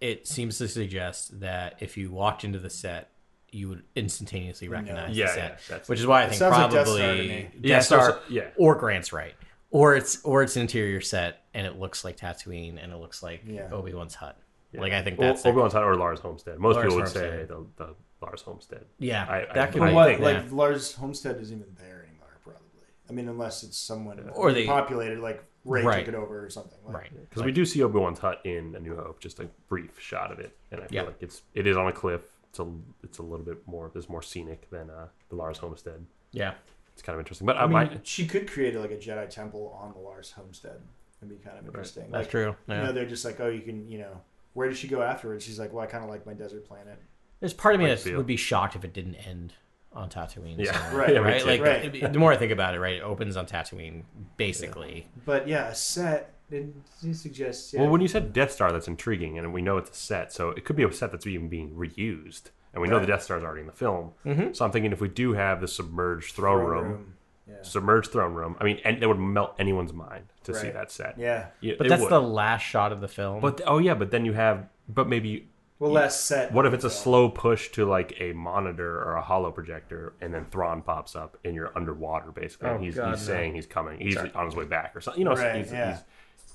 it 0.00 0.26
seems 0.26 0.58
to 0.58 0.68
suggest 0.68 1.40
that 1.40 1.76
if 1.80 1.96
you 1.96 2.10
walked 2.10 2.42
into 2.44 2.58
the 2.58 2.70
set, 2.70 3.11
you 3.52 3.68
would 3.68 3.82
instantaneously 3.94 4.68
recognize 4.68 5.16
Yeah, 5.16 5.26
the 5.26 5.30
yeah, 5.30 5.34
set, 5.48 5.60
that's- 5.68 5.88
which 5.88 6.00
is 6.00 6.06
why 6.06 6.22
I 6.22 6.26
think 6.28 6.38
sounds 6.38 6.52
like 6.56 6.70
Death 6.70 6.84
probably 6.86 7.00
Star 7.02 7.14
to 7.14 7.22
me. 7.22 7.42
Death 7.42 7.60
Yeah, 7.62 7.78
Star 7.80 8.10
so- 8.12 8.18
yeah. 8.30 8.48
or 8.56 8.74
Grant's 8.74 9.12
right, 9.12 9.34
or 9.70 9.94
it's 9.94 10.22
or 10.24 10.42
it's 10.42 10.56
an 10.56 10.62
interior 10.62 11.00
set 11.00 11.44
and 11.54 11.66
it 11.66 11.78
looks 11.78 12.04
like 12.04 12.16
Tatooine 12.16 12.82
and 12.82 12.92
it 12.92 12.96
looks 12.96 13.22
like 13.22 13.42
Yeah. 13.46 13.68
Obi 13.70 13.92
Wan's 13.94 14.14
hut. 14.14 14.36
Like 14.74 14.92
I 14.94 15.02
think 15.02 15.18
that's 15.18 15.44
Obi 15.44 15.58
Wan's 15.58 15.74
Hut 15.74 15.82
or 15.84 15.96
Lars 15.96 16.20
Homestead. 16.20 16.58
Most 16.58 16.76
Lars 16.76 16.84
people 16.86 16.96
would 16.96 17.02
Homestead. 17.04 17.40
say 17.40 17.44
the, 17.44 17.66
the 17.76 17.94
Lars 18.22 18.40
Homestead. 18.40 18.86
yeah, 18.98 19.26
I- 19.28 19.50
I- 19.50 19.54
that 19.54 19.72
could 19.72 19.82
I 19.82 19.88
be 19.90 19.94
what, 19.94 20.20
like 20.20 20.36
yeah. 20.36 20.44
Lars 20.50 20.94
Homestead 20.94 21.38
isn't 21.42 21.58
even 21.60 21.74
there 21.78 22.06
anymore, 22.08 22.38
probably. 22.42 22.62
I 23.10 23.12
mean, 23.12 23.28
unless 23.28 23.62
it's 23.64 23.76
someone 23.76 24.30
Or 24.32 24.50
they- 24.52 24.64
populated, 24.64 25.18
like 25.20 25.44
Rey 25.66 25.82
Right. 25.82 25.98
took 26.06 26.14
it 26.14 26.16
over 26.16 26.42
or 26.44 26.48
something. 26.48 26.78
Like, 26.86 26.94
right 26.94 27.28
Because 27.28 27.42
we 27.44 27.52
do 27.52 27.66
see 27.66 27.82
Obi 27.82 27.98
Wan's 27.98 28.18
hut 28.18 28.40
in 28.44 28.74
A 28.74 28.80
New 28.80 28.96
Hope, 28.96 29.20
just 29.20 29.38
a 29.40 29.48
brief 29.68 30.00
shot 30.00 30.32
of 30.32 30.38
it, 30.38 30.56
and 30.70 30.80
I 30.80 30.86
feel 30.86 31.02
Yeah. 31.02 31.02
like 31.08 31.16
it's 31.20 31.42
it 31.54 31.66
is 31.66 31.76
on 31.76 31.86
a 31.86 31.92
cliff. 31.92 32.22
It's 32.52 32.58
a 32.58 32.66
it's 33.02 33.18
a 33.18 33.22
little 33.22 33.46
bit 33.46 33.66
more 33.66 33.90
it's 33.94 34.10
more 34.10 34.20
scenic 34.22 34.68
than 34.70 34.90
uh, 34.90 35.06
the 35.30 35.36
Lars 35.36 35.58
Homestead. 35.58 36.04
yeah. 36.32 36.54
It's 36.92 37.00
kind 37.00 37.14
of 37.14 37.20
interesting, 37.20 37.46
but 37.46 37.56
I 37.56 37.60
I, 37.60 37.62
mean, 37.62 37.72
might 37.72 38.06
she 38.06 38.26
could 38.26 38.50
create 38.50 38.76
like 38.76 38.90
a 38.90 38.98
Jedi 38.98 39.26
temple 39.30 39.74
on 39.80 39.94
the 39.94 39.98
Lars 39.98 40.30
Homestead. 40.32 40.78
It'd 41.22 41.30
be 41.30 41.42
kind 41.42 41.58
of 41.58 41.64
interesting. 41.64 42.10
That's 42.10 42.24
like, 42.24 42.30
true. 42.30 42.54
You 42.68 42.74
know, 42.74 42.92
they're 42.92 43.06
just 43.06 43.24
like, 43.24 43.40
oh, 43.40 43.48
you 43.48 43.62
can, 43.62 43.88
you 43.88 43.96
know, 43.96 44.20
where 44.52 44.68
does 44.68 44.76
she 44.76 44.88
go 44.88 45.00
afterwards? 45.00 45.42
She's 45.42 45.58
like, 45.58 45.72
well, 45.72 45.82
I 45.82 45.86
kind 45.86 46.04
of 46.04 46.10
like 46.10 46.26
my 46.26 46.34
desert 46.34 46.66
planet. 46.68 46.98
There's 47.40 47.54
part 47.54 47.74
of 47.74 47.80
me 47.80 47.86
that 47.86 48.16
would 48.16 48.26
be 48.26 48.36
shocked 48.36 48.76
if 48.76 48.84
it 48.84 48.92
didn't 48.92 49.14
end 49.14 49.54
on 49.94 50.10
Tatooine. 50.10 50.56
Yeah. 50.58 50.72
somewhere, 50.72 51.06
Right, 51.06 51.14
Yeah, 51.14 51.20
right. 51.20 51.46
Like 51.46 51.60
Right. 51.62 52.12
the 52.12 52.18
more 52.18 52.32
I 52.32 52.36
think 52.36 52.52
about 52.52 52.74
it, 52.74 52.80
right, 52.80 52.96
it 52.96 53.02
opens 53.02 53.36
on 53.36 53.46
Tatooine, 53.46 54.02
basically. 54.36 55.06
But 55.24 55.48
yeah, 55.48 55.68
a 55.68 55.74
set. 55.74 56.34
It, 56.52 56.66
it 57.02 57.14
suggests. 57.14 57.72
Yeah, 57.72 57.80
Well, 57.82 57.90
when 57.90 58.00
you 58.00 58.08
said 58.08 58.32
Death 58.32 58.52
Star, 58.52 58.72
that's 58.72 58.88
intriguing, 58.88 59.38
and 59.38 59.52
we 59.52 59.62
know 59.62 59.78
it's 59.78 59.90
a 59.90 59.94
set, 59.94 60.32
so 60.32 60.50
it 60.50 60.64
could 60.64 60.76
be 60.76 60.82
a 60.82 60.92
set 60.92 61.10
that's 61.12 61.26
even 61.26 61.48
being 61.48 61.70
reused. 61.74 62.50
And 62.74 62.80
we 62.80 62.88
know 62.88 62.98
the 63.00 63.06
Death 63.06 63.22
Star 63.22 63.36
is 63.38 63.44
already 63.44 63.60
in 63.62 63.66
the 63.66 63.72
film, 63.72 64.12
Mm-hmm. 64.24 64.52
so 64.54 64.64
I'm 64.64 64.70
thinking 64.72 64.92
if 64.92 65.00
we 65.00 65.08
do 65.08 65.32
have 65.34 65.60
the 65.60 65.68
submerged 65.68 66.34
throne, 66.34 66.58
throne 66.60 66.70
room, 66.70 66.84
room. 66.92 67.14
Yeah. 67.48 67.54
submerged 67.62 68.12
throne 68.12 68.34
room, 68.34 68.56
I 68.60 68.64
mean, 68.64 68.80
and 68.84 69.00
that 69.02 69.08
would 69.08 69.18
melt 69.18 69.54
anyone's 69.58 69.92
mind 69.92 70.24
to 70.44 70.54
see 70.54 70.70
that 70.70 70.90
set. 70.90 71.18
Yeah. 71.18 71.46
Yeah, 71.60 71.74
But 71.78 71.88
that's 71.88 72.02
would. 72.02 72.10
the 72.10 72.20
last 72.20 72.62
shot 72.62 72.92
of 72.92 73.00
the 73.00 73.08
film. 73.08 73.40
But 73.40 73.60
oh 73.66 73.78
yeah, 73.78 73.94
but 73.94 74.10
then 74.10 74.24
you 74.24 74.32
have, 74.32 74.68
but 74.88 75.06
maybe 75.08 75.48
Well, 75.78 75.90
less 75.90 76.18
set. 76.18 76.52
what 76.52 76.64
if 76.64 76.72
it's 76.72 76.84
a 76.84 76.88
Yeah. 76.88 76.92
slow 76.94 77.28
push 77.28 77.68
to 77.72 77.84
like 77.84 78.14
a 78.20 78.32
monitor 78.32 79.02
or 79.02 79.16
a 79.16 79.22
hollow 79.22 79.50
projector, 79.50 80.14
and 80.22 80.32
then 80.32 80.46
Thrawn 80.46 80.80
pops 80.82 81.14
up 81.14 81.36
and 81.44 81.54
you're 81.54 81.72
underwater 81.76 82.30
basically. 82.30 82.68
and 82.70 82.78
Oh, 82.78 82.82
he's 82.82 82.94
God, 82.94 83.10
he's 83.18 83.28
no. 83.28 83.34
saying 83.34 83.54
he's 83.54 83.66
coming, 83.66 84.00
he's 84.00 84.16
on 84.16 84.46
his 84.46 84.56
way 84.56 84.64
back 84.64 84.96
or 84.96 85.00
something. 85.02 85.18
You 85.20 85.26
know, 85.28 85.34
Right, 85.34 85.56
he's, 85.56 85.70
yeah. 85.72 85.92
he's 85.92 86.04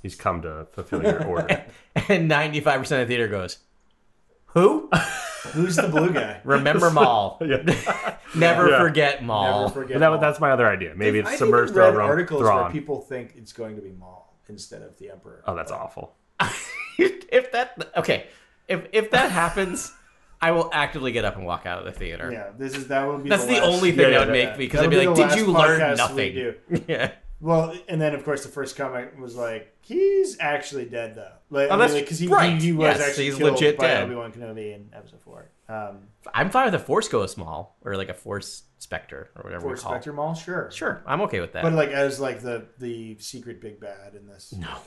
he's 0.02 0.16
come 0.16 0.42
to 0.44 0.68
fulfill 0.72 1.04
your 1.04 1.24
order. 1.26 1.66
and 1.96 2.30
95% 2.30 2.78
of 2.84 2.90
the 2.90 3.06
theater 3.08 3.28
goes, 3.28 3.60
Who? 4.48 4.90
Who's 5.54 5.76
the 5.78 5.88
blue 5.88 6.12
guy? 6.12 6.42
Remember 6.44 6.90
Maul. 6.92 7.38
Never 8.36 8.70
Yeah. 8.70 8.80
forget 8.80 9.24
Maul. 9.24 9.62
Never 9.68 9.74
forget. 9.74 9.94
But 9.96 10.00
that, 10.00 10.10
Maul. 10.12 10.20
that's 10.20 10.40
my 10.40 10.52
other 10.52 10.68
idea. 10.68 10.94
Maybe 10.96 11.20
it's 11.20 11.30
I 11.30 11.36
submerged 11.38 11.74
read 11.74 11.86
throne 11.92 11.98
room. 11.98 12.06
articles 12.06 12.44
where 12.44 12.52
Thrawn. 12.52 12.72
people 12.72 13.00
think 13.02 13.34
it's 13.38 13.54
going 13.54 13.76
to 13.78 13.82
be 13.82 13.92
Maul 13.92 14.34
instead 14.50 14.82
of 14.82 14.98
the 14.98 15.10
Emperor. 15.10 15.44
Oh, 15.48 15.56
that's 15.56 15.72
awful. 15.72 16.16
if 16.98 17.52
that 17.52 17.92
okay, 17.98 18.28
if 18.68 18.86
if 18.92 19.12
that 19.12 19.32
happens, 19.32 19.94
I 20.42 20.52
will 20.52 20.70
actively 20.74 21.12
get 21.12 21.24
up 21.26 21.36
and 21.38 21.46
walk 21.46 21.66
out 21.66 21.80
of 21.80 21.86
the 21.86 21.92
theater. 21.92 22.30
Yeah, 22.32 22.50
this 22.58 22.76
is 22.76 22.88
that 22.90 23.08
would 23.08 23.24
be. 23.24 23.30
That's 23.30 23.46
the, 23.46 23.54
last- 23.54 23.64
only 23.64 23.92
thing 23.92 24.12
Yeah, 24.12 24.20
that 24.20 24.28
would 24.28 24.36
yeah. 24.36 24.46
make 24.46 24.58
me 24.58 24.66
because 24.66 24.82
I'd 24.82 24.92
That'll 24.92 25.00
be 25.02 25.08
like, 25.08 25.16
"Did 25.16 25.22
last 25.24 25.38
you 25.38 25.46
learn 25.48 25.80
podcast 25.80 25.92
we 25.92 25.96
nothing?" 25.96 26.34
do. 26.34 26.84
yeah, 26.88 27.12
Well, 27.40 27.74
and 27.88 28.00
then 28.02 28.14
of 28.14 28.24
course 28.26 28.44
the 28.44 28.50
first 28.52 28.76
comment 28.76 29.18
was 29.20 29.36
like, 29.36 29.74
"He's 29.88 30.38
actually 30.40 30.86
dead 30.86 31.16
though." 31.16 31.32
Like, 31.50 31.70
Oh, 31.70 31.74
I 31.74 31.76
mean, 31.76 31.80
that's 31.80 31.94
like, 31.94 32.08
'cause 32.08 32.20
he, 32.20 32.28
right. 32.28 32.54
he, 32.60 32.68
he 32.68 32.72
was 32.74 32.98
Yes, 32.98 33.08
actually 33.10 33.26
he's 33.26 33.36
killed 33.38 33.52
legit 33.54 33.78
by 33.78 33.88
dead. 33.88 34.04
Obi 34.04 34.16
Wan 34.16 34.32
Kenobi 34.34 34.76
in 34.76 34.90
Episode 34.94 35.22
Four. 35.22 35.50
Um, 35.70 36.08
I'm 36.34 36.50
fine 36.50 36.66
with 36.66 36.76
a 36.76 36.80
Force 36.80 37.08
Ghost 37.08 37.38
Maul 37.38 37.76
or 37.84 37.96
like 37.98 38.10
a 38.10 38.14
Force 38.14 38.64
Spectre 38.80 39.30
or 39.36 39.44
whatever 39.44 39.62
Force 39.64 39.80
we 39.80 39.84
call. 39.84 39.92
Spectre 39.94 40.14
Maul, 40.14 40.34
sure, 40.34 40.70
Sure, 40.72 41.02
I'm 41.06 41.22
okay 41.22 41.40
with 41.40 41.54
that. 41.54 41.64
but 41.64 41.74
like 41.74 41.90
as 41.90 42.20
like 42.20 42.42
the 42.42 42.66
the 42.80 43.18
secret 43.20 43.62
big 43.62 43.80
bad 43.80 44.16
in 44.16 44.28
this. 44.28 44.54
No. 44.58 44.78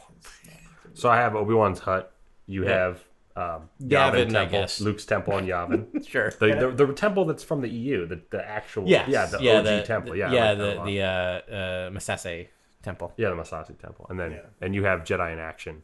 So 0.94 1.08
I 1.08 1.16
have 1.16 1.34
Obi 1.36 1.54
Wan's 1.54 1.78
hut. 1.80 2.12
You 2.46 2.64
have 2.64 3.00
um, 3.36 3.68
Yavin, 3.80 3.88
Yavin 3.88 4.20
I 4.28 4.30
temple, 4.30 4.60
guess. 4.60 4.80
Luke's 4.80 5.06
temple 5.06 5.38
in 5.38 5.46
Yavin. 5.46 6.06
sure. 6.08 6.30
the, 6.40 6.72
the 6.76 6.86
the 6.86 6.92
temple 6.94 7.24
that's 7.26 7.44
from 7.44 7.60
the 7.60 7.68
EU, 7.68 8.06
the 8.06 8.20
the 8.30 8.46
actual 8.46 8.88
Yes. 8.88 9.08
yeah 9.08 9.26
the 9.26 9.38
yeah, 9.42 9.58
OG 9.58 9.64
the, 9.64 9.82
temple. 9.82 10.12
the- 10.12 10.18
Yeah, 10.18 10.32
yeah, 10.32 10.48
like 10.52 10.58
the 10.58 10.82
the 10.84 11.02
uh, 11.02 11.06
uh, 11.06 11.90
Massassi 11.90 12.48
temple. 12.82 13.12
yeah 13.16 13.28
the 13.30 13.34
Massassi 13.36 13.78
temple, 13.78 14.06
and 14.10 14.18
then 14.18 14.32
Yeah. 14.32 14.38
and 14.60 14.74
you 14.74 14.84
have 14.84 15.00
Jedi 15.04 15.32
in 15.32 15.38
action. 15.38 15.82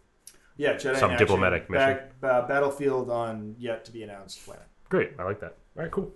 Yeah, 0.57 0.75
Jedi 0.75 0.95
in 0.95 0.97
Some 0.97 1.11
action, 1.13 1.27
diplomatic 1.27 1.69
back, 1.69 2.13
uh, 2.23 2.47
battlefield 2.47 3.11
on 3.11 3.55
yet 3.59 3.85
to 3.87 3.93
be 3.93 4.03
announced 4.03 4.45
planet. 4.45 4.65
Great, 4.89 5.13
I 5.19 5.25
like 5.25 5.41
that. 5.41 5.57
All 5.77 5.83
right, 5.83 5.91
cool. 5.91 6.11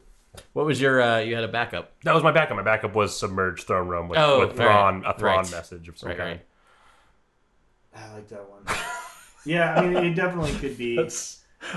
What 0.53 0.65
was 0.65 0.81
your? 0.81 1.03
Uh, 1.03 1.19
you 1.19 1.35
had 1.35 1.45
a 1.45 1.49
backup. 1.49 1.93
That 2.05 2.15
was 2.15 2.23
my 2.23 2.31
backup. 2.31 2.57
My 2.57 2.63
backup 2.63 2.95
was 2.95 3.19
submerged 3.19 3.67
throne 3.67 3.89
room 3.89 4.09
with, 4.09 4.19
Oh, 4.19 4.41
with 4.41 4.51
right. 4.51 4.57
Thrawn, 4.57 5.05
a 5.05 5.13
Thrawn 5.19 5.39
Right. 5.43 5.51
message 5.51 5.89
of 5.89 5.99
some 5.99 6.09
Right, 6.11 6.19
kind. 6.19 6.41
right. 7.95 8.03
I 8.11 8.15
like 8.15 8.29
that 8.29 8.49
one. 8.49 8.63
yeah, 9.45 9.75
I 9.75 9.87
mean, 9.87 10.05
it 10.05 10.15
definitely 10.15 10.53
could 10.59 10.79
be. 10.79 10.97
And 10.99 11.11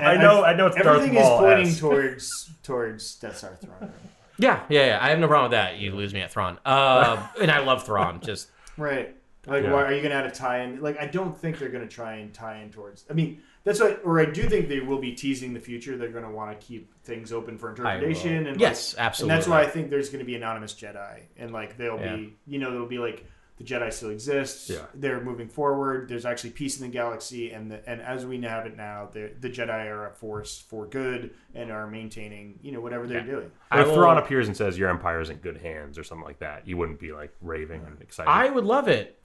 I 0.08 0.16
know- 0.16 0.44
I 0.46 0.54
know 0.54 0.68
it's 0.68 0.76
Darth 0.78 0.88
everything 0.88 1.16
is 1.18 1.24
Maul 1.24 1.40
pointing 1.40 1.68
esque. 1.68 1.80
towards 1.80 2.52
towards 2.64 3.16
Death 3.16 3.38
Star 3.38 3.56
throne. 3.62 3.76
room. 3.82 3.94
Yeah, 4.38 4.64
yeah, 4.70 4.86
yeah. 4.86 5.00
I 5.02 5.10
have 5.10 5.20
no 5.20 5.28
problem 5.28 5.52
with 5.52 5.58
that. 5.58 5.78
You 5.78 5.92
lose 5.94 6.14
me 6.14 6.22
at 6.22 6.32
Thrawn. 6.32 6.58
Uh, 6.66 7.28
and 7.42 7.52
I 7.52 7.60
love 7.60 7.84
Thrawn. 7.86 8.20
Just 8.22 8.50
Right. 8.78 9.16
Like, 9.46 9.64
Yeah. 9.64 9.74
why 9.74 9.84
are 9.84 9.92
you 9.94 10.02
gonna 10.02 10.16
add 10.16 10.26
a 10.26 10.32
tie-in? 10.32 10.82
Like, 10.82 10.98
I 11.02 11.06
don't 11.08 11.38
think 11.38 11.60
they're 11.60 11.70
gonna 11.70 11.88
try 11.88 12.16
and 12.16 12.34
tie 12.34 12.60
in 12.62 12.70
towards. 12.72 13.06
I 13.10 13.14
mean, 13.14 13.42
that's 13.66 13.80
what, 13.82 14.00
or 14.06 14.20
I 14.22 14.26
do 14.26 14.44
think 14.44 14.70
they 14.70 14.80
will 14.80 15.00
be 15.00 15.12
teasing 15.14 15.54
the 15.54 15.60
future. 15.60 15.98
They're 15.98 16.10
gonna 16.10 16.32
want 16.32 16.58
to 16.58 16.66
keep 16.66 16.94
things 17.04 17.34
open 17.34 17.58
for 17.58 17.70
interpretation. 17.70 18.48
And 18.48 18.60
Yes, 18.60 18.96
like, 18.96 19.06
absolutely. 19.06 19.34
And 19.34 19.38
that's 19.42 19.50
why 19.50 19.62
I 19.62 19.66
think 19.66 19.90
there's 19.90 20.10
gonna 20.10 20.24
be 20.24 20.36
anonymous 20.36 20.74
Jedi, 20.74 21.24
and 21.38 21.52
like 21.52 21.76
they'll 21.78 22.00
Yeah. 22.00 22.16
be, 22.16 22.34
you 22.48 22.58
know, 22.60 22.72
they'll 22.72 22.86
be 22.88 23.00
like 23.00 23.26
the 23.58 23.64
Jedi 23.64 23.94
still 23.94 24.10
exists. 24.10 24.70
Yeah. 24.70 24.86
They're 24.96 25.22
moving 25.22 25.48
forward. 25.48 26.10
There's 26.10 26.26
actually 26.26 26.50
peace 26.52 26.80
in 26.80 26.88
the 26.88 26.92
galaxy, 26.92 27.52
and 27.52 27.70
the, 27.70 27.88
and 27.88 28.02
as 28.02 28.26
we 28.26 28.42
have 28.42 28.66
it 28.66 28.76
now, 28.76 29.10
the 29.14 29.32
the 29.40 29.50
Jedi 29.50 29.86
are 29.88 30.08
a 30.08 30.12
force 30.14 30.58
for 30.60 30.86
good 30.88 31.32
and 31.54 31.72
are 31.72 31.88
maintaining, 31.88 32.60
you 32.64 32.72
know, 32.72 32.82
whatever 32.82 33.06
they're 33.08 33.22
doing. 33.22 33.52
But 33.70 33.80
if 33.82 33.86
I 33.86 33.88
will- 33.90 33.96
Thrawn 33.96 34.18
appears 34.18 34.48
and 34.48 34.58
says 34.58 34.78
your 34.78 34.90
empire 34.90 35.22
is 35.22 35.30
in 35.30 35.38
good 35.38 35.58
hands 35.58 35.98
or 36.00 36.04
something 36.04 36.26
like 36.26 36.40
that, 36.40 36.68
you 36.68 36.78
wouldn't 36.78 37.00
be 37.00 37.12
like 37.12 37.34
raving 37.42 37.86
and 37.86 38.02
excited. 38.02 38.30
I 38.30 38.50
would 38.50 38.66
love 38.66 38.88
it. 38.88 39.22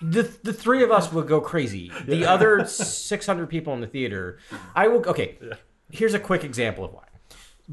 The, 0.00 0.22
the 0.42 0.52
three 0.52 0.82
of 0.82 0.90
us 0.90 1.12
would 1.12 1.28
go 1.28 1.40
crazy. 1.40 1.90
The 2.06 2.26
other 2.26 2.64
600 2.66 3.46
people 3.48 3.72
in 3.74 3.80
the 3.80 3.86
theater, 3.86 4.38
I 4.74 4.88
will. 4.88 5.04
Okay, 5.08 5.38
here's 5.90 6.14
a 6.14 6.18
quick 6.18 6.42
example 6.44 6.84
of 6.84 6.92
why. 6.92 7.04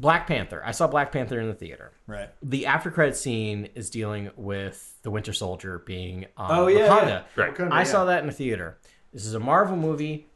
Black 0.00 0.26
Panther. 0.26 0.62
I 0.64 0.70
saw 0.70 0.86
Black 0.86 1.12
Panther 1.12 1.38
in 1.40 1.48
the 1.48 1.54
theater. 1.54 1.92
Right. 2.06 2.30
The 2.42 2.66
after 2.66 2.90
credit 2.90 3.16
scene 3.16 3.68
is 3.74 3.90
dealing 3.90 4.30
with 4.36 4.96
the 5.02 5.10
Winter 5.10 5.32
Soldier 5.34 5.80
being 5.80 6.26
on 6.36 6.50
Oh, 6.50 6.66
yeah, 6.68 6.88
Wakanda. 6.88 7.06
yeah. 7.08 7.22
Right. 7.36 7.54
Wakanda, 7.54 7.72
I 7.72 7.78
yeah. 7.80 7.84
saw 7.84 8.04
that 8.06 8.20
in 8.20 8.26
the 8.26 8.32
theater. 8.32 8.78
This 9.12 9.26
is 9.26 9.34
a 9.34 9.40
Marvel 9.40 9.76
movie. 9.76 10.26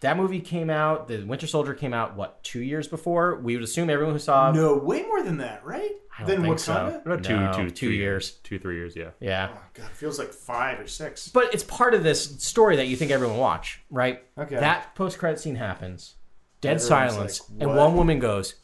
That 0.00 0.16
movie 0.16 0.40
came 0.40 0.68
out. 0.68 1.06
The 1.08 1.22
Winter 1.24 1.46
Soldier 1.46 1.74
came 1.74 1.94
out 1.94 2.16
what 2.16 2.42
two 2.42 2.60
years 2.60 2.88
before? 2.88 3.36
We 3.36 3.54
would 3.54 3.62
assume 3.64 3.88
everyone 3.88 4.14
who 4.14 4.18
saw. 4.18 4.50
No, 4.50 4.76
way 4.76 5.02
more 5.02 5.22
than 5.22 5.38
that, 5.38 5.64
right? 5.64 5.92
I 6.18 6.20
don't 6.22 6.28
Than 6.28 6.42
think 6.42 6.56
Wakanda. 6.56 6.60
so. 6.60 7.02
About 7.06 7.24
two, 7.24 7.36
No, 7.36 7.52
two, 7.52 7.70
two 7.70 7.86
three 7.88 7.96
years. 7.96 8.30
two, 8.42 8.58
three 8.58 8.76
years. 8.76 8.94
Yeah. 8.96 9.10
Yeah. 9.20 9.50
Oh 9.54 9.58
god, 9.74 9.86
it 9.86 9.96
feels 9.96 10.18
like 10.18 10.32
five 10.32 10.78
or 10.80 10.86
six. 10.86 11.28
But 11.28 11.54
it's 11.54 11.64
part 11.64 11.94
of 11.94 12.02
this 12.02 12.22
story 12.44 12.76
that 12.76 12.86
you 12.88 12.96
think 12.96 13.10
everyone 13.12 13.36
watch, 13.38 13.80
right? 13.90 14.22
Okay. 14.38 14.56
That 14.56 14.94
post 14.94 15.18
credit 15.18 15.38
scene 15.40 15.56
happens, 15.56 16.16
dead 16.60 16.76
Everyone's 16.76 16.86
silence, 16.88 17.40
like, 17.50 17.62
and 17.62 17.76
one 17.76 17.94
woman 17.96 18.18
goes, 18.18 18.54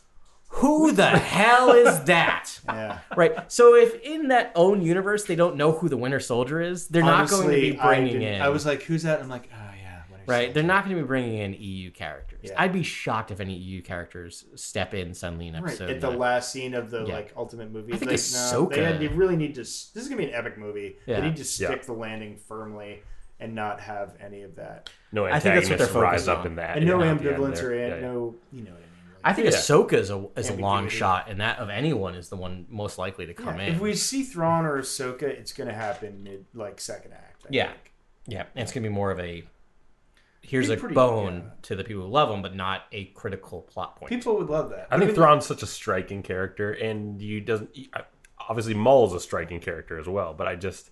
"Who 0.54 0.92
the 0.92 1.06
hell 1.08 1.72
is 1.72 2.00
that?" 2.04 2.58
Yeah. 2.70 2.98
Right. 3.16 3.50
So 3.50 3.74
if 3.74 4.00
in 4.02 4.28
that 4.28 4.52
own 4.54 4.82
universe 4.82 5.24
they 5.24 5.34
don't 5.34 5.56
know 5.56 5.72
who 5.72 5.88
the 5.88 5.96
Winter 5.96 6.20
Soldier 6.20 6.60
is, 6.60 6.86
they're 6.88 7.02
not 7.02 7.28
going 7.28 7.42
to 7.44 7.48
be 7.48 7.70
Honestly, 7.72 7.78
I 7.80 7.86
bringing 7.86 8.22
in. 8.22 8.40
I 8.42 8.48
was 8.48 8.64
like, 8.66 8.82
"Who's 8.82 9.02
that?" 9.02 9.20
I'm 9.20 9.28
like, 9.28 9.48
"Oh 9.52 9.56
yeah." 9.56 10.02
Winter 10.10 10.24
right. 10.26 10.38
Soldier." 10.44 10.52
They're 10.52 10.62
not 10.62 10.84
going 10.84 10.96
to 10.96 11.02
be 11.02 11.06
bringing 11.06 11.38
in 11.38 11.54
EU 11.54 11.90
characters. 11.90 12.40
Yeah. 12.42 12.54
I'd 12.56 12.72
be 12.72 12.82
shocked 12.84 13.30
if 13.32 13.40
any 13.40 13.54
EU 13.54 13.82
characters 13.82 14.44
step 14.54 14.94
in 14.94 15.14
suddenly 15.14 15.48
in 15.48 15.54
Right 15.54 15.64
episode. 15.70 15.90
at 15.90 16.00
the 16.00 16.10
nine. 16.10 16.18
last 16.18 16.52
scene 16.52 16.74
of 16.74 16.90
the 16.90 17.04
Yeah. 17.06 17.14
like 17.14 17.32
ultimate 17.36 17.70
movie. 17.72 17.92
I 17.92 17.96
think 17.96 18.10
like, 18.12 18.20
Ahsoka- 18.20 18.98
they, 18.98 19.08
they 19.08 19.14
really 19.14 19.36
need 19.36 19.54
to. 19.56 19.62
This 19.62 19.94
is 19.96 20.08
gonna 20.08 20.18
be 20.22 20.28
an 20.28 20.34
epic 20.34 20.56
movie. 20.58 20.96
Yeah. 21.06 21.20
They 21.20 21.26
need 21.28 21.36
to 21.36 21.44
stick 21.44 21.70
Yeah. 21.70 21.76
the 21.86 21.92
landing 21.92 22.36
firmly 22.36 23.02
and 23.40 23.54
not 23.54 23.80
have 23.80 24.14
any 24.20 24.42
of 24.42 24.56
that. 24.56 24.90
No 25.12 25.24
I 25.26 25.40
think 25.40 25.54
that's 25.54 25.68
what 25.68 25.80
antagonists 25.80 25.92
they're 25.92 26.02
rise 26.02 26.10
focused 26.12 26.28
up 26.28 26.38
on. 26.40 26.46
in 26.46 26.54
that. 26.56 26.76
And 26.76 26.86
no 26.86 27.02
yeah, 27.02 27.10
at 27.12 27.18
the 27.18 27.28
end 27.34 27.38
ambivalence 27.42 27.62
or 27.62 27.74
Yeah, 27.74 27.88
yeah. 27.96 28.00
no, 28.00 28.34
you 28.52 28.62
know 28.62 28.70
what 28.72 28.80
I 29.24 29.32
think 29.32 29.46
Yeah. 29.50 29.56
Ahsoka 29.56 29.92
is 29.94 30.10
a 30.10 30.26
is 30.36 30.48
a 30.50 30.54
long 30.54 30.88
shot, 30.88 31.28
and 31.28 31.40
that 31.40 31.58
of 31.58 31.68
anyone 31.70 32.14
is 32.14 32.28
the 32.28 32.36
one 32.36 32.66
most 32.68 32.98
likely 32.98 33.26
to 33.26 33.34
come 33.34 33.60
in. 33.60 33.74
If 33.74 33.80
we 33.80 33.94
see 33.94 34.22
Thrawn 34.22 34.64
or 34.64 34.78
Ahsoka, 34.80 35.22
it's 35.24 35.52
going 35.52 35.68
to 35.68 35.74
happen 35.74 36.22
mid 36.22 36.46
like 36.54 36.80
second 36.80 37.12
act. 37.12 37.44
I 37.44 37.48
Yeah. 37.50 37.66
think. 37.68 37.92
Yeah, 38.26 38.44
and 38.54 38.62
it's 38.62 38.72
gonna 38.72 38.84
be 38.84 38.92
more 38.92 39.10
of 39.10 39.18
a 39.18 39.44
here's 40.42 40.68
Be 40.68 40.74
a 40.74 40.76
pretty- 40.76 40.94
bone 40.94 41.36
yeah. 41.46 41.50
to 41.62 41.76
the 41.76 41.84
people 41.84 42.02
who 42.04 42.08
love 42.08 42.30
him, 42.30 42.42
but 42.42 42.54
not 42.54 42.82
a 42.92 43.06
critical 43.06 43.62
plot 43.62 43.96
point. 43.96 44.08
people 44.10 44.36
would 44.36 44.48
love 44.48 44.70
that. 44.70 44.86
I 44.90 44.96
think 44.96 45.04
Even- 45.10 45.14
Thrawn's 45.16 45.46
such 45.46 45.62
a 45.62 45.66
striking 45.66 46.22
character, 46.22 46.72
and 46.72 47.20
you 47.20 47.40
doesn't. 47.40 47.70
I- 47.94 48.04
Obviously, 48.48 48.74
Maul's 48.74 49.14
a 49.14 49.20
striking 49.20 49.60
character 49.60 49.98
as 49.98 50.08
well, 50.08 50.32
but 50.34 50.48
I 50.48 50.56
just 50.56 50.90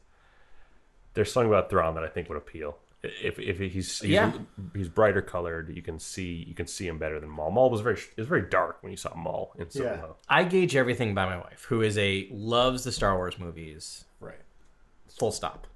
there's 1.15 1.33
something 1.33 1.49
about 1.51 1.71
Thrawn 1.71 1.95
that 1.95 2.05
I 2.05 2.09
think 2.09 2.29
would 2.29 2.39
appeal. 2.39 2.79
If 3.03 3.39
if 3.39 3.59
he's 3.59 3.71
he's, 4.01 4.03
Yeah. 4.03 4.33
he's 4.75 4.89
brighter 4.89 5.23
colored, 5.23 5.75
you 5.77 5.83
can 5.83 5.99
see 6.01 6.45
you 6.49 6.55
can 6.55 6.67
see 6.67 6.89
him 6.89 6.99
better 6.99 7.21
than 7.21 7.29
Maul. 7.31 7.51
Maul 7.53 7.71
was 7.71 7.81
very 7.81 7.97
it 7.97 8.17
was 8.19 8.27
very 8.27 8.43
dark 8.49 8.79
when 8.83 8.91
you 8.91 8.97
saw 8.97 9.15
Maul 9.15 9.55
in 9.59 9.71
Solo. 9.71 9.89
Yeah. 10.29 10.35
I 10.37 10.43
gauge 10.45 10.75
everything 10.75 11.15
by 11.15 11.25
my 11.27 11.37
wife, 11.37 11.65
who 11.69 11.81
is 11.83 11.97
a 11.97 12.29
loves 12.33 12.83
the 12.85 12.91
Star 12.93 13.15
Wars 13.17 13.39
movies. 13.39 14.05
right. 14.21 14.41
Full 15.19 15.31
stop. 15.31 15.67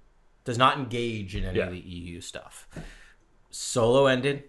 Does 0.45 0.59
not 0.59 0.79
engage 0.79 1.37
in 1.37 1.45
any 1.45 1.59
Yeah. 1.59 1.67
of 1.67 1.73
the 1.73 1.79
EU 1.79 2.21
stuff. 2.21 2.69
Solo 3.51 4.07
ended. 4.07 4.45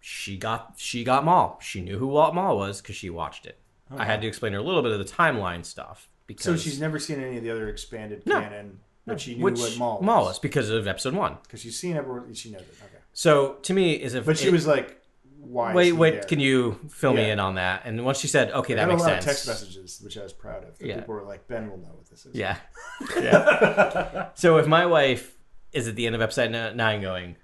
She 0.00 0.36
got 0.36 0.74
she 0.76 1.04
got 1.04 1.24
Maul. 1.24 1.58
She 1.62 1.80
knew 1.80 1.98
who 1.98 2.06
Walt 2.06 2.34
Maul 2.34 2.56
was 2.56 2.80
because 2.80 2.96
she 2.96 3.10
watched 3.10 3.46
it. 3.46 3.58
I 3.90 4.04
had 4.06 4.20
to 4.22 4.26
explain 4.26 4.52
her 4.54 4.58
a 4.58 4.62
little 4.62 4.82
bit 4.82 4.92
of 4.92 4.98
the 4.98 5.04
timeline 5.04 5.64
stuff 5.64 6.08
because 6.26 6.44
So 6.44 6.56
she's 6.56 6.80
never 6.80 6.98
seen 6.98 7.20
any 7.20 7.36
of 7.36 7.42
the 7.44 7.50
other 7.50 7.68
expanded 7.68 8.22
No. 8.26 8.40
canon, 8.40 8.80
but 9.06 9.20
she 9.20 9.34
knew 9.36 9.44
which 9.44 9.58
what 9.60 9.76
Maul 9.78 9.96
was. 9.98 10.04
Maul 10.06 10.24
was 10.24 10.38
because 10.38 10.70
of 10.70 10.86
episode 10.86 11.14
one. 11.14 11.38
because 11.42 11.60
she's 11.60 11.78
seen 11.78 11.96
everyone. 11.96 12.32
She 12.34 12.50
knows 12.50 12.62
it. 12.62 12.74
Okay, 12.84 13.02
So 13.12 13.54
to 13.62 13.72
me, 13.74 13.92
is 13.94 14.14
if 14.14 14.24
but 14.26 14.38
she 14.38 14.48
it- 14.48 14.52
was 14.52 14.66
like, 14.66 15.00
"Why?" 15.38 15.70
is 15.70 15.76
wait 15.76 15.86
he 15.86 15.92
wait 15.92 16.10
there? 16.12 16.22
can 16.22 16.40
you 16.40 16.78
fill 16.90 17.12
me 17.12 17.26
Yeah. 17.26 17.34
in 17.34 17.40
on 17.40 17.54
that? 17.56 17.82
And 17.84 18.04
once 18.04 18.18
she 18.18 18.28
said 18.28 18.50
okay 18.52 18.72
I 18.74 18.76
that 18.76 18.88
makes 18.88 19.02
a 19.02 19.04
lot 19.04 19.10
sense. 19.22 19.24
of 19.24 19.28
text 19.30 19.46
messages, 19.46 20.00
which 20.02 20.16
I 20.18 20.22
was 20.22 20.32
proud 20.32 20.64
of. 20.64 20.78
that 20.78 20.86
Yeah. 20.86 20.96
People 21.00 21.14
were 21.14 21.22
like, 21.24 21.46
"Ben 21.48 21.68
will 21.70 21.78
know 21.78 21.92
what 21.94 22.06
this 22.10 22.24
is." 22.26 22.34
Yeah. 22.34 22.56
yeah. 23.20 24.28
so 24.34 24.56
if 24.58 24.66
my 24.66 24.86
wife 24.86 25.36
is 25.72 25.88
at 25.88 25.96
the 25.96 26.06
end 26.06 26.14
of 26.14 26.22
episode 26.22 26.54
n- 26.54 26.76
nine 26.76 27.00
going, 27.02 27.36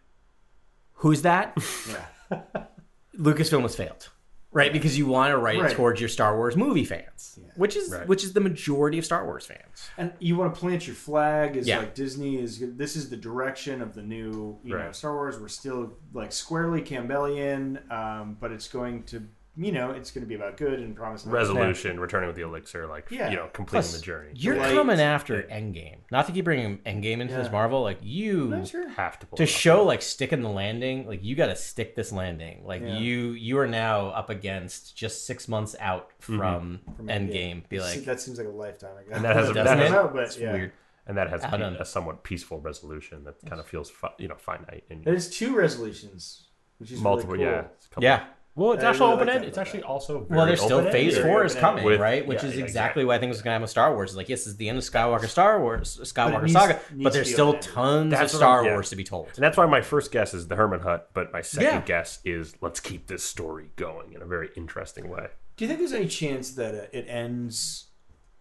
who's 0.94 1.22
that? 1.22 1.56
yeah. 1.90 2.40
Lucasfilm 3.18 3.62
has 3.62 3.74
failed. 3.76 4.08
Right? 4.52 4.72
Because 4.72 4.98
you 4.98 5.06
want 5.06 5.30
to 5.30 5.38
write 5.38 5.60
Right. 5.60 5.70
it 5.70 5.74
towards 5.76 6.00
your 6.00 6.08
Star 6.08 6.36
Wars 6.36 6.56
movie 6.56 6.84
fans. 6.84 7.38
Which 7.56 7.76
is 7.76 7.90
Right. 7.90 8.06
which 8.08 8.24
is 8.24 8.32
the 8.32 8.40
majority 8.40 8.98
of 8.98 9.04
Star 9.04 9.24
Wars 9.24 9.46
fans. 9.46 9.90
And 9.96 10.12
you 10.18 10.36
want 10.36 10.54
to 10.54 10.60
plant 10.60 10.86
your 10.86 10.96
flag 10.96 11.56
as 11.56 11.68
Yeah. 11.68 11.78
like 11.78 11.94
Disney 11.94 12.36
is. 12.40 12.60
This 12.76 12.96
is 12.96 13.10
the 13.10 13.16
direction 13.16 13.80
of 13.82 13.94
the 13.94 14.02
new, 14.02 14.58
you 14.64 14.76
know, 14.76 14.92
Star 14.92 15.14
Wars. 15.14 15.38
We're 15.38 15.48
still 15.48 15.94
like 16.12 16.32
squarely 16.32 16.82
Campbellian, 16.82 17.90
um, 17.92 18.36
but 18.40 18.50
it's 18.52 18.68
going 18.68 19.04
to, 19.04 19.22
you 19.56 19.72
know, 19.72 19.90
it's 19.90 20.10
going 20.10 20.22
to 20.24 20.28
be 20.28 20.36
about 20.36 20.56
good 20.56 20.78
and 20.78 20.94
promising 20.94 21.30
Resolution, 21.30 21.98
returning 21.98 22.28
with 22.28 22.36
the 22.36 22.42
elixir, 22.42 22.86
like 22.86 23.10
Yeah. 23.10 23.30
you 23.30 23.36
know, 23.36 23.48
completing 23.52 23.88
Plus, 23.88 23.96
the 23.96 24.02
journey. 24.02 24.30
You're 24.34 24.56
Light- 24.56 24.74
coming 24.74 25.00
after 25.00 25.42
Endgame. 25.42 25.98
Not 26.10 26.26
to 26.26 26.32
keep 26.32 26.44
bringing 26.44 26.78
Endgame 26.78 27.20
into 27.20 27.34
this 27.34 27.50
Marvel, 27.50 27.82
like 27.82 27.98
you 28.00 28.64
sure. 28.64 28.88
have 28.90 29.18
to 29.18 29.26
pull 29.26 29.36
to 29.38 29.42
it 29.42 29.48
off. 29.48 29.54
show 29.54 29.84
like 29.84 30.02
sticking 30.02 30.42
the 30.42 30.48
landing 30.48 31.06
like 31.06 31.22
you 31.24 31.34
got 31.34 31.46
to 31.46 31.56
stick 31.56 31.96
this 31.96 32.12
landing 32.12 32.64
like 32.64 32.80
Yeah. 32.82 32.98
you 32.98 33.30
you 33.32 33.58
are 33.58 33.66
now 33.66 34.08
up 34.08 34.30
against 34.30 34.96
just 34.96 35.26
six 35.26 35.48
months 35.48 35.74
out 35.80 36.10
mm-hmm. 36.22 36.38
from, 36.38 36.80
From 36.96 37.06
endgame 37.08 37.68
be 37.68 37.80
like 37.80 38.04
that 38.04 38.20
seems 38.20 38.38
like 38.38 38.46
a 38.46 38.50
lifetime 38.50 38.96
ago. 38.96 39.10
And 39.12 39.24
that 39.24 39.36
has 39.36 39.48
Doesn't 39.52 39.64
that 39.64 39.78
has- 39.78 39.90
it? 39.90 39.92
No, 39.92 40.10
but 40.12 40.38
yeah. 40.38 40.52
weird 40.52 40.72
and 41.06 41.16
that 41.18 41.28
has 41.28 41.42
I 41.42 41.56
a 41.56 41.84
somewhat 41.84 42.22
peaceful 42.22 42.60
resolution 42.60 43.24
that 43.24 43.34
kind 43.44 43.60
of 43.60 43.66
feels 43.66 43.90
fi- 43.90 44.14
you 44.18 44.28
know 44.28 44.36
finite 44.36 44.84
and 44.90 45.04
There's 45.04 45.28
two 45.28 45.56
resolutions, 45.56 46.46
which 46.78 46.92
is 46.92 47.00
multiple. 47.00 47.32
Really 47.32 47.44
cool. 47.46 47.52
Yeah, 47.52 47.64
it's 47.74 47.88
a 47.96 48.00
yeah 48.00 48.24
Well, 48.56 48.72
it's 48.72 48.82
I 48.84 48.90
actually 48.90 49.00
really 49.00 49.10
like 49.12 49.16
open 49.16 49.26
that 49.28 49.34
ended. 49.36 49.48
It's 49.48 49.58
actually 49.58 49.80
that. 49.80 49.86
also 49.86 50.26
well 50.28 50.44
there's 50.46 50.60
still 50.60 50.78
open-ended. 50.78 51.14
phase 51.14 51.18
four 51.22 51.44
is 51.44 51.54
coming 51.54 51.84
With- 51.84 52.00
right 52.00 52.26
which 52.26 52.42
yeah, 52.42 52.48
is 52.48 52.56
yeah, 52.56 52.64
exactly 52.64 53.04
why 53.04 53.14
i 53.14 53.18
think 53.18 53.30
it's 53.32 53.40
going 53.40 53.50
to 53.50 53.52
happen 53.52 53.62
with 53.62 53.70
star 53.70 53.94
wars 53.94 54.16
like 54.16 54.28
yes 54.28 54.46
it's 54.46 54.56
the 54.56 54.68
end 54.68 54.76
of 54.76 54.84
skywalker 54.84 55.28
star 55.28 55.60
wars 55.60 55.98
skywalker 56.02 56.42
needs- 56.42 56.52
saga 56.52 56.80
needs 56.92 57.04
but 57.04 57.10
to 57.10 57.14
there's 57.14 57.28
be 57.28 57.32
still 57.32 57.48
open-ended. 57.50 57.72
tons 57.72 58.10
That's 58.10 58.34
of 58.34 58.42
I'm- 58.42 58.48
star 58.48 58.64
yeah. 58.64 58.72
wars 58.72 58.90
to 58.90 58.96
be 58.96 59.04
told 59.04 59.26
And 59.28 59.36
that's 59.36 59.56
why 59.56 59.66
my 59.66 59.80
first 59.80 60.10
guess 60.12 60.34
is 60.34 60.48
the 60.48 60.56
Hermit 60.56 60.80
Hut, 60.82 61.10
but 61.14 61.32
my 61.32 61.40
second 61.42 61.64
Yeah. 61.68 61.80
guess 61.82 62.18
is 62.24 62.54
let's 62.60 62.80
keep 62.80 63.06
this 63.06 63.22
story 63.22 63.70
going 63.76 64.12
in 64.12 64.20
a 64.20 64.26
very 64.26 64.50
interesting 64.56 65.08
way. 65.08 65.28
Do 65.56 65.64
you 65.64 65.68
think 65.68 65.78
there's 65.78 65.92
any 65.92 66.08
chance 66.08 66.50
that 66.52 66.74
uh, 66.74 66.86
it 66.92 67.06
ends 67.08 67.86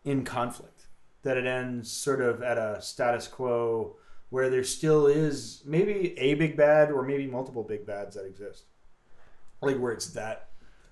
in 0.03 0.25
conflict? 0.25 0.87
That 1.23 1.37
it 1.37 1.45
ends 1.45 1.91
sort 1.91 2.21
of 2.21 2.41
at 2.41 2.57
a 2.57 2.81
status 2.81 3.27
quo 3.27 3.95
where 4.29 4.49
there 4.49 4.63
still 4.63 5.05
is 5.05 5.61
maybe 5.65 6.17
a 6.17 6.33
big 6.33 6.55
bad 6.57 6.91
or 6.91 7.03
maybe 7.03 7.27
multiple 7.27 7.63
big 7.63 7.85
bads 7.85 8.15
that 8.15 8.25
exist? 8.25 8.65
Like 9.61 9.77
where 9.77 9.91
it's 9.91 10.07
that. 10.11 10.45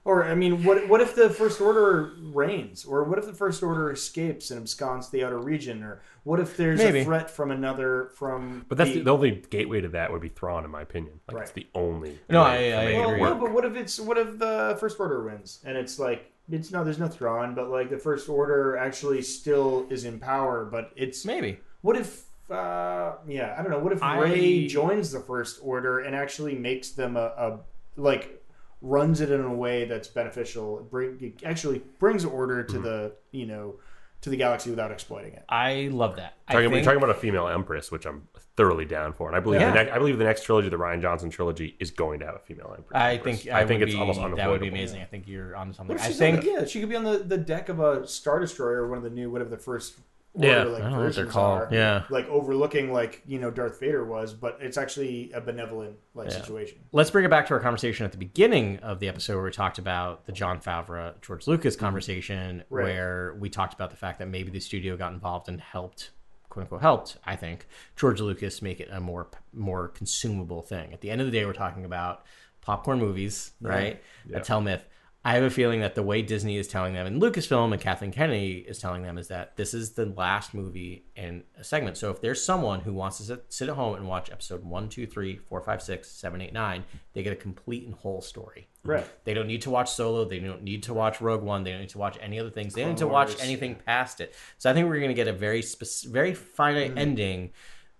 Or, 0.04 0.24
I 0.24 0.36
mean, 0.36 0.64
what 0.64 0.88
what 0.88 1.02
if 1.02 1.16
the 1.16 1.30
First 1.30 1.60
Order 1.60 2.14
reigns? 2.34 2.86
Or 2.86 3.04
what 3.04 3.20
if 3.20 3.26
the 3.26 3.34
First 3.34 3.62
Order 3.62 3.92
escapes 3.92 4.52
and 4.52 4.62
absconds 4.62 5.10
the 5.10 5.26
outer 5.26 5.38
region? 5.38 5.84
Or 5.84 6.02
what 6.24 6.40
if 6.40 6.56
there's 6.56 6.80
Maybe. 6.80 7.00
a 7.00 7.04
threat 7.04 7.30
from 7.30 7.52
another, 7.52 8.12
from. 8.16 8.66
But 8.70 8.78
that's 8.78 8.92
the, 8.92 9.02
the 9.02 9.12
only 9.12 9.44
gateway 9.50 9.82
to 9.82 9.90
that 9.90 10.10
would 10.12 10.22
be 10.22 10.30
Thrawn, 10.30 10.64
in 10.64 10.72
my 10.72 10.82
opinion. 10.82 11.20
Like 11.30 11.42
it's 11.42 11.50
Right. 11.50 11.56
the 11.56 11.68
only. 11.78 12.18
No, 12.30 12.44
way 12.44 12.74
I- 12.74 12.76
to 12.76 12.78
I 12.82 12.86
make 12.86 12.96
Well, 12.98 13.10
agree. 13.10 13.22
no, 13.24 13.36
but 13.36 13.52
what 13.52 13.66
if 13.66 13.76
it's 13.76 14.00
what 14.00 14.18
if 14.18 14.40
the 14.40 14.78
first 14.80 14.98
order 14.98 15.24
wins 15.26 15.60
and 15.66 15.78
it's 15.78 16.00
like 16.00 16.32
it's 16.50 16.72
no, 16.72 16.86
there's 16.86 17.00
no 17.00 17.10
Thrawn, 17.10 17.54
but 17.54 17.70
like 17.70 17.90
the 17.90 17.98
first 17.98 18.30
order 18.30 18.78
actually 18.78 19.22
still 19.22 19.88
is 19.90 20.06
in 20.06 20.20
power, 20.20 20.64
but 20.64 20.92
it's 20.96 21.26
maybe 21.26 21.60
what 21.82 21.98
if 21.98 22.24
uh 22.50 23.12
yeah 23.28 23.54
i 23.60 23.62
don't 23.62 23.72
know 23.72 23.80
what 23.80 23.92
if 23.92 24.02
I- 24.02 24.20
Rey 24.22 24.68
joins 24.68 25.12
the 25.12 25.20
first 25.20 25.60
order 25.62 26.00
and 26.00 26.16
actually 26.16 26.56
makes 26.56 26.92
them 26.92 27.18
a, 27.18 27.20
a 27.38 27.60
like 27.98 28.37
runs 28.82 29.22
it 29.22 29.32
in 29.32 29.42
a 29.42 29.54
way 29.54 29.86
that's 29.86 30.08
beneficial 30.08 30.88
bring 30.92 31.34
actually 31.44 31.82
brings 32.00 32.24
order 32.24 32.64
Mm-hmm. 32.64 32.74
to 32.74 32.80
the 32.80 33.12
you 33.32 33.46
know 33.46 33.76
to 34.22 34.30
the 34.30 34.38
galaxy 34.38 34.70
without 34.70 34.92
exploiting 34.92 35.34
it 35.34 35.44
i 35.50 35.90
love 35.92 36.16
that 36.18 36.34
I 36.48 36.54
Talking, 36.54 36.72
we're 36.72 36.84
talking 36.84 36.98
about 36.98 37.10
a 37.10 37.14
female 37.14 37.48
empress, 37.50 37.92
which 37.92 38.06
I'm 38.06 38.26
thoroughly 38.56 38.86
down 38.86 39.12
for, 39.12 39.28
and 39.28 39.36
I 39.36 39.42
believe 39.42 39.60
Yeah. 39.60 39.68
the 39.72 39.76
next, 39.76 39.92
I 39.92 39.98
believe 39.98 40.18
the 40.18 40.24
next 40.24 40.44
trilogy, 40.44 40.70
the 40.70 40.78
Rian 40.78 41.02
Johnson 41.02 41.30
trilogy, 41.30 41.76
is 41.78 41.92
going 41.92 42.22
to 42.22 42.26
have 42.26 42.36
a 42.36 42.40
female 42.40 42.74
empress. 42.78 42.98
I 43.00 43.18
think 43.18 43.48
I, 43.50 43.66
think 43.66 43.82
it's 43.84 43.94
be, 43.94 44.00
almost 44.00 44.18
that 44.20 44.30
would 44.30 44.36
be 44.38 44.42
unavoidable. 44.42 44.68
amazing. 44.70 45.02
I 45.02 45.06
think 45.06 45.28
you're 45.28 45.58
on 45.58 45.74
something. 45.74 45.98
I 46.00 46.08
think 46.08 46.38
on 46.40 46.46
the- 46.46 46.52
yeah 46.52 46.66
she 46.66 46.80
could 46.80 46.88
be 46.88 46.96
on 46.96 47.04
the, 47.04 47.18
the 47.18 47.38
deck 47.38 47.68
of 47.68 47.82
a 47.82 48.08
star 48.08 48.40
destroyer 48.40 48.84
or 48.84 48.88
one 48.88 48.98
of 48.98 49.04
the 49.04 49.10
new 49.10 49.30
whatever 49.30 49.50
the 49.50 49.58
first 49.58 49.98
Yeah, 50.40 50.64
like, 50.64 50.82
I 50.84 50.90
don't 50.90 51.00
know 51.00 51.06
what 51.06 51.16
they're 51.16 51.26
called. 51.26 51.62
are, 51.62 51.70
Yeah. 51.72 52.04
like 52.10 52.28
overlooking 52.30 52.92
like 52.94 53.22
you 53.26 53.40
know 53.40 53.50
darth 53.52 53.80
vader 53.80 54.06
was 54.06 54.34
but 54.34 54.58
it's 54.62 54.78
actually 54.78 55.32
a 55.32 55.42
benevolent 55.42 55.98
like 56.14 56.30
Yeah. 56.30 56.38
situation 56.38 56.80
let's 56.92 57.10
bring 57.12 57.26
it 57.26 57.30
back 57.30 57.48
to 57.48 57.54
our 57.56 57.60
conversation 57.60 58.06
at 58.06 58.12
the 58.12 58.18
beginning 58.18 58.78
of 58.80 59.00
the 59.00 59.08
episode 59.08 59.36
where 59.36 59.46
we 59.46 59.52
talked 59.52 59.80
about 59.80 60.26
the 60.26 60.32
Jon 60.32 60.60
Favreau 60.60 61.20
George 61.22 61.48
Lucas 61.48 61.76
mm-hmm. 61.76 61.86
conversation, 61.86 62.64
Right. 62.70 62.84
where 62.84 63.36
we 63.40 63.50
talked 63.50 63.74
about 63.74 63.90
the 63.90 63.98
fact 63.98 64.20
that 64.20 64.28
maybe 64.28 64.52
the 64.52 64.60
studio 64.60 64.96
got 64.98 65.14
involved 65.14 65.48
and 65.50 65.60
helped, 65.60 66.12
quote 66.50 66.64
unquote, 66.64 66.82
helped. 66.82 67.18
I 67.26 67.36
think 67.36 67.68
George 67.96 68.20
Lucas 68.22 68.62
make 68.62 68.80
it 68.80 68.90
a 68.92 69.00
more 69.00 69.28
more 69.54 69.88
consumable 69.90 70.62
thing. 70.62 70.94
At 70.94 71.02
the 71.02 71.10
end 71.10 71.22
of 71.22 71.28
the 71.28 71.32
day, 71.32 71.46
we're 71.46 71.54
talking 71.54 71.86
about 71.86 72.24
popcorn 72.62 73.00
movies, 73.00 73.52
right? 73.62 74.02
A 74.34 74.40
tell 74.42 74.62
myth. 74.62 74.84
I 75.26 75.34
have 75.34 75.44
a 75.44 75.50
feeling 75.50 75.82
that 75.82 75.94
the 75.96 76.04
way 76.04 76.22
Disney 76.22 76.56
is 76.58 76.70
telling 76.70 76.94
them, 76.94 77.06
and 77.06 77.22
Lucasfilm 77.22 77.74
and 77.74 77.82
Kathleen 77.82 78.14
Kennedy 78.14 78.64
is 78.66 78.80
telling 78.80 79.04
them, 79.04 79.18
is 79.18 79.28
that 79.28 79.58
this 79.58 79.74
is 79.74 79.92
the 79.92 80.06
last 80.06 80.54
movie 80.54 81.04
in 81.18 81.44
a 81.60 81.66
segment. 81.66 81.98
So 81.98 82.12
if 82.12 82.22
there's 82.22 82.42
someone 82.42 82.80
who 82.80 82.94
wants 82.94 83.18
to 83.18 83.24
sit, 83.24 83.46
sit 83.50 83.68
at 83.68 83.76
home 83.76 83.96
and 83.96 84.08
watch 84.08 84.32
episode 84.32 84.64
one, 84.64 84.88
two, 84.88 85.06
three, 85.06 85.36
four, 85.36 85.60
five, 85.60 85.82
six, 85.82 86.10
seven, 86.10 86.40
eight, 86.40 86.54
nine, 86.54 86.86
they 87.12 87.24
get 87.24 87.34
a 87.34 87.36
complete 87.38 87.86
and 87.86 87.94
whole 87.96 88.22
story. 88.22 88.70
Right. 88.86 89.06
They 89.26 89.34
don't 89.34 89.48
need 89.48 89.64
to 89.64 89.70
watch 89.70 89.92
Solo. 89.92 90.24
They 90.24 90.40
don't 90.40 90.64
need 90.64 90.84
to 90.84 90.94
watch 90.94 91.20
Rogue 91.20 91.42
One. 91.44 91.64
They 91.66 91.72
don't 91.72 91.82
need 91.82 91.90
to 91.90 91.98
watch 91.98 92.18
any 92.22 92.40
other 92.40 92.52
things. 92.52 92.74
They 92.74 92.82
don't 92.84 92.92
need 92.92 92.98
to 93.00 93.08
watch 93.08 93.36
anything 93.42 93.76
past 93.86 94.22
it. 94.22 94.34
So 94.60 94.70
I 94.70 94.74
think 94.74 94.88
we're 94.88 94.98
going 95.00 95.10
to 95.10 95.14
get 95.14 95.28
a 95.28 95.34
very 95.34 95.62
spec- 95.62 96.10
very 96.10 96.34
finite 96.34 96.92
Mm-hmm. 96.92 96.98
ending, 97.00 97.50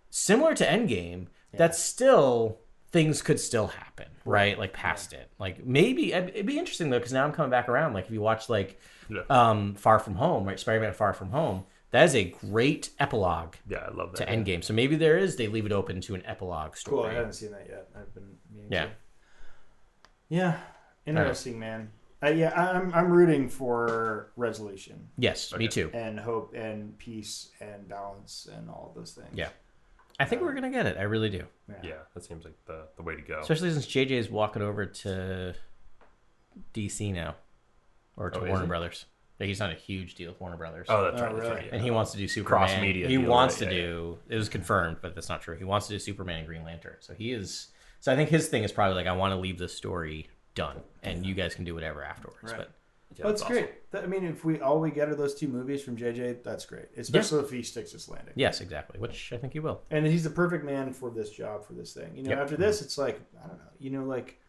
similar 0.10 0.54
to 0.56 0.66
Endgame. 0.66 1.28
that's 1.52 1.80
still 1.80 2.60
things 2.92 3.22
could 3.22 3.40
still 3.40 3.68
happen, 3.68 4.08
right? 4.26 4.58
Like 4.58 4.74
past 4.74 5.14
it. 5.14 5.30
Like 5.40 5.66
maybe 5.66 6.14
it'd 6.14 6.46
be 6.46 6.58
interesting 6.58 6.90
though 6.90 7.00
because 7.00 7.14
now 7.14 7.24
I'm 7.26 7.34
coming 7.34 7.52
back 7.52 7.68
around. 7.70 7.94
Like 7.94 8.06
if 8.06 8.12
you 8.12 8.22
watch 8.22 8.50
like 8.50 8.80
Yeah. 9.10 9.22
um, 9.30 9.76
Far 9.76 10.00
From 10.00 10.16
Home, 10.16 10.46
right? 10.46 10.60
Spider-Man 10.60 10.94
Far 10.94 11.14
From 11.14 11.30
Home. 11.32 11.66
That 11.92 12.04
is 12.04 12.16
a 12.16 12.26
great 12.26 12.90
epilogue 13.00 13.56
Yeah, 13.68 13.78
I 13.90 13.94
love 13.94 14.14
that. 14.18 14.28
to. 14.28 14.34
Endgame. 14.34 14.62
So 14.64 14.74
maybe 14.74 14.98
there 14.98 15.18
is 15.18 15.38
they 15.38 15.48
leave 15.48 15.66
it 15.66 15.72
open 15.72 16.02
to 16.02 16.16
an 16.16 16.24
epilogue 16.26 16.76
story. 16.76 16.98
cool 17.04 17.10
i 17.10 17.14
haven't 17.14 17.34
seen 17.34 17.52
that 17.52 17.66
yet 17.70 17.88
i've 17.96 18.14
been 18.14 18.36
meaning 18.54 18.72
Yeah. 18.72 18.86
to. 18.86 18.92
yeah 20.30 20.60
interesting 21.06 21.58
man 21.58 21.90
uh, 22.24 22.28
yeah 22.30 22.52
i'm 22.60 22.94
i'm 22.94 23.10
rooting 23.10 23.48
for 23.48 24.32
resolution 24.36 25.08
Yes, 25.18 25.54
me 25.56 25.68
too. 25.70 25.90
and 25.94 26.20
hope 26.20 26.54
and 26.54 26.98
peace 26.98 27.52
and 27.62 27.88
balance 27.88 28.48
and 28.54 28.70
all 28.70 28.92
those 28.96 29.12
things 29.14 29.30
Yeah. 29.34 29.50
I 30.20 30.26
think 30.26 30.42
we're 30.42 30.54
gonna 30.54 30.72
get 30.72 30.86
it. 30.88 30.98
I 30.98 31.04
really 31.04 31.30
do. 31.30 31.44
Yeah, 31.84 31.94
that 32.14 32.24
seems 32.24 32.44
like 32.44 32.56
the, 32.66 32.88
the 32.96 33.04
way 33.04 33.16
to 33.16 33.22
go. 33.22 33.40
Especially 33.42 33.72
since 33.72 33.86
JJ 33.86 34.12
is 34.12 34.30
walking 34.30 34.62
over 34.64 34.86
to 34.86 35.54
DC 36.74 37.14
now, 37.14 37.36
or 38.16 38.30
to 38.30 38.40
Oh, 38.40 38.46
Warner? 38.48 38.66
Brothers. 38.66 39.06
Yeah, 39.40 39.46
He's 39.48 39.60
not 39.60 39.70
a 39.72 39.76
huge 39.76 40.16
deal 40.16 40.32
with 40.32 40.42
Warner 40.42 40.58
Brothers. 40.58 40.88
oh, 40.90 41.04
that's 41.04 41.22
Oh, 41.22 41.26
right. 41.26 41.36
That's 41.36 41.50
right. 41.50 41.66
yeah. 41.66 41.74
and 41.74 41.82
he 41.84 41.92
wants 41.92 42.12
to 42.14 42.18
do 42.18 42.28
Superman. 42.28 42.68
Cross-media 42.68 43.08
He 43.08 43.18
deal, 43.18 43.30
wants 43.30 43.62
right, 43.62 43.70
to 43.70 43.76
yeah, 43.76 43.82
do. 43.82 44.18
It 44.30 44.36
was 44.36 44.50
confirmed, 44.50 44.98
but 45.02 45.14
that's 45.14 45.30
not 45.30 45.42
true. 45.42 45.56
He 45.56 45.64
wants 45.64 45.88
to 45.88 45.94
do 45.94 46.00
Superman 46.00 46.40
and 46.40 46.48
Green 46.48 46.64
Lantern. 46.64 46.96
So 47.00 47.14
he 47.14 47.32
is. 47.32 47.68
So 48.00 48.12
I 48.12 48.16
think 48.16 48.30
his 48.30 48.48
thing 48.48 48.64
is 48.64 48.72
probably 48.72 48.96
like, 48.96 49.06
I 49.08 49.12
want 49.12 49.34
to 49.34 49.38
leave 49.40 49.60
this 49.60 49.76
story 49.76 50.30
done, 50.56 50.78
and 51.04 51.24
you 51.26 51.36
guys 51.36 51.54
can 51.54 51.66
do 51.66 51.76
whatever 51.76 52.04
afterwards. 52.04 52.52
But 52.52 52.72
Well, 53.20 53.30
that's 53.30 53.44
great. 53.44 53.90
That- 53.92 54.04
I 54.04 54.08
mean, 54.08 54.24
if 54.26 54.44
we 54.46 54.60
all 54.62 54.80
we 54.80 54.92
get 54.92 55.10
are 55.10 55.16
those 55.16 55.34
two 55.34 55.48
movies 55.48 55.84
from 55.84 55.96
JJ, 55.98 56.44
that's 56.44 56.66
great. 56.66 56.86
Especially 56.98 57.40
if 57.40 57.50
he 57.50 57.64
sticks 57.64 57.92
his 57.94 58.08
landing. 58.10 58.34
yes, 58.36 58.62
exactly, 58.62 59.00
which 59.00 59.32
I 59.34 59.38
think 59.38 59.54
he 59.54 59.60
will. 59.60 59.82
And 59.90 60.06
he's 60.06 60.24
the 60.24 60.30
perfect 60.30 60.64
man 60.66 60.94
for 60.94 61.10
this 61.10 61.32
job 61.32 61.66
for 61.66 61.74
this 61.74 61.94
thing. 61.94 62.16
You 62.16 62.24
know, 62.24 62.30
Yep. 62.32 62.40
after 62.40 62.58
this, 62.58 62.82
it's 62.82 62.98
like 62.98 63.20
I 63.44 63.48
don't 63.48 63.58
know. 63.58 63.64
You 63.80 63.90
know, 63.92 64.04
like 64.04 64.40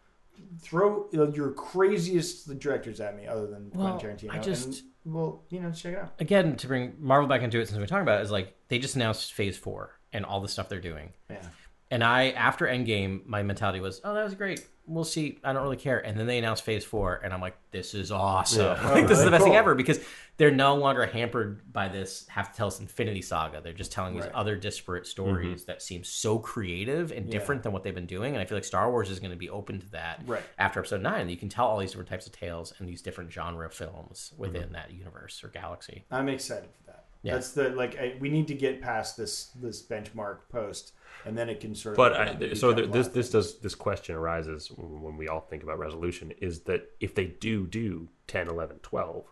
throw 0.60 1.08
your 1.12 1.50
craziest 1.52 2.58
directors 2.58 3.00
at 3.00 3.16
me, 3.16 3.26
other 3.26 3.46
than 3.46 3.70
Well, 3.74 3.98
Quentin 3.98 4.28
Tarantino. 4.28 4.34
I 4.34 4.38
just- 4.38 4.82
and, 5.04 5.14
well, 5.14 5.44
you 5.48 5.60
know, 5.60 5.70
check 5.72 5.94
it 5.94 5.98
out. 5.98 6.12
Again, 6.20 6.56
to 6.56 6.66
bring 6.68 6.94
Marvel 6.98 7.28
back 7.28 7.42
into 7.42 7.58
it, 7.60 7.66
since 7.68 7.78
we're 7.78 7.86
talking 7.86 8.02
about 8.02 8.20
it, 8.20 8.24
is 8.24 8.30
like 8.30 8.54
they 8.68 8.78
just 8.78 8.94
announced 8.96 9.32
Phase 9.32 9.56
Four 9.56 9.98
and 10.12 10.24
all 10.24 10.40
the 10.40 10.48
stuff 10.48 10.68
they're 10.68 10.80
doing. 10.80 11.12
Yeah. 11.30 11.40
And 11.90 12.04
I, 12.04 12.30
after 12.30 12.66
Endgame, 12.66 13.26
my 13.26 13.42
mentality 13.42 13.80
was, 13.80 14.00
"Oh, 14.04 14.14
that 14.14 14.24
was 14.24 14.34
great. 14.34 14.66
We'll 14.86 15.04
see. 15.04 15.38
I 15.42 15.52
don't 15.52 15.62
really 15.62 15.76
care." 15.76 15.98
And 15.98 16.18
then 16.18 16.26
they 16.26 16.38
announced 16.38 16.64
Phase 16.64 16.84
Four, 16.84 17.20
and 17.24 17.32
I'm 17.32 17.40
like, 17.40 17.56
"This 17.70 17.94
is 17.94 18.12
awesome. 18.12 18.82
like, 18.84 19.06
this 19.06 19.18
is 19.18 19.24
the 19.24 19.30
best 19.30 19.44
thing 19.44 19.56
ever." 19.56 19.74
Because 19.74 20.00
they're 20.38 20.52
no 20.52 20.76
longer 20.76 21.04
hampered 21.04 21.72
by 21.72 21.88
this 21.88 22.26
have 22.28 22.52
to 22.52 22.56
tell 22.56 22.68
us 22.68 22.78
Infinity 22.78 23.22
Saga. 23.22 23.60
They're 23.60 23.72
just 23.72 23.90
telling 23.90 24.14
these 24.14 24.28
other 24.32 24.56
disparate 24.56 25.02
mm-hmm. 25.02 25.10
stories 25.10 25.64
that 25.64 25.82
seem 25.82 26.04
so 26.04 26.38
creative 26.38 27.10
and 27.10 27.28
different 27.28 27.64
than 27.64 27.72
what 27.72 27.82
they've 27.82 27.94
been 27.94 28.06
doing. 28.06 28.34
And 28.34 28.40
I 28.40 28.44
feel 28.44 28.56
like 28.56 28.64
Star 28.64 28.90
Wars 28.90 29.10
is 29.10 29.18
going 29.18 29.32
to 29.32 29.36
be 29.36 29.50
open 29.50 29.80
to 29.80 29.90
that 29.90 30.22
Right. 30.26 30.42
after 30.58 30.78
Episode 30.78 31.02
Nine. 31.02 31.28
You 31.28 31.36
can 31.36 31.48
tell 31.48 31.66
all 31.66 31.78
these 31.78 31.90
different 31.90 32.08
types 32.08 32.26
of 32.26 32.32
tales 32.32 32.72
and 32.78 32.88
these 32.88 33.02
different 33.02 33.32
genre 33.32 33.68
films 33.68 34.30
mm-hmm. 34.32 34.42
within 34.42 34.72
that 34.72 34.92
universe 34.92 35.42
or 35.42 35.48
galaxy. 35.48 36.04
I'm 36.10 36.28
excited 36.28 36.70
for 36.70 36.86
that. 36.86 36.87
Yeah. 37.22 37.34
That's 37.34 37.50
the 37.52 37.70
like 37.70 37.98
I, 37.98 38.16
we 38.20 38.28
need 38.30 38.46
to 38.48 38.54
get 38.54 38.80
past 38.80 39.16
this 39.16 39.46
this 39.60 39.82
benchmark 39.82 40.38
post, 40.50 40.92
and 41.24 41.36
then 41.36 41.48
it 41.48 41.58
can 41.60 41.74
sort 41.74 41.94
of. 41.94 41.96
But 41.96 42.12
I, 42.14 42.54
so 42.54 42.72
become 42.72 42.76
th- 42.76 42.92
this 42.92 43.08
this 43.08 43.30
does 43.30 43.58
this 43.58 43.74
question 43.74 44.14
arises 44.14 44.68
when 44.76 45.16
we 45.16 45.26
all 45.28 45.40
think 45.40 45.62
about 45.64 45.78
resolution 45.78 46.32
is 46.40 46.60
that 46.62 46.90
if 47.00 47.14
they 47.14 47.26
do 47.26 47.66
do 47.66 48.08
10 48.28 48.48
11 48.48 48.78
12 48.82 49.24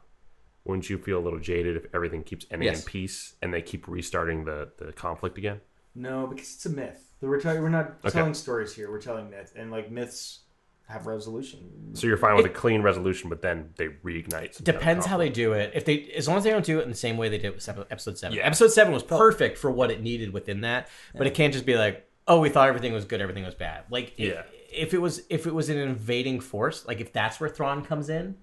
wouldn't 0.65 0.91
you 0.91 0.99
feel 0.99 1.19
a 1.21 1.25
little 1.25 1.39
jaded 1.39 1.77
if 1.77 1.87
everything 1.95 2.25
keeps 2.25 2.45
ending 2.51 2.67
Yes. 2.67 2.81
in 2.81 2.87
peace 2.87 3.35
and 3.41 3.55
they 3.55 3.63
keep 3.63 3.87
restarting 3.87 4.45
the 4.47 4.69
the 4.79 4.93
conflict 4.93 5.39
again 5.39 5.61
No, 5.95 6.27
because 6.27 6.55
it's 6.57 6.67
a 6.67 6.71
myth. 6.71 7.15
We're 7.21 7.41
telling 7.41 7.63
we're 7.63 7.69
not 7.69 7.99
Okay. 8.05 8.11
telling 8.11 8.35
stories 8.35 8.75
here. 8.75 8.91
We're 8.91 9.01
telling 9.01 9.31
myth, 9.31 9.53
and 9.57 9.71
like 9.71 9.91
myths 9.93 10.41
have 10.89 11.07
resolution. 11.07 11.59
so 11.95 12.07
you're 12.07 12.17
fine 12.17 12.37
with 12.37 12.47
a 12.47 12.51
clean 12.51 12.81
resolution 12.81 13.29
but 13.29 13.43
then 13.43 13.71
they 13.77 13.89
reignite 14.05 14.55
some 14.55 14.65
kind 14.65 14.69
of 14.69 14.81
Depends 14.81 15.07
how 15.07 15.17
they 15.17 15.29
do 15.29 15.53
it. 15.53 15.73
If 15.75 15.85
they, 15.85 16.13
as 16.17 16.29
long 16.29 16.37
as 16.37 16.45
they 16.45 16.51
don't 16.51 16.65
do 16.65 16.79
it 16.79 16.85
in 16.85 16.91
the 16.91 16.97
same 16.97 17.17
way 17.17 17.29
they 17.29 17.39
did 17.39 17.55
with 17.55 17.69
episode 17.69 18.17
seven. 18.19 18.37
Yeah. 18.37 18.45
Episode 18.47 18.71
seven 18.71 18.93
was 18.93 19.03
perfect 19.03 19.59
for 19.59 19.71
what 19.71 19.91
it 19.91 20.01
needed 20.01 20.33
within 20.33 20.61
that, 20.61 20.89
but 21.17 21.27
it 21.27 21.35
can't 21.35 21.53
just 21.53 21.67
be 21.67 21.77
like, 21.77 22.09
oh, 22.29 22.41
we 22.41 22.49
thought 22.51 22.69
everything 22.69 22.93
was 22.93 23.05
good, 23.05 23.21
everything 23.21 23.45
was 23.45 23.55
bad. 23.55 23.85
Like, 23.91 24.15
i- 24.19 24.23
Yeah. 24.23 24.43
if 24.73 24.95
it 24.95 24.99
was, 24.99 25.23
if 25.29 25.47
it 25.47 25.55
was 25.55 25.69
an 25.69 25.79
invading 25.79 26.41
force, 26.41 26.87
like 26.87 27.01
if 27.01 27.13
that's 27.13 27.41
where 27.41 27.49
Thrawn 27.51 27.85
comes 27.85 28.09
in, 28.09 28.37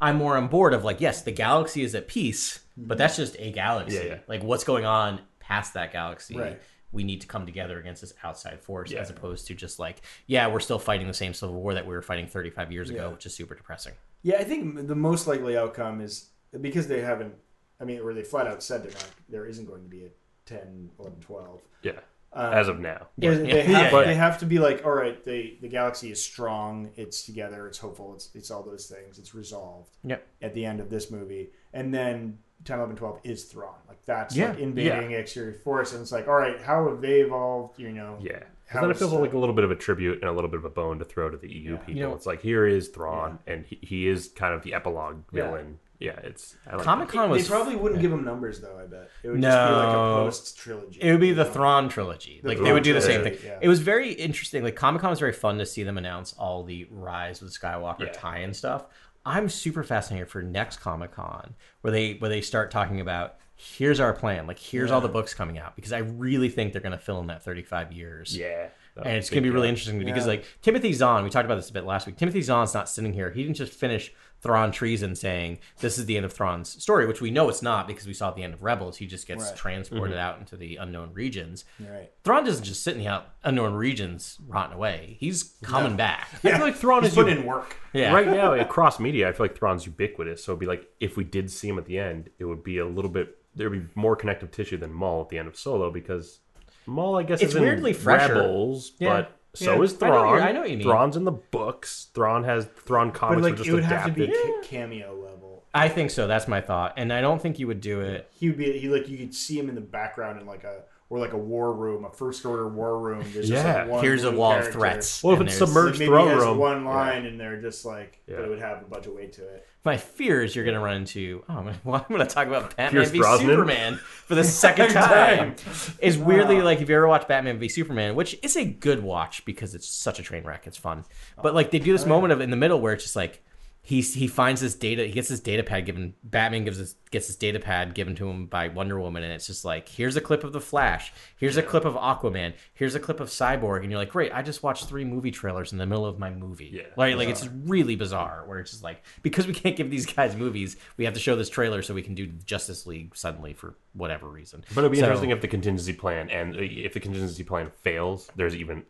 I'm 0.00 0.16
more 0.16 0.36
on 0.36 0.48
board 0.48 0.74
of 0.74 0.84
like, 0.84 1.00
yes, 1.00 1.22
the 1.22 1.32
galaxy 1.32 1.82
is 1.82 1.94
at 1.94 2.08
peace, 2.08 2.60
but 2.76 2.94
mm-hmm. 2.94 2.98
that's 2.98 3.16
just 3.16 3.36
a 3.38 3.50
galaxy. 3.52 3.96
Yeah, 3.96 4.04
yeah. 4.04 4.18
Like, 4.26 4.42
what's 4.42 4.64
going 4.64 4.84
on 4.84 5.20
past 5.38 5.74
that 5.74 5.92
galaxy? 5.92 6.36
Right. 6.36 6.60
We 6.96 7.04
need 7.04 7.20
to 7.20 7.26
come 7.26 7.44
together 7.44 7.78
against 7.78 8.00
this 8.00 8.14
outside 8.24 8.58
force, 8.58 8.90
Yeah. 8.90 9.00
as 9.00 9.10
opposed 9.10 9.46
to 9.48 9.54
just 9.54 9.78
like, 9.78 10.00
yeah, 10.26 10.48
we're 10.48 10.60
still 10.60 10.78
fighting 10.78 11.06
the 11.06 11.14
same 11.14 11.34
civil 11.34 11.54
war 11.54 11.74
that 11.74 11.86
we 11.86 11.94
were 11.94 12.00
fighting 12.02 12.26
35 12.26 12.72
years 12.72 12.88
ago, 12.90 13.10
which 13.10 13.26
is 13.26 13.34
super 13.34 13.54
depressing. 13.54 13.92
Yeah, 14.22 14.36
I 14.38 14.44
think 14.44 14.88
the 14.88 14.94
most 14.96 15.26
likely 15.26 15.56
outcome 15.58 16.00
is 16.00 16.30
because 16.60 16.88
they 16.88 17.02
haven't. 17.02 17.34
I 17.78 17.84
mean, 17.84 18.00
or 18.00 18.14
they 18.14 18.22
flat 18.22 18.46
out 18.46 18.62
said 18.62 18.82
they're 18.82 18.90
not. 18.92 19.10
There 19.28 19.44
isn't 19.44 19.66
going 19.66 19.82
to 19.82 19.88
be 19.90 20.04
a 20.06 20.08
10, 20.46 20.90
11, 20.98 21.20
12. 21.20 21.60
yeah 21.82 21.92
um, 22.32 22.52
as 22.54 22.68
of 22.68 22.78
now 22.80 23.08
Yeah, 23.18 23.32
Yeah. 23.32 23.36
they, 23.36 23.48
Yeah, 23.48 23.62
have, 23.78 23.92
yeah. 23.92 24.04
they 24.04 24.14
have 24.14 24.38
to 24.38 24.46
be 24.46 24.58
like, 24.58 24.86
all 24.86 24.92
right, 24.94 25.22
they, 25.22 25.58
the 25.60 25.68
galaxy 25.68 26.10
is 26.10 26.22
strong, 26.24 26.90
it's 26.96 27.24
together, 27.26 27.66
it's 27.66 27.76
hopeful, 27.78 28.14
it's, 28.14 28.30
it's 28.34 28.50
all 28.50 28.62
those 28.62 28.86
things, 28.86 29.18
it's 29.18 29.34
resolved 29.34 29.98
Yep. 30.04 30.26
at 30.40 30.54
the 30.54 30.64
end 30.64 30.80
of 30.80 30.88
this 30.88 31.10
movie. 31.10 31.50
And 31.74 31.92
then 31.92 32.38
10, 32.64 32.78
11, 32.78 32.96
12 32.96 33.20
is 33.24 33.44
Thrawn. 33.44 33.74
Like, 33.88 34.04
that's 34.06 34.34
Yeah. 34.36 34.50
like 34.50 34.58
invading 34.58 35.12
exterior 35.12 35.52
force. 35.52 35.92
And 35.92 36.02
it's 36.02 36.12
like, 36.12 36.26
all 36.28 36.34
right, 36.34 36.60
how 36.62 36.88
have 36.88 37.00
they 37.00 37.20
evolved? 37.20 37.78
You 37.78 37.90
know, 37.92 38.18
yeah. 38.20 38.40
How 38.68 38.80
then 38.80 38.90
it 38.90 38.94
is, 38.94 38.98
feels 38.98 39.12
like 39.12 39.32
a 39.32 39.38
little 39.38 39.54
bit 39.54 39.64
of 39.64 39.70
a 39.70 39.76
tribute 39.76 40.20
and 40.20 40.28
a 40.28 40.32
little 40.32 40.50
bit 40.50 40.58
of 40.58 40.64
a 40.64 40.70
bone 40.70 40.98
to 40.98 41.04
throw 41.04 41.30
to 41.30 41.36
the 41.36 41.48
EU 41.52 41.76
people. 41.76 41.94
You 41.94 42.02
know- 42.02 42.14
it's 42.14 42.26
like 42.26 42.42
here 42.42 42.66
is 42.66 42.88
Thrawn, 42.88 43.38
and 43.46 43.64
he, 43.64 43.78
he 43.80 44.08
is 44.08 44.28
kind 44.34 44.54
of 44.54 44.62
the 44.62 44.74
epilogue 44.74 45.22
villain. 45.32 45.78
Yeah, 45.98 46.18
it's 46.24 46.56
I 46.66 46.76
like 46.76 46.84
Comic 46.84 47.08
that. 47.08 47.14
Con 47.14 47.28
They 47.30 47.36
was 47.36 47.48
probably 47.48 47.74
wouldn't 47.74 48.02
give 48.02 48.12
him 48.12 48.22
numbers, 48.22 48.60
though, 48.60 48.78
I 48.78 48.84
bet. 48.86 49.08
It 49.22 49.30
would 49.30 49.40
just 49.40 49.56
be 49.68 49.72
like 49.74 49.88
a 49.88 49.92
No. 49.92 50.24
post 50.24 50.58
trilogy. 50.58 50.98
It 51.00 51.10
would 51.10 51.20
be 51.22 51.32
the 51.32 51.46
Thrawn 51.46 51.88
trilogy. 51.88 52.40
Like 52.42 52.58
they 52.60 52.70
would 52.72 52.82
do 52.82 52.92
the 52.92 53.00
same 53.00 53.22
thing. 53.22 53.38
yeah. 53.42 53.58
It 53.62 53.68
was 53.68 53.80
very 53.80 54.12
interesting. 54.12 54.62
Like 54.62 54.76
Comic 54.76 55.00
Con 55.00 55.08
was 55.08 55.20
very 55.20 55.32
fun 55.32 55.56
to 55.56 55.64
see 55.64 55.84
them 55.84 55.96
announce 55.96 56.34
all 56.34 56.64
the 56.64 56.86
Rise 56.90 57.40
of 57.40 57.48
the 57.50 57.54
Skywalker 57.58 58.00
Yeah. 58.00 58.12
tie 58.12 58.38
and 58.40 58.54
stuff. 58.54 58.84
I'm 59.26 59.48
super 59.48 59.82
fascinated 59.82 60.28
for 60.28 60.40
next 60.40 60.78
Comic 60.78 61.12
Con 61.12 61.54
where 61.80 61.90
they 61.90 62.14
where 62.14 62.30
they 62.30 62.40
start 62.40 62.70
talking 62.70 63.00
about 63.00 63.36
here's 63.56 63.98
our 63.98 64.12
plan. 64.12 64.46
Like 64.46 64.58
here's 64.58 64.90
all 64.90 65.00
the 65.00 65.08
books 65.08 65.34
coming 65.34 65.58
out 65.58 65.74
because 65.74 65.92
I 65.92 65.98
really 65.98 66.48
think 66.48 66.72
they're 66.72 66.80
going 66.80 66.92
to 66.92 66.98
fill 66.98 67.20
in 67.20 67.26
that 67.26 67.42
35 67.42 67.92
years. 67.92 68.36
Yeah, 68.36 68.68
And 68.96 69.06
oh, 69.06 69.10
it's 69.10 69.28
going 69.28 69.42
to 69.42 69.46
be 69.46 69.52
really 69.52 69.68
interesting 69.68 69.98
because, 70.02 70.26
like, 70.26 70.44
Timothy 70.62 70.92
Zahn, 70.92 71.24
we 71.24 71.30
talked 71.30 71.44
about 71.44 71.56
this 71.56 71.68
a 71.70 71.72
bit 71.72 71.84
last 71.84 72.06
week. 72.06 72.16
Timothy 72.16 72.40
Zahn's 72.40 72.72
not 72.72 72.88
sitting 72.88 73.12
here. 73.12 73.30
He 73.30 73.42
didn't 73.42 73.56
just 73.56 73.72
finish 73.72 74.12
Thrawn 74.42 74.70
Treason 74.70 75.14
saying, 75.16 75.58
This 75.80 75.98
is 75.98 76.06
the 76.06 76.16
end 76.16 76.24
of 76.26 76.32
Thrawn's 76.32 76.80
story, 76.82 77.06
which 77.06 77.20
we 77.20 77.30
know 77.30 77.48
it's 77.48 77.62
not 77.62 77.86
because 77.88 78.06
we 78.06 78.14
saw 78.14 78.28
at 78.28 78.36
the 78.36 78.42
end 78.42 78.54
of 78.54 78.62
Rebels. 78.62 78.96
He 78.96 79.06
just 79.06 79.26
gets 79.26 79.44
Right. 79.44 79.56
transported 79.56 80.16
mm-hmm. 80.16 80.24
out 80.26 80.38
into 80.38 80.56
the 80.56 80.76
unknown 80.76 81.12
regions. 81.14 81.64
Right. 81.80 82.10
Thrawn 82.24 82.44
doesn't 82.44 82.64
just 82.64 82.82
sit 82.82 82.94
in 82.94 83.00
the 83.00 83.08
out- 83.08 83.26
unknown 83.44 83.74
regions 83.74 84.38
rotting 84.46 84.74
away. 84.76 85.16
He's 85.18 85.54
coming 85.62 85.96
back. 85.96 86.28
I 86.44 86.52
feel 86.52 86.60
like 86.60 86.76
Thrawn 86.76 87.02
He's 87.02 87.12
is 87.12 87.16
putting 87.16 87.34
u- 87.36 87.40
in 87.40 87.46
work. 87.46 87.76
Yeah. 87.92 88.12
right 88.12 88.26
now 88.26 88.52
across 88.60 89.00
media. 89.00 89.28
I 89.28 89.32
feel 89.32 89.44
like 89.44 89.56
Thrawn's 89.56 89.86
ubiquitous. 89.86 90.44
So 90.44 90.52
it'd 90.52 90.60
be 90.60 90.66
like 90.66 90.88
if 91.00 91.16
we 91.16 91.24
did 91.24 91.50
see 91.50 91.68
him 91.68 91.78
at 91.78 91.86
the 91.86 91.98
end, 91.98 92.30
it 92.38 92.44
would 92.44 92.62
be 92.62 92.78
a 92.78 92.86
little 92.86 93.10
bit. 93.10 93.38
There'd 93.54 93.72
be 93.72 93.82
more 93.94 94.14
connective 94.16 94.50
tissue 94.50 94.76
than 94.76 94.92
Maul 94.92 95.22
at 95.22 95.30
the 95.30 95.38
end 95.38 95.48
of 95.48 95.56
Solo 95.56 95.90
because 95.90 96.40
Maul, 96.86 97.16
I 97.18 97.22
guess, 97.24 97.40
It's 97.42 97.50
is 97.52 97.56
in 97.56 97.62
weirdly 97.62 97.92
fresher. 97.92 98.34
Rebels, 98.34 98.92
Yeah. 98.98 99.08
but 99.22 99.35
so 99.56 99.76
Yeah. 99.76 99.82
is 99.82 100.02
I 100.02 100.06
know 100.06 100.12
what 100.12 100.18
Thrawn. 100.20 100.28
you're- 100.34 100.42
I 100.48 100.52
know 100.52 100.60
what 100.60 100.70
you 100.70 100.76
mean. 100.78 100.86
Thrawn's 100.86 101.16
in 101.16 101.24
the 101.24 101.32
books. 101.32 102.08
Thrawn 102.14 102.44
has 102.44 102.66
Thrawn 102.66 103.08
But 103.10 103.18
comics. 103.18 103.42
like, 103.42 103.52
were 103.52 103.56
just 103.56 103.68
it 103.68 103.72
would 103.72 103.84
have 103.84 104.04
to 104.06 104.12
be 104.12 104.26
ca- 104.28 104.60
cameo 104.62 105.14
level. 105.14 105.64
I 105.74 105.88
think 105.88 106.10
so. 106.10 106.26
That's 106.26 106.48
my 106.48 106.60
thought. 106.60 106.94
And 106.96 107.12
I 107.12 107.20
don't 107.20 107.40
think 107.42 107.58
you 107.58 107.66
would 107.66 107.80
do 107.80 108.00
it. 108.00 108.28
He 108.30 108.48
would 108.48 108.58
be 108.58 108.78
he 108.78 108.88
like 108.88 109.08
you 109.08 109.18
could 109.18 109.34
see 109.34 109.58
him 109.58 109.68
in 109.68 109.74
the 109.74 109.80
background 109.80 110.40
in 110.40 110.46
like 110.46 110.64
a 110.64 110.82
or 111.08 111.18
like 111.20 111.32
a 111.32 111.38
war 111.38 111.72
room, 111.72 112.04
a 112.04 112.10
first 112.10 112.44
order 112.44 112.66
war 112.68 112.98
room. 112.98 113.20
There's 113.32 113.48
just 113.48 113.64
Yeah. 113.64 113.82
like 113.82 113.88
one 113.90 114.04
Here's 114.04 114.24
a 114.24 114.30
blue 114.30 114.40
wall 114.40 114.50
character. 114.52 114.68
of 114.70 114.74
threats. 114.74 115.22
Well, 115.22 115.34
if 115.34 115.40
and 115.40 115.48
it's 115.48 115.58
there's- 115.58 115.70
submerged 115.72 115.94
Like 115.94 115.98
maybe 116.00 116.08
throne 116.10 116.28
has 116.28 116.42
room, 116.44 116.58
one 116.58 116.84
line, 116.84 117.26
and 117.26 117.38
they're 117.38 117.60
just 117.60 117.84
like, 117.84 118.20
Yeah. 118.26 118.36
but 118.36 118.44
it 118.46 118.48
would 118.48 118.58
have 118.60 118.82
a 118.82 118.86
bunch 118.86 119.06
of 119.06 119.12
weight 119.12 119.32
to 119.34 119.42
it. 119.42 119.66
My 119.84 119.96
fear 119.96 120.42
is 120.42 120.56
you're 120.56 120.64
going 120.64 120.74
to 120.74 120.80
run 120.80 120.96
into. 120.96 121.44
Oh, 121.48 121.62
man, 121.62 121.76
well, 121.84 121.94
I'm 122.08 122.16
going 122.16 122.26
to 122.26 122.34
talk 122.34 122.48
about 122.48 122.74
Batman 122.76 122.90
Pierce 122.90 123.10
v 123.10 123.18
Brosnan? 123.20 123.48
Superman 123.48 123.94
for 124.26 124.34
the 124.34 124.42
second 124.64 124.90
time. 124.90 125.54
Is 126.00 126.18
weirdly 126.18 126.60
like 126.60 126.80
if 126.80 126.88
you 126.88 126.96
ever 126.96 127.06
watch 127.06 127.28
Batman 127.28 127.60
v 127.60 127.68
Superman, 127.68 128.16
which 128.16 128.36
is 128.42 128.56
a 128.56 128.64
good 128.64 129.00
watch 129.04 129.44
because 129.44 129.76
it's 129.76 129.88
such 129.88 130.18
a 130.18 130.24
train 130.24 130.42
wreck. 130.42 130.66
It's 130.66 130.76
fun, 130.76 131.04
but 131.40 131.54
like 131.54 131.70
they 131.70 131.78
do 131.78 131.92
this 131.92 132.04
oh, 132.04 132.08
moment 132.08 132.32
of 132.32 132.40
in 132.40 132.50
the 132.50 132.56
middle 132.56 132.80
where 132.80 132.94
it's 132.94 133.04
just 133.04 133.14
like 133.14 133.44
he 133.88 134.00
he 134.00 134.26
finds 134.26 134.60
this 134.60 134.74
data. 134.74 135.04
He 135.06 135.12
gets 135.12 135.28
this 135.28 135.38
data 135.38 135.62
pad 135.62 135.86
given. 135.86 136.14
Batman 136.24 136.64
gives 136.64 136.76
this 136.76 136.96
gets 137.12 137.28
this 137.28 137.36
data 137.36 137.60
pad 137.60 137.94
given 137.94 138.16
to 138.16 138.28
him 138.28 138.46
by 138.46 138.66
Wonder 138.66 138.98
Woman, 138.98 139.22
and 139.22 139.32
it's 139.32 139.46
just 139.46 139.64
like 139.64 139.88
here's 139.88 140.16
a 140.16 140.20
clip 140.20 140.42
of 140.42 140.52
the 140.52 140.60
Flash. 140.60 141.12
Here's 141.36 141.56
a 141.56 141.62
clip 141.62 141.84
of 141.84 141.94
Aquaman. 141.94 142.54
Here's 142.74 142.96
a 142.96 142.98
clip 143.00 143.20
of 143.20 143.28
Cyborg, 143.28 143.82
and 143.82 143.90
you're 143.92 144.00
like, 144.00 144.10
great. 144.10 144.32
I 144.34 144.42
just 144.42 144.64
watched 144.64 144.86
three 144.86 145.04
movie 145.04 145.30
trailers 145.30 145.70
in 145.70 145.78
the 145.78 145.86
middle 145.86 146.04
of 146.04 146.18
my 146.18 146.30
movie. 146.30 146.70
Yeah. 146.72 146.82
like 146.96 147.14
like 147.14 147.28
it's 147.28 147.46
really 147.64 147.94
bizarre. 147.94 148.42
Where 148.46 148.58
it's 148.58 148.72
just 148.72 148.82
like 148.82 149.04
because 149.22 149.46
we 149.46 149.52
can't 149.52 149.76
give 149.76 149.88
these 149.88 150.04
guys 150.04 150.34
movies, 150.34 150.76
we 150.96 151.04
have 151.04 151.14
to 151.14 151.20
show 151.20 151.36
this 151.36 151.48
trailer 151.48 151.80
so 151.80 151.94
we 151.94 152.02
can 152.02 152.16
do 152.16 152.26
Justice 152.26 152.88
League 152.88 153.14
suddenly 153.14 153.52
for 153.52 153.76
whatever 153.92 154.26
reason. 154.28 154.64
But 154.74 154.80
it'd 154.80 154.90
be 154.90 154.98
So- 154.98 155.04
interesting 155.04 155.30
if 155.30 155.40
the 155.40 155.46
contingency 155.48 155.92
plan 155.92 156.28
and 156.28 156.56
uh, 156.56 156.58
if 156.60 156.92
the 156.92 156.98
contingency 156.98 157.44
plan 157.44 157.70
fails, 157.82 158.28
there's 158.34 158.56
even 158.56 158.82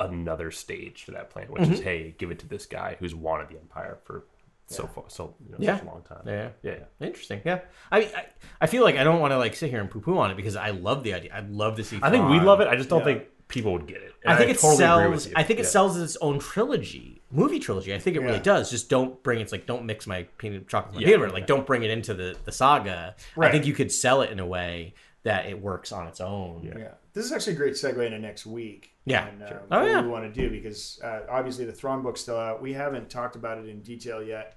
another 0.00 0.50
stage 0.50 1.04
to 1.04 1.12
that 1.12 1.30
plan, 1.30 1.46
which 1.50 1.62
Mm-hmm. 1.62 1.72
is 1.74 1.80
hey, 1.82 2.14
give 2.18 2.32
it 2.32 2.40
to 2.40 2.48
this 2.48 2.66
guy 2.66 2.96
who's 2.98 3.14
wanted 3.14 3.48
the 3.48 3.56
empire 3.58 3.98
for 4.04 4.24
so 4.70 4.86
far, 4.86 5.04
so 5.08 5.34
you 5.44 5.50
know, 5.52 5.56
Yeah. 5.60 5.76
such 5.76 5.82
a 5.86 5.86
long 5.90 6.02
time. 6.02 6.22
Yeah. 6.26 6.48
yeah, 6.62 6.74
yeah. 7.00 7.06
Interesting. 7.06 7.40
Yeah. 7.44 7.60
I, 7.90 7.98
I 7.98 8.26
I 8.62 8.66
feel 8.66 8.84
like 8.84 8.96
I 8.96 9.04
don't 9.04 9.20
want 9.20 9.32
to 9.32 9.38
like 9.38 9.54
sit 9.56 9.70
here 9.70 9.80
and 9.80 9.90
poo 9.90 10.00
poo 10.00 10.16
on 10.18 10.30
it 10.30 10.36
because 10.36 10.56
I 10.56 10.70
love 10.70 11.02
the 11.02 11.14
idea. 11.14 11.36
I'd 11.36 11.50
love 11.50 11.76
to 11.76 11.84
see. 11.84 11.98
I 12.02 12.10
think 12.10 12.28
we 12.28 12.36
Thrawn. 12.36 12.46
love 12.46 12.60
it. 12.60 12.68
I 12.68 12.76
just 12.76 12.88
don't 12.88 13.00
Yeah. 13.00 13.04
think 13.06 13.24
people 13.48 13.72
would 13.72 13.86
get 13.86 13.96
it. 13.98 14.14
And 14.22 14.32
I 14.32 14.36
think 14.36 14.50
it 14.50 14.58
totally 14.60 14.84
agree 14.84 15.08
with 15.10 15.22
sells. 15.22 15.34
I 15.34 15.42
think 15.42 15.58
it 15.58 15.64
Yeah. 15.64 15.68
sells 15.68 15.96
as 15.96 16.02
its 16.02 16.16
own 16.20 16.38
trilogy, 16.38 17.20
movie 17.32 17.58
trilogy. 17.58 17.92
I 17.92 17.98
think 17.98 18.16
it 18.16 18.20
really 18.20 18.38
does. 18.38 18.70
Just 18.70 18.88
don't 18.88 19.20
bring 19.24 19.40
it's 19.40 19.50
like 19.50 19.66
don't 19.66 19.84
mix 19.86 20.06
my 20.06 20.22
peanut 20.38 20.68
chocolate 20.68 20.94
with 20.94 20.96
my 20.96 21.00
Yeah. 21.02 21.16
peanut 21.16 21.20
butter. 21.30 21.32
Like 21.40 21.46
don't 21.48 21.66
bring 21.66 21.82
it 21.82 21.90
into 21.90 22.14
the 22.14 22.36
the 22.44 22.52
saga. 22.52 23.16
I 23.38 23.50
think 23.50 23.66
you 23.66 23.72
could 23.72 23.90
sell 23.90 24.22
it 24.22 24.30
in 24.30 24.38
a 24.38 24.46
way 24.46 24.94
that 25.24 25.46
it 25.46 25.60
works 25.60 25.90
on 25.90 26.06
its 26.06 26.20
own. 26.20 26.62
Yeah. 26.64 26.78
Yeah, 26.78 26.88
this 27.12 27.24
is 27.26 27.32
actually 27.32 27.54
a 27.54 27.56
great 27.56 27.74
segue 27.74 28.06
into 28.06 28.18
next 28.18 28.46
week. 28.46 28.92
Yeah, 29.04 29.26
and, 29.28 29.42
uh, 29.42 29.48
sure. 29.48 29.62
what 29.68 29.82
Oh, 29.82 29.86
yeah. 29.86 30.00
we 30.02 30.08
want 30.08 30.32
to 30.32 30.40
do 30.40 30.48
because 30.50 31.00
uh, 31.02 31.20
obviously 31.28 31.64
the 31.64 31.72
Thrawn 31.72 32.02
book's 32.02 32.20
still 32.20 32.38
out. 32.38 32.62
We 32.62 32.72
haven't 32.74 33.10
talked 33.10 33.34
about 33.34 33.58
it 33.58 33.66
in 33.68 33.80
detail 33.82 34.22
yet. 34.22 34.56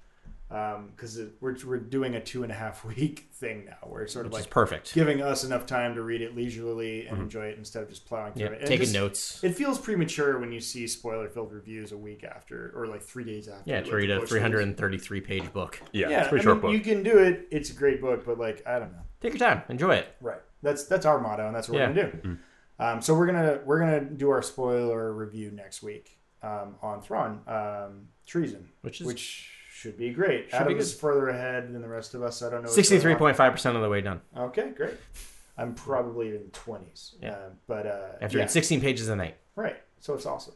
Because 0.49 1.19
we're 1.41 1.55
we're 1.65 1.77
doing 1.79 2.15
a 2.15 2.21
two 2.21 2.43
and 2.43 2.51
a 2.51 2.55
half 2.55 2.85
week 2.95 3.27
thing 3.33 3.65
now. 3.65 3.77
We're 3.87 4.05
sort 4.07 4.25
of 4.25 4.31
Which 4.33 4.43
like 4.43 4.49
perfect. 4.51 4.93
giving 4.93 5.21
us 5.21 5.43
enough 5.43 5.65
time 5.65 5.95
to 5.95 6.01
read 6.03 6.21
it 6.21 6.35
leisurely 6.35 6.83
Mm-hmm. 7.03 7.13
and 7.13 7.23
enjoy 7.23 7.45
it 7.45 7.57
instead 7.57 7.83
of 7.83 7.89
just 7.89 8.05
plowing 8.05 8.33
through 8.33 8.45
Yeah, 8.45 8.51
it. 8.51 8.59
And 8.59 8.67
taking 8.67 8.79
just- 8.85 8.93
notes. 8.93 9.43
It 9.43 9.55
feels 9.55 9.79
premature 9.79 10.37
when 10.39 10.51
you 10.51 10.59
see 10.59 10.85
spoiler 10.87 11.27
filled 11.27 11.51
reviews 11.51 11.91
a 11.91 11.97
week 11.97 12.23
after 12.23 12.71
or 12.75 12.87
like 12.87 13.01
three 13.01 13.23
days 13.23 13.47
after. 13.47 13.63
Yeah, 13.69 13.77
like, 13.77 13.85
to 13.85 13.95
read 13.95 14.11
a 14.11 14.19
book's 14.19 14.29
333 14.31 15.21
page 15.21 15.51
book. 15.53 15.81
Yeah, 15.91 16.09
Yeah, 16.09 16.17
it's 16.19 16.27
a 16.27 16.29
pretty 16.29 16.41
I 16.41 16.45
short 16.45 16.55
mean, 16.57 16.61
book. 16.61 16.73
you 16.73 16.93
can 16.93 17.03
do 17.03 17.17
it. 17.17 17.47
It's 17.51 17.69
a 17.71 17.73
great 17.73 17.99
book, 18.01 18.25
but 18.25 18.37
like 18.37 18.61
I 18.67 18.79
don't 18.79 18.91
know. 18.91 18.99
Take 19.21 19.33
your 19.33 19.39
time, 19.39 19.63
enjoy 19.69 19.95
it. 19.95 20.15
Right. 20.21 20.41
That's 20.61 20.85
that's 20.85 21.05
our 21.05 21.19
motto, 21.19 21.47
and 21.47 21.55
that's 21.55 21.67
what 21.69 21.77
Yeah. 21.79 21.87
we're 21.89 21.93
gonna 21.95 22.11
do. 22.11 22.17
Mm-hmm. 22.17 22.33
Um, 22.79 23.01
so 23.01 23.15
we're 23.15 23.25
gonna 23.25 23.59
we're 23.65 23.79
gonna 23.79 24.01
do 24.01 24.29
our 24.29 24.41
spoiler 24.41 25.13
review 25.13 25.51
next 25.51 25.81
week 25.83 26.19
um, 26.41 26.75
on 26.81 27.01
Thrawn 27.01 27.41
um, 27.47 28.07
Treason, 28.25 28.69
Which 28.81 29.01
is- 29.01 29.07
which 29.07 29.49
should 29.83 29.97
be 29.97 30.11
great. 30.11 30.49
Should 30.49 30.59
be 30.67 30.73
Adam's 30.75 30.93
further 30.93 31.27
ahead 31.27 31.73
than 31.73 31.81
the 31.81 31.89
rest 31.89 32.13
of 32.15 32.23
us. 32.23 32.41
I 32.41 32.49
don't 32.49 32.63
know. 32.63 32.69
Sixty-three 32.69 33.15
point 33.15 33.35
five 33.35 33.51
percent 33.51 33.75
of 33.75 33.81
the 33.81 33.89
way 33.89 33.99
done. 33.99 34.21
Okay, 34.35 34.71
great. 34.71 34.93
I'm 35.57 35.75
probably 35.75 36.29
in 36.29 36.45
the 36.45 36.51
twenties. 36.51 37.15
Yeah. 37.21 37.31
Uh, 37.31 37.49
but 37.67 37.85
uh, 37.85 38.07
After 38.21 38.37
yeah, 38.37 38.45
sixteen 38.45 38.79
pages 38.79 39.09
a 39.09 39.15
night. 39.15 39.35
right. 39.55 39.75
So 39.99 40.13
it's 40.13 40.25
awesome. 40.25 40.55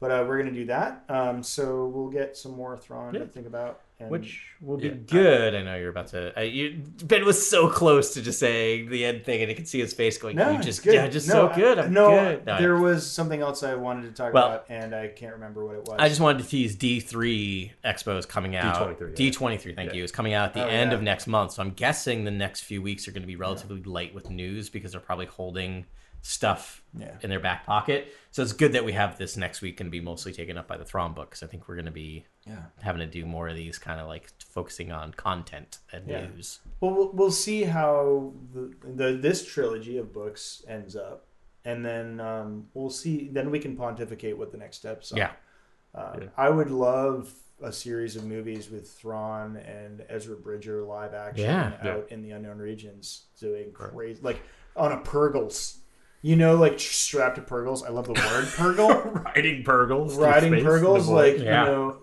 But 0.00 0.12
uh, 0.12 0.24
we're 0.28 0.38
gonna 0.38 0.52
do 0.52 0.66
that. 0.66 1.04
Um, 1.08 1.42
so 1.42 1.86
we'll 1.86 2.10
get 2.10 2.36
some 2.36 2.52
more 2.52 2.76
Thrawn 2.76 3.14
to 3.14 3.26
think 3.26 3.46
about. 3.46 3.80
And 4.00 4.10
which 4.10 4.44
will 4.60 4.76
be 4.76 4.86
Yeah. 4.86 4.94
good. 4.94 5.56
I 5.56 5.62
know 5.64 5.74
you're 5.74 5.88
about 5.88 6.06
to. 6.08 6.32
I, 6.38 6.42
you, 6.42 6.80
ben 7.02 7.24
was 7.24 7.50
so 7.50 7.68
close 7.68 8.14
to 8.14 8.22
just 8.22 8.38
saying 8.38 8.90
the 8.90 9.04
end 9.04 9.24
thing, 9.24 9.42
and 9.42 9.50
I 9.50 9.54
could 9.54 9.66
see 9.66 9.80
his 9.80 9.92
face 9.92 10.16
going. 10.18 10.36
No, 10.36 10.50
you 10.52 10.60
just 10.60 10.84
good. 10.84 10.94
yeah, 10.94 11.08
just 11.08 11.26
No, 11.26 11.48
so 11.48 11.54
good. 11.56 11.80
I- 11.80 11.82
I'm 11.82 11.92
no, 11.92 12.10
good. 12.10 12.46
No, 12.46 12.54
I- 12.54 12.60
there 12.60 12.76
was 12.76 13.10
something 13.10 13.40
else 13.40 13.64
I 13.64 13.74
wanted 13.74 14.02
to 14.02 14.12
talk 14.12 14.32
Well- 14.32 14.46
about, 14.46 14.66
and 14.68 14.94
I 14.94 15.08
can't 15.08 15.32
remember 15.32 15.64
what 15.66 15.74
it 15.74 15.84
was. 15.86 15.96
I 15.98 16.08
just 16.08 16.20
wanted 16.20 16.44
to 16.44 16.48
tease 16.48 16.76
D3 16.76 17.72
Expo 17.84 18.16
is 18.16 18.24
coming 18.24 18.54
out. 18.54 18.76
D23, 18.76 19.00
yeah. 19.10 19.16
D23, 19.16 19.74
thank 19.74 19.90
Yeah. 19.90 19.96
you, 19.96 20.04
is 20.04 20.12
coming 20.12 20.32
out 20.32 20.44
at 20.50 20.54
the 20.54 20.62
Oh, 20.64 20.68
end 20.68 20.92
yeah. 20.92 20.96
of 20.96 21.02
next 21.02 21.26
month. 21.26 21.54
So 21.54 21.62
I'm 21.62 21.70
guessing 21.72 22.22
the 22.22 22.30
next 22.30 22.60
few 22.60 22.80
weeks 22.80 23.08
are 23.08 23.10
going 23.10 23.22
to 23.24 23.26
be 23.26 23.34
relatively 23.34 23.82
light 23.82 24.14
with 24.14 24.30
news 24.30 24.68
because 24.70 24.92
they're 24.92 25.00
probably 25.00 25.26
holding 25.26 25.86
stuff 26.22 26.82
Yeah. 26.96 27.16
in 27.22 27.30
their 27.30 27.40
back 27.40 27.64
pocket. 27.64 28.08
So 28.30 28.42
it's 28.42 28.52
good 28.52 28.72
that 28.72 28.84
we 28.84 28.92
have 28.92 29.18
this 29.18 29.36
next 29.36 29.60
week 29.62 29.80
and 29.80 29.90
be 29.90 30.00
mostly 30.00 30.32
taken 30.32 30.58
up 30.58 30.66
by 30.66 30.76
the 30.76 30.84
Thrawn 30.84 31.14
book 31.14 31.30
because 31.30 31.42
I 31.42 31.46
think 31.46 31.68
we're 31.68 31.76
going 31.76 31.86
to 31.86 31.90
be 31.90 32.26
Yeah. 32.46 32.64
having 32.82 33.00
to 33.00 33.06
do 33.06 33.24
more 33.24 33.48
of 33.48 33.56
these 33.56 33.78
kind 33.78 34.00
of 34.00 34.06
like 34.08 34.30
focusing 34.44 34.90
on 34.92 35.12
content 35.12 35.78
and 35.92 36.06
Yeah. 36.08 36.26
news. 36.26 36.60
Well, 36.80 36.92
we'll 36.94 37.12
we'll 37.12 37.30
see 37.30 37.62
how 37.64 38.32
the, 38.52 38.72
the 38.84 39.12
this 39.12 39.44
trilogy 39.46 39.96
of 39.98 40.12
books 40.12 40.64
ends 40.68 40.96
up, 40.96 41.26
and 41.64 41.84
then 41.84 42.20
um, 42.20 42.68
we'll 42.74 42.90
see. 42.90 43.28
Then 43.28 43.50
we 43.50 43.58
can 43.58 43.76
pontificate 43.76 44.36
what 44.36 44.50
the 44.52 44.58
next 44.58 44.76
steps 44.78 45.12
are. 45.12 45.18
Yeah. 45.18 45.32
Um, 45.94 46.30
I 46.36 46.50
would 46.50 46.70
love 46.70 47.32
a 47.62 47.72
series 47.72 48.14
of 48.14 48.24
movies 48.24 48.70
with 48.70 48.88
Thrawn 48.90 49.56
and 49.56 50.04
Ezra 50.08 50.36
Bridger 50.36 50.82
live 50.84 51.12
action 51.14 51.44
Yeah. 51.44 51.76
out 51.82 52.06
in 52.12 52.22
the 52.22 52.30
unknown 52.32 52.58
regions 52.58 53.24
doing 53.40 53.72
crazy, 53.72 54.20
like 54.22 54.40
on 54.76 54.92
a 54.92 54.98
Purrgils. 54.98 55.78
You 56.20 56.34
know, 56.34 56.56
like 56.56 56.80
strapped 56.80 57.36
to 57.36 57.42
Purrgils. 57.42 57.86
I 57.86 57.90
love 57.90 58.06
the 58.06 58.12
word 58.12 58.44
Purrgil. 58.56 59.24
Riding 59.24 59.62
Purrgils. 59.62 60.18
Riding 60.18 60.50
through 60.50 60.60
space, 60.60 60.82
Purrgils, 60.82 61.06
like 61.08 61.38
Yeah. 61.38 61.64
you 61.64 61.70
know, 61.70 61.96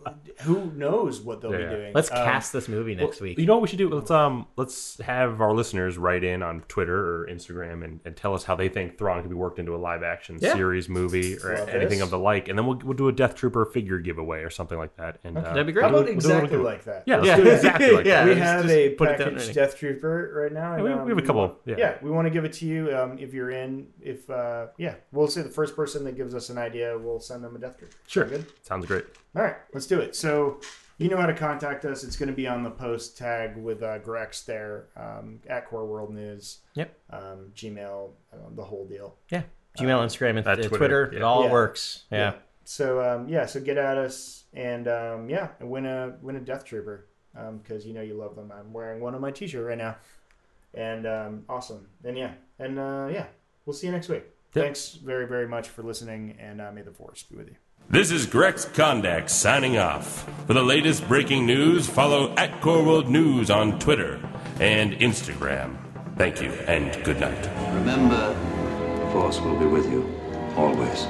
who 0.43 0.71
knows 0.71 1.19
what 1.19 1.41
they'll 1.41 1.51
Yeah, 1.51 1.69
be 1.69 1.75
doing. 1.75 1.91
Let's 1.93 2.09
Um, 2.11 2.17
cast 2.17 2.53
this 2.53 2.69
movie 2.69 2.95
next 2.95 3.19
week. 3.19 3.37
You 3.37 3.45
know 3.45 3.55
what 3.55 3.63
we 3.63 3.67
should 3.67 3.77
do? 3.77 3.89
Let's 3.89 4.09
um 4.11 4.47
let's 4.55 4.99
have 5.01 5.41
our 5.41 5.53
listeners 5.53 5.97
write 5.97 6.23
in 6.23 6.43
on 6.43 6.61
Twitter 6.69 6.97
or 7.23 7.27
Instagram 7.29 7.83
and, 7.83 7.99
and 8.05 8.15
tell 8.15 8.33
us 8.33 8.45
how 8.45 8.55
they 8.55 8.69
think 8.69 8.97
Thrawn 8.97 9.19
could 9.21 9.29
be 9.29 9.35
worked 9.35 9.59
into 9.59 9.75
a 9.75 9.77
live 9.77 10.01
action 10.01 10.37
Yeah. 10.39 10.53
series, 10.53 10.87
movie, 10.87 11.35
or 11.43 11.57
Love 11.57 11.67
anything 11.69 11.99
this. 11.99 12.01
of 12.03 12.09
the 12.09 12.19
like, 12.19 12.47
and 12.47 12.57
then 12.57 12.65
we'll, 12.65 12.79
we'll 12.85 12.95
do 12.95 13.09
a 13.09 13.11
Death 13.11 13.35
Trooper 13.35 13.65
figure 13.65 13.99
giveaway 13.99 14.43
or 14.43 14.49
something 14.49 14.77
like 14.77 14.95
that. 14.95 15.17
And 15.25 15.37
uh, 15.37 15.41
That'd 15.41 15.67
be 15.67 15.73
great. 15.73 15.83
How 15.83 15.89
about 15.89 16.05
we'll 16.05 16.13
exactly 16.13 16.55
we'll 16.57 16.65
like 16.65 16.85
that? 16.85 17.03
Yeah, 17.05 17.17
let's 17.17 17.27
Yeah. 17.45 17.53
exactly 17.53 17.91
like 17.91 18.05
Yeah. 18.05 18.23
that. 18.23 18.27
we 18.29 18.35
just- 18.35 18.45
have 18.45 18.69
a 18.69 18.89
put 18.91 19.09
it 19.09 19.17
packaged 19.17 19.37
ready. 19.41 19.53
Death 19.53 19.77
Trooper 19.77 20.31
right 20.43 20.53
now. 20.53 20.73
and, 20.75 20.83
we- 20.85 20.91
um, 20.91 21.03
we 21.03 21.11
have 21.11 21.17
a 21.17 21.21
couple, 21.21 21.57
yeah. 21.65 21.95
we 22.01 22.09
want 22.11 22.25
to 22.27 22.29
give 22.29 22.45
it 22.45 22.53
to 22.53 22.65
you 22.65 22.95
um, 22.95 23.17
if 23.19 23.33
you're 23.33 23.49
in. 23.51 23.87
If 24.05 24.29
uh, 24.29 24.67
yeah, 24.77 24.95
we'll 25.11 25.27
say 25.27 25.41
the 25.41 25.49
first 25.49 25.75
person 25.75 26.03
that 26.05 26.15
gives 26.15 26.35
us 26.35 26.49
an 26.49 26.57
idea, 26.57 26.97
we'll 26.97 27.19
send 27.19 27.43
them 27.43 27.55
a 27.55 27.59
Death 27.59 27.77
Trooper. 27.79 27.95
Sure. 28.07 28.27
Sound 28.27 28.43
good. 28.45 28.65
Sounds 28.65 28.85
great. 28.85 29.05
All 29.35 29.41
right, 29.41 29.55
let's 29.73 29.87
do 29.87 29.99
it. 29.99 30.15
So 30.15 30.59
you 30.97 31.09
know 31.09 31.17
how 31.17 31.25
to 31.25 31.33
contact 31.33 31.83
us. 31.85 32.03
It's 32.03 32.15
going 32.15 32.29
to 32.29 32.35
be 32.35 32.47
on 32.47 32.63
the 32.63 32.71
post 32.71 33.17
tag 33.17 33.57
with 33.57 33.83
uh, 33.83 33.97
Grex 33.99 34.43
there 34.43 34.85
um, 34.95 35.39
at 35.49 35.67
Core 35.67 35.85
World 35.85 36.13
News. 36.13 36.59
Yep. 36.75 36.97
Um, 37.09 37.51
Gmail, 37.55 38.11
uh, 38.31 38.37
the 38.55 38.63
whole 38.63 38.85
deal. 38.85 39.15
Yeah. 39.29 39.41
Gmail, 39.77 40.05
Instagram, 40.05 40.37
and 40.37 40.47
uh, 40.47 40.55
Twitter, 40.55 40.77
Twitter. 40.77 41.09
yeah. 41.11 41.17
It 41.17 41.21
all 41.23 41.43
Yeah. 41.45 41.51
works. 41.51 42.03
Yeah. 42.11 42.33
So 42.63 43.01
um, 43.03 43.27
yeah, 43.27 43.45
so 43.45 43.59
get 43.59 43.77
at 43.77 43.97
us 43.97 44.45
and 44.53 44.87
um, 44.87 45.29
yeah, 45.29 45.49
and 45.59 45.69
win 45.69 45.85
a 45.85 46.15
win 46.21 46.35
a 46.37 46.39
Death 46.39 46.63
Trooper 46.65 47.07
because 47.61 47.85
you 47.85 47.93
know 47.93 48.01
you 48.01 48.13
love 48.15 48.35
them. 48.37 48.51
I'm 48.57 48.71
wearing 48.71 49.01
one 49.01 49.13
on 49.15 49.21
my 49.21 49.31
T-shirt 49.31 49.65
right 49.67 49.77
now, 49.77 49.97
and 50.73 51.05
um, 51.05 51.43
awesome. 51.49 51.87
And 52.05 52.17
yeah, 52.17 52.31
and 52.57 52.79
uh, 52.79 53.09
yeah, 53.11 53.25
we'll 53.65 53.73
see 53.73 53.87
you 53.87 53.93
next 53.93 54.09
week. 54.09 54.23
Thanks 54.51 54.93
very 54.93 55.27
very 55.27 55.47
much 55.47 55.67
for 55.67 55.83
listening, 55.83 56.37
and 56.39 56.61
uh, 56.61 56.71
may 56.71 56.81
the 56.81 56.91
force 56.91 57.23
be 57.23 57.35
with 57.35 57.47
you. 57.47 57.55
This 57.89 58.09
is 58.09 58.25
Grex 58.25 58.65
Kondak 58.65 59.29
signing 59.29 59.77
off. 59.77 60.27
For 60.47 60.53
the 60.53 60.63
latest 60.63 61.07
breaking 61.07 61.45
news, 61.45 61.87
follow 61.87 62.33
at 62.35 62.61
Core 62.61 62.83
World 62.83 63.09
News 63.09 63.51
on 63.51 63.77
Twitter 63.79 64.19
and 64.59 64.93
Instagram. 64.93 65.77
Thank 66.17 66.41
you 66.41 66.49
and 66.49 67.03
good 67.03 67.19
night. 67.19 67.45
Remember, 67.75 68.33
the 68.99 69.11
Force 69.11 69.39
will 69.41 69.59
be 69.59 69.65
with 69.65 69.91
you 69.91 70.09
always. 70.55 71.05